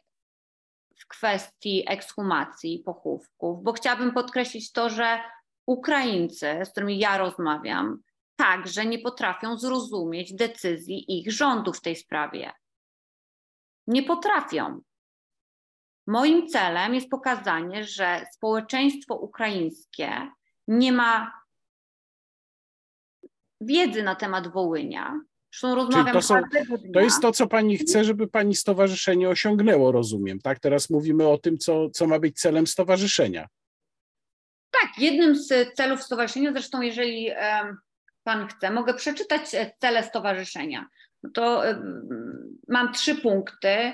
w 0.96 1.06
kwestii 1.06 1.84
ekshumacji 1.86 2.78
pochówków, 2.78 3.62
bo 3.62 3.72
chciałabym 3.72 4.12
podkreślić 4.12 4.72
to, 4.72 4.90
że 4.90 5.20
Ukraińcy, 5.66 6.60
z 6.64 6.70
którymi 6.70 6.98
ja 6.98 7.18
rozmawiam, 7.18 8.02
także 8.36 8.86
nie 8.86 8.98
potrafią 8.98 9.58
zrozumieć 9.58 10.34
decyzji 10.34 11.18
ich 11.18 11.32
rządu 11.32 11.72
w 11.72 11.80
tej 11.80 11.96
sprawie. 11.96 12.52
Nie 13.86 14.02
potrafią. 14.02 14.80
Moim 16.08 16.48
celem 16.48 16.94
jest 16.94 17.08
pokazanie, 17.08 17.84
że 17.84 18.26
społeczeństwo 18.32 19.14
ukraińskie 19.14 20.30
nie 20.68 20.92
ma 20.92 21.32
wiedzy 23.60 24.02
na 24.02 24.14
temat 24.14 24.48
Wołynia. 24.52 25.20
Zresztą 25.52 25.74
rozmawiam 25.74 26.12
to, 26.12 26.22
są, 26.22 26.40
to 26.94 27.00
jest 27.00 27.22
to, 27.22 27.32
co 27.32 27.46
pani 27.46 27.78
chce, 27.78 28.04
żeby 28.04 28.28
pani 28.28 28.54
stowarzyszenie 28.54 29.28
osiągnęło, 29.28 29.92
rozumiem. 29.92 30.38
Tak, 30.38 30.58
teraz 30.58 30.90
mówimy 30.90 31.28
o 31.28 31.38
tym, 31.38 31.58
co, 31.58 31.90
co 31.90 32.06
ma 32.06 32.18
być 32.18 32.40
celem 32.40 32.66
stowarzyszenia. 32.66 33.48
Tak, 34.70 34.98
jednym 34.98 35.36
z 35.36 35.74
celów 35.74 36.02
stowarzyszenia, 36.02 36.52
zresztą 36.52 36.80
jeżeli 36.80 37.30
pan 38.24 38.48
chce, 38.48 38.70
mogę 38.70 38.94
przeczytać 38.94 39.54
e, 39.54 39.72
cele 39.78 40.02
stowarzyszenia. 40.02 40.86
No 41.22 41.30
to 41.34 41.62
mam 42.68 42.92
trzy 42.92 43.14
punkty. 43.14 43.92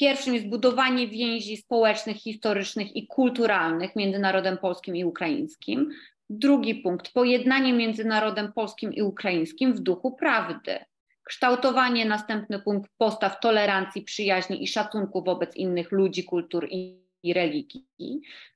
Pierwszym 0.00 0.34
jest 0.34 0.48
budowanie 0.48 1.08
więzi 1.08 1.56
społecznych, 1.56 2.16
historycznych 2.16 2.96
i 2.96 3.06
kulturalnych 3.06 3.96
między 3.96 4.18
narodem 4.18 4.58
polskim 4.58 4.96
i 4.96 5.04
ukraińskim. 5.04 5.90
Drugi 6.30 6.74
punkt 6.74 7.12
pojednanie 7.12 7.72
między 7.72 8.04
narodem 8.04 8.52
polskim 8.52 8.92
i 8.92 9.02
ukraińskim 9.02 9.74
w 9.74 9.80
duchu 9.80 10.16
prawdy. 10.16 10.78
Kształtowanie, 11.24 12.04
następny 12.04 12.58
punkt 12.58 12.90
postaw 12.98 13.40
tolerancji, 13.40 14.02
przyjaźni 14.02 14.62
i 14.64 14.68
szacunku 14.68 15.24
wobec 15.24 15.56
innych 15.56 15.92
ludzi, 15.92 16.24
kultur 16.24 16.68
i, 16.70 17.00
religii. 17.34 17.86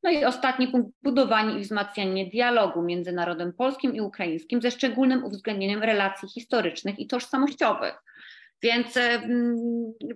No 0.03 0.11
i 0.11 0.25
ostatni 0.25 0.69
punkt 0.69 0.91
budowanie 1.03 1.59
i 1.59 1.61
wzmacnianie 1.61 2.27
dialogu 2.27 2.83
między 2.83 3.13
narodem 3.13 3.53
polskim 3.53 3.95
i 3.95 4.01
ukraińskim 4.01 4.63
ze 4.63 4.71
szczególnym 4.71 5.25
uwzględnieniem 5.25 5.83
relacji 5.83 6.29
historycznych 6.29 6.99
i 6.99 7.07
tożsamościowych. 7.07 7.95
Więc 8.65 8.87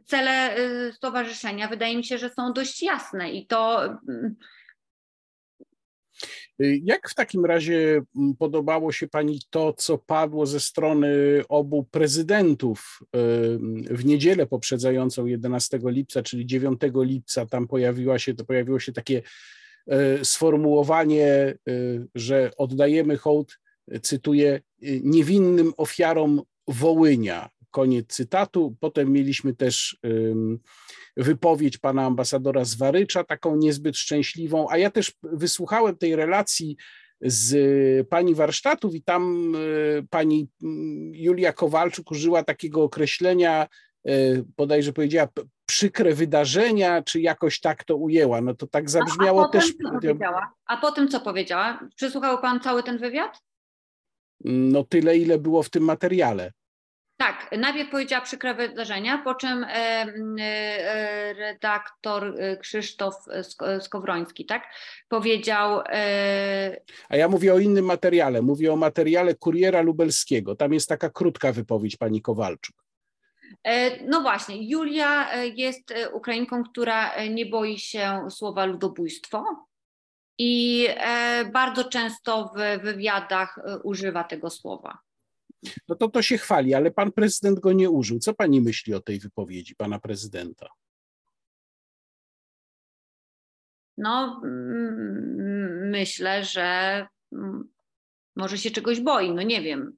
cele 0.05 0.59
y, 0.59 0.93
stowarzyszenia 0.93 1.69
wydaje 1.69 1.97
mi 1.97 2.05
się, 2.05 2.19
że 2.19 2.31
są 2.31 2.53
dość 2.53 2.83
jasne 2.83 3.31
i 3.31 3.47
to. 3.47 3.95
Jak 6.59 7.11
w 7.11 7.15
takim 7.15 7.45
razie 7.45 8.03
podobało 8.39 8.93
się 8.93 9.09
Pani 9.09 9.41
to, 9.51 9.73
co 9.73 9.99
padło 9.99 10.47
ze 10.47 10.61
strony 10.61 11.09
obu 11.49 11.85
prezydentów 11.85 12.99
w 13.91 14.05
niedzielę 14.05 14.47
poprzedzającą 14.47 15.27
11 15.27 15.79
lipca, 15.85 16.23
czyli 16.23 16.47
9 16.47 16.81
lipca? 16.95 17.47
Tam 17.47 17.69
pojawiła 17.69 18.19
się, 18.19 18.35
to 18.35 18.45
pojawiło 18.45 18.81
się 18.81 18.93
takie 18.93 19.23
sformułowanie, 20.23 21.55
że 22.15 22.51
oddajemy 22.57 23.16
hołd, 23.16 23.59
cytuję, 24.03 24.61
niewinnym 25.03 25.73
ofiarom 25.77 26.43
Wołynia. 26.69 27.51
Koniec 27.70 28.07
cytatu. 28.07 28.77
Potem 28.81 29.12
mieliśmy 29.12 29.55
też 29.55 29.99
wypowiedź 31.16 31.78
pana 31.78 32.07
ambasadora 32.07 32.65
Zwarycza, 32.65 33.24
taką 33.24 33.57
niezbyt 33.57 33.97
szczęśliwą, 33.97 34.66
a 34.70 34.78
ja 34.78 34.90
też 34.90 35.12
wysłuchałem 35.23 35.97
tej 35.97 36.16
relacji 36.16 36.77
z 37.20 38.09
pani 38.09 38.35
warsztatów 38.35 38.95
i 38.95 39.03
tam 39.03 39.53
pani 40.11 40.49
mm, 40.62 41.15
Julia 41.15 41.53
Kowalczuk 41.53 42.11
użyła 42.11 42.45
takiego 42.45 42.82
określenia, 42.82 43.66
bodajże 44.57 44.93
powiedziała 44.93 45.28
przykre 45.66 46.15
wydarzenia, 46.15 47.03
czy 47.03 47.20
jakoś 47.20 47.61
tak 47.61 47.85
to 47.85 47.97
ujęła. 47.97 48.40
No 48.40 48.55
to 48.55 48.66
tak 48.66 48.90
zabrzmiało 48.90 49.43
a, 49.43 49.47
a 49.47 49.49
też. 49.49 49.73
A 50.66 50.77
potem 50.77 51.09
co 51.09 51.20
powiedziała? 51.20 51.81
Przesłuchał 51.97 52.40
pan 52.40 52.61
cały 52.61 52.82
ten 52.82 52.99
wywiad? 52.99 53.43
No 54.45 54.85
tyle, 54.85 55.19
ile 55.19 55.39
było 55.39 55.62
w 55.62 55.70
tym 55.70 55.82
materiale. 55.82 56.53
Tak, 57.20 57.51
najpierw 57.59 57.90
powiedziała 57.90 58.23
przykre 58.23 58.55
wydarzenia, 58.55 59.19
po 59.19 59.35
czym 59.35 59.65
e, 59.65 59.69
e, 59.70 61.35
redaktor 61.35 62.35
e, 62.39 62.57
Krzysztof 62.57 63.15
Skowroński, 63.81 64.47
tak, 64.47 64.74
powiedział. 65.09 65.81
A 67.09 67.16
ja 67.16 67.28
mówię 67.28 67.55
o 67.55 67.59
innym 67.59 67.85
materiale, 67.85 68.43
mówię 68.43 68.73
o 68.73 68.77
materiale 68.77 69.35
Kuriera 69.35 69.82
Lubelskiego. 69.82 70.57
Tam 70.57 70.73
jest 70.73 70.89
taka 70.89 71.11
krótka 71.11 71.53
wypowiedź 71.53 71.97
pani 71.97 72.23
Kowalczuk. 72.23 72.77
No 74.07 74.20
właśnie, 74.20 74.70
Julia 74.70 75.35
jest 75.45 75.95
Ukrainką, 76.12 76.65
która 76.65 77.24
nie 77.24 77.47
boi 77.47 77.78
się 77.78 78.27
słowa 78.31 78.65
ludobójstwo 78.65 79.45
i 80.39 80.86
bardzo 81.53 81.85
często 81.85 82.53
w 82.57 82.82
wywiadach 82.82 83.59
używa 83.82 84.24
tego 84.24 84.51
słowa 84.51 85.08
no 85.89 85.95
to 85.95 86.09
to 86.09 86.23
się 86.23 86.39
chwali, 86.39 86.75
ale 86.75 86.91
pan 86.91 87.13
prezydent 87.13 87.61
go 87.61 87.73
nie 87.73 87.91
użył. 87.91 88.19
Co 88.19 88.35
pani 88.35 88.61
myśli 88.61 88.95
o 88.95 89.01
tej 89.01 89.19
wypowiedzi 89.19 89.77
pana 89.77 89.99
prezydenta? 89.99 90.69
No, 93.99 94.41
myślę, 95.91 96.45
że 96.45 97.07
może 98.37 98.59
się 98.59 98.71
czegoś 98.71 99.01
boi, 99.01 99.35
no 99.35 99.43
nie 99.43 99.63
wiem. 99.63 99.97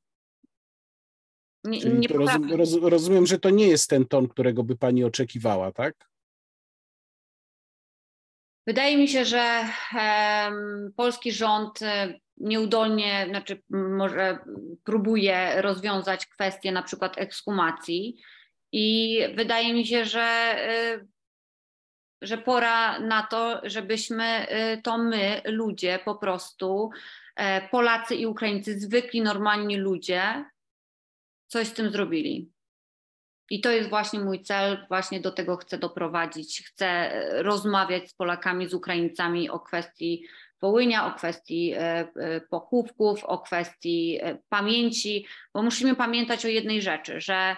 Nie, 1.64 1.78
nie 1.78 2.08
roz, 2.08 2.30
roz, 2.50 2.74
rozumiem, 2.74 3.26
że 3.26 3.38
to 3.38 3.50
nie 3.50 3.68
jest 3.68 3.90
ten 3.90 4.06
ton, 4.06 4.28
którego 4.28 4.62
by 4.62 4.76
pani 4.76 5.04
oczekiwała, 5.04 5.72
tak? 5.72 6.10
Wydaje 8.66 8.96
mi 8.96 9.08
się, 9.08 9.24
że 9.24 9.64
polski 10.96 11.32
rząd 11.32 11.80
nieudolnie, 12.40 13.26
znaczy 13.28 13.62
może 13.70 14.38
próbuje 14.84 15.62
rozwiązać 15.62 16.26
kwestię 16.26 16.72
na 16.72 16.82
przykład 16.82 17.18
ekshumacji 17.18 18.22
i 18.72 19.18
wydaje 19.34 19.74
mi 19.74 19.86
się, 19.86 20.04
że, 20.04 20.56
y, 20.70 21.08
że 22.22 22.38
pora 22.38 22.98
na 23.00 23.22
to, 23.22 23.60
żebyśmy 23.64 24.46
y, 24.52 24.82
to 24.82 24.98
my, 24.98 25.42
ludzie 25.44 25.98
po 26.04 26.14
prostu, 26.14 26.90
e, 27.36 27.68
Polacy 27.68 28.14
i 28.14 28.26
Ukraińcy, 28.26 28.80
zwykli, 28.80 29.22
normalni 29.22 29.76
ludzie, 29.76 30.44
coś 31.46 31.66
z 31.66 31.72
tym 31.72 31.90
zrobili. 31.90 32.52
I 33.50 33.60
to 33.60 33.70
jest 33.70 33.88
właśnie 33.88 34.20
mój 34.20 34.42
cel, 34.42 34.86
właśnie 34.88 35.20
do 35.20 35.30
tego 35.30 35.56
chcę 35.56 35.78
doprowadzić. 35.78 36.62
Chcę 36.66 36.86
e, 36.86 37.42
rozmawiać 37.42 38.10
z 38.10 38.14
Polakami, 38.14 38.68
z 38.68 38.74
Ukraińcami 38.74 39.50
o 39.50 39.60
kwestii 39.60 40.26
Wołynia, 40.62 41.06
o 41.06 41.14
kwestii 41.14 41.72
e, 41.72 41.78
e, 41.80 42.40
pochówków, 42.40 43.24
o 43.24 43.38
kwestii 43.38 44.18
e, 44.22 44.38
pamięci, 44.48 45.26
bo 45.54 45.62
musimy 45.62 45.96
pamiętać 45.96 46.44
o 46.44 46.48
jednej 46.48 46.82
rzeczy, 46.82 47.20
że 47.20 47.56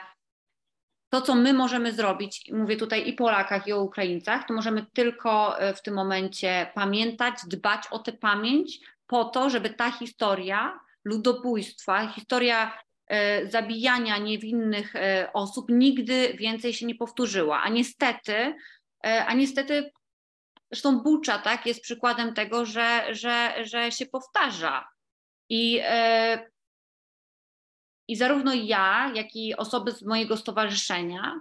to, 1.08 1.20
co 1.20 1.34
my 1.34 1.52
możemy 1.52 1.92
zrobić, 1.92 2.50
mówię 2.52 2.76
tutaj 2.76 3.08
i 3.08 3.12
Polakach, 3.12 3.66
i 3.66 3.72
o 3.72 3.82
Ukraińcach, 3.82 4.46
to 4.46 4.54
możemy 4.54 4.86
tylko 4.92 5.56
w 5.76 5.82
tym 5.82 5.94
momencie 5.94 6.66
pamiętać, 6.74 7.34
dbać 7.46 7.82
o 7.90 7.98
tę 7.98 8.12
pamięć, 8.12 8.80
po 9.06 9.24
to, 9.24 9.50
żeby 9.50 9.70
ta 9.70 9.90
historia 9.90 10.80
ludobójstwa, 11.04 12.06
historia 12.06 12.78
zabijania 13.44 14.18
niewinnych 14.18 14.94
osób 15.32 15.66
nigdy 15.68 16.34
więcej 16.38 16.74
się 16.74 16.86
nie 16.86 16.94
powtórzyła. 16.94 17.62
A 17.62 17.68
niestety, 17.68 18.54
a 19.02 19.34
niestety 19.34 19.90
Zresztą 20.72 21.00
Bucza 21.00 21.38
tak, 21.38 21.66
jest 21.66 21.80
przykładem 21.80 22.34
tego, 22.34 22.66
że, 22.66 23.14
że, 23.14 23.64
że 23.64 23.92
się 23.92 24.06
powtarza. 24.06 24.88
I, 25.48 25.80
e, 25.82 26.50
I 28.08 28.16
zarówno 28.16 28.54
ja, 28.54 29.12
jak 29.14 29.36
i 29.36 29.56
osoby 29.56 29.92
z 29.92 30.02
mojego 30.02 30.36
stowarzyszenia, 30.36 31.40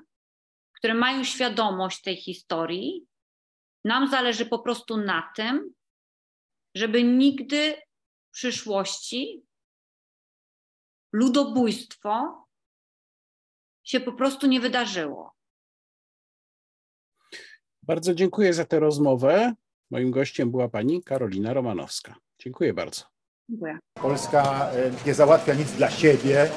które 0.78 0.94
mają 0.94 1.24
świadomość 1.24 2.02
tej 2.02 2.18
historii, 2.18 3.08
nam 3.86 4.08
zależy 4.08 4.45
po 4.45 4.60
prostu 4.60 4.98
na 4.98 5.32
tym, 5.36 5.74
żeby 6.76 7.03
nigdy 7.03 7.82
w 8.30 8.34
przyszłości 8.34 9.44
ludobójstwo 11.14 12.45
się 13.84 13.99
po 13.99 14.14
prostu 14.14 14.48
nie 14.48 14.60
wydarzyło. 14.60 15.36
Bardzo 17.91 18.15
dziękuję 18.15 18.53
za 18.53 18.65
tę 18.65 18.80
rozmowę. 18.80 19.53
Moim 19.89 20.11
gościem 20.11 20.51
była 20.51 20.69
pani 20.69 21.03
Karolina 21.03 21.53
Romanowska. 21.53 22.15
Dziękuję 22.39 22.73
bardzo. 22.73 23.03
Dziękuję. 23.49 23.77
Polska 23.93 24.72
e, 24.72 24.91
nie 25.07 25.13
załatwia 25.13 25.53
nic 25.53 25.72
dla 25.72 25.89
siebie. 25.89 26.45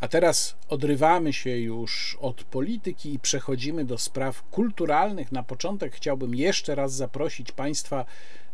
A 0.00 0.08
teraz 0.08 0.56
odrywamy 0.68 1.32
się 1.32 1.50
już 1.50 2.18
od 2.20 2.44
polityki 2.44 3.14
i 3.14 3.18
przechodzimy 3.18 3.84
do 3.84 3.98
spraw 3.98 4.42
kulturalnych. 4.50 5.32
Na 5.32 5.42
początek 5.42 5.94
chciałbym 5.94 6.34
jeszcze 6.34 6.74
raz 6.74 6.92
zaprosić 6.92 7.52
Państwa 7.52 8.04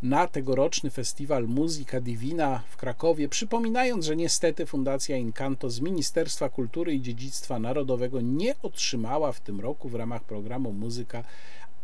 na 0.02 0.26
tegoroczny 0.26 0.90
festiwal 0.90 1.48
Muzyka 1.48 2.00
Divina 2.00 2.62
w 2.70 2.76
Krakowie, 2.76 3.28
przypominając, 3.28 4.04
że 4.04 4.16
niestety 4.16 4.66
Fundacja 4.66 5.16
Incanto 5.16 5.70
z 5.70 5.80
Ministerstwa 5.80 6.48
Kultury 6.48 6.94
i 6.94 7.00
Dziedzictwa 7.00 7.58
Narodowego 7.58 8.20
nie 8.20 8.54
otrzymała 8.62 9.32
w 9.32 9.40
tym 9.40 9.60
roku 9.60 9.88
w 9.88 9.94
ramach 9.94 10.24
programu 10.24 10.72
Muzyka 10.72 11.24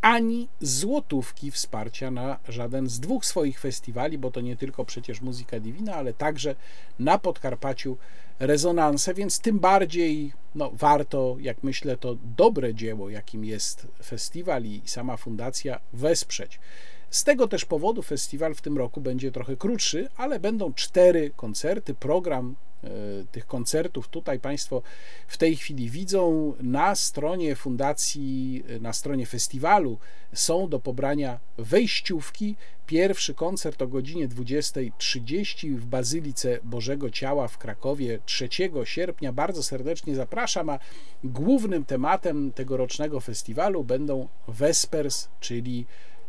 ani 0.00 0.48
złotówki 0.60 1.50
wsparcia 1.50 2.10
na 2.10 2.38
żaden 2.48 2.88
z 2.88 3.00
dwóch 3.00 3.26
swoich 3.26 3.60
festiwali, 3.60 4.18
bo 4.18 4.30
to 4.30 4.40
nie 4.40 4.56
tylko 4.56 4.84
przecież 4.84 5.20
Muzyka 5.20 5.60
Divina, 5.60 5.94
ale 5.94 6.12
także 6.14 6.54
na 6.98 7.18
Podkarpaciu 7.18 7.96
rezonanse, 8.38 9.14
więc 9.14 9.40
tym 9.40 9.58
bardziej 9.58 10.32
no, 10.54 10.70
warto, 10.74 11.36
jak 11.40 11.62
myślę, 11.62 11.96
to 11.96 12.16
dobre 12.36 12.74
dzieło, 12.74 13.10
jakim 13.10 13.44
jest 13.44 13.86
festiwal 14.04 14.64
i 14.64 14.82
sama 14.84 15.16
fundacja, 15.16 15.80
wesprzeć. 15.92 16.60
Z 17.10 17.24
tego 17.24 17.48
też 17.48 17.64
powodu 17.64 18.02
festiwal 18.02 18.54
w 18.54 18.60
tym 18.60 18.78
roku 18.78 19.00
będzie 19.00 19.32
trochę 19.32 19.56
krótszy, 19.56 20.08
ale 20.16 20.40
będą 20.40 20.72
cztery 20.72 21.30
koncerty. 21.36 21.94
Program 21.94 22.54
e, 22.84 22.88
tych 23.32 23.46
koncertów 23.46 24.08
tutaj 24.08 24.40
Państwo 24.40 24.82
w 25.26 25.36
tej 25.36 25.56
chwili 25.56 25.90
widzą 25.90 26.52
na 26.60 26.94
stronie 26.94 27.56
fundacji, 27.56 28.64
e, 28.68 28.80
na 28.80 28.92
stronie 28.92 29.26
festiwalu 29.26 29.98
są 30.32 30.68
do 30.68 30.80
pobrania 30.80 31.38
wejściówki. 31.58 32.56
Pierwszy 32.86 33.34
koncert 33.34 33.82
o 33.82 33.88
godzinie 33.88 34.28
20.30 34.28 35.76
w 35.76 35.86
Bazylice 35.86 36.58
Bożego 36.64 37.10
Ciała 37.10 37.48
w 37.48 37.58
Krakowie 37.58 38.18
3 38.26 38.48
sierpnia. 38.84 39.32
Bardzo 39.32 39.62
serdecznie 39.62 40.14
zapraszam, 40.14 40.70
a 40.70 40.78
głównym 41.24 41.84
tematem 41.84 42.52
tegorocznego 42.52 43.20
festiwalu 43.20 43.84
będą 43.84 44.28
Vespers, 44.48 45.28
czyli 45.40 45.86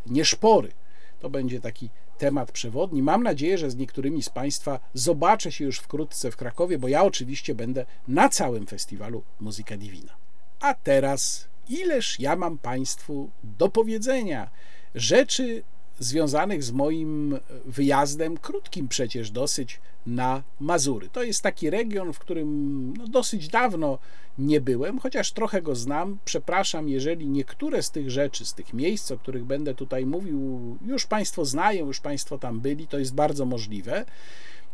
nieszpory. 0.10 0.72
To 1.20 1.30
będzie 1.30 1.62
taki 1.62 1.90
temat 2.18 2.52
przewodni. 2.52 3.04
Mam 3.04 3.24
nadzieję, 3.24 3.58
że 3.58 3.72
z 3.72 3.76
niektórymi 3.76 4.24
z 4.24 4.30
Państwa 4.30 4.80
zobaczę 4.94 5.52
się 5.52 5.66
już 5.66 5.78
wkrótce 5.80 6.32
w 6.32 6.38
Krakowie, 6.38 6.80
bo 6.80 6.88
ja 6.88 7.04
oczywiście 7.04 7.56
będę 7.56 7.86
na 8.08 8.30
całym 8.30 8.68
festiwalu 8.68 9.24
Muzyka 9.40 9.78
Divina. 9.78 10.16
A 10.60 10.74
teraz, 10.74 11.48
ileż 11.70 12.20
ja 12.20 12.36
mam 12.36 12.58
Państwu 12.58 13.30
do 13.44 13.70
powiedzenia 13.70 14.50
rzeczy 14.96 15.64
związanych 16.00 16.64
z 16.64 16.72
moim 16.72 17.40
wyjazdem, 17.66 18.38
krótkim 18.38 18.88
przecież 18.88 19.32
dosyć, 19.32 19.80
na 20.06 20.44
Mazury. 20.60 21.10
To 21.10 21.24
jest 21.24 21.42
taki 21.42 21.70
region, 21.70 22.14
w 22.14 22.20
którym 22.20 22.94
no, 22.98 23.08
dosyć 23.08 23.48
dawno 23.48 24.00
nie 24.38 24.62
byłem, 24.62 25.00
chociaż 25.00 25.32
trochę 25.32 25.62
go 25.62 25.76
znam. 25.76 26.18
Przepraszam, 26.26 26.90
jeżeli 26.90 27.30
niektóre 27.30 27.84
z 27.84 27.92
tych 27.92 28.12
rzeczy, 28.12 28.46
z 28.46 28.54
tych 28.54 28.74
miejsc, 28.74 29.12
o 29.12 29.18
których 29.18 29.46
będę 29.46 29.76
tutaj 29.76 30.06
mówił, 30.06 30.78
już 30.86 31.06
Państwo 31.06 31.46
znają, 31.46 31.88
już 31.88 32.00
Państwo 32.00 32.38
tam 32.38 32.60
byli, 32.60 32.88
to 32.88 33.00
jest 33.00 33.16
bardzo 33.16 33.46
możliwe. 33.46 34.06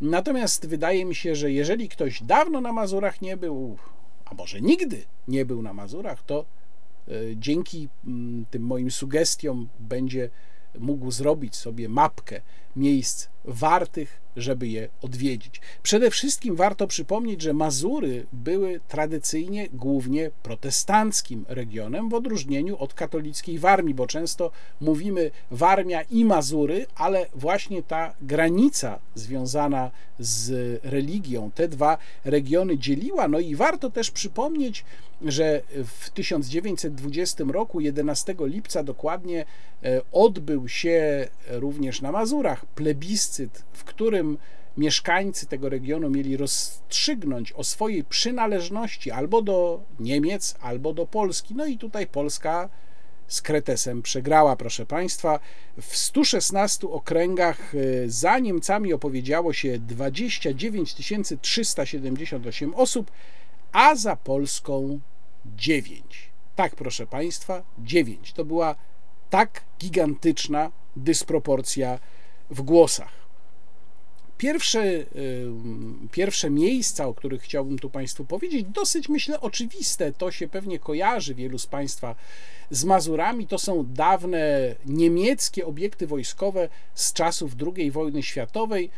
Natomiast 0.02 0.68
wydaje 0.68 1.06
mi 1.06 1.16
się, 1.16 1.36
że 1.36 1.52
jeżeli 1.52 1.90
ktoś 1.90 2.24
dawno 2.24 2.62
na 2.62 2.74
Mazurach 2.74 3.22
nie 3.22 3.38
był, 3.38 3.78
a 4.26 4.36
może 4.36 4.62
nigdy 4.62 5.06
nie 5.28 5.46
był 5.46 5.62
na 5.62 5.74
Mazurach, 5.74 6.24
to 6.24 6.46
e, 7.08 7.12
dzięki 7.36 7.90
mm, 8.06 8.46
tym 8.52 8.64
moim 8.64 8.92
sugestiom 8.92 9.70
będzie 9.80 10.30
mógł 10.80 11.12
zrobić 11.12 11.56
sobie 11.56 11.90
mapkę 11.90 12.42
miejsc 12.76 13.28
wartych, 13.46 14.22
żeby 14.36 14.68
je 14.68 14.90
odwiedzić. 15.02 15.62
Przede 15.84 16.12
wszystkim 16.12 16.56
warto 16.56 16.88
przypomnieć, 16.88 17.42
że 17.42 17.54
Mazury 17.54 18.26
były 18.34 18.80
tradycyjnie 18.88 19.70
głównie 19.74 20.32
protestanckim 20.44 21.46
regionem, 21.48 22.10
w 22.10 22.14
odróżnieniu 22.14 22.78
od 22.78 22.94
katolickiej 22.94 23.60
Warmii, 23.60 23.94
bo 23.94 24.08
często 24.08 24.52
mówimy 24.82 25.32
Warmia 25.52 26.02
i 26.02 26.26
Mazury, 26.26 26.86
ale 26.96 27.26
właśnie 27.36 27.84
ta 27.84 28.14
granica 28.22 29.00
związana 29.16 29.92
z 30.20 30.80
religią 30.84 31.52
te 31.52 31.68
dwa 31.68 31.98
regiony 32.26 32.78
dzieliła. 32.78 33.28
No 33.28 33.40
i 33.40 33.56
warto 33.56 33.90
też 33.90 34.12
przypomnieć, 34.12 34.86
że 35.22 35.62
w 35.86 36.10
1920 36.10 37.44
roku, 37.44 37.80
11 37.80 38.36
lipca 38.40 38.84
dokładnie, 38.84 39.46
e, 39.84 40.02
odbył 40.12 40.68
się 40.68 41.28
również 41.50 42.02
na 42.02 42.12
Mazurach 42.12 42.66
plebiscyt, 42.66 43.64
w 43.74 43.84
którym 43.84 44.38
mieszkańcy 44.78 45.46
tego 45.46 45.70
regionu 45.70 46.10
mieli 46.10 46.38
rozstrzygnąć 46.38 47.52
o 47.52 47.64
swojej 47.64 48.04
przynależności 48.04 49.12
albo 49.12 49.42
do 49.42 49.84
Niemiec, 50.00 50.56
albo 50.62 50.94
do 50.94 51.06
Polski. 51.06 51.56
No 51.56 51.66
i 51.66 51.78
tutaj 51.78 52.08
Polska 52.08 52.70
z 53.28 53.42
Kretesem 53.42 54.02
przegrała, 54.02 54.56
proszę 54.56 54.86
Państwa. 54.86 55.40
W 55.82 55.96
116 55.96 56.88
okręgach 56.90 57.76
e, 57.76 58.10
za 58.10 58.40
Niemcami 58.40 58.94
opowiedziało 58.94 59.54
się 59.54 59.80
29 59.80 60.96
378 61.42 62.76
osób, 62.76 63.12
a 63.76 63.96
za 63.96 64.16
Polską 64.16 65.00
9. 65.46 66.32
Tak, 66.56 66.76
proszę 66.76 67.08
Państwa, 67.08 67.64
9. 67.78 68.34
To 68.34 68.46
była 68.46 68.76
tak 69.30 69.64
gigantyczna 69.80 70.72
dysproporcja 70.96 72.00
w 72.50 72.62
głosach. 72.62 73.12
Pierwsze, 74.38 74.84
pierwsze 76.12 76.50
miejsca, 76.50 77.08
o 77.08 77.14
których 77.14 77.42
chciałbym 77.42 77.80
tu 77.80 77.90
Państwu 77.90 78.26
powiedzieć, 78.26 78.66
dosyć 78.66 79.10
myślę 79.10 79.42
oczywiste, 79.42 80.12
to 80.12 80.32
się 80.32 80.48
pewnie 80.48 80.80
kojarzy 80.80 81.36
wielu 81.36 81.60
z 81.60 81.68
Państwa 81.68 82.16
z 82.70 82.84
Mazurami. 82.84 83.48
To 83.48 83.60
są 83.60 83.86
dawne 83.94 84.76
niemieckie 84.86 85.66
obiekty 85.66 86.08
wojskowe 86.08 86.70
z 86.94 87.14
czasów 87.14 87.52
II 87.78 87.92
wojny 87.92 88.24
światowej. 88.24 88.90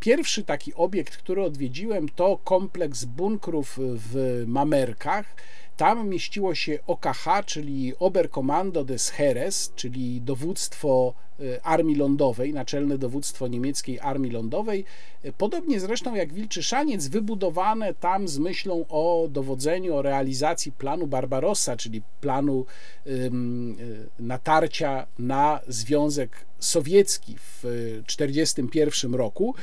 Pierwszy 0.00 0.44
taki 0.44 0.74
obiekt, 0.74 1.16
który 1.16 1.42
odwiedziłem, 1.42 2.08
to 2.08 2.38
kompleks 2.44 3.04
bunkrów 3.04 3.78
w 3.80 4.44
Mamerkach. 4.46 5.34
Tam 5.76 6.08
mieściło 6.08 6.54
się 6.54 6.78
OKH, 6.86 7.24
czyli 7.46 7.92
Oberkommando 7.98 8.84
des 8.84 9.10
Heeres, 9.10 9.72
czyli 9.76 10.20
dowództwo 10.20 11.14
e, 11.40 11.66
Armii 11.66 11.96
Lądowej, 11.96 12.52
naczelne 12.52 12.98
dowództwo 12.98 13.48
niemieckiej 13.48 14.00
Armii 14.00 14.30
Lądowej. 14.30 14.84
E, 15.22 15.32
podobnie 15.32 15.80
zresztą 15.80 16.14
jak 16.14 16.32
Wilczy 16.32 16.62
Szaniec, 16.62 17.08
wybudowane 17.08 17.94
tam 17.94 18.28
z 18.28 18.38
myślą 18.38 18.84
o 18.88 19.28
dowodzeniu, 19.30 19.94
o 19.94 20.02
realizacji 20.02 20.72
planu 20.72 21.06
Barbarossa, 21.06 21.76
czyli 21.76 22.02
planu 22.20 22.66
um, 23.06 23.76
natarcia 24.18 25.06
na 25.18 25.60
Związek 25.68 26.46
Sowiecki 26.58 27.36
w 27.38 27.60
1941 28.06 29.14
roku. 29.14 29.54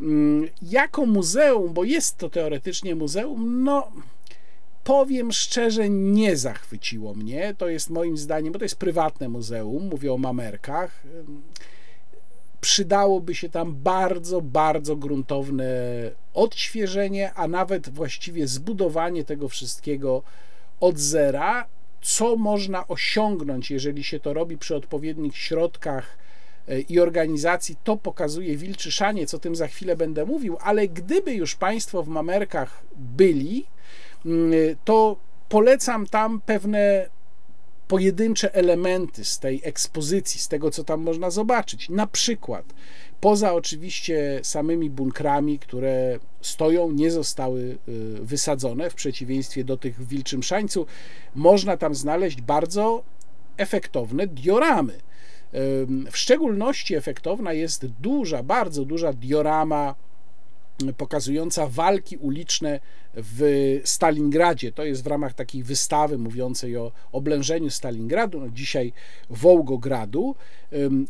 Um, 0.00 0.48
jako 0.62 1.06
muzeum, 1.06 1.72
bo 1.72 1.84
jest 1.84 2.18
to 2.18 2.30
teoretycznie 2.30 2.94
muzeum, 2.94 3.64
no 3.64 3.92
powiem 4.84 5.32
szczerze, 5.32 5.90
nie 5.90 6.36
zachwyciło 6.36 7.14
mnie. 7.14 7.54
To 7.58 7.68
jest 7.68 7.90
moim 7.90 8.16
zdaniem, 8.16 8.52
bo 8.52 8.58
to 8.58 8.64
jest 8.64 8.76
prywatne 8.76 9.28
muzeum, 9.28 9.88
mówię 9.88 10.12
o 10.12 10.18
mamerkach. 10.18 11.02
Przydałoby 12.60 13.34
się 13.34 13.48
tam 13.48 13.74
bardzo, 13.74 14.40
bardzo 14.40 14.96
gruntowne 14.96 15.64
odświeżenie, 16.34 17.34
a 17.34 17.48
nawet 17.48 17.88
właściwie 17.88 18.48
zbudowanie 18.48 19.24
tego 19.24 19.48
wszystkiego 19.48 20.22
od 20.80 20.98
zera. 20.98 21.66
Co 22.02 22.36
można 22.36 22.88
osiągnąć, 22.88 23.70
jeżeli 23.70 24.04
się 24.04 24.20
to 24.20 24.32
robi 24.32 24.58
przy 24.58 24.76
odpowiednich 24.76 25.36
środkach 25.36 26.18
e, 26.68 26.80
i 26.80 27.00
organizacji, 27.00 27.76
to 27.84 27.96
pokazuje 27.96 28.56
Wilczy 28.56 28.92
Szaniec, 28.92 29.34
o 29.34 29.38
tym 29.38 29.56
za 29.56 29.66
chwilę 29.66 29.96
będę 29.96 30.24
mówił, 30.26 30.56
ale 30.60 30.88
gdyby 30.88 31.34
już 31.34 31.54
Państwo 31.54 32.02
w 32.02 32.08
Mamerkach 32.08 32.82
byli, 32.96 33.66
to 34.84 35.16
polecam 35.48 36.06
tam 36.06 36.40
pewne 36.40 37.10
pojedyncze 37.88 38.54
elementy 38.54 39.24
z 39.24 39.38
tej 39.38 39.60
ekspozycji, 39.64 40.40
z 40.40 40.48
tego, 40.48 40.70
co 40.70 40.84
tam 40.84 41.00
można 41.00 41.30
zobaczyć. 41.30 41.88
Na 41.88 42.06
przykład, 42.06 42.74
poza 43.20 43.52
oczywiście 43.52 44.40
samymi 44.42 44.90
bunkrami, 44.90 45.58
które 45.58 46.18
stoją, 46.40 46.92
nie 46.92 47.10
zostały 47.10 47.60
y, 47.60 47.78
wysadzone, 48.22 48.90
w 48.90 48.94
przeciwieństwie 48.94 49.64
do 49.64 49.76
tych 49.76 49.96
w 49.96 50.08
Wilczym 50.08 50.42
Szańcu, 50.42 50.86
można 51.34 51.76
tam 51.76 51.94
znaleźć 51.94 52.40
bardzo 52.40 53.02
efektowne 53.56 54.26
dioramy. 54.26 55.00
W 56.10 56.16
szczególności 56.16 56.94
efektowna 56.94 57.52
jest 57.52 57.86
duża, 57.86 58.42
bardzo 58.42 58.84
duża 58.84 59.12
diorama 59.12 59.94
pokazująca 60.96 61.66
walki 61.66 62.16
uliczne 62.16 62.80
w 63.14 63.80
Stalingradzie. 63.84 64.72
To 64.72 64.84
jest 64.84 65.04
w 65.04 65.06
ramach 65.06 65.34
takiej 65.34 65.62
wystawy 65.62 66.18
mówiącej 66.18 66.76
o 66.76 66.92
oblężeniu 67.12 67.70
Stalingradu, 67.70 68.40
no 68.40 68.48
dzisiaj 68.48 68.92
Wołgogradu. 69.30 70.34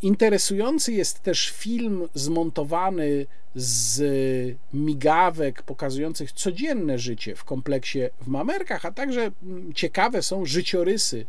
Interesujący 0.02 0.92
jest 0.92 1.22
też 1.22 1.50
film 1.50 2.08
zmontowany 2.14 3.26
z 3.54 4.02
migawek 4.74 5.62
pokazujących 5.62 6.32
codzienne 6.32 6.98
życie 6.98 7.36
w 7.36 7.44
kompleksie 7.44 8.00
w 8.20 8.26
Mamerkach, 8.26 8.86
a 8.86 8.92
także 8.92 9.30
ciekawe 9.74 10.22
są 10.22 10.46
życiorysy 10.46 11.26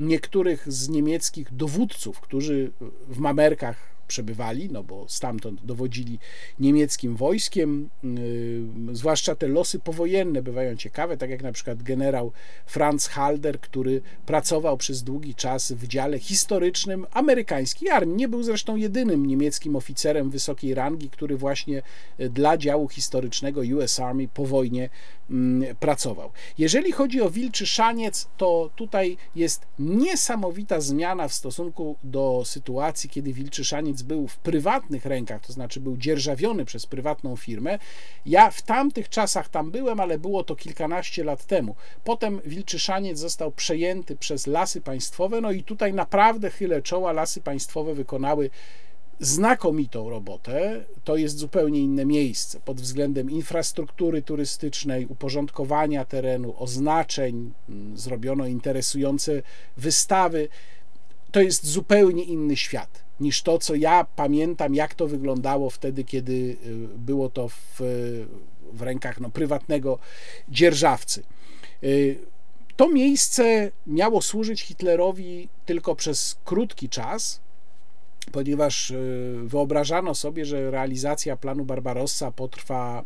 niektórych 0.00 0.72
z 0.72 0.88
niemieckich 0.88 1.54
dowódców, 1.54 2.20
którzy 2.20 2.70
w 3.08 3.18
Mamerkach 3.18 3.89
przebywali, 4.10 4.68
no 4.72 4.82
bo 4.82 5.04
stamtąd 5.08 5.64
dowodzili 5.64 6.18
niemieckim 6.60 7.16
wojskiem. 7.16 7.88
Yy, 8.04 8.96
zwłaszcza 8.96 9.34
te 9.34 9.48
losy 9.48 9.78
powojenne 9.78 10.42
bywają 10.42 10.76
ciekawe, 10.76 11.16
tak 11.16 11.30
jak 11.30 11.42
na 11.42 11.52
przykład 11.52 11.82
generał 11.82 12.32
Franz 12.66 13.06
Halder, 13.06 13.60
który 13.60 14.02
pracował 14.26 14.76
przez 14.76 15.02
długi 15.02 15.34
czas 15.34 15.72
w 15.72 15.86
dziale 15.86 16.18
historycznym 16.18 17.06
amerykańskiej 17.10 17.90
armii. 17.90 18.16
Nie 18.16 18.28
był 18.28 18.42
zresztą 18.42 18.76
jedynym 18.76 19.26
niemieckim 19.26 19.76
oficerem 19.76 20.30
wysokiej 20.30 20.74
rangi, 20.74 21.10
który 21.10 21.36
właśnie 21.36 21.82
yy, 22.18 22.30
dla 22.30 22.56
działu 22.56 22.88
historycznego 22.88 23.60
US 23.76 24.00
Army 24.00 24.28
po 24.34 24.46
wojnie 24.46 24.90
mm, 25.30 25.76
pracował. 25.76 26.30
Jeżeli 26.58 26.92
chodzi 26.92 27.20
o 27.20 27.30
Wilczy 27.30 27.66
Szaniec, 27.66 28.28
to 28.36 28.70
tutaj 28.76 29.16
jest 29.36 29.66
niesamowita 29.78 30.80
zmiana 30.80 31.28
w 31.28 31.34
stosunku 31.34 31.96
do 32.04 32.42
sytuacji, 32.44 33.10
kiedy 33.10 33.32
Wilczy 33.32 33.64
Szaniec 33.64 33.99
był 34.02 34.28
w 34.28 34.38
prywatnych 34.38 35.06
rękach, 35.06 35.46
to 35.46 35.52
znaczy 35.52 35.80
był 35.80 35.96
dzierżawiony 35.96 36.64
przez 36.64 36.86
prywatną 36.86 37.36
firmę. 37.36 37.78
Ja 38.26 38.50
w 38.50 38.62
tamtych 38.62 39.08
czasach 39.08 39.48
tam 39.48 39.70
byłem, 39.70 40.00
ale 40.00 40.18
było 40.18 40.44
to 40.44 40.56
kilkanaście 40.56 41.24
lat 41.24 41.44
temu. 41.46 41.74
Potem 42.04 42.40
Wilczyszaniec 42.44 43.18
został 43.18 43.52
przejęty 43.52 44.16
przez 44.16 44.46
lasy 44.46 44.80
państwowe, 44.80 45.40
no 45.40 45.52
i 45.52 45.62
tutaj 45.62 45.92
naprawdę 45.92 46.50
chylę 46.50 46.82
czoła, 46.82 47.12
lasy 47.12 47.40
państwowe 47.40 47.94
wykonały 47.94 48.50
znakomitą 49.20 50.10
robotę. 50.10 50.84
To 51.04 51.16
jest 51.16 51.38
zupełnie 51.38 51.80
inne 51.80 52.04
miejsce 52.04 52.60
pod 52.60 52.80
względem 52.80 53.30
infrastruktury 53.30 54.22
turystycznej, 54.22 55.06
uporządkowania 55.06 56.04
terenu, 56.04 56.54
oznaczeń, 56.58 57.52
zrobiono 57.94 58.46
interesujące 58.46 59.42
wystawy. 59.76 60.48
To 61.32 61.40
jest 61.40 61.66
zupełnie 61.66 62.24
inny 62.24 62.56
świat 62.56 63.09
niż 63.20 63.42
to, 63.42 63.58
co 63.58 63.74
ja 63.74 64.06
pamiętam, 64.16 64.74
jak 64.74 64.94
to 64.94 65.06
wyglądało 65.06 65.70
wtedy, 65.70 66.04
kiedy 66.04 66.32
y, 66.32 66.56
było 66.98 67.28
to 67.28 67.48
w, 67.48 67.80
w 68.72 68.82
rękach 68.82 69.20
no, 69.20 69.30
prywatnego 69.30 69.98
dzierżawcy. 70.48 71.22
Y, 71.84 72.18
to 72.76 72.88
miejsce 72.88 73.70
miało 73.86 74.22
służyć 74.22 74.62
Hitlerowi 74.62 75.48
tylko 75.66 75.94
przez 75.96 76.36
krótki 76.44 76.88
czas, 76.88 77.40
ponieważ 78.32 78.90
y, 78.90 79.36
wyobrażano 79.44 80.14
sobie, 80.14 80.44
że 80.44 80.70
realizacja 80.70 81.36
planu 81.36 81.64
Barbarossa 81.64 82.30
potrwa 82.30 83.04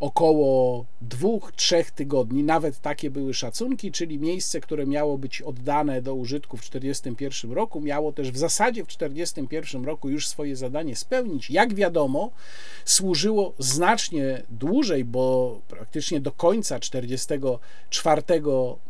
około 0.00 0.84
dwóch, 1.00 1.52
trzech 1.52 1.90
tygodni, 1.90 2.42
nawet 2.42 2.80
takie 2.80 3.10
były 3.10 3.34
szacunki, 3.34 3.92
czyli 3.92 4.18
miejsce, 4.18 4.60
które 4.60 4.86
miało 4.86 5.18
być 5.18 5.42
oddane 5.42 6.02
do 6.02 6.14
użytku 6.14 6.56
w 6.56 6.60
1941 6.60 7.52
roku, 7.52 7.80
miało 7.80 8.12
też 8.12 8.30
w 8.30 8.36
zasadzie 8.36 8.84
w 8.84 8.86
1941 8.86 9.84
roku 9.84 10.08
już 10.08 10.28
swoje 10.28 10.56
zadanie 10.56 10.96
spełnić. 10.96 11.50
Jak 11.50 11.74
wiadomo, 11.74 12.30
służyło 12.84 13.54
znacznie 13.58 14.42
dłużej, 14.50 15.04
bo 15.04 15.60
praktycznie 15.68 16.20
do 16.20 16.32
końca 16.32 16.78
1944 16.78 18.22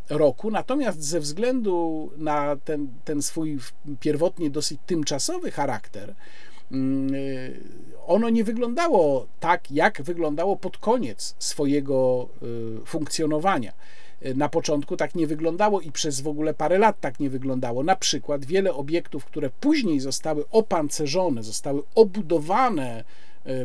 roku, 0.09 0.51
natomiast 0.51 1.03
ze 1.03 1.21
względu 1.21 2.11
na 2.17 2.57
ten, 2.57 2.89
ten 3.05 3.23
swój 3.23 3.59
pierwotnie 4.01 4.51
dosyć 4.51 4.81
tymczasowy 4.87 5.51
charakter, 5.51 6.15
ono 8.07 8.31
nie 8.31 8.45
wyglądało 8.45 9.27
tak, 9.41 9.71
jak 9.71 10.03
wyglądało 10.03 10.57
pod 10.57 10.79
koniec 10.79 11.35
swojego 11.39 12.29
funkcjonowania. 12.87 13.73
Na 14.35 14.49
początku 14.49 14.97
tak 14.97 15.15
nie 15.15 15.27
wyglądało 15.27 15.81
i 15.81 15.93
przez 15.93 16.21
w 16.21 16.29
ogóle 16.29 16.55
parę 16.55 16.79
lat 16.79 17.01
tak 17.01 17.21
nie 17.21 17.31
wyglądało. 17.31 17.83
Na 17.83 17.97
przykład 17.97 18.45
wiele 18.45 18.75
obiektów, 18.75 19.25
które 19.25 19.51
później 19.61 20.01
zostały 20.01 20.45
opancerzone, 20.51 21.43
zostały 21.43 21.83
obudowane 21.95 23.05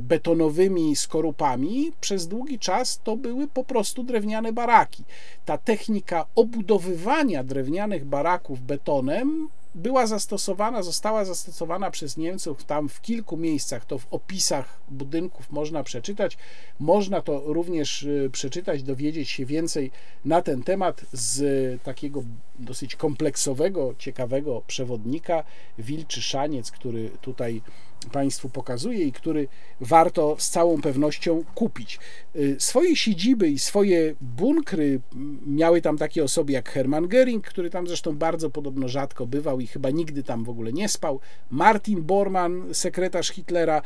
betonowymi 0.02 0.95
skorupami, 0.95 1.91
przez 2.02 2.27
długi 2.27 2.60
czas 2.60 2.99
to 3.03 3.18
były 3.18 3.48
po 3.48 3.64
prostu 3.64 4.03
drewniane 4.03 4.53
baraki. 4.53 5.03
Ta 5.45 5.57
technika 5.57 6.26
obudowywania 6.36 7.44
drewnianych 7.44 8.06
baraków 8.06 8.61
betonem 8.61 9.49
była 9.76 10.08
zastosowana, 10.08 10.84
została 10.84 11.26
zastosowana 11.26 11.92
przez 11.92 12.18
Niemców 12.18 12.64
tam 12.64 12.90
w 12.90 13.02
kilku 13.02 13.38
miejscach. 13.38 13.86
To 13.86 13.98
w 14.00 14.08
opisach 14.12 14.80
budynków 14.90 15.52
można 15.52 15.84
przeczytać. 15.84 16.38
Można 16.80 17.22
to 17.22 17.42
również 17.46 18.04
e, 18.26 18.30
przeczytać, 18.30 18.84
dowiedzieć 18.84 19.30
się 19.30 19.46
więcej 19.46 19.92
na 20.26 20.42
ten 20.42 20.64
temat 20.64 21.06
z 21.12 21.84
takiego 21.84 22.24
dosyć 22.60 22.96
kompleksowego, 22.96 23.96
ciekawego 23.98 24.62
przewodnika 24.68 25.44
Wilczy 25.78 26.22
Szaniec, 26.22 26.72
który 26.72 27.10
tutaj 27.22 27.62
Państwu 28.10 28.49
pokazuję 28.49 29.06
i 29.06 29.11
który 29.11 29.48
warto 29.82 30.36
z 30.40 30.49
całą 30.49 30.82
pewnością 30.82 31.44
kupić. 31.56 31.99
Y, 32.36 32.56
swoje 32.60 32.95
siedziby 32.95 33.49
i 33.49 33.60
swoje 33.60 34.15
bunkry 34.22 34.99
miały 35.45 35.82
tam 35.82 35.98
takie 35.98 36.23
osoby 36.23 36.52
jak 36.52 36.69
Hermann 36.69 37.07
Göring, 37.07 37.41
który 37.41 37.69
tam 37.69 37.88
zresztą 37.88 38.18
bardzo 38.18 38.49
podobno 38.49 38.88
rzadko 38.88 39.27
bywał 39.27 39.60
i 39.60 39.68
chyba 39.68 39.90
nigdy 39.90 40.23
tam 40.23 40.44
w 40.44 40.49
ogóle 40.49 40.73
nie 40.73 40.90
spał, 40.90 41.19
Martin 41.49 42.02
Bormann, 42.02 42.73
sekretarz 42.73 43.30
Hitlera, 43.30 43.82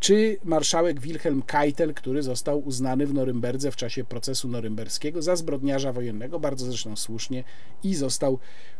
czy 0.00 0.38
marszałek 0.44 1.00
Wilhelm 1.00 1.42
Keitel, 1.42 1.94
który 1.94 2.22
został 2.22 2.58
uznany 2.58 3.06
w 3.06 3.14
Norymberdze 3.14 3.70
w 3.70 3.76
czasie 3.76 4.04
procesu 4.04 4.48
norymberskiego 4.48 5.22
za 5.22 5.36
zbrodniarza 5.36 5.92
wojennego, 5.92 6.40
bardzo 6.40 6.66
zresztą 6.66 6.96
słusznie, 6.96 7.44
i 7.82 7.94
został 7.94 8.38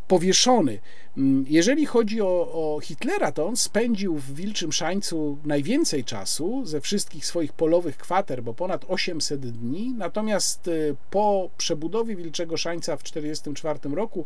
powieszony. 0.08 0.78
Mm, 1.16 1.44
jeżeli 1.48 1.86
chodzi 1.86 2.20
o, 2.20 2.26
o, 2.52 2.80
Hitlera, 2.80 3.32
to 3.32 3.46
on 3.46 3.56
spędził 3.56 4.16
w 4.16 4.34
Wilczym 4.34 4.72
Szańcu 4.72 5.38
najwięcej 5.44 6.04
czasu 6.04 6.64
ze 6.64 6.80
wszystkich 6.80 7.26
swoich 7.26 7.52
polowych 7.52 7.96
kwater, 7.96 8.42
bo 8.42 8.54
ponad 8.54 8.84
800 8.88 9.40
dni. 9.40 9.94
Natomiast 9.98 10.68
y, 10.68 10.96
po 11.10 11.50
przebudowie 11.58 12.16
Wilczego 12.16 12.56
Szańca 12.56 12.96
w 12.96 13.02
1944 13.02 13.94
roku 13.94 14.24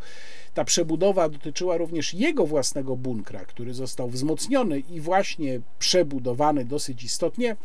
ta 0.54 0.64
przebudowa 0.64 1.28
dotyczyła 1.28 1.76
również 1.76 2.14
jego 2.14 2.46
własnego 2.46 2.96
bunkra, 2.96 3.44
który 3.44 3.74
został 3.74 4.08
wzmocniony 4.08 4.78
i 4.78 5.00
właśnie 5.00 5.60
przebudowany 5.78 6.64
dosyć 6.80 7.04
istotnie 7.04 7.56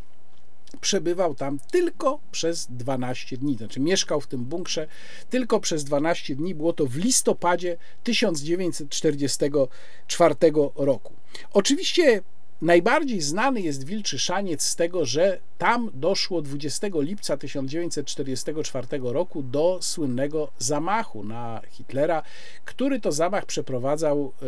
przebywał 0.81 1.35
tam 1.35 1.59
tylko 1.71 2.19
przez 2.31 2.67
12 2.69 3.37
dni. 3.37 3.57
Znaczy 3.57 3.79
mieszkał 3.79 4.21
w 4.21 4.27
tym 4.27 4.45
bunkrze 4.45 4.87
tylko 5.29 5.59
przez 5.59 5.83
12 5.83 6.35
dni. 6.35 6.55
Było 6.55 6.73
to 6.73 6.85
w 6.85 6.95
listopadzie 6.95 7.77
1944 8.03 10.35
roku. 10.75 11.13
Oczywiście 11.53 12.21
Najbardziej 12.61 13.21
znany 13.21 13.61
jest 13.61 13.85
Wilczy 13.85 14.19
Szaniec 14.19 14.63
z 14.63 14.75
tego, 14.75 15.05
że 15.05 15.39
tam 15.57 15.91
doszło 15.93 16.41
20 16.41 16.87
lipca 16.93 17.37
1944 17.37 18.87
roku 19.01 19.43
do 19.43 19.79
słynnego 19.81 20.51
zamachu 20.57 21.23
na 21.23 21.61
Hitlera, 21.69 22.23
który 22.65 22.99
to 22.99 23.11
zamach 23.11 23.45
przeprowadzał 23.45 24.33
e, 24.41 24.45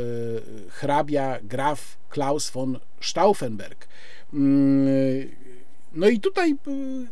hrabia 0.70 1.40
Graf 1.44 1.98
Klaus 2.10 2.50
von 2.50 2.80
Stauffenberg. 3.02 3.88
Mm, 4.34 5.30
no 5.94 6.08
i 6.08 6.20
tutaj 6.20 6.52
y, 6.52 6.56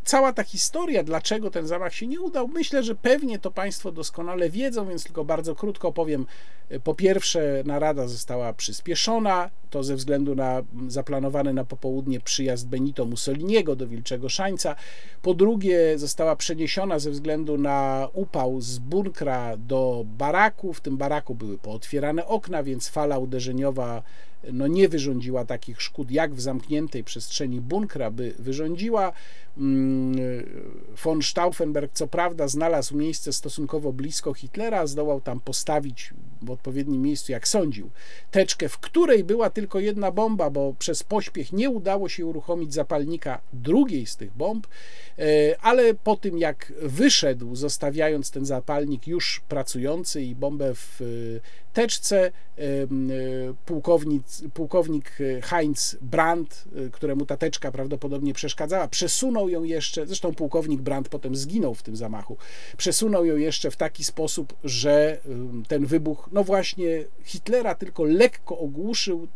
cała 0.04 0.34
ta 0.34 0.44
historia, 0.44 1.04
dlaczego 1.04 1.52
ten 1.52 1.68
zamach 1.68 1.94
się 1.94 2.08
nie 2.08 2.22
udał, 2.22 2.48
myślę, 2.48 2.84
że 2.84 2.96
pewnie 2.96 3.40
to 3.40 3.52
Państwo 3.52 3.92
doskonale 3.92 4.50
wiedzą, 4.50 4.88
więc 4.88 5.04
tylko 5.04 5.26
bardzo 5.26 5.56
krótko 5.56 5.92
powiem. 5.92 6.26
Po 6.84 6.96
pierwsze, 6.96 7.64
narada 7.66 8.08
została 8.08 8.54
przyspieszona, 8.54 9.50
to 9.70 9.84
ze 9.84 9.96
względu 9.96 10.36
na 10.36 10.62
zaplanowany 10.88 11.54
na 11.54 11.64
popołudnie 11.64 12.20
przyjazd 12.20 12.68
Benito 12.68 13.06
Mussoliniego 13.06 13.76
do 13.76 13.88
Wilczego 13.88 14.30
Szańca. 14.30 14.76
Po 15.22 15.34
drugie, 15.34 16.00
została 16.00 16.36
przeniesiona 16.36 17.00
ze 17.00 17.12
względu 17.12 17.58
na 17.58 18.08
upał 18.14 18.62
z 18.62 18.80
bunkra 18.80 19.58
do 19.58 20.06
baraku. 20.18 20.74
W 20.74 20.82
tym 20.82 20.98
baraku 20.98 21.36
były 21.36 21.58
pootwierane 21.58 22.26
okna, 22.28 22.64
więc 22.64 22.90
fala 22.90 23.18
uderzeniowa 23.18 24.04
no 24.54 24.68
nie 24.68 24.90
wyrządziła 24.90 25.46
takich 25.46 25.82
szkód, 25.82 26.12
jak 26.12 26.36
w 26.36 26.42
zamkniętej 26.42 27.04
przestrzeni 27.04 27.62
bunkra 27.62 28.12
by 28.12 28.34
wyrządziła. 28.40 29.12
Mm, 29.58 30.16
von 31.04 31.22
Stauffenberg, 31.22 31.92
co 31.94 32.08
prawda, 32.08 32.48
znalazł 32.48 32.98
miejsce 32.98 33.34
stosunkowo 33.34 33.94
blisko 33.94 34.34
Hitlera, 34.34 34.88
zdołał 34.88 35.22
tam 35.22 35.40
postawić 35.40 36.14
w 36.46 36.52
odpowiednim 36.52 37.02
miejscu, 37.02 37.32
jak 37.32 37.48
sądził, 37.48 37.90
teczkę, 38.32 38.70
w 38.70 38.78
której 38.78 39.24
była 39.24 39.50
tylko 39.50 39.80
jedna 39.80 40.12
bomba, 40.12 40.50
bo 40.50 40.74
przez 40.80 41.04
pośpiech 41.04 41.54
nie 41.54 41.70
udało 41.70 42.10
się 42.10 42.26
uruchomić 42.26 42.74
zapalnika 42.74 43.42
drugiej 43.54 44.06
z 44.06 44.16
tych 44.16 44.34
bomb, 44.34 44.68
e, 45.20 45.24
ale 45.62 45.94
po 45.94 46.16
tym, 46.16 46.38
jak 46.38 46.74
wyszedł, 46.82 47.56
zostawiając 47.56 48.32
ten 48.32 48.46
zapalnik 48.46 49.08
już 49.08 49.42
pracujący 49.48 50.22
i 50.22 50.36
bombę 50.36 50.76
w 50.76 51.02
teczce, 51.76 52.26
e, 52.26 52.32
pułkownik, 53.66 54.24
pułkownik 54.54 55.12
Heinz 55.44 55.98
Brandt, 56.02 56.66
e, 56.76 56.90
któremu 56.90 57.26
ta 57.26 57.38
teczka 57.38 57.72
prawdopodobnie 57.72 58.34
przeszkadzała, 58.34 58.88
przesunął 58.88 59.50
ją 59.50 59.64
jeszcze, 59.64 60.08
zresztą 60.08 60.34
pułkownik 60.34 60.82
Brandt 60.82 61.10
potem 61.10 61.36
zginął 61.36 61.76
w 61.76 61.84
tym 61.84 61.96
zamachu, 61.96 62.38
przesunął 62.78 63.26
ją 63.26 63.38
jeszcze 63.38 63.72
w 63.72 63.76
taki 63.76 64.04
sposób, 64.04 64.54
że 64.64 65.18
ten 65.68 65.86
wybuch, 65.86 66.30
no 66.36 66.44
właśnie 66.44 66.86
Hitlera 67.24 67.76
tylko 67.76 68.04
lekko 68.04 68.60
ogłuszył, 68.60 69.28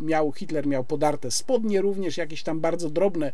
miał, 0.00 0.32
Hitler 0.32 0.66
miał 0.66 0.84
podarte 0.84 1.30
spodnie 1.30 1.80
również, 1.80 2.16
jakieś 2.16 2.42
tam 2.42 2.60
bardzo 2.60 2.90
drobne 2.90 3.32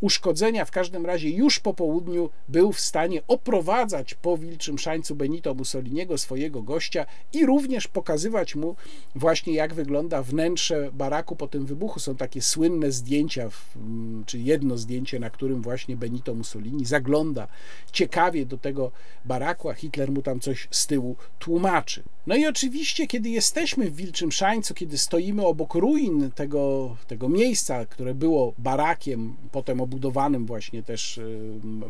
uszkodzenia, 0.00 0.64
w 0.64 0.70
każdym 0.70 1.06
razie 1.06 1.30
już 1.30 1.58
po 1.58 1.74
południu 1.74 2.30
był 2.48 2.72
w 2.72 2.80
stanie 2.80 3.22
oprowadzać 3.28 4.14
po 4.14 4.38
Wilczym 4.38 4.78
Szańcu 4.78 5.14
Benito 5.14 5.54
Mussoliniego, 5.54 6.18
swojego 6.18 6.62
gościa 6.62 7.06
i 7.32 7.46
również 7.46 7.88
pokazywać 7.88 8.54
mu 8.54 8.76
właśnie 9.14 9.54
jak 9.54 9.74
wygląda 9.74 10.22
wnętrze 10.22 10.90
baraku 10.92 11.36
po 11.36 11.48
tym 11.48 11.66
wybuchu. 11.66 12.00
Są 12.00 12.16
takie 12.16 12.42
słynne 12.42 12.92
zdjęcia, 12.92 13.48
czy 14.26 14.38
jedno 14.38 14.78
zdjęcie, 14.78 15.18
na 15.18 15.30
którym 15.30 15.62
właśnie 15.62 15.82
właśnie 15.82 15.96
Benito 15.96 16.34
Mussolini 16.34 16.84
zagląda 16.84 17.48
ciekawie 17.92 18.46
do 18.46 18.58
tego 18.58 18.92
baraku, 19.24 19.70
a 19.70 19.74
Hitler 19.74 20.10
mu 20.12 20.22
tam 20.22 20.40
coś 20.40 20.68
z 20.70 20.86
tyłu 20.86 21.16
tłumaczy. 21.38 22.02
No 22.26 22.36
i 22.36 22.46
oczywiście, 22.52 23.06
kiedy 23.06 23.28
jesteśmy 23.28 23.90
w 23.90 23.96
Wilczym 23.96 24.32
Szańcu, 24.32 24.74
kiedy 24.74 24.98
stoimy 24.98 25.46
obok 25.46 25.74
ruin 25.74 26.30
tego, 26.30 26.96
tego 27.06 27.28
miejsca, 27.28 27.86
które 27.86 28.14
było 28.14 28.54
barakiem, 28.58 29.36
potem 29.52 29.80
obudowanym 29.80 30.46
właśnie 30.46 30.82
też 30.82 31.20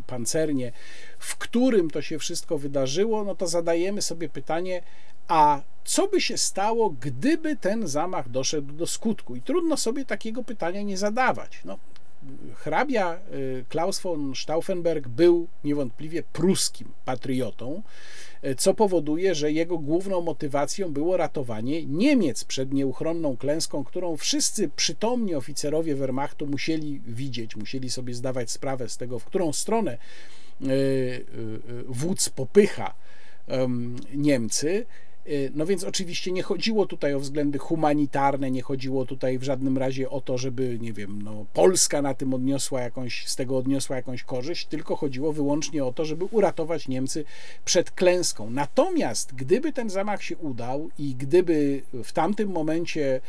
pancernie, 0.07 0.73
w 1.19 1.37
którym 1.37 1.91
to 1.91 2.03
się 2.03 2.19
wszystko 2.19 2.59
wydarzyło, 2.59 3.25
no 3.25 3.35
to 3.35 3.47
zadajemy 3.47 4.03
sobie 4.03 4.29
pytanie, 4.29 4.83
a 5.29 5.61
co 5.85 6.09
by 6.09 6.21
się 6.21 6.39
stało, 6.39 6.95
gdyby 7.01 7.57
ten 7.57 7.89
zamach 7.89 8.29
doszedł 8.29 8.73
do 8.73 8.87
skutku? 8.87 9.37
I 9.37 9.41
trudno 9.41 9.77
sobie 9.77 10.05
takiego 10.05 10.45
pytania 10.45 10.83
nie 10.83 10.99
zadawać. 10.99 11.61
No, 11.65 11.79
hrabia 12.55 13.19
y, 13.35 13.65
Klaus 13.69 14.01
von 14.01 14.35
Stauffenberg 14.35 15.09
był 15.09 15.49
niewątpliwie 15.65 16.23
pruskim 16.23 16.89
patriotą, 17.05 17.77
y, 17.77 17.83
co 18.57 18.75
powoduje, 18.75 19.35
że 19.35 19.53
jego 19.53 19.79
główną 19.79 20.21
motywacją 20.21 20.93
było 20.93 21.17
ratowanie 21.17 21.87
Niemiec 21.87 22.45
przed 22.45 22.73
nieuchronną 22.73 23.37
klęską, 23.37 23.85
którą 23.85 24.17
wszyscy 24.17 24.69
przytomni 24.77 25.35
oficerowie 25.35 25.95
Wehrmachtu 25.95 26.47
musieli 26.47 27.01
widzieć, 27.07 27.57
musieli 27.57 27.91
sobie 27.91 28.15
zdawać 28.15 28.51
sprawę 28.51 28.89
z 28.89 28.97
tego, 28.97 29.19
w 29.19 29.25
którą 29.25 29.53
stronę 29.53 29.99
y, 30.63 31.25
wódz 31.89 32.29
popycha 32.29 32.95
Niemcy. 34.15 34.87
Y, 35.27 35.51
no 35.55 35.67
więc 35.67 35.85
oczywiście 35.85 36.33
nie 36.33 36.43
chodziło 36.43 36.87
tutaj 36.87 37.15
o 37.15 37.21
względy 37.21 37.59
humanitarne, 37.59 38.51
nie 38.51 38.63
chodziło 38.63 39.07
tutaj 39.07 39.39
w 39.39 39.43
żadnym 39.43 39.79
razie 39.79 40.11
o 40.11 40.21
to, 40.21 40.39
żeby, 40.39 40.79
nie 40.81 40.93
wiem, 40.93 41.23
no, 41.23 41.47
Polska 41.53 42.03
na 42.03 42.15
tym 42.15 42.35
odniosła 42.35 42.81
jakąś, 42.81 43.27
z 43.27 43.37
tego 43.37 43.57
odniosła 43.57 43.97
jakąś 43.97 44.23
korzyść, 44.23 44.67
tylko 44.67 44.97
chodziło 44.97 45.33
wyłącznie 45.33 45.85
o 45.85 45.93
to, 45.93 46.05
żeby 46.05 46.25
uratować 46.25 46.89
Niemcy 46.89 47.25
przed 47.65 47.91
klęską. 47.91 48.51
Natomiast 48.51 49.35
gdyby 49.35 49.73
ten 49.73 49.91
zamach 49.91 50.23
się 50.23 50.37
udał 50.37 50.91
i 50.99 51.15
gdyby 51.15 51.83
w 52.05 52.13
tamtym 52.13 52.51
momencie 52.51 53.21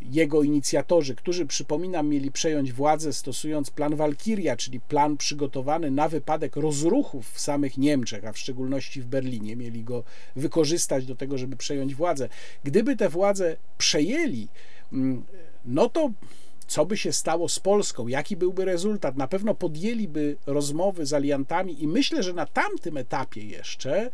jego 0.00 0.42
inicjatorzy, 0.42 1.14
którzy 1.14 1.46
przypominam, 1.46 2.08
mieli 2.08 2.30
przejąć 2.30 2.72
władzę 2.72 3.12
stosując 3.12 3.70
plan 3.70 3.96
Walkiria, 3.96 4.56
czyli 4.56 4.80
plan 4.80 5.16
przygotowany 5.16 5.90
na 5.90 6.08
wypadek 6.08 6.56
rozruchów 6.56 7.30
w 7.30 7.40
samych 7.40 7.78
Niemczech, 7.78 8.24
a 8.24 8.32
w 8.32 8.38
szczególności 8.38 9.02
w 9.02 9.06
Berlinie, 9.06 9.56
mieli 9.56 9.84
go 9.84 10.04
wykorzystać 10.36 11.06
do 11.06 11.16
tego, 11.16 11.38
żeby 11.38 11.56
przejąć 11.56 11.94
władzę. 11.94 12.28
Gdyby 12.64 12.96
te 12.96 13.08
władze 13.08 13.56
przejęli, 13.78 14.48
no 15.64 15.88
to 15.88 16.10
co 16.66 16.86
by 16.86 16.96
się 16.96 17.12
stało 17.12 17.48
z 17.48 17.60
Polską, 17.60 18.08
jaki 18.08 18.36
byłby 18.36 18.64
rezultat. 18.64 19.16
Na 19.16 19.28
pewno 19.28 19.54
podjęliby 19.54 20.36
rozmowy 20.46 21.06
z 21.06 21.12
aliantami 21.12 21.82
i 21.82 21.88
myślę, 21.88 22.22
że 22.22 22.32
na 22.32 22.46
tamtym 22.46 22.96
etapie 22.96 23.44
jeszcze 23.44 24.10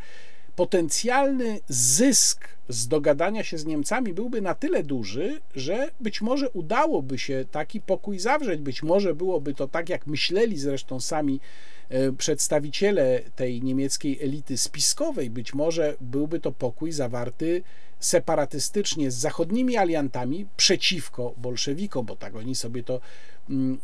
potencjalny 0.56 1.60
zysk 1.68 2.48
z 2.68 2.88
dogadania 2.88 3.44
się 3.44 3.58
z 3.58 3.64
Niemcami 3.64 4.14
byłby 4.14 4.40
na 4.40 4.54
tyle 4.54 4.82
duży, 4.82 5.40
że 5.54 5.90
być 6.00 6.20
może 6.20 6.50
udałoby 6.50 7.18
się 7.18 7.44
taki 7.50 7.80
pokój 7.80 8.18
zawrzeć. 8.18 8.60
Być 8.60 8.82
może 8.82 9.14
byłoby 9.14 9.54
to 9.54 9.68
tak, 9.68 9.88
jak 9.88 10.06
myśleli 10.06 10.58
zresztą 10.58 11.00
sami 11.00 11.40
e, 11.88 12.12
przedstawiciele 12.12 13.20
tej 13.36 13.62
niemieckiej 13.62 14.22
elity 14.22 14.56
spiskowej. 14.56 15.30
Być 15.30 15.54
może 15.54 15.96
byłby 16.00 16.40
to 16.40 16.52
pokój 16.52 16.92
zawarty 16.92 17.62
separatystycznie 18.00 19.10
z 19.10 19.14
zachodnimi 19.14 19.76
aliantami 19.76 20.46
przeciwko 20.56 21.34
bolszewikom, 21.36 22.06
bo 22.06 22.16
tak 22.16 22.36
oni 22.36 22.54
sobie 22.54 22.82
to 22.82 23.00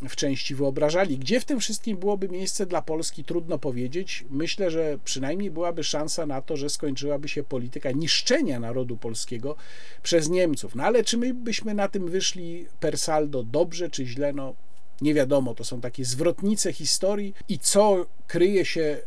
w 0.09 0.15
części 0.15 0.55
wyobrażali. 0.55 1.17
Gdzie 1.17 1.39
w 1.39 1.45
tym 1.45 1.59
wszystkim 1.59 1.97
byłoby 1.97 2.29
miejsce 2.29 2.65
dla 2.65 2.81
Polski, 2.81 3.23
trudno 3.23 3.59
powiedzieć. 3.59 4.25
Myślę, 4.29 4.71
że 4.71 4.99
przynajmniej 5.03 5.51
byłaby 5.51 5.83
szansa 5.83 6.25
na 6.25 6.41
to, 6.41 6.57
że 6.57 6.69
skończyłaby 6.69 7.27
się 7.27 7.43
polityka 7.43 7.91
niszczenia 7.91 8.59
narodu 8.59 8.97
polskiego 8.97 9.55
przez 10.03 10.29
Niemców. 10.29 10.75
No 10.75 10.83
ale 10.83 11.03
czy 11.03 11.17
my 11.17 11.33
byśmy 11.33 11.73
na 11.73 11.87
tym 11.87 12.09
wyszli 12.09 12.65
per 12.79 12.97
saldo 12.97 13.43
dobrze 13.43 13.89
czy 13.89 14.05
źle? 14.05 14.33
No 14.33 14.55
nie 15.01 15.13
wiadomo, 15.13 15.55
to 15.55 15.63
są 15.63 15.81
takie 15.81 16.05
zwrotnice 16.05 16.73
historii 16.73 17.33
i 17.49 17.59
co 17.59 18.05
kryje 18.27 18.65
się 18.65 18.81
e, 18.81 18.97
e, 18.97 19.01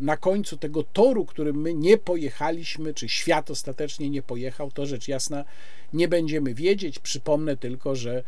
na 0.00 0.16
końcu 0.16 0.56
tego 0.56 0.82
toru, 0.82 1.24
którym 1.24 1.60
my 1.60 1.74
nie 1.74 1.98
pojechaliśmy, 1.98 2.94
czy 2.94 3.08
świat 3.08 3.50
ostatecznie 3.50 4.10
nie 4.10 4.22
pojechał, 4.22 4.70
to 4.70 4.86
rzecz 4.86 5.08
jasna 5.08 5.44
nie 5.92 6.08
będziemy 6.08 6.54
wiedzieć. 6.54 6.98
Przypomnę 6.98 7.56
tylko, 7.56 7.96
że 7.96 8.22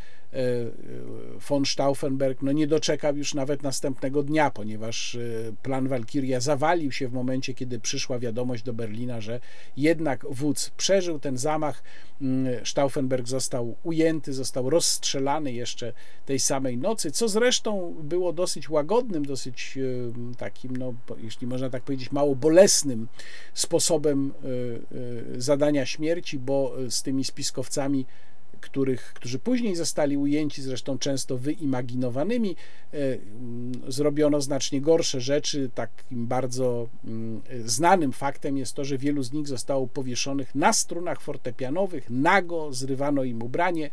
von 1.49 1.67
Stauffenberg 1.67 2.43
no 2.43 2.53
nie 2.53 2.67
doczekał 2.67 3.17
już 3.17 3.35
nawet 3.35 3.63
następnego 3.63 4.23
dnia, 4.23 4.51
ponieważ 4.51 5.19
plan 5.63 5.89
Walkiria 5.89 6.41
zawalił 6.41 6.93
się 6.93 7.09
w 7.09 7.13
momencie, 7.13 7.55
kiedy 7.55 7.81
przyszła 7.81 8.19
wiadomość 8.19 8.63
do 8.63 8.73
Berlina, 8.73 9.21
że 9.21 9.41
jednak 9.77 10.27
wódz 10.31 10.71
przeżył 10.71 11.19
ten 11.19 11.39
zamach. 11.39 11.83
Mm, 12.21 12.67
Stauffenberg 12.67 13.29
został 13.29 13.77
ujęty, 13.83 14.33
został 14.33 14.71
rozstrzelany 14.71 15.53
jeszcze 15.53 15.93
tej 16.27 16.39
samej 16.39 16.79
nocy, 16.79 17.11
co 17.11 17.29
zresztą 17.29 17.95
było 18.03 18.33
dosyć 18.33 18.71
łagodnym, 18.71 19.25
dosyć 19.25 19.79
takim, 20.39 20.77
no, 20.77 20.95
jeśli 21.23 21.47
można 21.47 21.71
tak 21.71 21.83
powiedzieć, 21.83 22.13
mało 22.13 22.37
bolesnym 22.37 23.09
sposobem 23.55 24.33
e, 24.33 25.37
e, 25.37 25.41
zadania 25.41 25.87
śmierci, 25.87 26.39
bo 26.39 26.75
z 26.89 27.03
tymi 27.03 27.25
spiskowcami 27.25 28.07
których, 28.65 29.13
którzy 29.15 29.39
później 29.39 29.77
zostali 29.77 30.17
ujęci, 30.17 30.63
zresztą 30.63 30.99
często 30.99 31.39
wyimaginowanymi, 31.39 32.57
e, 32.93 32.97
zrobiono 33.89 34.41
znacznie 34.41 34.81
gorsze 34.81 35.21
rzeczy. 35.21 35.71
Takim 35.75 36.27
bardzo 36.27 36.89
znanym 37.65 38.13
faktem 38.13 38.57
jest 38.57 38.75
to, 38.75 38.85
że 38.85 38.99
wielu 38.99 39.23
z 39.23 39.33
nich 39.33 39.49
zostało 39.49 39.87
powieszonych 39.87 40.55
na 40.55 40.73
strunach 40.73 41.21
fortepianowych, 41.21 42.11
nago 42.11 42.73
zrywano 42.73 43.25
im 43.25 43.43
ubranie 43.43 43.91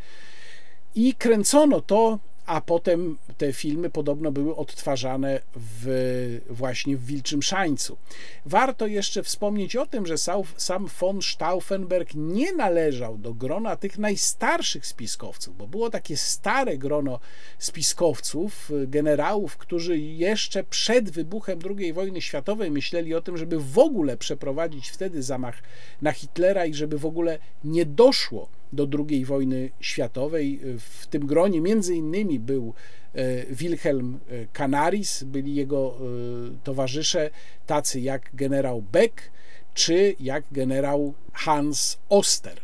i 0.96 1.14
kręcono 1.14 1.82
to 1.82 2.20
a 2.52 2.62
potem 2.62 3.18
te 3.38 3.54
filmy 3.54 3.90
podobno 3.90 4.32
były 4.32 4.56
odtwarzane 4.56 5.42
w, 5.56 6.42
właśnie 6.50 6.98
w 6.98 7.06
Wilczym 7.06 7.42
Szańcu. 7.42 7.98
Warto 8.46 8.88
jeszcze 8.88 9.24
wspomnieć 9.24 9.76
o 9.76 9.86
tym, 9.86 10.06
że 10.06 10.16
sam 10.58 10.88
von 11.00 11.22
Stauffenberg 11.22 12.10
nie 12.16 12.54
należał 12.54 13.18
do 13.18 13.34
grona 13.34 13.76
tych 13.76 13.98
najstarszych 13.98 14.86
spiskowców, 14.86 15.58
bo 15.58 15.68
było 15.68 15.90
takie 15.90 16.18
stare 16.18 16.78
grono 16.78 17.20
spiskowców, 17.60 18.72
generałów, 18.88 19.58
którzy 19.58 19.98
jeszcze 19.98 20.64
przed 20.64 21.10
wybuchem 21.10 21.60
II 21.80 21.94
wojny 21.94 22.22
światowej 22.22 22.72
myśleli 22.72 23.16
o 23.16 23.22
tym, 23.22 23.38
żeby 23.38 23.60
w 23.60 23.80
ogóle 23.80 24.18
przeprowadzić 24.18 24.90
wtedy 24.90 25.24
zamach 25.24 25.64
na 26.02 26.12
Hitlera 26.12 26.66
i 26.66 26.74
żeby 26.74 26.98
w 26.98 27.06
ogóle 27.06 27.40
nie 27.64 27.86
doszło 27.86 28.61
do 28.74 28.88
II 29.10 29.26
wojny 29.26 29.70
światowej. 29.80 30.60
W 30.80 31.08
tym 31.08 31.26
gronie 31.26 31.62
między 31.62 31.96
innymi 31.96 32.40
był 32.40 32.74
e, 33.14 33.46
Wilhelm 33.46 34.16
e, 34.16 34.46
Canaris, 34.54 35.24
byli 35.24 35.56
jego 35.56 35.96
e, 35.96 36.02
towarzysze, 36.64 37.30
tacy 37.68 38.00
jak 38.00 38.30
generał 38.34 38.82
Beck 38.82 39.22
czy 39.74 40.16
jak 40.20 40.44
generał 40.52 41.14
Hans 41.34 41.98
Oster. 42.10 42.62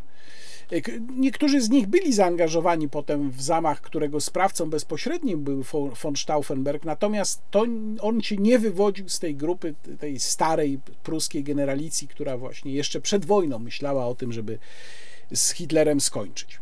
Niektórzy 1.17 1.61
z 1.61 1.69
nich 1.69 1.87
byli 1.87 2.13
zaangażowani 2.13 2.89
potem 2.89 3.31
w 3.31 3.41
zamach, 3.41 3.81
którego 3.81 4.21
sprawcą 4.21 4.69
bezpośrednim 4.69 5.43
był 5.43 5.63
von 6.03 6.15
Stauffenberg, 6.15 6.85
natomiast 6.85 7.41
to 7.51 7.65
on 8.01 8.21
się 8.21 8.35
nie 8.35 8.59
wywodził 8.59 9.09
z 9.09 9.19
tej 9.19 9.35
grupy, 9.35 9.75
tej 9.99 10.19
starej 10.19 10.79
pruskiej 11.03 11.43
generalicji, 11.43 12.07
która 12.07 12.37
właśnie 12.37 12.73
jeszcze 12.73 13.01
przed 13.01 13.25
wojną 13.25 13.59
myślała 13.59 14.07
o 14.07 14.15
tym, 14.15 14.33
żeby 14.33 14.59
z 15.33 15.51
Hitlerem 15.51 16.01
skończyć. 16.01 16.59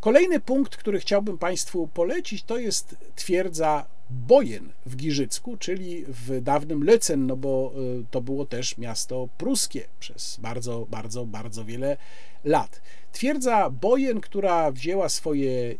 Kolejny 0.00 0.40
punkt, 0.40 0.76
który 0.76 1.00
chciałbym 1.00 1.38
Państwu 1.38 1.88
polecić, 1.88 2.42
to 2.42 2.58
jest 2.58 2.96
twierdza 3.16 3.86
Bojen 4.10 4.72
w 4.86 4.96
Giżycku, 4.96 5.56
czyli 5.56 6.04
w 6.08 6.40
dawnym 6.40 6.84
Lecen, 6.84 7.26
no 7.26 7.36
bo 7.36 7.72
y, 8.00 8.04
to 8.10 8.20
było 8.20 8.46
też 8.46 8.78
miasto 8.78 9.28
pruskie 9.38 9.88
przez 10.00 10.36
bardzo, 10.40 10.86
bardzo, 10.90 11.26
bardzo 11.26 11.64
wiele 11.64 11.96
lat. 12.44 12.80
Twierdza 13.12 13.70
Bojen, 13.70 14.20
która 14.20 14.72
wzięła 14.72 15.08
swoje 15.08 15.74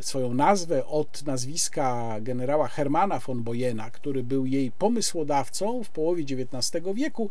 swoją 0.00 0.34
nazwę 0.34 0.86
od 0.86 1.22
nazwiska 1.26 2.16
generała 2.20 2.68
Hermana 2.68 3.18
von 3.18 3.42
Boyena, 3.42 3.90
który 3.90 4.22
był 4.22 4.46
jej 4.46 4.70
pomysłodawcą 4.70 5.84
w 5.84 5.90
połowie 5.90 6.24
XIX 6.24 6.84
wieku, 6.94 7.30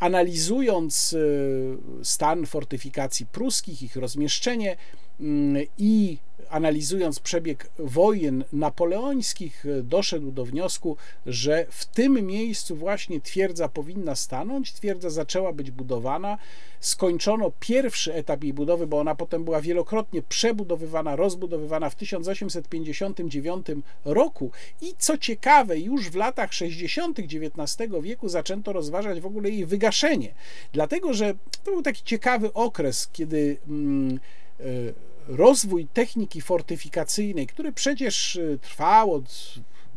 analizując 0.00 1.12
y, 1.12 1.76
stan 2.02 2.46
fortyfikacji 2.46 3.26
pruskich, 3.26 3.82
ich 3.82 3.96
rozmieszczenie 3.96 4.76
mm, 5.20 5.66
i 5.78 6.18
analizując 6.52 7.20
przebieg 7.20 7.70
wojen 7.78 8.44
napoleońskich, 8.52 9.64
doszedł 9.82 10.30
do 10.30 10.44
wniosku, 10.44 10.96
że 11.26 11.66
w 11.70 11.86
tym 11.86 12.26
miejscu 12.26 12.76
właśnie 12.76 13.20
twierdza 13.20 13.68
powinna 13.68 14.14
stanąć. 14.14 14.72
Twierdza 14.72 15.10
zaczęła 15.10 15.52
być 15.52 15.70
budowana. 15.70 16.38
Skończono 16.80 17.52
pierwszy 17.60 18.14
etap 18.14 18.44
jej 18.44 18.52
budowy, 18.52 18.86
bo 18.86 18.98
ona 18.98 19.14
potem 19.14 19.44
była 19.44 19.60
wielokrotnie 19.60 20.22
przebudowywana, 20.22 21.16
rozbudowywana 21.16 21.90
w 21.90 21.94
1859 21.94 23.66
roku. 24.04 24.50
I 24.80 24.94
co 24.98 25.18
ciekawe, 25.18 25.78
już 25.78 26.10
w 26.10 26.14
latach 26.14 26.52
60. 26.52 27.18
XIX 27.18 27.92
wieku 28.02 28.28
zaczęto 28.28 28.72
rozważać 28.72 29.20
w 29.20 29.26
ogóle 29.26 29.50
jej 29.50 29.66
wygaszenie, 29.66 30.34
dlatego 30.72 31.14
że 31.14 31.34
to 31.64 31.70
był 31.70 31.82
taki 31.82 32.02
ciekawy 32.04 32.52
okres, 32.52 33.08
kiedy. 33.12 33.56
Mm, 33.68 34.20
y, 34.60 34.94
rozwój 35.28 35.86
techniki 35.86 36.40
fortyfikacyjnej, 36.40 37.46
który 37.46 37.72
przecież 37.72 38.36
y, 38.36 38.58
trwał 38.62 39.14
od 39.14 39.54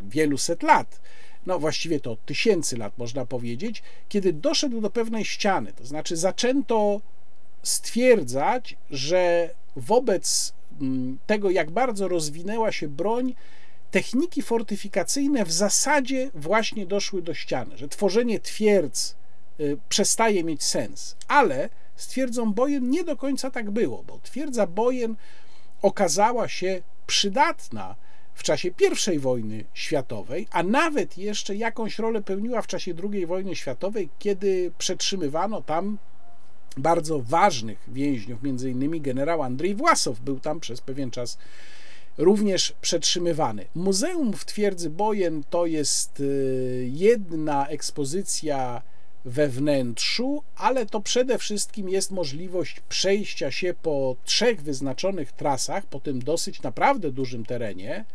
wielu 0.10 0.38
set 0.38 0.64
lat, 0.64 1.02
no 1.46 1.60
właściwie 1.60 2.00
to 2.00 2.12
od 2.12 2.26
tysięcy 2.26 2.78
lat 2.78 2.98
można 2.98 3.26
powiedzieć, 3.26 3.84
kiedy 4.10 4.34
doszedł 4.34 4.82
do 4.82 4.90
pewnej 4.90 5.26
ściany, 5.26 5.74
to 5.74 5.86
znaczy 5.86 6.18
zaczęto 6.18 7.02
stwierdzać, 7.64 8.78
że 8.90 9.50
wobec 9.76 10.54
mm, 10.82 11.18
tego, 11.28 11.50
jak 11.50 11.72
bardzo 11.72 12.08
rozwinęła 12.08 12.72
się 12.72 12.88
broń, 12.88 13.36
techniki 13.92 14.42
fortyfikacyjne 14.42 15.46
w 15.46 15.52
zasadzie 15.52 16.32
właśnie 16.34 16.86
doszły 16.86 17.22
do 17.22 17.34
ściany, 17.34 17.78
że 17.78 17.88
tworzenie 17.88 18.40
twierdz 18.40 19.16
y, 19.60 19.78
przestaje 19.90 20.44
mieć 20.44 20.64
sens, 20.64 21.16
ale 21.28 21.70
Stwierdzą 21.96 22.54
Bojen 22.54 22.90
nie 22.90 23.04
do 23.04 23.18
końca 23.18 23.52
tak 23.52 23.72
było, 23.72 24.04
bo 24.04 24.20
twierdza 24.24 24.68
Bojen 24.68 25.16
okazała 25.82 26.48
się 26.48 26.82
przydatna 27.08 27.96
w 28.34 28.44
czasie 28.44 28.70
I 29.14 29.20
wojny 29.20 29.64
światowej, 29.74 30.48
a 30.52 30.64
nawet 30.64 31.18
jeszcze 31.18 31.56
jakąś 31.56 32.00
rolę 32.00 32.22
pełniła 32.22 32.62
w 32.62 32.68
czasie 32.68 32.94
II 33.14 33.26
wojny 33.26 33.56
światowej, 33.56 34.10
kiedy 34.20 34.72
przetrzymywano 34.78 35.62
tam 35.62 35.98
bardzo 36.78 37.20
ważnych 37.20 37.80
więźniów, 37.88 38.44
między 38.44 38.72
innymi 38.72 39.02
generał 39.02 39.44
Andrzej 39.44 39.76
Własow 39.76 40.20
był 40.20 40.40
tam 40.40 40.60
przez 40.60 40.82
pewien 40.82 41.12
czas 41.12 41.38
również 42.18 42.74
przetrzymywany. 42.82 43.66
Muzeum 43.76 44.34
w 44.34 44.46
twierdzy 44.46 44.90
Bojen 44.90 45.44
to 45.50 45.66
jest 45.66 46.20
y, 46.20 46.90
jedna 46.92 47.68
ekspozycja 47.68 48.82
we 49.26 49.48
wnętrzu, 49.48 50.44
ale 50.56 50.86
to 50.86 51.02
przede 51.02 51.38
wszystkim 51.38 51.90
jest 51.90 52.12
możliwość 52.12 52.80
przejścia 52.90 53.52
się 53.52 53.74
po 53.82 54.16
trzech 54.26 54.62
wyznaczonych 54.62 55.32
trasach, 55.32 55.86
po 55.86 56.00
tym 56.00 56.20
dosyć 56.20 56.62
naprawdę 56.62 57.12
dużym 57.12 57.46
terenie. 57.46 58.06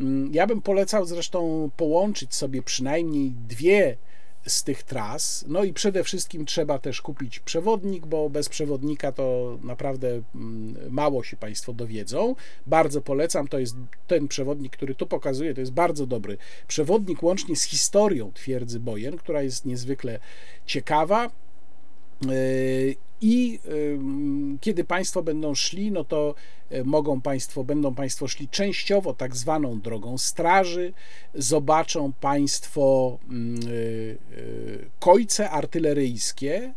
Mm, 0.00 0.34
ja 0.34 0.46
bym 0.46 0.62
polecał 0.62 1.06
zresztą 1.06 1.70
połączyć 1.76 2.34
sobie 2.34 2.62
przynajmniej 2.62 3.30
dwie 3.48 3.96
z 4.46 4.64
tych 4.64 4.82
tras. 4.82 5.44
No 5.48 5.64
i 5.64 5.72
przede 5.72 6.04
wszystkim 6.04 6.46
trzeba 6.46 6.78
też 6.78 7.02
kupić 7.02 7.40
przewodnik, 7.40 8.06
bo 8.06 8.30
bez 8.30 8.48
przewodnika 8.48 9.12
to 9.12 9.58
naprawdę 9.62 10.22
mm, 10.34 10.76
mało 10.90 11.22
się 11.22 11.36
Państwo 11.36 11.72
dowiedzą. 11.72 12.34
Bardzo 12.66 13.00
polecam, 13.00 13.48
to 13.48 13.58
jest 13.58 13.76
ten 14.06 14.28
przewodnik, 14.28 14.72
który 14.72 14.94
tu 14.94 15.06
pokazuję, 15.06 15.54
to 15.54 15.60
jest 15.60 15.72
bardzo 15.72 16.06
dobry 16.06 16.38
przewodnik, 16.68 17.22
łącznie 17.22 17.56
z 17.56 17.62
historią 17.62 18.32
twierdzy 18.32 18.80
Bojen, 18.80 19.16
która 19.16 19.42
jest 19.42 19.64
niezwykle 19.64 20.18
ciekawa. 20.66 21.30
I 23.20 23.60
kiedy 24.60 24.84
Państwo 24.84 25.22
będą 25.22 25.54
szli, 25.54 25.92
no 25.92 26.04
to 26.04 26.34
e, 26.70 26.84
mogą 26.84 27.20
Państwo, 27.20 27.64
będą 27.64 27.94
Państwo 27.94 28.28
szli 28.28 28.48
częściowo 28.48 29.14
tak 29.14 29.36
zwaną 29.36 29.80
drogą 29.80 30.18
straży, 30.18 30.92
zobaczą 31.34 32.12
Państwo 32.12 33.18
e, 33.22 33.32
e, 33.32 33.36
kojce 35.00 35.50
artyleryjskie, 35.50 36.74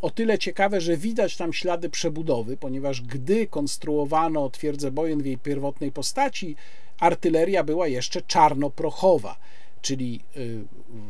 o 0.00 0.10
tyle 0.10 0.38
ciekawe, 0.38 0.80
że 0.80 0.96
widać 0.96 1.36
tam 1.36 1.52
ślady 1.52 1.90
przebudowy, 1.90 2.56
ponieważ 2.56 3.02
gdy 3.02 3.46
konstruowano 3.46 4.50
twierdzę 4.50 4.90
Bojen 4.90 5.22
w 5.22 5.26
jej 5.26 5.38
pierwotnej 5.38 5.92
postaci, 5.92 6.56
artyleria 7.00 7.64
była 7.64 7.88
jeszcze 7.88 8.22
czarnoprochowa 8.22 9.36
czyli 9.82 10.20
y, 10.36 10.64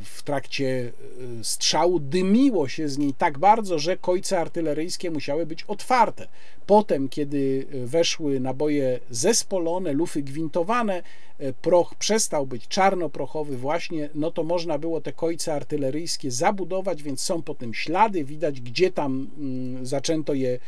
w 0.05 0.23
trakcie 0.23 0.93
y, 1.41 1.45
strzału 1.45 2.01
dymiło 2.01 2.69
się 2.69 2.89
z 2.89 2.99
niej 2.99 3.15
tak 3.15 3.39
bardzo, 3.39 3.79
że 3.79 3.97
kojce 3.97 4.41
artyleryjskie 4.41 5.11
musiały 5.11 5.47
być 5.47 5.65
otwarte. 5.65 6.29
Potem, 6.67 7.09
kiedy 7.09 7.67
weszły 7.85 8.41
naboje 8.41 9.01
zespolone, 9.11 9.93
lufy 9.93 10.23
gwintowane, 10.23 11.03
y, 11.41 11.55
proch 11.63 11.95
przestał 11.95 12.47
być 12.47 12.69
czarnoprochowy 12.69 13.57
właśnie, 13.57 14.09
no 14.15 14.31
to 14.31 14.45
można 14.45 14.79
było 14.79 15.01
te 15.01 15.13
kojce 15.13 15.55
artyleryjskie 15.55 16.31
zabudować, 16.31 17.03
więc 17.03 17.21
są 17.21 17.43
po 17.43 17.55
tym 17.55 17.75
ślady, 17.75 18.25
widać 18.25 18.61
gdzie 18.61 18.93
tam 18.93 19.31
mm, 19.39 19.87
zaczęto 19.87 20.35
je 20.35 20.59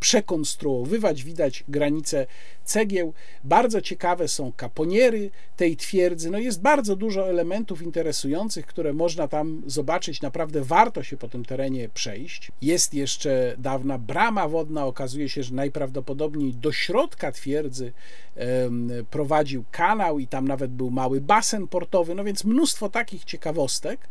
przekonstruowywać, 0.00 1.24
widać 1.24 1.64
granice 1.68 2.26
cegieł. 2.64 3.12
Bardzo 3.44 3.80
ciekawe 3.80 4.28
są 4.28 4.52
kaponiery 4.52 5.30
tej 5.56 5.76
twierdzy. 5.76 6.30
No 6.30 6.38
jest 6.38 6.62
bardzo 6.62 6.96
dużo 6.96 7.28
elementów 7.28 7.82
interesujących, 7.82 8.66
które 8.66 8.92
można 8.92 9.28
tam 9.28 9.62
zobaczyć. 9.66 10.22
Naprawdę 10.22 10.60
warto 10.64 11.02
się 11.02 11.16
po 11.16 11.28
tym 11.28 11.44
terenie 11.44 11.88
przejść. 11.88 12.52
Jest 12.62 12.94
jeszcze 12.94 13.54
dawna 13.58 13.98
brama 13.98 14.48
wodna. 14.48 14.86
Okazuje 14.86 15.23
się, 15.28 15.42
że 15.42 15.54
najprawdopodobniej 15.54 16.54
do 16.54 16.72
środka 16.72 17.32
twierdzy 17.32 17.92
prowadził 19.10 19.64
kanał 19.70 20.18
i 20.18 20.26
tam 20.26 20.48
nawet 20.48 20.70
był 20.70 20.90
mały 20.90 21.20
basen 21.20 21.68
portowy. 21.68 22.14
No 22.14 22.24
więc 22.24 22.44
mnóstwo 22.44 22.88
takich 22.88 23.24
ciekawostek. 23.24 24.08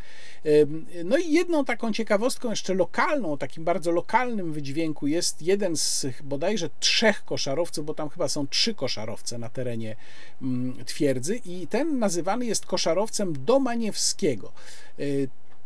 No 1.06 1.18
i 1.18 1.32
jedną 1.32 1.66
taką 1.66 1.94
ciekawostką 1.94 2.50
jeszcze 2.50 2.74
lokalną, 2.74 3.38
takim 3.38 3.64
bardzo 3.64 3.92
lokalnym 3.92 4.54
wydźwięku 4.54 5.08
jest 5.08 5.42
jeden 5.42 5.78
z 5.78 6.06
bodajże 6.24 6.70
trzech 6.80 7.26
koszarowców, 7.26 7.86
bo 7.86 7.94
tam 7.94 8.10
chyba 8.10 8.30
są 8.30 8.48
trzy 8.48 8.74
koszarowce 8.74 9.38
na 9.38 9.50
terenie 9.50 9.96
mm, 10.42 10.86
twierdzy 10.86 11.42
i 11.46 11.68
ten 11.68 12.00
nazywany 12.00 12.46
jest 12.46 12.66
koszarowcem 12.66 13.46
Domaniewskiego. 13.46 14.52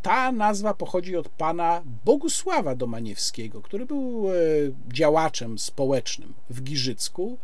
Ta 0.02 0.32
nazwa 0.32 0.74
pochodzi 0.74 1.16
od 1.16 1.30
pana 1.30 1.82
Bogusława 2.06 2.76
Domaniewskiego, 2.76 3.62
który 3.62 3.86
był 3.86 4.30
e, 4.30 4.34
działaczem 4.94 5.60
społecznym 5.60 6.34
w 6.50 6.62
Giżycku 6.64 7.38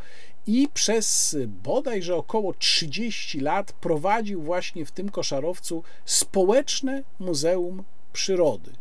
i 0.47 0.67
przez 0.73 1.37
bodajże 1.47 2.15
około 2.15 2.53
30 2.53 3.39
lat 3.39 3.71
prowadził 3.71 4.41
właśnie 4.41 4.85
w 4.85 4.91
tym 4.91 5.09
koszarowcu 5.09 5.83
społeczne 6.05 7.03
muzeum 7.19 7.83
przyrody. 8.13 8.71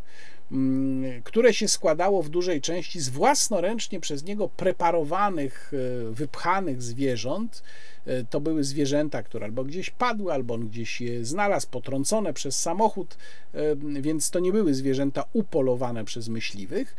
Mm, 0.52 1.22
które 1.22 1.54
się 1.54 1.68
składało 1.68 2.22
w 2.22 2.28
dużej 2.28 2.60
części 2.60 3.00
z 3.00 3.08
własnoręcznie 3.08 4.00
przez 4.00 4.24
niego 4.24 4.48
preparowanych, 4.48 5.72
e, 5.74 6.12
wypchanych 6.12 6.82
zwierząt. 6.82 7.62
E, 8.06 8.24
to 8.24 8.40
były 8.40 8.64
zwierzęta, 8.64 9.22
które 9.22 9.46
albo 9.46 9.64
gdzieś 9.64 9.90
padły, 9.90 10.32
albo 10.32 10.54
on 10.54 10.68
gdzieś 10.68 11.00
je 11.00 11.24
znalazł, 11.24 11.68
potrącone 11.70 12.32
przez 12.32 12.60
samochód, 12.60 13.16
e, 13.54 13.76
więc 14.02 14.30
to 14.30 14.38
nie 14.38 14.52
były 14.52 14.74
zwierzęta 14.74 15.24
upolowane 15.32 16.04
przez 16.04 16.28
myśliwych. 16.28 16.96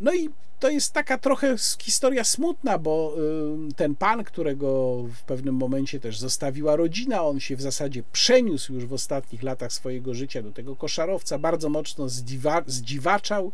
No 0.00 0.14
i 0.14 0.30
to 0.60 0.70
jest 0.70 0.92
taka 0.92 1.18
trochę 1.18 1.56
historia 1.78 2.24
smutna, 2.24 2.78
bo 2.78 3.14
y, 3.70 3.74
ten 3.74 3.94
pan, 3.94 4.24
którego 4.24 5.02
w 5.02 5.22
pewnym 5.22 5.54
momencie 5.54 6.00
też 6.00 6.18
zostawiła 6.18 6.76
rodzina, 6.76 7.22
on 7.22 7.40
się 7.40 7.56
w 7.56 7.62
zasadzie 7.62 8.02
przeniósł 8.12 8.72
już 8.72 8.86
w 8.86 8.92
ostatnich 8.92 9.42
latach 9.42 9.72
swojego 9.72 10.14
życia 10.14 10.42
do 10.42 10.52
tego 10.52 10.76
koszarowca, 10.76 11.38
bardzo 11.38 11.68
mocno 11.68 12.08
zdziwa, 12.08 12.62
zdziwaczał, 12.66 13.52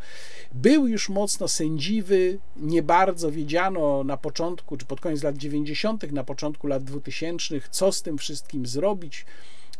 był 0.52 0.86
już 0.88 1.08
mocno 1.08 1.48
sędziwy, 1.48 2.38
nie 2.56 2.82
bardzo 2.82 3.32
wiedziano 3.32 4.04
na 4.04 4.16
początku, 4.16 4.76
czy 4.76 4.86
pod 4.86 5.00
koniec 5.00 5.22
lat 5.22 5.36
90., 5.36 6.12
na 6.12 6.24
początku 6.24 6.66
lat 6.66 6.84
2000, 6.84 7.60
co 7.70 7.92
z 7.92 8.02
tym 8.02 8.18
wszystkim 8.18 8.66
zrobić. 8.66 9.26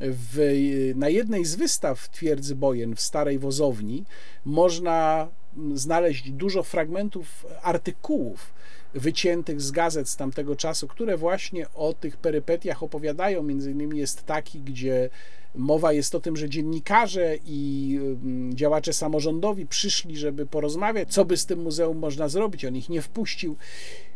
W, 0.01 0.93
na 0.97 1.09
jednej 1.09 1.45
z 1.45 1.55
wystaw 1.55 2.09
twierdzy 2.09 2.55
Bojen 2.55 2.97
w 2.97 3.01
Starej 3.01 3.39
Wozowni 3.39 4.05
można 4.45 5.29
znaleźć 5.75 6.31
dużo 6.31 6.63
fragmentów 6.63 7.47
artykułów 7.63 8.55
wyciętych 8.95 9.61
z 9.61 9.71
gazet 9.71 10.09
z 10.09 10.17
tamtego 10.17 10.57
czasu, 10.57 10.89
które 10.89 11.17
właśnie 11.17 11.67
o 11.75 11.93
tych 11.93 12.17
perypetiach 12.17 12.83
opowiadają. 12.83 13.43
Między 13.43 13.71
innymi 13.71 13.99
jest 13.99 14.27
taki, 14.27 14.61
gdzie 14.61 15.11
mowa 15.55 15.93
jest 15.93 16.15
o 16.15 16.21
tym, 16.21 16.37
że 16.37 16.49
dziennikarze 16.49 17.37
i 17.47 17.99
mm, 18.03 18.57
działacze 18.57 18.93
samorządowi 18.93 19.67
przyszli, 19.67 20.17
żeby 20.17 20.47
porozmawiać, 20.47 21.13
co 21.13 21.25
by 21.25 21.37
z 21.37 21.47
tym 21.47 21.63
muzeum 21.63 21.99
można 21.99 22.29
zrobić. 22.29 22.65
On 22.65 22.77
ich 22.77 22.89
nie 22.89 23.03
wpuścił. 23.03 23.57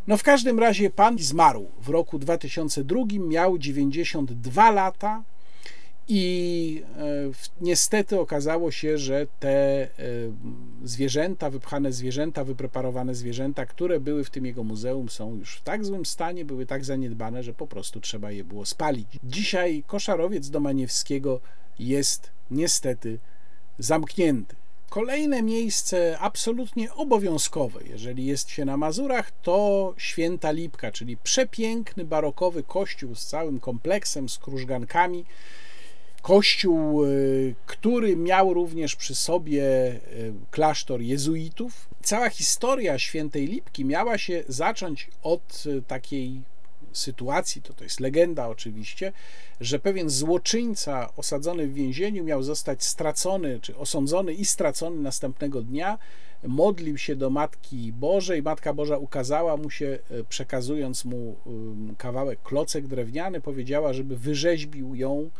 No 0.06 0.16
w 0.16 0.22
każdym 0.22 0.58
razie 0.58 0.90
pan 0.90 1.18
zmarł 1.18 1.66
w 1.82 1.88
roku 1.88 2.18
2002, 2.18 3.00
miał 3.28 3.58
92 3.58 4.70
lata. 4.70 5.24
I 6.08 6.82
e, 6.98 7.04
niestety 7.60 8.20
okazało 8.20 8.70
się, 8.70 8.98
że 8.98 9.26
te 9.40 9.82
e, 9.82 9.88
zwierzęta, 10.84 11.50
wypchane 11.50 11.92
zwierzęta, 11.92 12.44
wypreparowane 12.44 13.14
zwierzęta, 13.14 13.66
które 13.66 14.00
były 14.00 14.24
w 14.24 14.30
tym 14.30 14.46
jego 14.46 14.64
muzeum, 14.64 15.08
są 15.08 15.34
już 15.34 15.56
w 15.56 15.62
tak 15.62 15.84
złym 15.84 16.06
stanie, 16.06 16.44
były 16.44 16.66
tak 16.66 16.84
zaniedbane, 16.84 17.42
że 17.42 17.52
po 17.52 17.66
prostu 17.66 18.00
trzeba 18.00 18.30
je 18.30 18.44
było 18.44 18.66
spalić. 18.66 19.06
Dzisiaj 19.24 19.84
koszarowiec 19.86 20.50
Domaniewskiego 20.50 21.40
jest 21.78 22.30
niestety 22.50 23.18
zamknięty. 23.78 24.56
Kolejne 24.90 25.42
miejsce 25.42 26.18
absolutnie 26.18 26.92
obowiązkowe, 26.92 27.80
jeżeli 27.84 28.26
jest 28.26 28.50
się 28.50 28.64
na 28.64 28.76
Mazurach, 28.76 29.30
to 29.42 29.94
Święta 29.96 30.50
Lipka, 30.50 30.92
czyli 30.92 31.16
przepiękny 31.16 32.04
barokowy 32.04 32.62
kościół 32.62 33.14
z 33.14 33.26
całym 33.26 33.60
kompleksem, 33.60 34.28
z 34.28 34.38
krużgankami 34.38 35.24
Kościół, 36.26 37.04
y, 37.04 37.54
który 37.66 38.16
miał 38.16 38.54
również 38.54 38.96
przy 38.96 39.14
sobie 39.14 39.62
y, 39.62 40.32
klasztor 40.50 41.00
jezuitów. 41.00 41.88
Cała 42.02 42.30
historia 42.30 42.98
świętej 42.98 43.46
Lipki 43.46 43.84
miała 43.84 44.18
się 44.18 44.44
zacząć 44.48 45.10
od 45.22 45.64
y, 45.66 45.82
takiej 45.82 46.42
sytuacji, 46.92 47.62
to 47.62 47.72
to 47.72 47.84
jest 47.84 48.00
legenda 48.00 48.48
oczywiście, 48.48 49.12
że 49.60 49.78
pewien 49.78 50.10
złoczyńca 50.10 51.10
osadzony 51.16 51.66
w 51.66 51.74
więzieniu 51.74 52.24
miał 52.24 52.42
zostać 52.42 52.84
stracony, 52.84 53.60
czy 53.62 53.76
osądzony 53.76 54.34
i 54.34 54.44
stracony 54.44 55.02
następnego 55.02 55.62
dnia. 55.62 55.98
Modlił 56.44 56.98
się 56.98 57.16
do 57.16 57.30
Matki 57.30 57.92
Bożej. 57.92 58.42
Matka 58.42 58.74
Boża 58.74 58.98
ukazała 58.98 59.56
mu 59.56 59.70
się, 59.70 59.98
przekazując 60.28 61.04
mu 61.04 61.36
kawałek 61.98 62.42
klocek 62.42 62.86
drewniany, 62.86 63.40
powiedziała, 63.40 63.92
żeby 63.92 64.16
wyrzeźbił 64.16 64.94
ją 64.94 65.30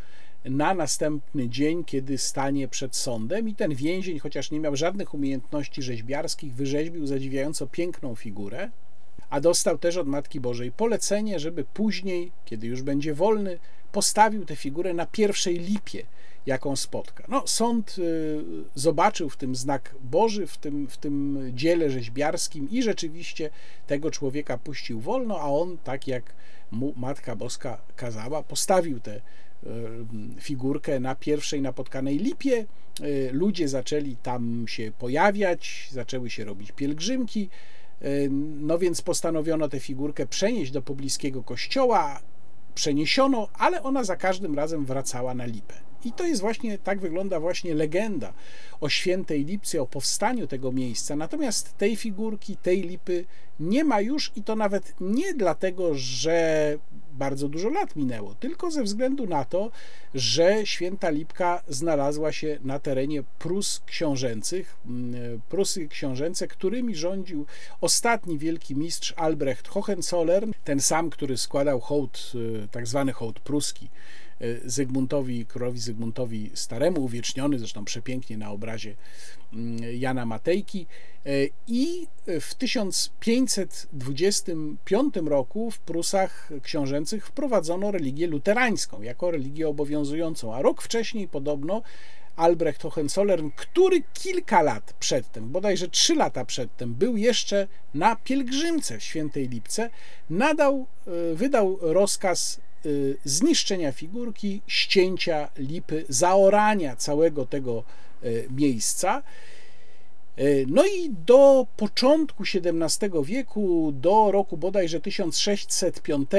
na 0.51 0.75
następny 0.75 1.49
dzień, 1.49 1.85
kiedy 1.85 2.19
stanie 2.19 2.69
przed 2.69 2.97
sądem 2.97 3.49
i 3.49 3.55
ten 3.55 3.75
więzień, 3.75 4.19
chociaż 4.19 4.51
nie 4.51 4.61
miał 4.61 4.77
żadnych 4.77 5.15
umiejętności 5.15 5.83
rzeźbiarskich, 5.83 6.55
wyrzeźbił 6.55 7.07
zadziwiająco 7.07 7.67
piękną 7.67 8.15
figurę, 8.15 8.71
a 9.31 9.41
dostał 9.41 9.79
też 9.79 9.97
od 9.97 10.09
Matki 10.09 10.41
Bożej 10.41 10.73
polecenie, 10.73 11.41
żeby 11.41 11.65
później, 11.65 12.33
kiedy 12.45 12.67
już 12.67 12.83
będzie 12.83 13.15
wolny, 13.15 13.59
postawił 13.93 14.45
tę 14.45 14.57
figurę 14.57 14.95
na 14.95 15.07
pierwszej 15.07 15.59
lipie, 15.59 16.07
jaką 16.47 16.77
spotka. 16.77 17.25
No, 17.29 17.43
sąd 17.47 17.97
y, 17.99 18.45
zobaczył 18.75 19.31
w 19.31 19.37
tym 19.37 19.57
znak 19.57 19.95
Boży, 20.01 20.47
w 20.47 20.59
tym, 20.59 20.89
w 20.89 20.97
tym 20.97 21.43
dziele 21.55 21.91
rzeźbiarskim 21.91 22.71
i 22.71 22.83
rzeczywiście 22.83 23.51
tego 23.87 24.11
człowieka 24.11 24.59
puścił 24.59 25.01
wolno, 25.01 25.41
a 25.41 25.45
on, 25.45 25.79
tak 25.85 26.09
jak 26.09 26.35
mu 26.71 26.95
Matka 26.97 27.37
Boska 27.37 27.81
kazała, 27.97 28.43
postawił 28.43 29.01
tę 29.01 29.21
figurkę 30.41 31.01
na 31.01 31.15
pierwszej 31.15 31.63
napotkanej 31.63 32.19
lipie. 32.19 32.67
E, 33.01 33.33
ludzie 33.33 33.69
zaczęli 33.69 34.17
tam 34.17 34.65
się 34.69 34.93
pojawiać, 34.99 35.89
zaczęły 35.93 36.31
się 36.31 36.45
robić 36.45 36.73
pielgrzymki. 36.73 37.49
E, 38.03 38.09
no 38.61 38.79
więc 38.79 39.03
postanowiono 39.03 39.69
tę 39.69 39.81
figurkę 39.81 40.27
przenieść 40.27 40.73
do 40.73 40.83
pobliskiego 40.83 41.43
kościoła. 41.43 42.21
Przeniesiono, 42.75 43.49
ale 43.55 43.83
ona 43.83 44.05
za 44.05 44.17
każdym 44.17 44.55
razem 44.55 44.85
wracała 44.85 45.35
na 45.35 45.47
lipę. 45.47 45.75
I 46.07 46.13
to 46.13 46.25
jest 46.25 46.41
właśnie, 46.41 46.79
tak 46.79 47.01
wygląda 47.01 47.41
właśnie 47.41 47.75
legenda 47.75 48.33
o 48.81 48.89
świętej 48.89 49.45
Lipce, 49.45 49.83
o 49.83 49.87
powstaniu 49.87 50.47
tego 50.47 50.73
miejsca. 50.73 51.17
Natomiast 51.17 51.77
tej 51.77 51.97
figurki, 51.97 52.57
tej 52.57 52.83
lipy 52.83 53.25
nie 53.61 53.85
ma 53.85 54.01
już 54.01 54.33
i 54.37 54.43
to 54.43 54.57
nawet 54.57 54.95
nie 55.01 55.35
dlatego, 55.35 55.95
że 55.95 56.79
bardzo 57.13 57.49
dużo 57.49 57.69
lat 57.69 57.97
minęło, 57.97 58.35
tylko 58.35 58.71
ze 58.71 58.83
względu 58.83 59.27
na 59.27 59.45
to, 59.45 59.71
że 60.15 60.67
święta 60.67 61.11
Lipka 61.11 61.63
znalazła 61.69 62.33
się 62.33 62.59
na 62.65 62.79
terenie 62.79 63.23
Prus 63.39 63.81
książęcych. 63.87 64.77
Mm, 64.87 65.41
Prusy 65.49 65.89
książęce, 65.89 66.49
którymi 66.49 66.95
rządził 66.95 67.47
ostatni 67.81 68.39
wielki 68.39 68.77
mistrz 68.77 69.15
Albrecht 69.17 69.69
Hohenzollern, 69.69 70.53
ten 70.65 70.81
sam, 70.81 71.11
który 71.11 71.37
składał 71.37 71.81
hołd, 71.81 72.33
y, 72.65 72.69
tak 72.71 72.87
zwany 72.87 73.13
hołd 73.13 73.41
pruski 73.41 73.89
Zygmuntowi, 74.65 75.47
królowi 75.47 75.79
Zygmuntowi 75.79 76.51
Staremu, 76.55 77.05
uwieczniony 77.05 77.59
zresztą 77.59 77.85
przepięknie 77.85 78.39
na 78.39 78.51
obrazie 78.51 78.95
mm, 79.53 79.79
Jana 79.95 80.27
Matejki. 80.27 80.87
Y, 81.27 81.51
I 81.67 82.07
w 82.41 82.55
1525 82.55 85.15
roku 85.25 85.71
w 85.71 85.79
Prusach 85.79 86.51
książęcych 86.63 87.27
wprowadzono 87.27 87.91
religię 87.91 88.27
luterańską 88.27 89.03
jako 89.03 89.31
religię 89.31 89.69
obowiązującą, 89.69 90.55
a 90.55 90.63
rok 90.63 90.83
wcześniej 90.83 91.29
podobno 91.29 91.83
Albrecht 92.37 92.83
Hohenzollern, 92.83 93.51
który 93.57 94.03
kilka 94.15 94.63
lat 94.63 94.95
przedtem, 95.01 95.49
bodajże 95.49 95.89
trzy 95.89 96.15
lata 96.15 96.45
przedtem, 96.45 96.95
był 96.95 97.17
jeszcze 97.17 97.67
na 97.95 98.17
pielgrzymce 98.17 98.99
w 98.99 99.03
Świętej 99.03 99.49
Lipce, 99.49 99.91
nadał, 100.31 100.87
e, 101.07 101.35
wydał 101.35 101.79
rozkaz 101.81 102.61
e, 102.61 102.66
zniszczenia 103.25 103.93
figurki, 103.93 104.63
ścięcia 104.67 105.49
lipy, 105.59 106.05
zaorania 106.09 106.97
całego 106.97 107.47
tego 107.47 107.85
e, 108.23 108.29
miejsca. 108.51 109.23
No 110.67 110.87
i 110.87 111.11
do 111.27 111.67
początku 111.77 112.43
XVII 112.43 113.11
wieku, 113.25 113.93
do 113.93 114.31
roku 114.31 114.57
bodajże 114.57 115.01
1605, 115.01 116.31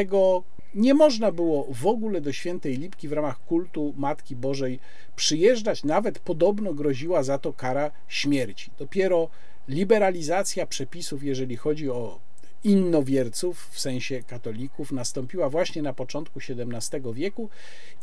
nie 0.76 0.94
można 0.94 1.32
było 1.32 1.68
w 1.70 1.88
ogóle 1.88 2.22
do 2.22 2.34
Świętej 2.34 2.78
Lipki 2.78 3.08
w 3.08 3.14
ramach 3.14 3.46
kultu 3.46 3.94
Matki 3.98 4.36
Bożej 4.36 4.80
przyjeżdżać, 5.16 5.84
nawet 5.84 6.20
podobno 6.20 6.74
groziła 6.74 7.24
za 7.24 7.38
to 7.38 7.54
kara 7.54 7.92
śmierci. 8.08 8.72
Dopiero 8.80 9.30
liberalizacja 9.68 10.66
przepisów, 10.66 11.24
jeżeli 11.24 11.56
chodzi 11.56 11.90
o 11.90 12.20
innowierców, 12.68 13.68
w 13.72 13.80
sensie 13.80 14.24
katolików, 14.24 14.92
nastąpiła 14.92 15.50
właśnie 15.50 15.82
na 15.82 15.94
początku 15.94 16.40
XVII 16.40 17.14
wieku 17.14 17.50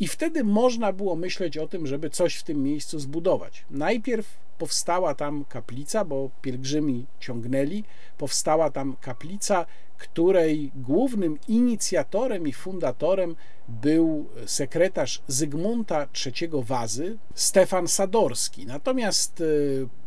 i 0.01 0.09
wtedy 0.09 0.45
można 0.45 0.93
było 0.93 1.17
myśleć 1.17 1.59
o 1.59 1.69
tym, 1.69 1.87
żeby 1.87 2.11
coś 2.11 2.35
w 2.35 2.43
tym 2.43 2.63
miejscu 2.63 2.99
zbudować. 2.99 3.65
Najpierw 3.71 4.39
powstała 4.59 5.15
tam 5.15 5.45
kaplica, 5.45 6.05
bo 6.05 6.31
pielgrzymi 6.43 7.07
ciągnęli, 7.21 7.85
powstała 8.19 8.71
tam 8.71 8.97
kaplica, 9.01 9.67
której 9.99 10.73
głównym 10.75 11.39
inicjatorem 11.49 12.49
i 12.49 12.53
fundatorem 12.53 13.37
był 13.69 14.29
sekretarz 14.47 15.23
Zygmunta 15.29 16.09
III 16.27 16.51
Wazy, 16.53 17.19
Stefan 17.35 17.89
Sadorski. 17.89 18.67
Natomiast 18.67 19.41
e, 19.41 19.45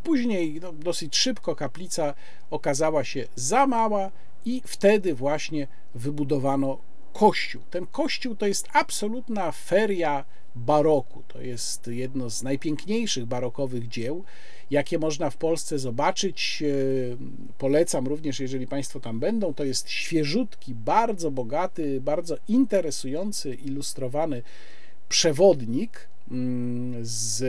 później, 0.04 0.60
no, 0.62 0.74
dosyć 0.74 1.18
szybko, 1.18 1.56
kaplica 1.56 2.14
okazała 2.50 3.04
się 3.04 3.28
za 3.36 3.68
mała 3.68 4.12
i 4.48 4.62
wtedy 4.66 5.16
właśnie 5.16 5.68
wybudowano 5.96 6.78
kościół. 7.14 7.62
Ten 7.70 7.86
kościół 7.86 8.36
to 8.36 8.48
jest 8.48 8.68
absolutna 8.74 9.52
feria 9.52 10.26
baroku. 10.56 11.24
To 11.28 11.42
jest 11.42 11.88
jedno 11.88 12.30
z 12.30 12.44
najpiękniejszych 12.44 13.26
barokowych 13.26 13.88
dzieł, 13.88 14.24
jakie 14.72 15.00
można 15.00 15.30
w 15.30 15.38
Polsce 15.38 15.80
zobaczyć. 15.80 16.64
E, 16.64 16.68
polecam 17.58 18.08
również, 18.08 18.40
jeżeli 18.40 18.68
Państwo 18.68 19.00
tam 19.00 19.20
będą. 19.20 19.54
To 19.54 19.64
jest 19.64 19.90
świeżutki, 19.90 20.76
bardzo 20.76 21.32
bogaty, 21.32 22.02
bardzo 22.02 22.38
interesujący, 22.48 23.54
ilustrowany 23.54 24.44
przewodnik 25.10 26.08
mm, 26.32 27.06
z, 27.06 27.44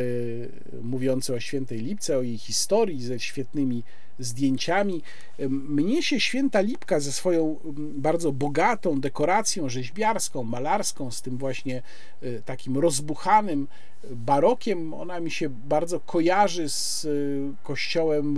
mówiący 0.83 1.35
o 1.35 1.41
świętej 1.41 1.81
Lipce, 1.81 2.19
o 2.19 2.23
jej 2.23 2.39
historii, 2.39 3.03
ze 3.03 3.20
świetnymi 3.20 3.83
zdjęciami. 4.19 5.03
Mnie 5.49 6.03
się 6.03 6.20
święta 6.20 6.61
Lipka 6.61 7.01
ze 7.01 7.12
swoją 7.12 7.57
bardzo 7.97 8.32
bogatą 8.32 9.01
dekoracją 9.01 9.69
rzeźbiarską, 9.69 10.45
malarską, 10.45 11.11
z 11.11 11.23
tym 11.23 11.39
właśnie 11.39 11.82
e, 12.23 12.43
takim 12.43 12.78
rozbuchanym 12.78 13.69
barokiem, 14.11 14.95
ona 14.95 15.20
mi 15.20 15.31
się 15.31 15.49
bardzo 15.49 16.01
kojarzy 16.01 16.69
z 16.69 17.05
e, 17.05 17.09
kościołem 17.62 18.37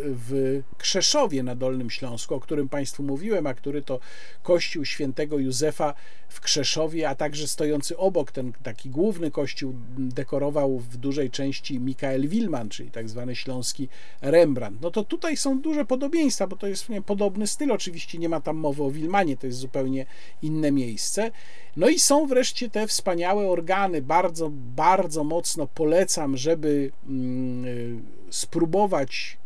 w 0.00 0.62
Krzeszowie 0.78 1.42
na 1.42 1.54
Dolnym 1.54 1.90
Śląsku, 1.90 2.34
o 2.34 2.40
którym 2.40 2.68
Państwu 2.68 3.02
mówiłem, 3.02 3.46
a 3.46 3.54
który 3.54 3.82
to 3.82 4.00
kościół 4.42 4.84
świętego 4.84 5.38
Józefa 5.38 5.94
w 6.28 6.40
Krzeszowie, 6.40 7.08
a 7.08 7.14
także 7.14 7.48
stojący 7.48 7.96
obok, 7.96 8.32
ten 8.32 8.52
taki 8.62 8.90
główny 8.90 9.30
kościół 9.30 9.74
dekorował 9.98 10.78
w 10.78 10.96
dużej 10.96 11.30
części 11.30 11.80
Mikael 11.80 12.28
Wilman, 12.28 12.68
czyli 12.68 12.90
tak 12.90 13.08
zwany 13.08 13.36
śląski 13.36 13.88
Rembrandt. 14.22 14.80
No 14.82 14.90
to 14.90 15.04
tutaj 15.04 15.36
są 15.36 15.60
duże 15.60 15.84
podobieństwa, 15.84 16.46
bo 16.46 16.56
to 16.56 16.66
jest 16.66 16.88
nie, 16.88 17.02
podobny 17.02 17.46
styl, 17.46 17.72
oczywiście 17.72 18.18
nie 18.18 18.28
ma 18.28 18.40
tam 18.40 18.56
mowy 18.56 18.82
o 18.82 18.90
Wilmanie, 18.90 19.36
to 19.36 19.46
jest 19.46 19.58
zupełnie 19.58 20.06
inne 20.42 20.72
miejsce. 20.72 21.30
No 21.76 21.88
i 21.88 21.98
są 21.98 22.26
wreszcie 22.26 22.70
te 22.70 22.86
wspaniałe 22.86 23.48
organy, 23.48 24.02
bardzo, 24.02 24.50
bardzo 24.52 24.93
mocno 25.24 25.66
polecam, 25.66 26.36
żeby 26.36 26.90
mm, 27.08 27.64
y, 27.64 28.00
spróbować 28.30 29.38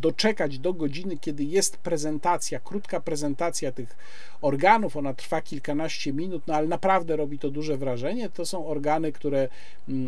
doczekać 0.00 0.58
do 0.58 0.72
godziny, 0.72 1.18
kiedy 1.18 1.44
jest 1.44 1.76
prezentacja, 1.76 2.60
krótka 2.60 3.00
prezentacja 3.00 3.72
tych 3.72 3.96
organów, 4.40 4.96
ona 4.96 5.14
trwa 5.14 5.42
kilkanaście 5.42 6.12
minut, 6.12 6.42
no 6.46 6.54
ale 6.54 6.68
naprawdę 6.68 7.16
robi 7.16 7.38
to 7.38 7.50
duże 7.50 7.76
wrażenie. 7.76 8.30
To 8.30 8.46
są 8.46 8.66
organy, 8.66 9.12
które 9.12 9.48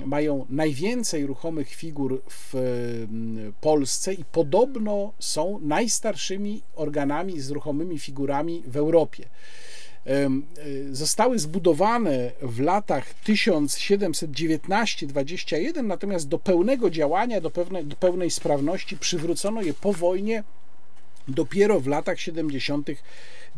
mają 0.06 0.46
najwięcej 0.50 1.26
ruchomych 1.26 1.68
figur 1.68 2.22
w 2.30 2.54
Polsce 3.60 4.14
i 4.14 4.24
podobno 4.24 5.12
są 5.18 5.58
najstarszymi 5.62 6.62
organami 6.76 7.40
z 7.40 7.50
ruchomymi 7.50 7.98
figurami 7.98 8.62
w 8.66 8.76
Europie. 8.76 9.28
E, 10.08 10.30
zostały 10.92 11.38
zbudowane 11.38 12.30
w 12.42 12.60
latach 12.60 13.14
1719-21, 13.24 15.84
natomiast 15.84 16.28
do 16.28 16.38
pełnego 16.38 16.90
działania, 16.90 17.40
do, 17.40 17.50
pewnej, 17.50 17.86
do 17.86 17.96
pełnej 17.96 18.30
sprawności 18.30 18.96
przywrócono 18.96 19.62
je 19.62 19.74
po 19.74 19.92
wojnie 19.92 20.44
dopiero 21.28 21.80
w 21.80 21.86
latach 21.86 22.20
70. 22.20 22.90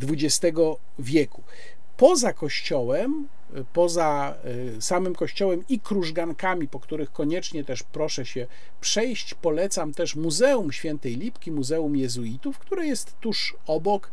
XX 0.03 0.59
wieku. 0.99 1.43
Poza 1.97 2.33
kościołem, 2.33 3.29
poza 3.73 4.35
e, 4.77 4.81
samym 4.81 5.15
kościołem 5.15 5.65
i 5.69 5.81
krużgankami, 5.81 6.69
po 6.69 6.81
których 6.81 7.13
koniecznie 7.13 7.65
też 7.65 7.83
proszę 7.83 8.27
się 8.27 8.47
przejść, 8.81 9.35
polecam 9.35 9.95
też 9.95 10.17
Muzeum 10.17 10.73
Świętej 10.73 11.17
Lipki, 11.17 11.53
Muzeum 11.53 11.97
Jezuitów, 11.97 12.59
które 12.59 12.87
jest 12.87 13.15
tuż 13.21 13.57
obok 13.67 14.11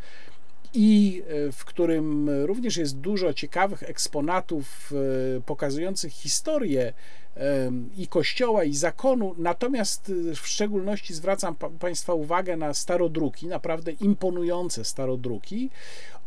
i 0.74 1.24
e, 1.28 1.52
w 1.52 1.66
którym 1.66 2.30
również 2.46 2.78
jest 2.78 2.98
dużo 2.98 3.34
ciekawych 3.34 3.84
eksponatów 3.84 4.94
e, 5.38 5.42
pokazujących 5.42 6.14
historię 6.14 6.94
e, 7.38 7.72
i 7.98 8.08
kościoła, 8.08 8.64
i 8.64 8.74
zakonu. 8.74 9.36
Natomiast 9.38 10.12
w 10.36 10.48
szczególności 10.48 11.14
zwracam 11.14 11.56
Państwa 11.56 12.14
uwagę 12.14 12.58
na 12.58 12.74
starodruki, 12.74 13.48
naprawdę 13.48 13.92
imponujące 13.92 14.86
starodruki 14.86 15.70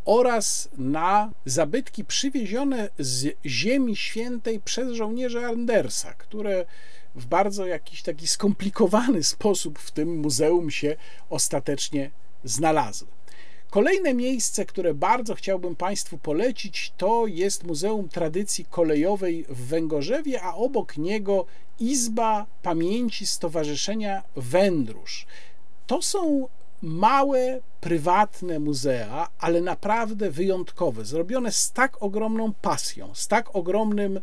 oraz 0.05 0.69
na 0.79 1.31
zabytki 1.45 2.05
przywiezione 2.05 2.89
z 2.99 3.37
Ziemi 3.47 3.97
Świętej 3.97 4.61
przez 4.61 4.93
żołnierzy 4.93 5.47
Andersa, 5.47 6.15
które 6.15 6.67
w 7.15 7.27
bardzo 7.27 7.67
jakiś 7.67 8.03
taki 8.03 8.27
skomplikowany 8.27 9.23
sposób 9.23 9.79
w 9.79 9.91
tym 9.91 10.19
muzeum 10.19 10.71
się 10.71 10.97
ostatecznie 11.31 12.11
znalazły. 12.45 13.09
Kolejne 13.71 14.15
miejsce, 14.15 14.65
które 14.67 14.95
bardzo 14.95 15.35
chciałbym 15.35 15.77
Państwu 15.77 16.19
polecić, 16.19 16.93
to 16.97 17.27
jest 17.27 17.65
Muzeum 17.65 18.09
Tradycji 18.09 18.65
Kolejowej 18.65 19.45
w 19.49 19.67
Węgorzewie, 19.67 20.43
a 20.43 20.55
obok 20.55 20.97
niego 20.97 21.47
Izba 21.81 22.47
Pamięci 22.63 23.27
Stowarzyszenia 23.27 24.23
Wędrusz. 24.37 25.27
To 25.87 26.03
są 26.03 26.49
małe, 26.83 27.61
prywatne 27.81 28.59
muzea, 28.59 29.29
ale 29.39 29.61
naprawdę 29.61 30.31
wyjątkowe, 30.31 31.05
zrobione 31.05 31.53
z 31.53 31.73
tak 31.73 32.03
ogromną 32.03 32.53
pasją, 32.53 33.15
z 33.15 33.29
tak 33.29 33.57
ogromnym 33.57 34.21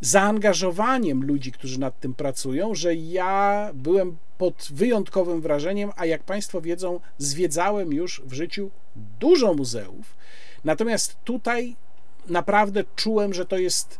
zaangażowaniem 0.00 1.26
ludzi, 1.26 1.52
którzy 1.52 1.80
nad 1.80 2.00
tym 2.00 2.14
pracują, 2.14 2.74
że 2.74 2.94
ja 2.94 3.70
byłem 3.74 4.16
pod 4.38 4.68
wyjątkowym 4.70 5.40
wrażeniem, 5.40 5.90
a 5.96 6.06
jak 6.06 6.22
Państwo 6.22 6.60
wiedzą, 6.60 7.00
zwiedzałem 7.18 7.92
już 7.92 8.22
w 8.24 8.32
życiu 8.32 8.70
dużo 8.96 9.54
muzeów. 9.54 10.16
Natomiast 10.64 11.16
tutaj 11.24 11.76
naprawdę 12.28 12.84
czułem, 12.96 13.34
że 13.34 13.46
to 13.46 13.58
jest 13.58 13.98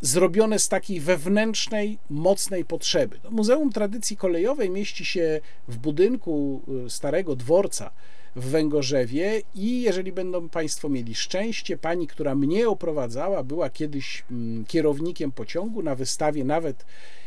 zrobione 0.00 0.58
z 0.58 0.68
takiej 0.68 1.00
wewnętrznej, 1.00 1.98
mocnej 2.10 2.64
potrzeby. 2.64 3.20
No, 3.24 3.30
Muzeum 3.30 3.72
Tradycji 3.72 4.16
Kolejowej 4.16 4.70
mieści 4.70 5.04
się 5.04 5.40
w 5.68 5.76
budynku 5.76 6.62
y, 6.86 6.90
Starego 6.90 7.36
Dworca 7.36 7.90
w 8.36 8.44
Węgorzewie 8.44 9.42
i 9.54 9.80
jeżeli 9.80 10.12
będą 10.12 10.48
Państwo 10.48 10.88
mieli 10.88 11.14
szczęście, 11.14 11.78
pani, 11.78 12.06
która 12.06 12.34
mnie 12.34 12.68
oprowadzała, 12.68 13.42
była 13.42 13.70
kiedyś 13.70 14.24
mm, 14.30 14.64
kierownikiem 14.64 15.32
pociągu 15.32 15.82
na 15.82 15.94
wystawie, 15.94 16.44
nawet 16.44 16.84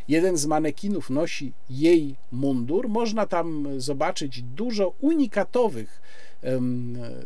jeden 0.07 0.37
z 0.37 0.45
manekinów 0.45 1.09
nosi 1.09 1.53
jej 1.69 2.15
mundur. 2.31 2.89
Można 2.89 3.25
tam 3.25 3.67
zobaczyć 3.77 4.41
dużo 4.41 4.93
unikatowych 4.99 6.01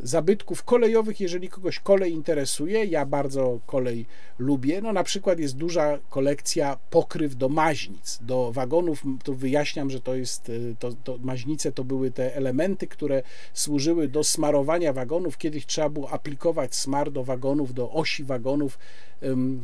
zabytków 0.03 0.63
kolejowych, 0.63 1.19
jeżeli 1.19 1.49
kogoś 1.49 1.79
kolej 1.79 2.13
interesuje. 2.13 2.85
Ja 2.85 3.05
bardzo 3.05 3.59
kolej 3.65 4.05
lubię. 4.39 4.81
No 4.81 4.93
na 4.93 5.03
przykład 5.03 5.39
jest 5.39 5.57
duża 5.57 5.99
kolekcja 6.09 6.77
pokryw 6.89 7.35
do 7.35 7.49
maźnic, 7.49 8.19
do 8.21 8.51
wagonów. 8.51 9.03
Tu 9.23 9.35
wyjaśniam, 9.35 9.89
że 9.89 10.01
to 10.01 10.15
jest, 10.15 10.49
e, 10.49 10.53
to, 10.79 10.93
to 11.03 11.17
maźnice 11.21 11.71
to 11.71 11.83
były 11.83 12.11
te 12.11 12.35
elementy, 12.35 12.87
które 12.87 13.23
służyły 13.53 14.07
do 14.07 14.23
smarowania 14.23 14.93
wagonów. 14.93 15.37
Kiedyś 15.37 15.65
trzeba 15.65 15.89
było 15.89 16.09
aplikować 16.09 16.75
smar 16.75 17.11
do 17.11 17.23
wagonów, 17.23 17.73
do 17.73 17.91
osi 17.91 18.23
wagonów 18.23 18.79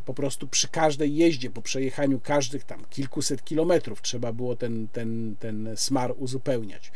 po 0.06 0.14
prostu 0.14 0.48
przy 0.48 0.68
każdej 0.68 1.16
jeździe, 1.16 1.50
po 1.50 1.62
przejechaniu 1.62 2.20
każdych 2.20 2.64
tam 2.64 2.86
kilkuset 2.90 3.44
kilometrów 3.44 4.02
trzeba 4.02 4.34
było 4.34 4.56
ten, 4.56 4.88
ten, 4.88 5.36
ten 5.40 5.70
smar 5.76 6.14
uzupełniać. 6.18 6.92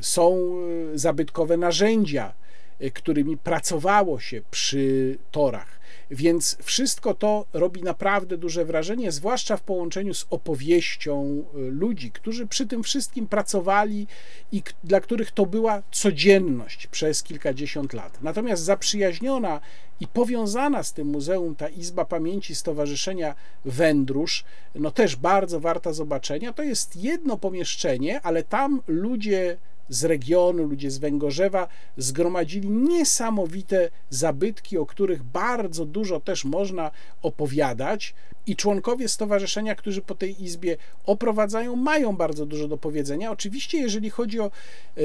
Są 0.00 0.54
e, 0.94 0.98
zabytkowe 0.98 1.56
narzędzia, 1.56 2.32
e, 2.80 2.90
którymi 2.90 3.36
pracowało 3.36 4.20
się 4.20 4.42
przy 4.50 5.18
torach. 5.30 5.81
Więc 6.12 6.56
wszystko 6.62 7.14
to 7.14 7.46
robi 7.52 7.82
naprawdę 7.82 8.38
duże 8.38 8.64
wrażenie, 8.64 9.12
zwłaszcza 9.12 9.56
w 9.56 9.62
połączeniu 9.62 10.14
z 10.14 10.26
opowieścią 10.30 11.44
y, 11.54 11.58
ludzi, 11.70 12.10
którzy 12.10 12.46
przy 12.46 12.66
tym 12.66 12.82
wszystkim 12.82 13.26
pracowali 13.26 14.06
i 14.52 14.62
dla 14.84 15.00
których 15.00 15.30
to 15.30 15.46
była 15.46 15.82
codzienność 15.90 16.86
przez 16.86 17.22
kilkadziesiąt 17.22 17.92
lat. 17.92 18.18
Natomiast 18.22 18.62
zaprzyjaźniona 18.62 19.60
i 20.00 20.06
powiązana 20.06 20.82
z 20.82 20.92
tym 20.92 21.08
muzeum 21.08 21.56
ta 21.56 21.68
Izba 21.68 22.04
Pamięci 22.04 22.54
Stowarzyszenia 22.54 23.34
Wędrusz, 23.64 24.44
no 24.74 24.90
też 24.90 25.16
bardzo 25.16 25.60
warta 25.60 25.92
zobaczenia. 25.92 26.52
To 26.52 26.62
jest 26.62 26.96
jedno 26.96 27.36
pomieszczenie, 27.36 28.20
ale 28.20 28.42
tam 28.42 28.82
ludzie 28.86 29.56
z 29.88 30.04
regionu, 30.04 30.64
ludzie 30.64 30.90
z 30.90 30.98
Węgorzewa 30.98 31.68
zgromadzili 31.96 32.70
niesamowite 32.70 33.90
zabytki, 34.10 34.78
o 34.78 34.86
których 34.86 35.22
bardzo 35.22 35.84
dużo 35.84 36.20
też 36.20 36.44
można 36.44 36.90
opowiadać. 37.22 38.14
I 38.46 38.56
członkowie 38.56 39.08
stowarzyszenia, 39.08 39.74
którzy 39.74 40.02
po 40.02 40.14
tej 40.14 40.44
izbie 40.44 40.76
oprowadzają, 41.06 41.76
mają 41.76 42.16
bardzo 42.16 42.46
dużo 42.46 42.68
do 42.68 42.78
powiedzenia. 42.78 43.30
Oczywiście, 43.30 43.78
jeżeli 43.78 44.10
chodzi 44.10 44.40
o 44.40 44.46
e, 44.46 44.50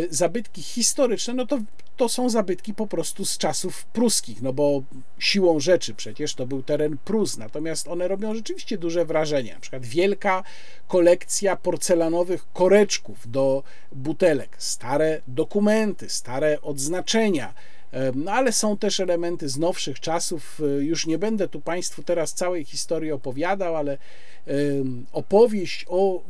zabytki 0.09 0.61
historyczne, 0.61 1.33
no 1.33 1.45
to 1.45 1.59
to 1.97 2.09
są 2.09 2.29
zabytki 2.29 2.73
po 2.73 2.87
prostu 2.87 3.25
z 3.25 3.37
czasów 3.37 3.85
pruskich, 3.85 4.41
no 4.41 4.53
bo 4.53 4.83
siłą 5.19 5.59
rzeczy 5.59 5.93
przecież 5.93 6.33
to 6.33 6.45
był 6.45 6.63
teren 6.63 6.97
Prus, 7.05 7.37
natomiast 7.37 7.87
one 7.87 8.07
robią 8.07 8.35
rzeczywiście 8.35 8.77
duże 8.77 9.05
wrażenie. 9.05 9.53
Na 9.53 9.59
przykład 9.59 9.85
wielka 9.85 10.43
kolekcja 10.87 11.55
porcelanowych 11.55 12.45
koreczków 12.53 13.31
do 13.31 13.63
butelek, 13.91 14.55
stare 14.57 15.21
dokumenty, 15.27 16.09
stare 16.09 16.61
odznaczenia, 16.61 17.53
no 18.15 18.31
ale 18.31 18.51
są 18.51 18.77
też 18.77 18.99
elementy 18.99 19.49
z 19.49 19.57
nowszych 19.57 19.99
czasów. 19.99 20.61
E, 20.61 20.84
już 20.84 21.05
nie 21.05 21.18
będę 21.18 21.47
tu 21.47 21.61
Państwu 21.61 22.03
teraz 22.03 22.34
całej 22.34 22.65
historii 22.65 23.11
opowiadał, 23.11 23.76
ale 23.76 23.97
opowieść 25.11 25.85
o 25.89 26.23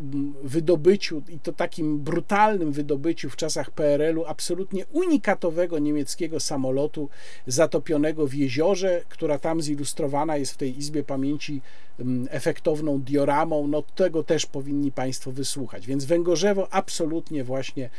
wydobyciu 0.44 1.22
i 1.30 1.40
to 1.40 1.54
takim 1.54 2.00
brutalnym 2.00 2.72
wydobyciu 2.72 3.30
w 3.30 3.36
czasach 3.36 3.72
PRL-u 3.72 4.26
absolutnie 4.26 4.86
unikatowego 4.86 5.80
niemieckiego 5.80 6.40
samolotu 6.40 7.10
zatopionego 7.48 8.28
w 8.28 8.34
jeziorze, 8.34 9.02
która 9.10 9.40
tam 9.40 9.62
zilustrowana 9.62 10.38
jest 10.38 10.52
w 10.52 10.58
tej 10.58 10.78
Izbie 10.78 11.04
Pamięci 11.04 11.62
efektowną 12.30 13.02
dioramą, 13.02 13.68
no 13.68 13.84
tego 13.96 14.24
też 14.24 14.46
powinni 14.46 14.92
Państwo 14.92 15.32
wysłuchać. 15.32 15.88
Więc 15.88 16.06
Węgorzewo 16.06 16.68
absolutnie 16.72 17.44
właśnie 17.44 17.90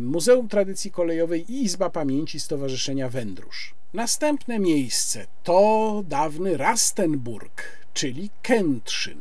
Muzeum 0.00 0.48
Tradycji 0.48 0.90
Kolejowej 0.90 1.52
i 1.52 1.62
Izba 1.64 1.90
Pamięci 1.90 2.40
Stowarzyszenia 2.40 2.91
Wędrusz. 3.08 3.74
Następne 3.94 4.58
miejsce 4.58 5.26
to 5.42 6.02
dawny 6.08 6.56
Rastenburg, 6.56 7.62
czyli 7.94 8.30
Kętrzyn. 8.42 9.18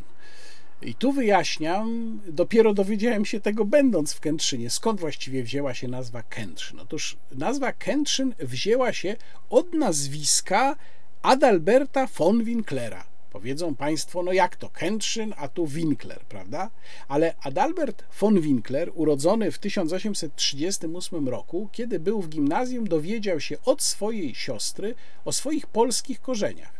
I 0.81 0.95
tu 0.95 1.11
wyjaśniam, 1.11 2.19
dopiero 2.27 2.73
dowiedziałem 2.73 3.25
się 3.25 3.39
tego 3.39 3.65
będąc 3.65 4.13
w 4.13 4.19
Kętrzynie, 4.19 4.69
skąd 4.69 4.99
właściwie 4.99 5.43
wzięła 5.43 5.73
się 5.73 5.87
nazwa 5.87 6.23
Kętrzyn. 6.23 6.79
Otóż 6.79 7.17
nazwa 7.31 7.71
Kętrzyn 7.71 8.33
wzięła 8.39 8.93
się 8.93 9.15
od 9.49 9.73
nazwiska 9.73 10.75
Adalberta 11.21 12.07
von 12.07 12.43
Winklera. 12.43 13.10
Powiedzą 13.31 13.75
Państwo, 13.75 14.23
no 14.23 14.33
jak 14.33 14.55
to, 14.55 14.69
Kętrzyn, 14.69 15.33
a 15.37 15.47
tu 15.47 15.67
Winkler, 15.67 16.19
prawda? 16.29 16.69
Ale 17.07 17.35
Adalbert 17.41 18.03
von 18.19 18.41
Winkler, 18.41 18.91
urodzony 18.93 19.51
w 19.51 19.59
1838 19.59 21.29
roku, 21.29 21.69
kiedy 21.71 21.99
był 21.99 22.21
w 22.21 22.29
gimnazjum, 22.29 22.87
dowiedział 22.87 23.39
się 23.39 23.57
od 23.65 23.81
swojej 23.81 24.35
siostry 24.35 24.95
o 25.25 25.31
swoich 25.31 25.67
polskich 25.67 26.21
korzeniach. 26.21 26.73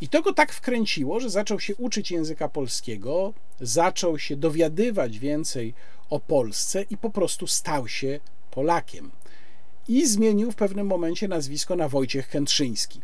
I 0.00 0.08
to 0.08 0.22
go 0.22 0.32
tak 0.32 0.52
wkręciło, 0.52 1.20
że 1.20 1.30
zaczął 1.30 1.60
się 1.60 1.76
uczyć 1.76 2.10
języka 2.10 2.48
polskiego, 2.48 3.32
zaczął 3.60 4.18
się 4.18 4.36
dowiadywać 4.36 5.18
więcej 5.18 5.74
o 6.10 6.20
Polsce 6.20 6.82
i 6.82 6.96
po 6.96 7.10
prostu 7.10 7.46
stał 7.46 7.88
się 7.88 8.20
Polakiem. 8.50 9.10
I 9.88 10.06
zmienił 10.06 10.52
w 10.52 10.56
pewnym 10.56 10.86
momencie 10.86 11.28
nazwisko 11.28 11.76
na 11.76 11.88
Wojciech 11.88 12.28
Kętrzyński. 12.28 13.00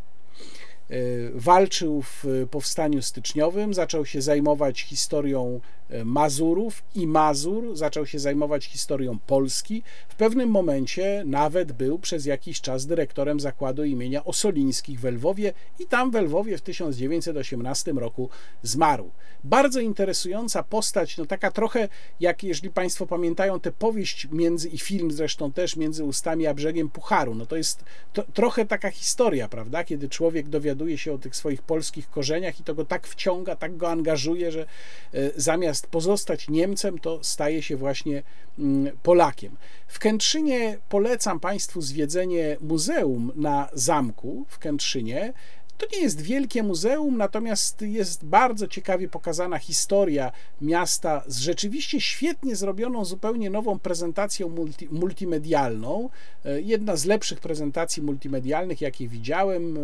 Walczył 1.35 2.03
w 2.03 2.25
powstaniu 2.51 3.03
styczniowym, 3.03 3.75
zaczął 3.75 4.07
się 4.07 4.23
zajmować 4.23 4.81
historią 4.83 5.61
Mazurów 6.05 6.83
i 6.95 7.07
Mazur, 7.07 7.77
zaczął 7.77 8.07
się 8.07 8.19
zajmować 8.19 8.65
historią 8.65 9.19
Polski. 9.27 9.83
W 10.09 10.15
pewnym 10.15 10.49
momencie 10.49 11.23
nawet 11.27 11.73
był 11.73 11.99
przez 11.99 12.27
jakiś 12.27 12.61
czas 12.61 12.87
dyrektorem 12.87 13.41
zakładu 13.41 13.85
imienia 13.85 14.25
Osolińskich 14.25 15.01
w 15.01 15.05
Lwowie 15.05 15.53
i 15.79 15.87
tam 15.87 16.11
w 16.11 16.15
Lwowie 16.15 16.59
w 16.59 16.63
1918 16.63 17.93
roku 17.93 18.29
zmarł. 18.63 19.11
Bardzo 19.45 19.81
interesująca 19.81 20.63
postać, 20.63 21.17
no 21.17 21.27
taka 21.27 21.51
trochę 21.51 21.89
jak, 22.21 22.45
jeżeli 22.45 22.71
Państwo 22.71 23.07
pamiętają, 23.07 23.61
tę 23.61 23.73
powieść 23.73 24.29
między 24.33 24.69
i 24.69 24.79
film 24.79 25.11
zresztą 25.11 25.53
też 25.53 25.77
między 25.77 26.05
ustami 26.05 26.47
a 26.47 26.55
brzegiem 26.55 26.89
Pucharu. 26.89 27.35
No 27.35 27.47
to 27.47 27.57
jest 27.57 27.85
to, 28.13 28.23
trochę 28.23 28.67
taka 28.67 28.91
historia, 28.91 29.49
prawda, 29.49 29.85
kiedy 29.85 30.09
człowiek 30.09 30.49
dowiaduje 30.49 30.99
się 30.99 31.13
o 31.13 31.19
tych 31.19 31.37
swoich 31.37 31.63
polskich 31.63 32.11
korzeniach 32.11 32.61
i 32.61 32.65
to 32.65 32.75
go 32.75 32.85
tak 32.85 33.07
wciąga, 33.07 33.57
tak 33.57 33.77
go 33.77 33.91
angażuje, 33.91 34.53
że 34.53 34.67
e, 35.15 35.41
zamiast 35.83 35.87
pozostać 35.87 36.49
Niemcem, 36.49 36.99
to 36.99 37.19
staje 37.23 37.63
się 37.63 37.77
właśnie 37.77 38.23
mm, 38.59 38.97
Polakiem. 39.03 39.57
W 39.89 39.99
Kętrzynie 39.99 40.79
polecam 40.89 41.41
Państwu 41.41 41.81
zwiedzenie 41.81 42.57
muzeum 42.61 43.33
na 43.35 43.69
zamku 43.73 44.47
w 44.49 44.59
Kętrzynie. 44.59 45.33
To 45.79 45.87
nie 45.93 46.03
jest 46.03 46.21
wielkie 46.21 46.63
muzeum, 46.63 47.17
natomiast 47.17 47.83
jest 47.83 48.25
bardzo 48.25 48.69
ciekawie 48.69 49.09
pokazana 49.09 49.59
historia 49.59 50.33
miasta 50.61 51.23
z 51.27 51.39
rzeczywiście 51.39 52.01
świetnie 52.01 52.57
zrobioną, 52.57 53.05
zupełnie 53.05 53.51
nową 53.51 53.79
prezentacją 53.79 54.49
multi, 54.49 54.89
multimedialną. 54.91 56.11
E, 56.45 56.61
jedna 56.61 56.97
z 56.97 57.05
lepszych 57.05 57.41
prezentacji 57.41 58.03
multimedialnych, 58.03 58.81
jakie 58.81 59.09
widziałem 59.09 59.77
e, 59.77 59.81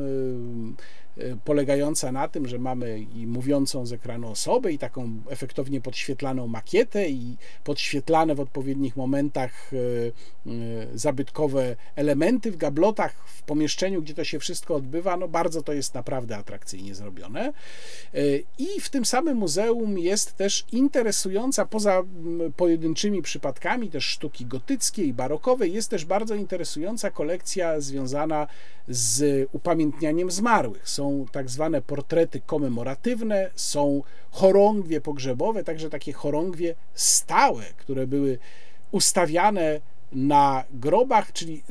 polegająca 1.44 2.12
na 2.12 2.28
tym, 2.28 2.48
że 2.48 2.58
mamy 2.58 3.00
i 3.00 3.26
mówiącą 3.26 3.86
z 3.86 3.92
ekranu 3.92 4.30
osobę, 4.30 4.72
i 4.72 4.78
taką 4.78 5.20
efektownie 5.28 5.80
podświetlaną 5.80 6.46
makietę, 6.46 7.08
i 7.08 7.36
podświetlane 7.64 8.34
w 8.34 8.40
odpowiednich 8.40 8.96
momentach 8.96 9.70
e, 9.72 9.76
e, 9.76 10.98
zabytkowe 10.98 11.76
elementy 11.96 12.52
w 12.52 12.56
gablotach 12.56 13.28
w 13.28 13.42
pomieszczeniu, 13.42 14.02
gdzie 14.02 14.14
to 14.14 14.24
się 14.24 14.38
wszystko 14.38 14.74
odbywa. 14.74 15.16
No 15.16 15.28
bardzo 15.28 15.62
to 15.62 15.72
jest 15.72 15.94
naprawdę 15.94 16.36
atrakcyjnie 16.36 16.94
zrobione. 16.94 17.52
I 18.58 18.80
w 18.80 18.90
tym 18.90 19.04
samym 19.04 19.36
muzeum 19.36 19.98
jest 19.98 20.36
też 20.36 20.64
interesująca, 20.72 21.66
poza 21.66 22.02
pojedynczymi 22.56 23.22
przypadkami, 23.22 23.90
też 23.90 24.04
sztuki 24.04 24.46
gotyckiej 24.46 25.12
barokowej, 25.12 25.72
jest 25.72 25.90
też 25.90 26.04
bardzo 26.04 26.34
interesująca 26.34 27.10
kolekcja 27.10 27.80
związana 27.80 28.46
z 28.88 29.48
upamiętnianiem 29.52 30.30
zmarłych. 30.30 30.88
Są 30.88 31.07
tak 31.32 31.50
zwane 31.50 31.82
portrety 31.82 32.40
komemoratywne, 32.46 33.50
są 33.54 34.02
chorągwie 34.30 35.00
pogrzebowe, 35.00 35.64
także 35.64 35.90
takie 35.90 36.12
chorągwie 36.12 36.74
stałe, 36.94 37.64
które 37.76 38.06
były 38.06 38.38
ustawiane 38.90 39.80
na 40.12 40.64
grobach, 40.70 41.32
czyli 41.32 41.62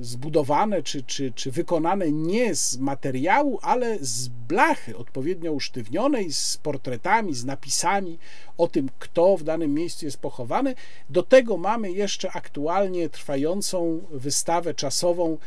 zbudowane 0.00 0.82
czy, 0.82 1.02
czy, 1.02 1.32
czy 1.32 1.50
wykonane 1.50 2.12
nie 2.12 2.54
z 2.54 2.78
materiału, 2.78 3.58
ale 3.62 3.98
z 4.00 4.28
blachy 4.28 4.96
odpowiednio 4.96 5.52
usztywnionej, 5.52 6.32
z 6.32 6.56
portretami, 6.56 7.34
z 7.34 7.44
napisami 7.44 8.18
o 8.58 8.68
tym, 8.68 8.88
kto 8.98 9.36
w 9.36 9.42
danym 9.42 9.74
miejscu 9.74 10.04
jest 10.04 10.16
pochowany. 10.16 10.74
Do 11.10 11.22
tego 11.22 11.56
mamy 11.56 11.92
jeszcze 11.92 12.32
aktualnie 12.32 13.08
trwającą 13.08 14.00
wystawę 14.10 14.74
czasową, 14.74 15.38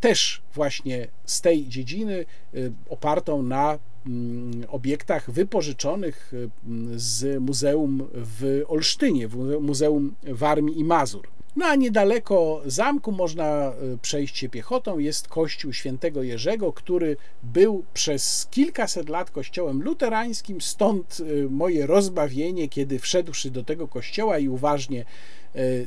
też 0.00 0.42
właśnie 0.54 1.08
z 1.24 1.40
tej 1.40 1.68
dziedziny, 1.68 2.24
y, 2.54 2.72
opartą 2.88 3.42
na 3.42 3.78
mm, 4.06 4.64
obiektach 4.68 5.30
wypożyczonych 5.30 6.32
y, 6.34 6.50
z 6.96 7.42
muzeum 7.42 8.08
w 8.12 8.62
Olsztynie, 8.68 9.28
Muzeum 9.60 10.14
Warmii 10.22 10.80
i 10.80 10.84
Mazur. 10.84 11.28
No 11.56 11.66
a 11.66 11.74
niedaleko 11.74 12.62
zamku 12.66 13.12
można 13.12 13.72
y, 13.94 13.98
przejść 13.98 14.38
się 14.38 14.48
piechotą. 14.48 14.98
Jest 14.98 15.28
kościół 15.28 15.72
świętego 15.72 16.22
Jerzego, 16.22 16.72
który 16.72 17.16
był 17.42 17.84
przez 17.94 18.46
kilkaset 18.50 19.08
lat 19.08 19.30
kościołem 19.30 19.82
luterańskim. 19.82 20.60
Stąd 20.60 21.20
y, 21.20 21.48
moje 21.50 21.86
rozbawienie, 21.86 22.68
kiedy 22.68 22.98
wszedłszy 22.98 23.50
do 23.50 23.64
tego 23.64 23.88
kościoła 23.88 24.38
i 24.38 24.48
uważnie 24.48 25.00
y, 25.00 25.04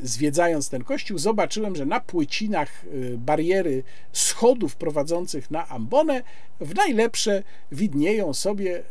zwiedzając 0.03 0.69
ten 0.69 0.83
kościół, 0.83 1.17
zobaczyłem, 1.17 1.75
że 1.75 1.85
na 1.85 1.99
płycinach 1.99 2.85
bariery 3.17 3.83
schodów 4.13 4.75
prowadzących 4.75 5.51
na 5.51 5.67
ambonę 5.67 6.23
w 6.59 6.75
najlepsze 6.75 7.43
widnieją 7.71 8.33
sobie 8.33 8.83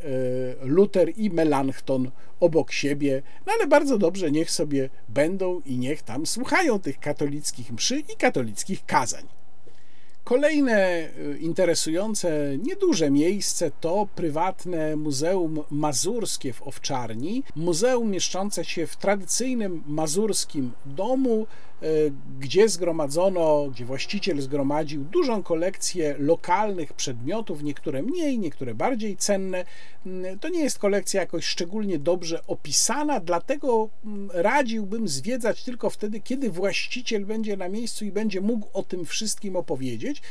Luter 0.62 1.12
i 1.16 1.30
Melanchthon 1.30 2.10
obok 2.40 2.72
siebie, 2.72 3.22
no 3.46 3.52
ale 3.59 3.66
bardzo 3.66 3.98
dobrze, 3.98 4.30
niech 4.30 4.50
sobie 4.50 4.90
będą 5.09 5.60
i 5.66 5.78
niech 5.78 6.02
tam 6.02 6.26
słuchają 6.26 6.78
tych 6.78 7.00
katolickich 7.00 7.72
mszy 7.72 7.98
i 7.98 8.16
katolickich 8.18 8.86
kazań. 8.86 9.38
Kolejne 10.28 11.09
y, 11.18 11.38
interesujące, 11.40 12.59
nieduże 12.62 13.10
miejsce 13.10 13.70
to 13.80 14.09
prywatne 14.14 14.96
Muzeum 14.96 15.62
Mazurskie 15.70 16.52
w 16.52 16.62
Owczarni. 16.62 17.42
Muzeum 17.56 18.10
mieszczące 18.10 18.64
się 18.64 18.86
w 18.86 18.96
tradycyjnym 18.96 19.82
mazurskim 19.86 20.72
domu, 20.86 21.46
gdzie 22.40 22.68
zgromadzono, 22.68 23.68
gdzie 23.70 23.84
właściciel 23.84 24.40
zgromadził 24.40 25.05
dużą 25.05 25.42
kolekcję 25.42 26.14
lokalnych 26.18 26.92
przedmiotów, 26.92 27.62
niektóre 27.62 28.02
mniej, 28.02 28.38
niektóre 28.38 28.74
bardziej 28.74 29.16
cenne. 29.16 29.64
Mm, 30.06 30.38
to 30.38 30.48
nie 30.48 30.60
jest 30.60 30.78
kolekcja 30.78 31.20
jakoś 31.20 31.44
szczególnie 31.44 31.98
dobrze 31.98 32.46
opisana, 32.46 33.20
dlatego 33.20 33.88
mm, 34.05 34.30
radziłbym 34.34 35.09
zwiedzać 35.09 35.64
tylko 35.64 35.90
wtedy, 35.90 36.20
kiedy 36.20 36.50
właściciel 36.50 37.26
będzie 37.26 37.56
na 37.56 37.68
miejscu 37.68 38.05
i 38.05 38.12
będzie 38.12 38.40
mógł 38.40 38.68
o 38.72 38.82
tym 38.82 39.06
wszystkim 39.06 39.56
opowiedzieć. 39.56 40.22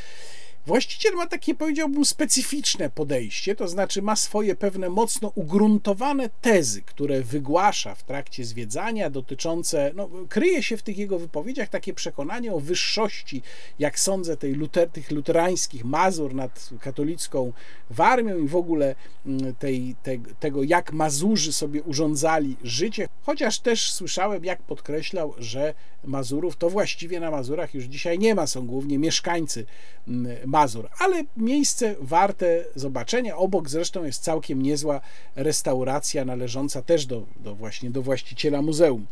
Właściciel 0.67 1.15
ma 1.15 1.27
takie, 1.27 1.55
powiedziałbym, 1.55 2.05
specyficzne 2.05 2.89
podejście, 2.89 3.55
to 3.55 3.67
znaczy 3.67 4.01
ma 4.01 4.15
swoje 4.15 4.55
pewne 4.55 4.89
mocno 4.89 5.31
ugruntowane 5.35 6.29
tezy, 6.41 6.81
które 6.81 7.21
wygłasza 7.21 7.95
w 7.95 8.03
trakcie 8.03 8.45
zwiedzania, 8.45 9.09
dotyczące, 9.09 9.91
no, 9.95 10.09
kryje 10.29 10.63
się 10.63 10.77
w 10.77 10.83
tych 10.83 10.97
jego 10.97 11.19
wypowiedziach 11.19 11.69
takie 11.69 11.93
przekonanie 11.93 12.53
o 12.53 12.59
wyższości, 12.59 13.41
jak 13.79 13.99
sądzę, 13.99 14.37
tej 14.37 14.53
luter, 14.53 14.89
tych 14.89 15.11
luterańskich 15.11 15.85
Mazur 15.85 16.35
nad 16.35 16.69
katolicką 16.81 17.53
Warmią 17.89 18.37
i 18.37 18.47
w 18.47 18.55
ogóle 18.55 18.95
mm, 19.25 19.55
tej, 19.55 19.95
te, 20.03 20.17
tego, 20.39 20.63
jak 20.63 20.93
Mazurzy 20.93 21.53
sobie 21.53 21.83
urządzali 21.83 22.57
życie, 22.63 23.07
chociaż 23.21 23.59
też 23.59 23.91
słyszałem, 23.91 24.45
jak 24.45 24.61
podkreślał, 24.61 25.33
że 25.37 25.73
Mazurów 26.03 26.55
to 26.55 26.69
właściwie 26.69 27.19
na 27.19 27.31
Mazurach 27.31 27.73
już 27.73 27.83
dzisiaj 27.83 28.19
nie 28.19 28.35
ma, 28.35 28.47
są 28.47 28.67
głównie 28.67 28.99
mieszkańcy 28.99 29.65
mm, 30.07 30.37
Mazur, 30.57 30.89
ale 30.99 31.23
miejsce 31.37 31.95
warte 32.01 32.65
zobaczenia. 32.75 33.37
Obok 33.37 33.69
zresztą 33.69 34.03
jest 34.03 34.23
całkiem 34.23 34.61
niezła 34.61 35.01
restauracja 35.35 36.25
należąca 36.25 36.81
też 36.81 37.05
do, 37.05 37.23
do 37.39 37.55
właśnie 37.55 37.89
do 37.89 38.01
właściciela 38.01 38.61
muzeum. 38.61 39.05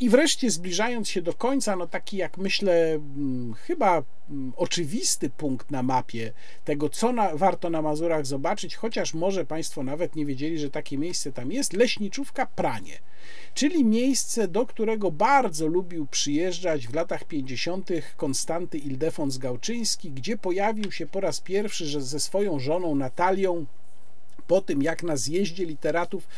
I 0.00 0.10
wreszcie 0.10 0.50
zbliżając 0.50 1.08
się 1.08 1.22
do 1.22 1.34
końca, 1.34 1.76
no 1.76 1.86
taki 1.86 2.16
jak 2.16 2.38
myślę, 2.38 2.92
mm, 2.92 3.54
chyba 3.54 4.02
mm, 4.30 4.52
oczywisty 4.56 5.30
punkt 5.30 5.70
na 5.70 5.82
mapie 5.82 6.32
tego, 6.64 6.88
co 6.88 7.12
na, 7.12 7.36
warto 7.36 7.70
na 7.70 7.82
Mazurach 7.82 8.26
zobaczyć, 8.26 8.76
chociaż 8.76 9.14
może 9.14 9.44
Państwo 9.44 9.82
nawet 9.82 10.16
nie 10.16 10.26
wiedzieli, 10.26 10.58
że 10.58 10.70
takie 10.70 10.98
miejsce 10.98 11.32
tam 11.32 11.52
jest, 11.52 11.72
leśniczówka 11.72 12.46
Pranie, 12.46 12.98
czyli 13.54 13.84
miejsce, 13.84 14.48
do 14.48 14.66
którego 14.66 15.10
bardzo 15.10 15.66
lubił 15.66 16.06
przyjeżdżać 16.06 16.88
w 16.88 16.94
latach 16.94 17.24
50. 17.24 17.90
Konstanty 18.16 18.78
Ildefons 18.78 19.38
Gałczyński, 19.38 20.10
gdzie 20.10 20.36
pojawił 20.36 20.92
się 20.92 21.06
po 21.06 21.20
raz 21.20 21.40
pierwszy 21.40 21.86
że 21.86 22.00
ze 22.00 22.20
swoją 22.20 22.58
żoną 22.58 22.94
Natalią 22.94 23.66
po 24.46 24.60
tym, 24.60 24.82
jak 24.82 25.02
na 25.02 25.16
zjeździe 25.16 25.66
literatów 25.66 26.28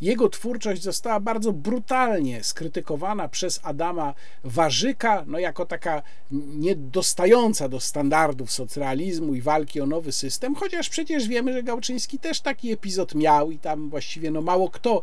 jego 0.00 0.28
twórczość 0.28 0.82
została 0.82 1.20
bardzo 1.20 1.52
brutalnie 1.52 2.44
skrytykowana 2.44 3.28
przez 3.28 3.60
Adama 3.62 4.14
Warzyka, 4.44 5.24
no 5.26 5.38
jako 5.38 5.66
taka 5.66 6.02
niedostająca 6.30 7.68
do 7.68 7.80
standardów 7.80 8.52
socrealizmu 8.52 9.34
i 9.34 9.40
walki 9.40 9.80
o 9.80 9.86
nowy 9.86 10.12
system, 10.12 10.54
chociaż 10.54 10.88
przecież 10.88 11.28
wiemy, 11.28 11.52
że 11.52 11.62
Gałczyński 11.62 12.18
też 12.18 12.40
taki 12.40 12.72
epizod 12.72 13.14
miał 13.14 13.50
i 13.50 13.58
tam 13.58 13.90
właściwie 13.90 14.30
no 14.30 14.40
mało 14.40 14.70
kto 14.70 15.02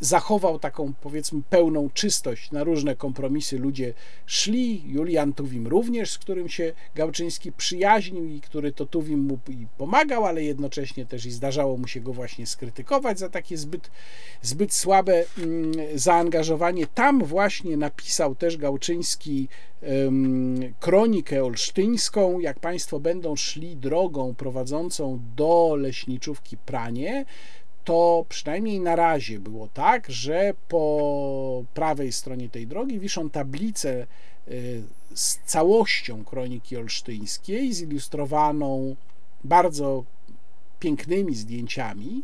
zachował 0.00 0.58
taką 0.58 0.92
powiedzmy 1.00 1.42
pełną 1.50 1.90
czystość. 1.94 2.50
Na 2.50 2.64
różne 2.64 2.96
kompromisy 2.96 3.58
ludzie 3.58 3.94
szli. 4.26 4.82
Julian 4.86 5.32
Tuwim 5.32 5.66
również, 5.66 6.10
z 6.10 6.18
którym 6.18 6.48
się 6.48 6.72
Gałczyński 6.94 7.52
przyjaźnił 7.52 8.24
i 8.24 8.40
który 8.40 8.72
to 8.72 8.86
Tuwim 8.86 9.20
mu 9.20 9.38
pomagał, 9.78 10.26
ale 10.26 10.42
jednocześnie 10.44 11.06
też 11.06 11.26
i 11.26 11.30
zdarzało 11.30 11.76
mu 11.76 11.86
się 11.90 12.00
go 12.00 12.12
właśnie 12.12 12.46
skrytykować 12.46 13.18
za 13.18 13.28
takie 13.28 13.56
zbyt, 13.56 13.90
zbyt 14.42 14.74
słabe 14.74 15.24
mm, 15.38 15.72
zaangażowanie. 15.94 16.86
Tam 16.86 17.24
właśnie 17.24 17.76
napisał 17.76 18.34
też 18.34 18.56
Gałczyński 18.56 19.48
kronikę 20.80 21.44
olsztyńską. 21.44 22.40
Jak 22.40 22.60
Państwo 22.60 23.00
będą 23.00 23.36
szli 23.36 23.76
drogą 23.76 24.34
prowadzącą 24.34 25.20
do 25.36 25.76
leśniczówki 25.78 26.56
Pranie, 26.56 27.24
to 27.84 28.24
przynajmniej 28.28 28.80
na 28.80 28.96
razie 28.96 29.38
było 29.38 29.68
tak, 29.68 30.10
że 30.10 30.54
po 30.68 31.64
prawej 31.74 32.12
stronie 32.12 32.48
tej 32.48 32.66
drogi 32.66 33.00
wiszą 33.00 33.30
tablice 33.30 34.06
y, 34.48 34.82
z 35.14 35.38
całością 35.46 36.24
kroniki 36.24 36.76
olsztyńskiej, 36.76 37.72
zilustrowaną 37.72 38.96
bardzo 39.44 40.04
pięknymi 40.80 41.34
zdjęciami 41.34 42.22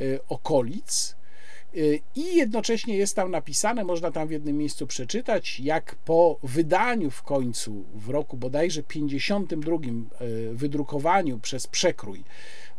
y, 0.00 0.18
okolic. 0.28 1.16
Y, 1.76 2.00
I 2.14 2.36
jednocześnie 2.36 2.96
jest 2.96 3.16
tam 3.16 3.30
napisane, 3.30 3.84
można 3.84 4.10
tam 4.10 4.28
w 4.28 4.30
jednym 4.30 4.56
miejscu 4.56 4.86
przeczytać, 4.86 5.60
jak 5.60 5.94
po 5.94 6.38
wydaniu 6.42 7.10
w 7.10 7.22
końcu, 7.22 7.84
w 7.94 8.08
roku 8.08 8.36
bodajże 8.36 8.82
52, 8.82 9.76
y, 9.76 10.54
wydrukowaniu 10.54 11.38
przez 11.38 11.66
przekrój 11.66 12.24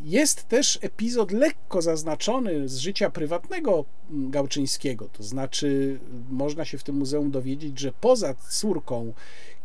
jest 0.04 0.48
też 0.48 0.78
epizod 0.82 1.32
lekko 1.32 1.82
zaznaczony 1.82 2.68
z 2.68 2.76
życia 2.76 3.10
prywatnego 3.10 3.84
Gałczyńskiego, 4.10 5.08
to 5.08 5.22
znaczy 5.22 5.98
można 6.30 6.64
się 6.64 6.78
w 6.78 6.82
tym 6.82 6.96
muzeum 6.96 7.30
dowiedzieć, 7.30 7.78
że 7.78 7.92
poza 8.00 8.34
córką 8.34 9.12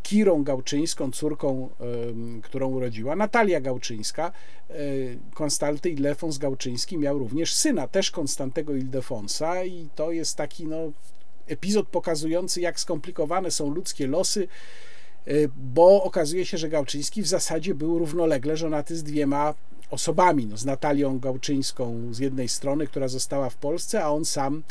Kirą 0.04 0.44
Gałczyńską, 0.44 1.12
córką, 1.12 1.70
którą 2.44 2.68
urodziła, 2.68 3.16
Natalia 3.16 3.62
Gałczyńska, 3.62 4.32
e, 4.70 4.74
Konstanty 5.34 5.90
Ildefons 5.90 6.38
Gałczyński 6.38 6.98
miał 6.98 7.20
również 7.20 7.54
syna, 7.54 7.88
też 7.88 8.12
Konstantego 8.12 8.76
Ildefonsa 8.76 9.64
i 9.64 9.90
to 9.95 10.12
jest 10.12 10.36
taki 10.36 10.66
no, 10.66 10.78
epizod 11.48 11.88
pokazujący, 11.88 12.62
jak 12.62 12.80
skomplikowane 12.80 13.52
są 13.52 13.70
ludzkie 13.70 14.08
losy, 14.08 14.48
bo 15.58 16.04
okazuje 16.04 16.45
się, 16.45 16.58
że 16.58 16.70
Gałczyński 16.70 17.22
w 17.22 17.28
zasadzie 17.28 17.76
był 17.76 17.99
równolegle 17.99 18.58
żonaty 18.58 18.95
z 18.95 19.04
dwiema 19.04 19.54
osobami, 19.91 20.45
no, 20.45 20.58
z 20.58 20.66
Natalią 20.66 21.20
Gałczyńską 21.20 22.14
z 22.14 22.20
jednej 22.20 22.48
strony, 22.48 22.88
która 22.88 23.08
została 23.08 23.49
w 23.49 23.56
Polsce, 23.56 24.04
a 24.04 24.10
on 24.10 24.26
sam 24.26 24.64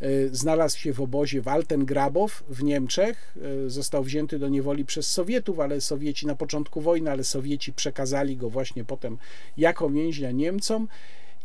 e, 0.00 0.06
znalazł 0.32 0.78
się 0.78 0.92
w 0.92 1.00
obozie 1.00 1.42
Waltengrabow 1.42 2.44
w 2.48 2.62
Niemczech. 2.62 3.36
E, 3.66 3.70
został 3.70 4.02
wzięty 4.02 4.38
do 4.38 4.48
niewoli 4.48 4.84
przez 4.84 5.06
Sowietów, 5.06 5.60
ale 5.60 5.80
Sowieci 5.80 6.26
na 6.26 6.34
początku 6.34 6.80
wojny, 6.80 7.10
ale 7.10 7.24
Sowieci 7.24 7.72
przekazali 7.72 8.36
go 8.36 8.50
właśnie 8.50 8.84
potem 8.84 9.18
jako 9.56 9.90
więźnia 9.90 10.30
Niemcom. 10.30 10.88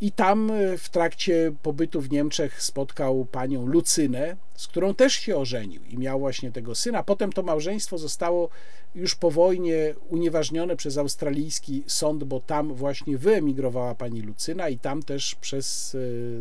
I 0.01 0.11
tam 0.11 0.51
e, 0.51 0.77
w 0.77 0.89
trakcie 0.89 1.51
pobytu 1.63 2.01
w 2.01 2.11
Niemczech 2.11 2.63
spotkał 2.63 3.25
panią 3.25 3.65
Lucynę, 3.65 4.37
z 4.55 4.67
którą 4.67 4.95
też 4.95 5.13
się 5.13 5.37
ożenił 5.37 5.83
i 5.83 5.97
miał 5.97 6.19
właśnie 6.19 6.51
tego 6.51 6.75
syna. 6.75 7.03
Potem 7.03 7.31
to 7.31 7.43
małżeństwo 7.43 7.97
zostało 7.97 8.49
już 8.95 9.15
po 9.15 9.31
wojnie 9.31 9.93
unieważnione 10.09 10.75
przez 10.75 10.97
australijski 10.97 11.83
sąd, 11.87 12.23
bo 12.23 12.39
tam 12.39 12.73
właśnie 12.73 13.17
wyemigrowała 13.17 13.95
pani 13.95 14.21
Lucyna 14.21 14.69
i 14.69 14.79
tam 14.79 15.03
też 15.03 15.35
przez 15.35 15.95
e, 15.95 15.99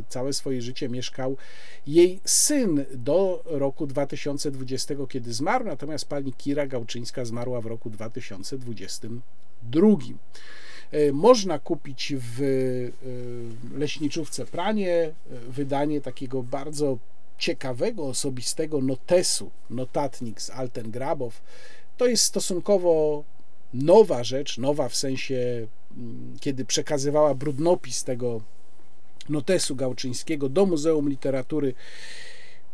całe 0.09 0.33
swoje 0.33 0.63
życie 0.63 0.89
mieszkał 0.89 1.37
jej 1.87 2.21
syn 2.25 2.85
do 2.95 3.43
roku 3.45 3.87
2020, 3.87 4.95
kiedy 5.09 5.33
zmarł, 5.33 5.65
natomiast 5.65 6.09
pani 6.09 6.33
Kira 6.33 6.67
Gałczyńska 6.67 7.25
zmarła 7.25 7.61
w 7.61 7.67
roku 7.67 7.91
2022. 7.91 9.89
E, 10.93 11.13
można 11.13 11.59
kupić 11.59 12.15
w 12.17 12.43
e, 12.43 13.79
leśniczówce 13.79 14.47
pranie 14.47 14.93
e, 14.93 15.13
wydanie 15.49 16.01
takiego 16.01 16.43
bardzo 16.43 16.99
ciekawego, 17.39 18.07
osobistego 18.07 18.81
notesu, 18.81 19.51
notatnik 19.71 20.41
z 20.43 20.51
Altengrabow. 20.51 21.43
To 21.97 22.07
jest 22.07 22.25
stosunkowo 22.25 23.25
nowa 23.75 24.25
rzecz, 24.25 24.59
nowa 24.59 24.89
w 24.89 24.97
sensie, 24.97 25.67
mm, 25.97 26.37
kiedy 26.41 26.65
przekazywała 26.65 27.35
brudnopis 27.35 28.05
tego 28.05 28.41
notesu 29.29 29.77
gałczyńskiego 29.77 30.49
do 30.49 30.67
Muzeum 30.67 31.09
Literatury 31.09 31.75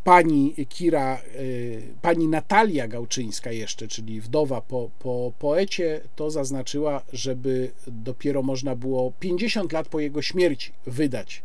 pani 0.04 0.54
Kira, 0.68 1.22
y, 1.40 1.82
pani 2.02 2.28
Natalia 2.28 2.88
Gałczyńska 2.88 3.52
jeszcze, 3.52 3.88
czyli 3.88 4.20
wdowa 4.20 4.60
po, 4.60 4.90
po 4.98 5.32
poecie, 5.38 6.00
to 6.16 6.30
zaznaczyła, 6.30 7.02
żeby 7.12 7.72
dopiero 7.86 8.42
można 8.42 8.76
było 8.76 9.12
50 9.20 9.72
lat 9.72 9.88
po 9.88 10.00
jego 10.00 10.22
śmierci 10.22 10.72
wydać 10.86 11.42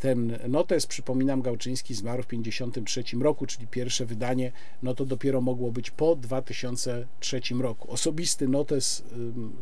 ten 0.00 0.38
notes. 0.48 0.86
Przypominam, 0.86 1.42
Gałczyński 1.42 1.94
zmarł 1.94 2.22
w 2.22 2.26
1953 2.26 3.16
roku, 3.22 3.46
czyli 3.46 3.66
pierwsze 3.66 4.06
wydanie, 4.06 4.52
no 4.82 4.94
to 4.94 5.04
dopiero 5.04 5.40
mogło 5.40 5.72
być 5.72 5.90
po 5.90 6.16
2003 6.16 7.40
roku. 7.60 7.90
Osobisty 7.90 8.48
notes 8.48 9.02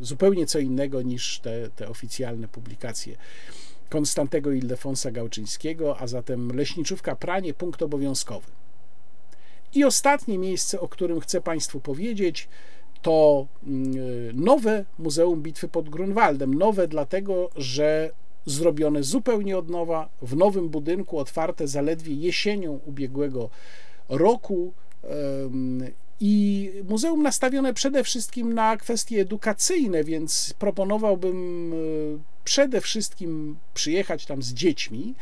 zupełnie 0.01 0.47
co 0.47 0.59
innego 0.59 1.02
niż 1.02 1.39
te, 1.39 1.70
te 1.77 1.89
oficjalne 1.89 2.48
publikacje 2.48 3.16
Konstantego 3.88 4.52
Ildefonsa 4.52 5.10
Gałczyńskiego, 5.10 5.98
a 5.98 6.06
zatem 6.06 6.56
Leśniczówka 6.56 7.16
Pranie, 7.16 7.54
punkt 7.54 7.82
obowiązkowy. 7.82 8.46
I 9.74 9.84
ostatnie 9.84 10.38
miejsce, 10.38 10.80
o 10.80 10.88
którym 10.88 11.20
chcę 11.20 11.40
Państwu 11.40 11.80
powiedzieć, 11.80 12.48
to 13.02 13.46
mm, 13.66 14.44
nowe 14.44 14.84
Muzeum 14.98 15.42
Bitwy 15.42 15.68
pod 15.68 15.88
Grunwaldem. 15.88 16.54
Nowe 16.54 16.88
dlatego, 16.88 17.50
że 17.56 18.10
zrobione 18.46 19.02
zupełnie 19.02 19.58
od 19.58 19.70
nowa, 19.70 20.08
w 20.22 20.36
nowym 20.36 20.68
budynku, 20.68 21.18
otwarte 21.18 21.68
zaledwie 21.68 22.14
jesienią 22.14 22.80
ubiegłego 22.86 23.50
roku. 24.08 24.72
I 26.20 26.72
muzeum 26.88 27.22
nastawione 27.22 27.74
przede 27.74 28.05
wszystkim 28.05 28.55
na 28.55 28.76
kwestie 28.76 29.20
edukacyjne, 29.20 30.05
więc 30.05 30.55
proponowałbym 30.59 31.72
e, 31.72 32.36
przede 32.44 32.80
wszystkim 32.80 33.56
przyjechać 33.74 34.26
tam 34.26 34.43
z 34.43 34.52
dziećmi, 34.52 35.14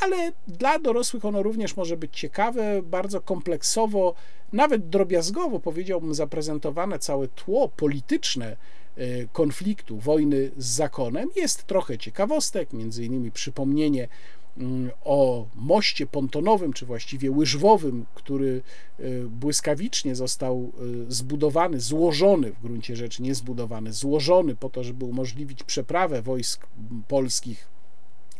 ale 0.00 0.32
dla 0.48 0.78
dorosłych 0.78 1.24
ono 1.24 1.42
również 1.42 1.76
może 1.76 1.96
być 1.96 2.18
ciekawe, 2.18 2.82
bardzo 2.82 3.20
kompleksowo, 3.20 4.14
nawet 4.52 4.88
drobiazgowo 4.88 5.60
powiedziałbym 5.60 6.14
zaprezentowane 6.14 6.98
całe 6.98 7.28
tło 7.28 7.68
polityczne 7.68 8.56
e, 8.96 9.26
konfliktu, 9.32 9.98
wojny 9.98 10.50
z 10.56 10.66
zakonem. 10.66 11.28
Jest 11.36 11.66
trochę 11.66 11.98
ciekawostek, 11.98 12.72
między 12.72 13.04
innymi 13.04 13.30
przypomnienie 13.30 14.08
o 15.04 15.46
moście 15.54 16.06
pontonowym, 16.06 16.72
czy 16.72 16.86
właściwie 16.86 17.30
łyżwowym, 17.30 18.06
który 18.14 18.62
e, 18.98 19.02
błyskawicznie 19.24 20.14
został 20.14 20.72
e, 21.08 21.12
zbudowany, 21.12 21.80
złożony 21.80 22.52
w 22.52 22.62
gruncie 22.62 22.96
rzeczy, 22.96 23.22
nie 23.22 23.34
zbudowany, 23.34 23.92
złożony 23.92 24.56
po 24.56 24.68
to, 24.68 24.84
żeby 24.84 25.04
umożliwić 25.04 25.62
przeprawę 25.62 26.22
wojsk 26.22 26.66
polskich 27.08 27.68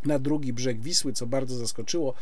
na 0.05 0.19
drugi 0.19 0.53
brzeg 0.53 0.81
Wisły, 0.81 1.13
co 1.13 1.27
bardzo 1.27 1.57
zaskoczyło 1.57 2.15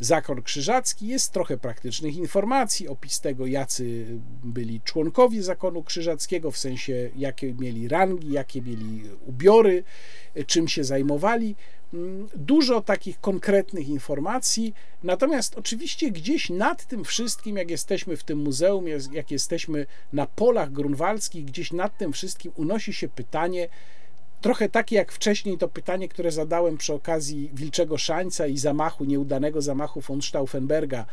Zakon 0.00 0.42
Krzyżacki. 0.42 1.06
Jest 1.06 1.32
trochę 1.32 1.56
praktycznych 1.56 2.16
informacji, 2.16 2.88
opis 2.88 3.20
tego, 3.20 3.46
jacy 3.46 4.06
byli 4.44 4.80
członkowie 4.80 5.42
Zakonu 5.42 5.82
Krzyżackiego, 5.82 6.50
w 6.50 6.58
sensie 6.58 7.10
jakie 7.16 7.54
mieli 7.54 7.88
rangi, 7.88 8.32
jakie 8.32 8.62
mieli 8.62 9.02
ubiory, 9.26 9.84
czym 10.46 10.68
się 10.68 10.84
zajmowali. 10.84 11.56
Dużo 12.36 12.80
takich 12.80 13.20
konkretnych 13.20 13.88
informacji, 13.88 14.74
natomiast 15.02 15.58
oczywiście 15.58 16.10
gdzieś 16.10 16.50
nad 16.50 16.86
tym 16.86 17.04
wszystkim, 17.04 17.56
jak 17.56 17.70
jesteśmy 17.70 18.16
w 18.16 18.24
tym 18.24 18.38
muzeum, 18.38 18.84
jak 19.12 19.30
jesteśmy 19.30 19.86
na 20.12 20.26
polach 20.26 20.72
grunwaldzkich, 20.72 21.44
gdzieś 21.44 21.72
nad 21.72 21.98
tym 21.98 22.12
wszystkim 22.12 22.52
unosi 22.56 22.92
się 22.92 23.08
pytanie, 23.08 23.68
trochę 24.40 24.68
takie 24.68 24.96
jak 24.96 25.12
wcześniej 25.12 25.58
to 25.58 25.68
pytanie, 25.68 26.08
które 26.08 26.30
zadałem 26.30 26.76
przy 26.76 26.94
okazji 26.94 27.50
Wilczego 27.54 27.98
Szańca 27.98 28.46
i 28.46 28.58
zamachu, 28.58 29.04
nieudanego 29.04 29.62
zamachu 29.62 30.00
von 30.00 30.22
Stauffenberga. 30.22 31.06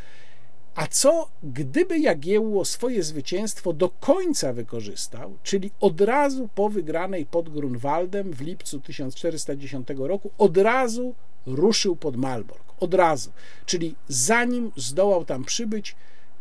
A 0.75 0.88
co 0.88 1.30
gdyby 1.43 2.00
Jagiełło 2.00 2.66
swoje 2.66 3.03
zwycięstwo 3.03 3.74
do 3.74 3.90
końca 3.90 4.53
wykorzystał, 4.53 5.38
czyli 5.43 5.72
od 5.80 6.01
razu 6.01 6.50
po 6.56 6.69
wygranej 6.69 7.25
pod 7.25 7.50
Grunwaldem 7.50 8.33
w 8.33 8.41
lipcu 8.41 8.80
1410 8.80 9.88
roku, 9.98 10.32
od 10.38 10.58
razu 10.58 11.16
ruszył 11.45 11.95
pod 11.95 12.17
Malbork. 12.17 12.64
Od 12.80 12.93
razu. 12.93 13.32
Czyli 13.66 13.95
zanim 14.08 14.72
zdołał 14.75 15.25
tam 15.25 15.43
przybyć 15.43 15.95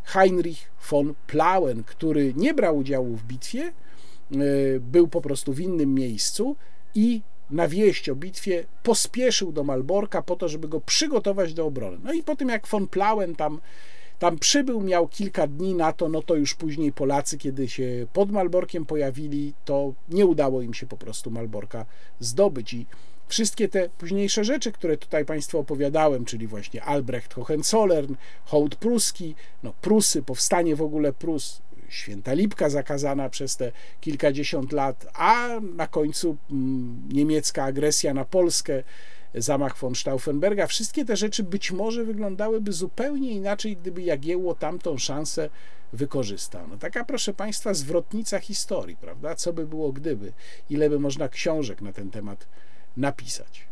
Heinrich 0.04 0.70
von 0.90 1.14
Plauen, 1.26 1.84
który 1.84 2.34
nie 2.34 2.54
brał 2.54 2.76
udziału 2.76 3.16
w 3.16 3.24
bitwie, 3.24 3.62
e, 3.62 4.36
był 4.80 5.08
po 5.08 5.20
prostu 5.20 5.52
w 5.52 5.60
innym 5.60 5.94
miejscu 5.94 6.56
i 6.94 7.22
na 7.50 7.68
wieść 7.68 8.08
o 8.08 8.16
bitwie 8.16 8.64
pospieszył 8.82 9.52
do 9.52 9.64
Malborka 9.64 10.22
po 10.22 10.36
to, 10.36 10.48
żeby 10.48 10.68
go 10.68 10.80
przygotować 10.80 11.54
do 11.54 11.66
obrony. 11.66 11.98
No 12.04 12.12
i 12.12 12.22
po 12.22 12.36
tym 12.36 12.48
jak 12.48 12.66
von 12.66 12.88
Plauen 12.88 13.36
tam 13.36 13.60
tam 14.20 14.38
przybył, 14.38 14.80
miał 14.80 15.08
kilka 15.08 15.46
dni 15.46 15.74
na 15.74 15.92
to, 15.92 16.08
no 16.08 16.22
to 16.22 16.34
już 16.34 16.54
później 16.54 16.92
Polacy, 16.92 17.38
kiedy 17.38 17.68
się 17.68 18.06
pod 18.12 18.32
Malborkiem 18.32 18.86
pojawili, 18.86 19.54
to 19.64 19.92
nie 20.08 20.26
udało 20.26 20.62
im 20.62 20.74
się 20.74 20.86
po 20.86 20.96
prostu 20.96 21.30
Malborka 21.30 21.86
zdobyć. 22.20 22.74
I 22.74 22.86
wszystkie 23.28 23.68
te 23.68 23.88
późniejsze 23.88 24.44
rzeczy, 24.44 24.72
które 24.72 24.96
tutaj 24.96 25.24
Państwu 25.24 25.58
opowiadałem, 25.58 26.24
czyli 26.24 26.46
właśnie 26.46 26.82
Albrecht 26.82 27.34
Hohenzollern, 27.34 28.14
hołd 28.44 28.76
pruski, 28.76 29.34
no 29.62 29.72
Prusy, 29.80 30.22
powstanie 30.22 30.76
w 30.76 30.82
ogóle 30.82 31.12
Prus, 31.12 31.62
święta 31.88 32.32
Lipka 32.32 32.70
zakazana 32.70 33.28
przez 33.28 33.56
te 33.56 33.72
kilkadziesiąt 34.00 34.72
lat, 34.72 35.06
a 35.14 35.60
na 35.76 35.86
końcu 35.86 36.36
mm, 36.50 37.02
niemiecka 37.12 37.64
agresja 37.64 38.14
na 38.14 38.24
Polskę, 38.24 38.82
zamach 39.34 39.78
von 39.78 39.94
Stauffenberga. 39.94 40.66
Wszystkie 40.66 41.04
te 41.04 41.16
rzeczy 41.16 41.42
być 41.42 41.72
może 41.72 42.04
wyglądałyby 42.04 42.72
zupełnie 42.72 43.32
inaczej, 43.32 43.76
gdyby 43.76 44.02
Jagiełło 44.02 44.54
tamtą 44.54 44.98
szansę 44.98 45.50
wykorzystał. 45.92 46.68
No 46.68 46.76
taka, 46.76 47.04
proszę 47.04 47.34
Państwa, 47.34 47.74
zwrotnica 47.74 48.38
historii, 48.38 48.96
prawda? 48.96 49.34
Co 49.34 49.52
by 49.52 49.66
było 49.66 49.92
gdyby? 49.92 50.32
Ile 50.70 50.90
by 50.90 50.98
można 50.98 51.28
książek 51.28 51.82
na 51.82 51.92
ten 51.92 52.10
temat 52.10 52.46
napisać? 52.96 53.70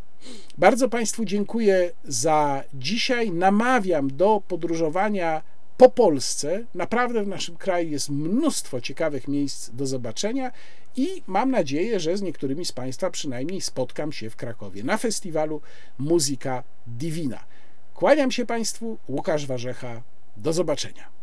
Bardzo 0.59 0.89
Państwu 0.89 1.25
dziękuję 1.25 1.91
za 2.05 2.65
dzisiaj. 2.75 3.31
Namawiam 3.31 4.17
do 4.17 4.43
podróżowania 4.49 5.43
po 5.79 5.91
Polsce. 5.91 6.65
Naprawdę 6.75 7.25
w 7.25 7.29
naszym 7.29 7.57
kraju 7.57 7.91
jest 7.91 8.11
mnóstwo 8.11 8.81
ciekawych 8.81 9.29
miejsc 9.29 9.71
do 9.71 9.87
zobaczenia 9.87 10.53
i 10.97 11.23
mam 11.27 11.51
nadzieję, 11.51 12.01
że 12.01 12.17
z 12.17 12.23
niektórymi 12.23 12.65
z 12.65 12.73
Państwa 12.73 13.11
przynajmniej 13.11 13.61
spotkam 13.61 14.13
się 14.13 14.31
w 14.31 14.37
Krakowie 14.37 14.85
na 14.85 14.97
festiwalu 14.97 15.61
Muzyka 15.99 16.63
Divina. 16.87 17.45
Kłaniam 17.95 18.31
się 18.31 18.47
Państwu, 18.47 18.99
Łukasz 19.09 19.47
Warzecha. 19.47 20.03
Do 20.37 20.53
zobaczenia. 20.53 21.18